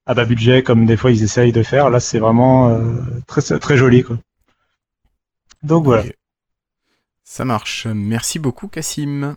à 0.05 0.15
bas 0.15 0.25
budget, 0.25 0.63
comme 0.63 0.85
des 0.85 0.97
fois 0.97 1.11
ils 1.13 1.23
essayent 1.23 1.53
de 1.53 1.63
faire. 1.63 1.91
Là, 1.91 2.01
c'est 2.01 2.19
vraiment 2.19 2.71
euh, 2.71 3.03
très 3.27 3.41
très 3.59 3.77
joli, 3.77 4.03
quoi. 4.03 4.19
Donc 5.63 5.85
voilà. 5.85 6.05
Ça 7.25 7.45
marche. 7.45 7.87
Merci 7.87 8.39
beaucoup, 8.39 8.69
Cassim. 8.69 9.35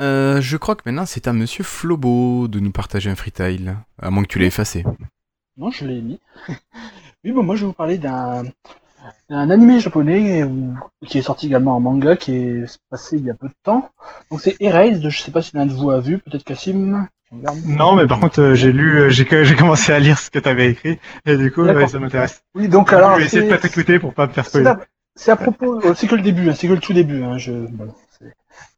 Euh, 0.00 0.40
je 0.40 0.56
crois 0.56 0.76
que 0.76 0.82
maintenant 0.86 1.04
c'est 1.04 1.28
à 1.28 1.32
Monsieur 1.34 1.62
Flobo 1.62 2.48
de 2.48 2.58
nous 2.58 2.72
partager 2.72 3.10
un 3.10 3.14
freetail, 3.14 3.76
à 4.00 4.10
moins 4.10 4.22
que 4.22 4.28
tu 4.28 4.38
l'aies 4.38 4.46
effacé. 4.46 4.84
Non, 5.58 5.70
je 5.70 5.84
l'ai 5.84 6.00
mis. 6.00 6.20
oui, 7.24 7.32
bon, 7.32 7.42
moi 7.42 7.54
je 7.54 7.62
vais 7.62 7.66
vous 7.66 7.74
parler 7.74 7.98
d'un 7.98 8.44
un 9.28 9.50
animé 9.50 9.80
japonais 9.80 10.42
où- 10.44 10.74
qui 11.06 11.18
est 11.18 11.22
sorti 11.22 11.46
également 11.46 11.76
en 11.76 11.80
manga, 11.80 12.16
qui 12.16 12.32
est 12.34 12.80
passé 12.90 13.16
il 13.18 13.24
y 13.24 13.30
a 13.30 13.34
peu 13.34 13.48
de 13.48 13.54
temps. 13.62 13.90
Donc 14.30 14.40
c'est 14.40 14.56
Erased, 14.60 15.08
je 15.08 15.22
sais 15.22 15.30
pas 15.30 15.42
si 15.42 15.56
l'un 15.56 15.66
de 15.66 15.72
vous 15.72 15.90
a 15.90 16.00
vu, 16.00 16.18
peut-être 16.18 16.44
Cassim. 16.44 17.06
Non, 17.64 17.94
mais 17.94 18.06
par 18.08 18.18
contre, 18.18 18.40
euh, 18.42 18.54
j'ai 18.54 18.72
lu, 18.72 18.98
euh, 18.98 19.08
j'ai 19.08 19.24
j'ai 19.44 19.54
commencé 19.54 19.92
à 19.92 20.00
lire 20.00 20.18
ce 20.18 20.30
que 20.30 20.40
tu 20.40 20.48
avais 20.48 20.68
écrit, 20.70 20.98
et 21.26 21.36
du 21.36 21.52
coup, 21.52 21.62
ouais, 21.62 21.86
ça 21.86 22.00
m'intéresse. 22.00 22.42
Oui, 22.56 22.68
donc 22.68 22.90
Je 22.90 22.96
alors 22.96 23.16
vais 23.16 23.24
essayer 23.24 23.44
de 23.44 23.48
pas 23.48 23.58
t'écouter 23.58 23.98
pour 24.00 24.14
pas 24.14 24.26
me 24.26 24.32
faire 24.32 24.44
spoiler. 24.46 24.72
c'est 25.14 25.30
à 25.30 25.36
propos, 25.36 25.80
euh, 25.84 25.94
c'est 25.94 26.08
que 26.08 26.16
le 26.16 26.22
début, 26.22 26.50
hein, 26.50 26.54
c'est 26.56 26.66
que 26.66 26.72
le 26.72 26.80
tout 26.80 26.92
début. 26.92 27.22
Hein, 27.22 27.38
je, 27.38 27.52
voilà, 27.52 27.92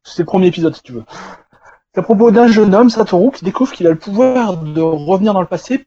c'est 0.03 0.19
le 0.19 0.25
premier 0.25 0.47
épisode 0.47 0.75
si 0.75 0.83
tu 0.83 0.91
veux. 0.91 1.03
C'est 1.93 1.99
à 2.01 2.03
propos 2.03 2.29
d'un 2.29 2.47
jeune 2.47 2.75
homme, 2.75 2.89
Satoru, 2.91 3.31
qui 3.31 3.43
découvre 3.43 3.71
qu'il 3.71 3.87
a 3.87 3.89
le 3.91 3.95
pouvoir 3.97 4.57
de 4.57 4.81
revenir 4.81 5.33
dans 5.33 5.41
le 5.41 5.47
passé 5.47 5.85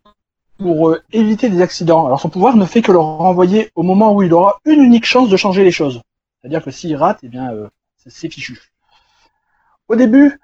pour 0.59 0.91
euh, 0.91 1.03
éviter 1.13 1.49
des 1.49 1.61
accidents. 1.63 2.07
Alors 2.07 2.21
son 2.21 2.29
pouvoir 2.29 2.57
ne 2.57 2.65
fait 2.65 2.83
que 2.83 2.93
le 2.93 2.99
renvoyer 2.99 3.71
au 3.75 3.83
moment 3.83 4.13
où 4.15 4.23
il 4.23 4.33
aura 4.33 4.59
une 4.65 4.81
unique 4.81 5.05
chance 5.07 5.29
de 5.29 5.37
changer 5.37 5.65
les 5.65 5.71
choses. 5.71 6.01
C'est-à-dire 6.41 6.65
que 6.65 6.71
s'il 6.71 6.97
rate, 6.97 7.19
eh 7.23 7.29
bien, 7.29 7.53
euh, 7.53 7.69
c'est- 7.97 8.31
fichu. 8.31 8.59
Au 9.89 9.97
début, 9.97 10.41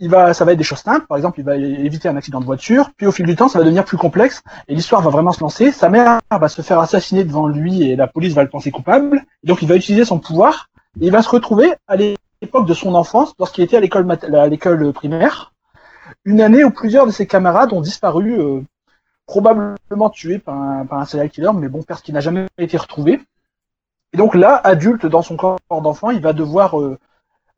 il 0.00 0.10
va, 0.10 0.32
ça 0.34 0.44
va 0.44 0.52
être 0.52 0.58
des 0.58 0.64
choses 0.64 0.78
simples. 0.80 1.06
Par 1.06 1.16
exemple, 1.16 1.40
il 1.40 1.44
va 1.44 1.56
éviter 1.56 2.08
un 2.08 2.16
accident 2.16 2.40
de 2.40 2.44
voiture. 2.44 2.90
Puis 2.96 3.06
au 3.06 3.12
fil 3.12 3.26
du 3.26 3.34
temps, 3.36 3.48
ça 3.48 3.58
va 3.58 3.64
devenir 3.64 3.84
plus 3.84 3.96
complexe 3.96 4.42
et 4.68 4.74
l'histoire 4.74 5.02
va 5.02 5.10
vraiment 5.10 5.32
se 5.32 5.40
lancer. 5.40 5.72
Sa 5.72 5.88
mère 5.88 6.20
va 6.30 6.48
se 6.48 6.62
faire 6.62 6.78
assassiner 6.80 7.24
devant 7.24 7.48
lui 7.48 7.82
et 7.82 7.96
la 7.96 8.06
police 8.06 8.34
va 8.34 8.42
le 8.42 8.48
penser 8.48 8.70
coupable. 8.70 9.24
Donc 9.44 9.62
il 9.62 9.68
va 9.68 9.74
utiliser 9.76 10.04
son 10.04 10.18
pouvoir 10.18 10.68
et 11.00 11.06
il 11.06 11.12
va 11.12 11.22
se 11.22 11.28
retrouver 11.28 11.72
à 11.88 11.96
l'époque 11.96 12.66
de 12.66 12.74
son 12.74 12.94
enfance, 12.94 13.32
lorsqu'il 13.38 13.64
était 13.64 13.76
à 13.76 13.80
l'école 13.80 14.04
mat- 14.04 14.24
à 14.24 14.46
l'école 14.48 14.92
primaire, 14.92 15.52
une 16.24 16.40
année 16.40 16.62
où 16.64 16.70
plusieurs 16.70 17.06
de 17.06 17.10
ses 17.12 17.26
camarades 17.26 17.72
ont 17.72 17.80
disparu, 17.80 18.40
euh, 18.40 18.60
probablement 19.28 20.10
tués 20.10 20.38
par 20.38 20.56
un, 20.56 21.04
serial 21.04 21.30
killer, 21.30 21.50
mais 21.54 21.68
bon, 21.68 21.82
parce 21.82 22.00
qu'il 22.00 22.14
n'a 22.14 22.20
jamais 22.20 22.46
été 22.56 22.76
retrouvé. 22.76 23.20
Et 24.14 24.16
donc 24.16 24.34
là, 24.34 24.58
adulte 24.64 25.06
dans 25.06 25.22
son 25.22 25.36
corps 25.36 25.60
d'enfant, 25.70 26.10
il 26.10 26.20
va 26.20 26.32
devoir 26.32 26.80
euh, 26.80 26.98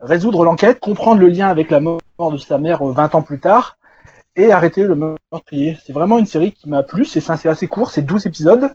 résoudre 0.01 0.45
l'enquête, 0.45 0.81
comprendre 0.81 1.21
le 1.21 1.29
lien 1.29 1.49
avec 1.49 1.71
la 1.71 1.79
mort 1.79 2.01
de 2.33 2.37
sa 2.37 2.59
mère 2.59 2.87
euh, 2.87 2.93
20 2.93 3.15
ans 3.15 3.23
plus 3.23 3.39
tard, 3.39 3.79
et 4.35 4.51
arrêter 4.51 4.83
le 4.83 4.97
meurtrier. 5.33 5.79
C'est 5.85 5.93
vraiment 5.93 6.19
une 6.19 6.27
série 6.27 6.53
qui 6.53 6.69
m'a 6.69 6.83
plu, 6.83 7.05
c'est 7.05 7.21
c'est 7.21 7.49
assez 7.49 7.69
court, 7.69 7.93
c'est 7.93 8.03
12 8.03 8.27
épisodes, 8.27 8.75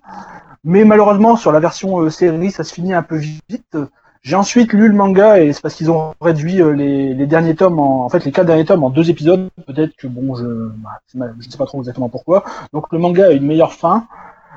mais 0.63 0.85
malheureusement 0.85 1.35
sur 1.35 1.51
la 1.51 1.59
version 1.59 1.99
euh, 1.99 2.09
série, 2.09 2.49
ça 2.49 2.63
se 2.63 2.73
finit 2.73 2.93
un 2.93 3.03
peu 3.03 3.17
vite. 3.17 3.77
J'ai 4.25 4.35
ensuite 4.35 4.73
lu 4.73 4.87
le 4.87 4.95
manga 4.95 5.39
et 5.39 5.53
c'est 5.53 5.61
parce 5.61 5.75
qu'ils 5.75 5.91
ont 5.91 6.15
réduit 6.19 6.59
euh, 6.59 6.71
les, 6.71 7.13
les 7.13 7.27
derniers 7.27 7.55
tomes, 7.55 7.77
en, 7.77 8.05
en 8.05 8.09
fait 8.09 8.25
les 8.25 8.31
quatre 8.31 8.47
derniers 8.47 8.65
tomes 8.65 8.83
en 8.83 8.89
deux 8.89 9.11
épisodes. 9.11 9.49
Peut-être 9.67 9.95
que 9.95 10.07
bon, 10.07 10.33
je, 10.33 10.45
bah, 10.77 10.99
je 11.13 11.19
ne 11.19 11.51
sais 11.51 11.59
pas 11.59 11.67
trop 11.67 11.77
exactement 11.77 12.09
pourquoi. 12.09 12.43
Donc 12.73 12.91
le 12.91 12.97
manga 12.97 13.27
a 13.27 13.31
une 13.31 13.45
meilleure 13.45 13.73
fin, 13.73 14.07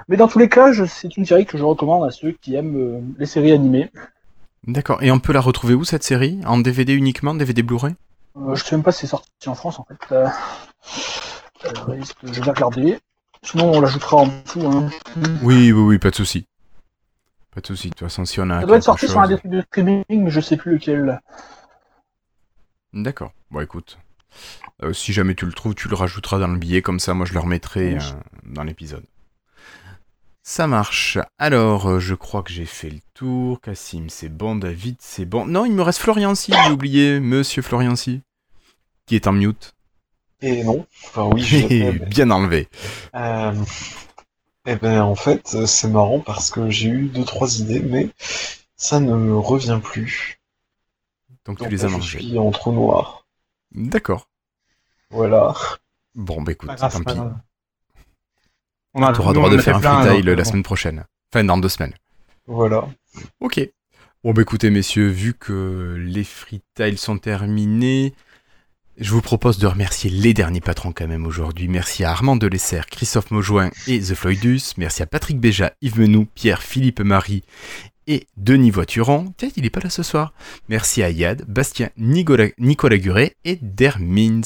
mais 0.09 0.17
dans 0.17 0.27
tous 0.27 0.39
les 0.39 0.49
cas, 0.49 0.73
c'est 0.87 1.15
une 1.19 1.27
série 1.27 1.45
que 1.45 1.59
je 1.59 1.65
recommande 1.65 2.09
à 2.09 2.11
ceux 2.11 2.33
qui 2.33 2.55
aiment 2.55 2.77
euh, 2.79 3.01
les 3.19 3.27
séries 3.27 3.53
animées. 3.53 3.91
D'accord. 4.67 5.03
Et 5.03 5.11
on 5.11 5.19
peut 5.19 5.35
la 5.35 5.43
retrouver 5.43 5.75
où 5.75 5.85
cette 5.85 6.03
série? 6.03 6.41
En 6.47 6.57
DVD 6.59 6.95
uniquement, 6.95 7.35
DVD 7.35 7.63
Blu-ray? 7.63 7.95
Euh, 8.39 8.55
je 8.55 8.65
sais 8.65 8.75
même 8.75 8.83
pas 8.83 8.93
si 8.93 9.01
c'est 9.01 9.09
sorti 9.09 9.51
en 9.51 9.55
France 9.55 9.79
en 9.79 9.85
fait. 9.85 10.15
Euh, 10.15 10.29
je 12.25 12.41
vais 12.41 12.51
regarder. 12.51 12.99
Sinon, 13.43 13.71
on 13.75 13.81
l'ajoutera 13.83 14.17
en 14.17 14.29
dessous. 14.45 14.67
Hein. 14.67 14.89
Oui, 15.43 15.73
oui, 15.73 15.81
oui, 15.81 15.99
pas 15.99 16.09
de 16.09 16.17
souci. 16.17 16.47
Pas 17.55 17.61
de 17.61 17.67
souci. 17.67 17.89
De 17.89 17.95
toute 17.95 18.07
façon, 18.07 18.25
si 18.25 18.41
on 18.41 18.51
a 18.51 18.61
Ça 18.61 18.67
doit 18.67 18.77
être 18.77 18.83
sorti 18.85 19.09
sur 19.09 19.21
un 19.21 19.29
des 19.29 19.37
de 19.45 19.61
streaming, 19.63 20.05
mais 20.11 20.31
je 20.31 20.41
sais 20.41 20.57
plus 20.57 20.73
lequel. 20.75 21.21
D'accord. 22.93 23.33
Bon, 23.51 23.61
écoute. 23.61 23.99
Euh, 24.83 24.93
si 24.93 25.13
jamais 25.13 25.35
tu 25.35 25.47
le 25.47 25.53
trouves, 25.53 25.75
tu 25.75 25.89
le 25.89 25.95
rajouteras 25.97 26.39
dans 26.39 26.49
le 26.49 26.59
billet, 26.59 26.83
comme 26.83 27.01
ça, 27.01 27.15
moi, 27.15 27.27
je 27.27 27.33
le 27.33 27.41
remettrai 27.41 27.95
Oui. 27.95 28.01
euh, 28.01 28.13
dans 28.45 28.63
l'épisode. 28.63 29.05
Ça 30.43 30.67
marche. 30.67 31.19
Alors, 31.39 31.89
euh, 31.89 31.99
je 31.99 32.15
crois 32.15 32.43
que 32.43 32.51
j'ai 32.53 32.65
fait 32.65 32.89
le 32.91 33.01
tour. 33.15 33.61
Cassim, 33.61 34.07
c'est 34.09 34.31
bon. 34.31 34.57
David, 34.57 34.97
c'est 35.01 35.27
bon. 35.27 35.45
Non, 35.47 35.67
il 35.67 35.73
me 35.73 35.83
reste 35.83 35.99
Floriancy, 35.99 36.53
j'ai 36.65 36.71
oublié. 36.73 37.21
Monsieur 37.21 37.61
Floriancy. 37.63 38.23
Qui 39.07 39.17
est 39.17 39.27
en 39.27 39.33
mute. 39.33 39.75
Et 40.41 40.63
non. 40.65 40.87
Enfin 41.07 41.29
oui, 41.33 41.43
je 41.43 41.99
Bien 42.07 42.31
enlevé. 42.31 42.69
Euh, 43.15 43.53
eh 44.71 44.77
ben 44.77 45.01
en 45.03 45.15
fait, 45.15 45.55
euh, 45.55 45.67
c'est 45.67 45.89
marrant 45.89 46.21
parce 46.21 46.51
que 46.51 46.69
j'ai 46.71 46.89
eu 46.89 47.07
deux 47.07 47.25
trois 47.25 47.59
idées, 47.59 47.81
mais 47.81 48.11
ça 48.77 49.01
ne 49.01 49.15
me 49.15 49.37
revient 49.37 49.81
plus. 49.83 50.41
Donc, 51.47 51.59
tu 51.59 51.69
les 51.69 51.85
as 51.85 51.89
je 51.89 51.95
mangés. 51.95 52.19
suis 52.19 52.39
en 52.39 52.51
trou 52.51 52.73
noir. 52.73 53.27
D'accord. 53.73 54.29
Voilà. 55.11 55.55
Bon, 56.15 56.43
bah 56.43 56.53
écoute, 56.53 56.71
grave, 56.71 56.93
tant 56.93 57.03
pis. 57.05 57.15
grave. 57.15 57.35
On 58.95 59.03
a 59.03 59.13
Tu 59.13 59.21
auras 59.21 59.33
droit 59.33 59.51
de 59.51 59.59
faire 59.59 59.77
un 59.77 59.81
freestyle 59.81 60.25
donc, 60.27 60.37
la 60.37 60.45
semaine 60.45 60.63
prochaine. 60.63 61.07
Enfin, 61.33 61.45
dans 61.45 61.59
deux 61.59 61.69
semaines. 61.69 61.95
Voilà. 62.47 62.89
Ok. 63.41 63.61
Bon, 64.25 64.33
bah 64.33 64.43
écoutez, 64.43 64.71
messieurs, 64.71 65.09
vu 65.09 65.35
que 65.35 65.97
les 65.99 66.25
freetiles 66.25 66.99
sont 66.99 67.19
terminés, 67.19 68.15
je 69.01 69.13
vous 69.13 69.23
propose 69.23 69.59
de 69.59 69.67
remercier 69.67 70.11
les 70.11 70.35
derniers 70.35 70.61
patrons 70.61 70.93
quand 70.93 71.07
même 71.07 71.27
aujourd'hui. 71.27 71.69
Merci 71.69 72.05
à 72.05 72.11
Armand 72.11 72.37
Delesser, 72.37 72.81
Christophe 72.91 73.31
Maujoin 73.31 73.71
et 73.87 74.01
The 74.01 74.15
Floydus. 74.15 74.75
Merci 74.77 75.03
à 75.03 75.07
Patrick 75.07 75.39
Béja, 75.39 75.73
Yves 75.83 76.01
Menou, 76.01 76.27
Pierre, 76.35 76.63
Philippe 76.63 77.01
Marie 77.01 77.45
et 78.09 78.27
Denis 78.37 78.71
Voituron. 78.71 79.33
Tiens, 79.37 79.51
il 79.57 79.65
est 79.65 79.71
pas 79.71 79.81
là 79.81 79.91
ce 79.91 80.03
soir. 80.03 80.33
Merci 80.69 81.03
à 81.03 81.11
Yad, 81.11 81.45
Bastien, 81.47 81.91
Nicolas, 81.97 82.49
Nicolas 82.59 82.99
Guret 82.99 83.37
et 83.45 83.59
Dermins. 83.63 84.43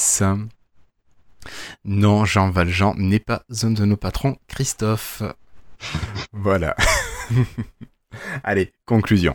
Non, 1.85 2.25
Jean 2.25 2.51
Valjean 2.51 2.95
n'est 2.99 3.21
pas 3.21 3.45
un 3.63 3.71
de 3.71 3.85
nos 3.87 3.97
patrons, 3.97 4.37
Christophe. 4.49 5.23
voilà. 6.33 6.77
Allez, 8.45 8.73
conclusion. 8.85 9.35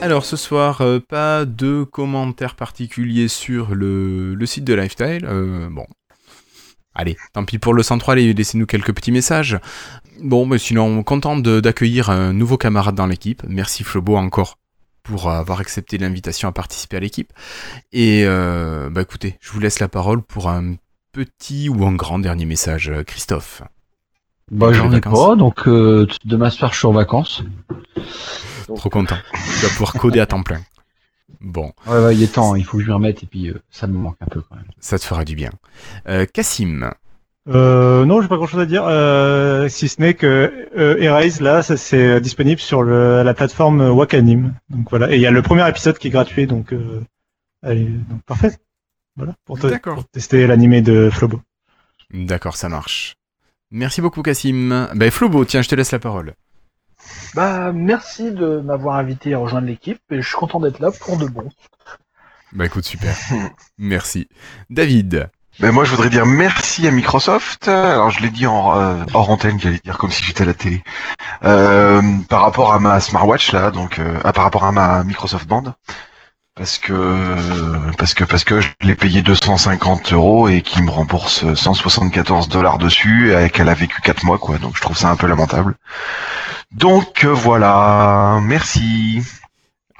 Alors 0.00 0.24
ce 0.24 0.36
soir, 0.36 0.80
euh, 0.80 0.98
pas 0.98 1.44
de 1.44 1.84
commentaires 1.84 2.54
particuliers 2.54 3.28
sur 3.28 3.74
le, 3.74 4.34
le 4.34 4.46
site 4.46 4.64
de 4.64 4.74
Lifestyle. 4.74 5.24
euh, 5.24 5.68
bon. 5.70 5.86
Allez, 6.94 7.16
tant 7.32 7.44
pis 7.44 7.58
pour 7.58 7.72
le 7.74 7.82
103, 7.82 8.14
allez, 8.14 8.32
laissez-nous 8.32 8.66
quelques 8.66 8.94
petits 8.94 9.12
messages. 9.12 9.58
Bon, 10.22 10.44
mais 10.46 10.58
sinon, 10.58 11.02
content 11.02 11.36
de- 11.36 11.60
d'accueillir 11.60 12.10
un 12.10 12.32
nouveau 12.32 12.56
camarade 12.56 12.94
dans 12.94 13.06
l'équipe. 13.06 13.42
Merci 13.48 13.84
Flobo 13.84 14.16
encore 14.16 14.58
pour 15.02 15.30
avoir 15.30 15.60
accepté 15.60 15.98
l'invitation 15.98 16.48
à 16.48 16.52
participer 16.52 16.96
à 16.96 17.00
l'équipe. 17.00 17.32
Et 17.92 18.24
euh, 18.24 18.90
bah 18.90 19.02
écoutez, 19.02 19.36
je 19.40 19.50
vous 19.52 19.60
laisse 19.60 19.80
la 19.80 19.88
parole 19.88 20.22
pour 20.22 20.48
un 20.48 20.74
petit 21.12 21.68
ou 21.68 21.84
un 21.86 21.94
grand 21.94 22.18
dernier 22.18 22.44
message, 22.44 22.92
Christophe. 23.06 23.62
Bah, 24.50 24.72
j'en 24.72 24.92
ai 24.92 25.00
pas, 25.00 25.36
donc 25.36 25.68
euh, 25.68 26.06
demain 26.24 26.50
soir 26.50 26.72
je 26.72 26.78
suis 26.78 26.86
en 26.86 26.92
vacances. 26.92 27.44
Trop 28.76 28.90
content. 28.90 29.16
Tu 29.32 29.66
vas 29.66 29.68
pouvoir 29.72 29.92
coder 29.94 30.20
à 30.20 30.26
temps 30.26 30.42
plein. 30.42 30.60
Bon, 31.40 31.72
Ouais, 31.86 32.04
ouais, 32.04 32.14
il 32.16 32.22
est 32.22 32.32
temps, 32.34 32.54
il 32.56 32.64
faut 32.64 32.76
que 32.78 32.82
je 32.82 32.88
m'y 32.88 32.92
remette 32.94 33.22
et 33.22 33.26
puis 33.26 33.48
euh, 33.48 33.54
ça 33.70 33.86
me 33.86 33.96
manque 33.96 34.16
un 34.20 34.26
peu 34.26 34.40
quand 34.42 34.56
même. 34.56 34.64
ça 34.80 34.98
te 34.98 35.04
fera 35.04 35.24
du 35.24 35.34
bien. 35.36 35.50
Euh, 36.08 36.26
Cassim, 36.26 36.90
Euh, 37.48 38.04
non, 38.04 38.20
j'ai 38.20 38.28
pas 38.28 38.36
grand 38.36 38.46
chose 38.46 38.60
à 38.60 38.66
dire, 38.66 38.84
euh, 38.86 39.68
si 39.68 39.88
ce 39.88 40.00
n'est 40.00 40.14
que 40.14 40.68
euh, 40.76 40.98
Erase, 40.98 41.40
là, 41.40 41.62
ça 41.62 41.76
c'est 41.76 42.04
euh, 42.16 42.20
disponible 42.20 42.60
sur 42.60 42.82
le, 42.82 43.22
la 43.22 43.32
plateforme 43.32 43.80
Wakanim. 43.80 44.54
Donc 44.68 44.90
voilà, 44.90 45.10
et 45.12 45.14
il 45.16 45.20
y 45.20 45.26
a 45.26 45.30
le 45.30 45.40
premier 45.40 45.66
épisode 45.68 45.98
qui 45.98 46.08
est 46.08 46.10
gratuit, 46.10 46.46
donc, 46.46 46.72
euh, 46.72 47.00
allez, 47.62 47.84
donc 47.86 48.22
parfait. 48.26 48.56
Voilà, 49.16 49.34
pour, 49.44 49.56
te- 49.58 49.66
pour 49.94 50.04
tester 50.08 50.46
l'animé 50.46 50.82
de 50.82 51.10
Flobo. 51.10 51.40
D'accord, 52.12 52.56
ça 52.56 52.68
marche. 52.68 53.14
Merci 53.70 54.00
beaucoup, 54.00 54.22
Cassim. 54.22 54.88
Ben, 54.94 55.10
Flobo, 55.10 55.44
tiens, 55.44 55.62
je 55.62 55.68
te 55.68 55.74
laisse 55.76 55.92
la 55.92 55.98
parole. 56.00 56.34
Bah, 57.34 57.72
merci 57.72 58.32
de 58.32 58.60
m'avoir 58.60 58.96
invité 58.96 59.34
à 59.34 59.38
rejoindre 59.38 59.66
l'équipe 59.66 60.00
et 60.10 60.20
je 60.20 60.26
suis 60.26 60.36
content 60.36 60.60
d'être 60.60 60.80
là 60.80 60.90
pour 60.90 61.16
de 61.16 61.26
bon. 61.26 61.48
Bah, 62.52 62.66
écoute, 62.66 62.84
super. 62.84 63.16
Merci. 63.78 64.28
David. 64.68 65.30
Ben 65.60 65.72
moi, 65.72 65.84
je 65.84 65.90
voudrais 65.90 66.08
dire 66.08 66.24
merci 66.24 66.86
à 66.88 66.90
Microsoft. 66.90 67.68
Alors, 67.68 68.10
je 68.10 68.22
l'ai 68.22 68.30
dit 68.30 68.46
en 68.46 68.78
euh, 68.78 69.04
hors 69.12 69.28
antenne, 69.28 69.60
j'allais 69.60 69.80
dire 69.84 69.98
comme 69.98 70.10
si 70.10 70.24
j'étais 70.24 70.44
à 70.44 70.46
la 70.46 70.54
télé. 70.54 70.82
Euh, 71.44 72.00
par 72.30 72.40
rapport 72.42 72.72
à 72.72 72.78
ma 72.78 72.98
smartwatch 72.98 73.52
là, 73.52 73.70
donc 73.70 73.98
euh, 73.98 74.18
ah, 74.24 74.32
par 74.32 74.44
rapport 74.44 74.64
à 74.64 74.72
ma 74.72 75.04
Microsoft 75.04 75.46
Band, 75.46 75.74
parce 76.54 76.78
que 76.78 76.94
parce 77.98 78.14
que 78.14 78.24
parce 78.24 78.44
que 78.44 78.60
je 78.62 78.68
l'ai 78.80 78.94
payé 78.94 79.20
250 79.20 80.14
euros 80.14 80.48
et 80.48 80.62
qui 80.62 80.80
me 80.82 80.90
rembourse 80.90 81.52
174 81.54 82.48
dollars 82.48 82.78
dessus 82.78 83.34
et 83.34 83.50
qu'elle 83.50 83.68
a 83.68 83.74
vécu 83.74 84.00
4 84.00 84.24
mois 84.24 84.38
quoi. 84.38 84.56
Donc, 84.56 84.76
je 84.76 84.80
trouve 84.80 84.96
ça 84.96 85.10
un 85.10 85.16
peu 85.16 85.26
lamentable. 85.26 85.76
Donc 86.72 87.24
euh, 87.24 87.32
voilà, 87.32 88.40
merci. 88.42 89.20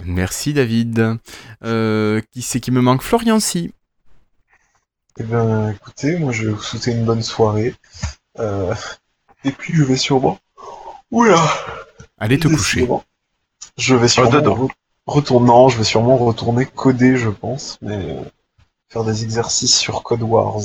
Merci 0.04 0.52
David. 0.54 1.18
Euh, 1.64 2.20
qui 2.30 2.42
c'est 2.42 2.60
qui 2.60 2.70
me 2.70 2.80
manque? 2.80 3.02
Florian 3.02 3.40
si. 3.40 3.72
Eh 5.18 5.24
ben, 5.24 5.70
écoutez, 5.70 6.18
moi 6.18 6.32
je 6.32 6.46
vais 6.46 6.52
vous 6.52 6.62
souhaiter 6.62 6.92
une 6.92 7.04
bonne 7.04 7.22
soirée. 7.22 7.74
Euh, 8.38 8.74
et 9.44 9.50
puis 9.50 9.74
je 9.74 9.82
vais 9.84 9.96
sûrement. 9.96 10.38
Oula 11.10 11.42
Allez 12.18 12.38
te 12.38 12.48
coucher. 12.48 12.88
Je 13.76 13.94
vais 13.94 14.08
sûrement 14.08 14.30
dodo. 14.30 14.54
re- 14.68 14.70
retourner. 15.06 15.46
Non, 15.46 15.68
je 15.68 15.78
vais 15.78 15.84
sûrement 15.84 16.16
retourner 16.16 16.66
coder, 16.66 17.16
je 17.16 17.28
pense, 17.30 17.78
mais 17.82 18.16
faire 18.88 19.04
des 19.04 19.24
exercices 19.24 19.76
sur 19.76 20.02
Code 20.02 20.22
Wars. 20.22 20.60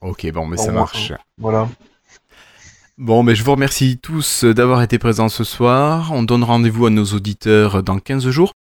Ok, 0.00 0.30
bon, 0.32 0.46
mais 0.46 0.56
ça 0.56 0.72
marche. 0.72 1.12
Voilà. 1.38 1.68
Bon, 2.98 3.22
mais 3.22 3.34
je 3.34 3.42
vous 3.42 3.52
remercie 3.52 3.98
tous 3.98 4.44
d'avoir 4.44 4.82
été 4.82 4.98
présents 4.98 5.30
ce 5.30 5.44
soir. 5.44 6.12
On 6.12 6.22
donne 6.22 6.44
rendez-vous 6.44 6.86
à 6.86 6.90
nos 6.90 7.04
auditeurs 7.04 7.82
dans 7.82 7.98
15 7.98 8.28
jours. 8.28 8.52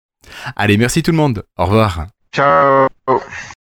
Allez, 0.56 0.78
merci 0.78 1.04
tout 1.04 1.12
le 1.12 1.18
monde. 1.18 1.44
Au 1.58 1.66
revoir. 1.66 2.08
Ciao. 2.34 2.88